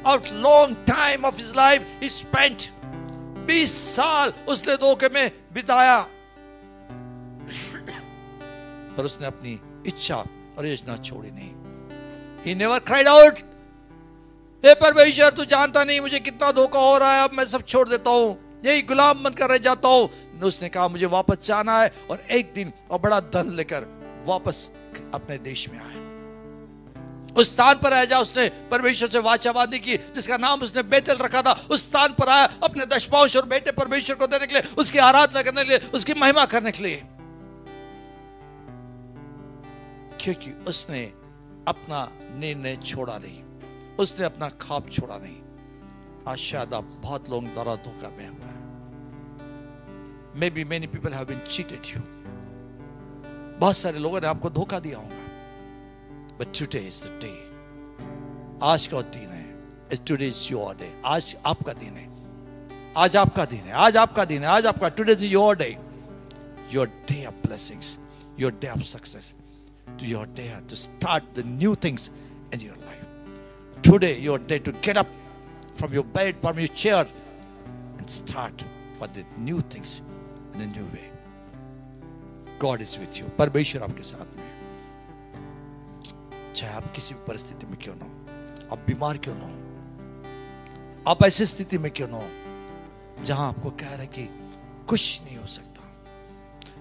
out 0.07 0.27
long 0.34 0.76
time 0.88 1.26
of 1.26 1.38
his 1.38 1.52
life 1.56 1.99
spent 2.03 2.68
बीस 3.48 3.77
साल 3.95 4.34
उसने 4.48 4.76
धोखे 4.76 5.10
में 5.10 5.31
बिताया। 5.53 5.98
पर 8.98 9.06
उसने 9.06 9.28
अपनी 9.28 9.60
इच्छा 9.88 10.15
और 10.57 10.65
योजना 10.65 10.98
छोड़ी 10.98 11.32
नहीं। 11.32 11.52
ही 12.45 12.56
नेवर 12.56 12.80
क्राइड 12.80 13.07
आउट 13.07 13.40
हे 14.64 14.74
परमेश्वर, 14.76 15.30
तू 15.30 15.45
जानता 15.45 15.84
नहीं 15.84 15.99
मुझे 16.02 16.19
कितना 16.19 16.52
धोखा 16.52 16.80
हो 16.80 16.98
रहा 16.98 17.14
है, 17.14 17.24
अब 17.24 17.34
मैं 17.34 17.45
सब 17.45 17.64
छोड़ 17.64 17.88
देता 17.90 18.11
हूँ। 18.11 18.61
यही 18.65 18.82
गुलाम 18.82 19.24
बनकर 19.24 19.49
रह 19.49 19.57
जाता 19.57 19.88
हूँ। 19.88 20.10
उसने 20.44 20.69
कहा, 20.69 20.88
मुझे 20.88 21.06
वापस 21.06 21.45
जाना 21.45 21.80
है 21.82 21.91
और 22.11 22.26
एक 22.32 22.52
दिन 22.53 22.72
और 22.91 22.99
बड़ा 22.99 23.19
धन 23.19 23.52
लेकर 23.56 23.86
वापस 24.26 24.69
अपने 25.14 25.38
देश 25.38 25.69
में 25.69 25.80
आए। 25.80 25.95
उस 27.34 27.52
स्थान 27.52 27.76
पर 27.76 27.94
आया 27.94 28.19
उसने 28.19 28.48
परमेश्वर 28.72 29.10
से 29.10 29.19
वाचावादी 29.19 29.80
की, 29.80 29.98
जिसका 29.98 30.38
नाम 30.38 30.61
उसने 30.61 30.84
बेतल 30.84 31.18
रखा 31.18 31.41
था, 31.41 31.52
उस 31.69 31.86
स्थान 31.86 32.14
पर 32.14 32.30
आया 32.30 32.49
अपने 32.64 32.86
दशपांश 32.86 33.36
और 33.38 33.45
बेटे 33.45 33.72
परमेश्वर 33.72 34.15
को 34.15 34.28
देने 34.28 34.48
के 34.48 34.53
लिए, 34.53 34.64
उसकी 34.78 34.99
आराधना 34.99 35.41
करने 35.41 35.64
के 35.64 35.69
लिए, 35.69 35.90
उसकी 35.94 36.14
महिमा 36.14 36.45
करने 36.45 36.72
के 36.72 36.84
लिए। 36.84 37.03
क्योंकि 40.22 40.52
उसने 40.52 41.06
अपना 41.68 42.11
निर्णय 42.39 42.76
छोड़ा 42.76 43.18
नहीं। 43.18 43.44
उसने 43.95 44.26
अपना 44.26 44.49
खाप 44.49 44.89
छोड़ा 44.89 45.18
नहीं। 45.18 45.41
आज 46.27 46.38
शायद 46.38 46.73
आप 46.73 46.84
बहुत 46.84 47.30
लोग 47.30 47.45
द्वारा 47.45 47.76
धोखा 47.76 48.10
में 48.10 48.27
हुआ 48.30 48.48
है। 48.48 48.57
May 50.39 50.49
be 50.49 50.64
many 50.64 50.88
people 50.88 51.14
have 51.14 51.26
been 51.26 51.39
cheated 51.39 51.81
you 51.85 52.02
बहुत 53.60 53.77
सारे 53.77 53.99
लोगों 53.99 54.22
ने 54.22 54.27
आपको 54.27 54.49
धोखा 54.49 54.80
दिया 54.80 54.98
होगा। 54.98 55.23
But 56.39 56.60
today 56.60 56.80
is 56.80 57.03
the 57.03 57.19
day 57.23 57.34
आज 58.64 58.88
का 58.88 59.02
दिन 59.02 59.30
है। 59.30 59.95
टुडे 59.95 60.27
इज़ 60.27 60.52
योर 60.52 60.76
डे 60.76 61.02
आज 61.06 61.38
आपका 61.45 61.73
दिन 61.73 61.94
है। 61.94 62.07
आज 62.98 63.18
आपका 63.18 63.45
दिन 63.45 63.60
है। 63.60 63.72
आज 63.72 63.98
आपका 63.98 64.26
दिन 64.26 64.41
है। 64.41 64.48
आज 64.48 64.65
आपका 64.65 64.89
today 64.89 65.11
is 65.11 65.26
your 65.26 65.56
day 65.56 65.77
your 66.72 66.88
day 66.88 67.26
of 67.26 67.35
blessings 67.48 67.98
your 68.39 68.52
day 68.52 68.69
of 68.69 68.80
success 68.80 69.34
your 70.01 70.27
day 70.35 70.49
to 70.69 70.76
start 70.76 71.23
the 71.39 71.43
new 71.45 71.76
things 71.84 72.09
in 72.53 72.61
your 72.61 72.77
life 72.85 73.84
today 73.89 74.14
your 74.15 74.45
day 74.49 74.59
to 74.59 74.72
get 74.85 74.97
up 74.97 75.14
from 75.80 75.93
your 75.93 76.03
bed, 76.03 76.38
from 76.41 76.59
your 76.59 76.69
chair, 76.69 77.05
and 77.97 78.09
start 78.09 78.64
for 78.97 79.07
the 79.07 79.23
new 79.38 79.61
things 79.61 80.01
in 80.55 80.61
a 80.61 80.65
new 80.68 80.85
way. 80.85 81.03
God 82.59 82.81
is 82.81 82.97
with 82.97 83.18
you. 83.19 83.26
परमेश्वर 83.38 83.84
आपके 83.84 84.03
साथ 84.03 84.38
में 84.38 84.45
चाहे 86.55 86.73
आप 86.73 86.91
किसी 86.95 87.15
भी 87.15 87.22
परिस्थिति 87.27 87.65
में 87.68 87.77
क्यों 87.84 87.95
ना 87.95 88.05
हो 88.05 88.11
आप 88.73 88.80
बीमार 88.88 89.18
क्यों 89.27 89.35
ना 89.35 89.45
हो 89.45 91.11
आप 91.11 91.23
ऐसी 91.23 91.45
स्थिति 91.45 91.77
में 91.77 91.91
क्यों 91.91 92.07
ना 92.07 92.18
हो 92.18 93.23
जहाँ 93.23 93.47
आपको 93.47 93.69
कह 93.81 93.95
रहे 93.95 94.07
कि 94.18 94.27
कुछ 94.89 95.22
नहीं 95.26 95.38
हो 95.38 95.47
सकता 95.47 95.66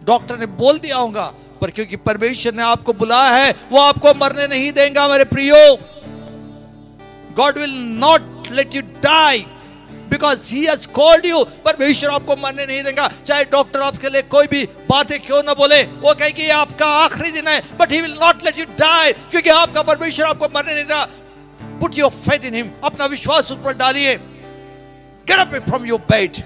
डॉक्टर 0.06 0.38
ने 0.38 0.46
बोल 0.46 0.78
दिया 0.78 0.96
होगा, 0.96 1.24
पर 1.60 1.70
क्योंकि 1.70 1.96
परमेश्वर 1.98 2.54
ने 2.54 2.62
आपको 2.62 2.92
बुलाया 2.94 3.34
है, 3.34 3.54
वो 3.72 3.80
आपको 3.80 4.14
मरने 4.16 4.46
नहीं 4.48 4.72
देगा, 4.72 5.08
मेरे 5.08 5.24
प्रियो। 5.26 5.76
God 7.36 7.58
will 7.58 7.74
not 8.00 8.50
let 8.52 8.74
you 8.74 8.82
die 9.02 9.44
because 10.10 10.54
he 10.54 10.64
has 10.66 10.86
called 10.94 11.26
you 11.26 11.42
परमेश्वर 11.64 12.10
आपको 12.10 12.36
मरने 12.36 12.66
नहीं 12.66 12.82
देगा, 12.82 13.08
चाहे 13.26 13.44
डॉक्टर 13.46 13.80
आपके 13.82 14.10
लिए 14.10 14.22
कोई 14.24 14.46
भी 14.46 14.64
बातें 14.90 15.18
क्यों 15.20 15.42
ना 15.42 15.54
बोले, 15.54 15.82
वो 15.82 16.14
कहे 16.14 16.30
कि 16.32 16.48
आपका 16.50 16.86
आखिरी 16.96 17.30
दिन 17.32 17.48
है 17.48 17.60
but 17.78 17.92
he 17.92 18.00
will 18.00 18.16
not 18.20 18.44
let 18.44 18.58
you 18.58 18.64
die 18.78 19.12
क्योंकि 19.12 19.50
आपका 19.50 19.82
परमेश्वर 19.84 20.26
आपको 20.26 20.48
मरने 20.48 20.74
नहीं 20.74 20.84
देगा। 20.84 21.04
Put 21.80 21.98
your 21.98 22.10
faith 22.10 22.44
in 22.44 22.54
him 22.54 22.70
अपना 22.84 23.06
विश्वास 23.06 23.52
उस 23.52 23.58
पर 23.64 23.72
डालिए। 23.76 24.16
Get 24.16 25.38
up 25.38 25.54
from 25.68 25.86
your 25.86 26.00
bed 26.10 26.42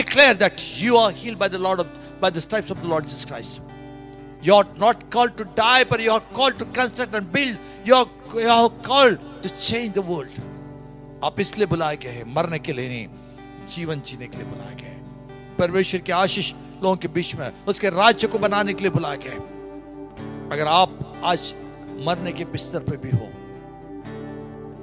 declare 0.00 0.34
that 0.42 0.64
you 0.82 0.96
are 0.96 1.10
healed 1.20 1.38
by 1.38 1.48
the 1.48 1.58
Lord 1.58 1.80
of 1.84 1.88
by 2.20 2.30
the 2.30 2.40
stripes 2.40 2.70
of 2.74 2.82
the 2.82 2.88
Lord 2.88 3.04
Jesus 3.04 3.24
Christ. 3.24 3.60
You 4.42 4.54
are 4.56 4.66
not 4.76 5.10
called 5.10 5.36
to 5.38 5.44
die, 5.60 5.84
but 5.92 6.00
you 6.00 6.12
are 6.16 6.24
called 6.38 6.58
to 6.60 6.66
construct 6.78 7.14
and 7.20 7.32
build. 7.32 7.56
You 7.84 7.94
are, 7.96 8.06
you 8.34 8.48
are 8.48 8.70
called 8.90 9.18
to 9.42 9.48
change 9.70 9.94
the 10.00 10.04
world. 10.12 10.44
आप 11.24 11.40
इसलिए 11.40 11.66
बुलाए 11.66 11.96
गए 12.02 12.10
हैं 12.16 12.24
मरने 12.34 12.58
के 12.66 12.72
लिए 12.72 12.88
नहीं 12.88 13.66
जीवन 13.74 14.00
जीने 14.08 14.26
के 14.26 14.38
लिए 14.38 14.46
बुलाए 14.46 14.74
गए 14.82 14.96
परमेश्वर 15.58 16.00
की 16.06 16.12
आशीष 16.12 16.52
लोगों 16.82 16.96
के 16.96 17.08
बीच 17.16 17.34
में 17.36 17.50
उसके 17.68 17.90
राज्य 17.90 18.28
को 18.34 18.38
बनाने 18.38 18.74
के 18.74 18.82
लिए 18.84 18.90
बुलाए 18.98 19.18
गए 19.24 19.38
अगर 20.56 20.66
आप 20.72 21.20
आज 21.32 21.54
मरने 22.06 22.32
के 22.32 22.44
बिस्तर 22.54 22.84
पे 22.90 22.96
भी 23.04 23.10
हो 23.16 23.26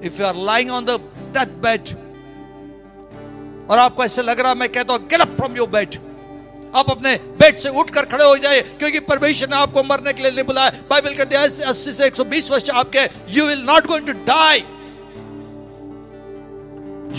if 0.07 0.21
you 0.21 0.27
are 0.27 0.35
lying 0.51 0.71
on 0.71 0.85
the 0.85 0.99
death 1.37 1.55
bed 1.67 1.95
और 3.69 3.79
आपको 3.79 4.03
ऐसे 4.03 4.21
लग 4.21 4.39
रहा 4.39 4.53
मैं 4.53 4.69
कहता 4.69 4.93
हूँ 4.93 5.07
गेट 5.07 5.21
फ्रॉम 5.37 5.55
योर 5.57 5.69
बेड 5.69 5.95
आप 6.75 6.89
अपने 6.89 7.15
बेड 7.39 7.55
से 7.55 7.69
उठकर 7.79 8.05
खड़े 8.05 8.23
हो 8.25 8.37
जाए 8.37 8.61
क्योंकि 8.61 8.99
परमेश्वर 8.99 9.49
ने 9.49 9.55
आपको 9.55 9.83
मरने 9.83 10.13
के 10.13 10.29
लिए 10.29 10.43
बुलाया। 10.43 10.71
बाइबल 10.89 11.13
कहते 11.15 11.35
हैं 11.35 11.49
अस्सी 11.65 11.91
से 11.93 12.09
120 12.09 12.51
वर्ष 12.51 12.69
आपके 12.69 13.03
you 13.29 13.45
will 13.45 13.61
not 13.61 13.87
going 13.87 14.07
to 14.07 14.13
die 14.13 14.59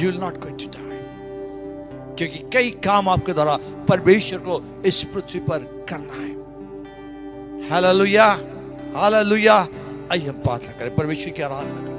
you 0.00 0.10
will 0.10 0.20
not 0.20 0.40
going 0.40 0.58
to 0.58 0.66
die 0.66 0.84
क्योंकि 2.16 2.38
कई 2.52 2.70
काम 2.84 3.08
आपके 3.08 3.32
द्वारा 3.32 3.56
परमेश्वर 3.88 4.38
को 4.38 4.82
इस 4.86 5.02
पृथ्वी 5.04 5.40
पर 5.40 5.58
करना 5.90 6.14
है। 6.14 7.70
हालेलुया 7.70 8.26
हालेलुया 8.96 9.56
आइए 10.12 10.26
हम 10.26 10.42
प्रार्थना 10.42 10.78
करें। 10.78 10.94
परमेश्वर 10.96 11.32
की 11.32 11.42
आराधना 11.42 11.80
करें। 11.80 11.95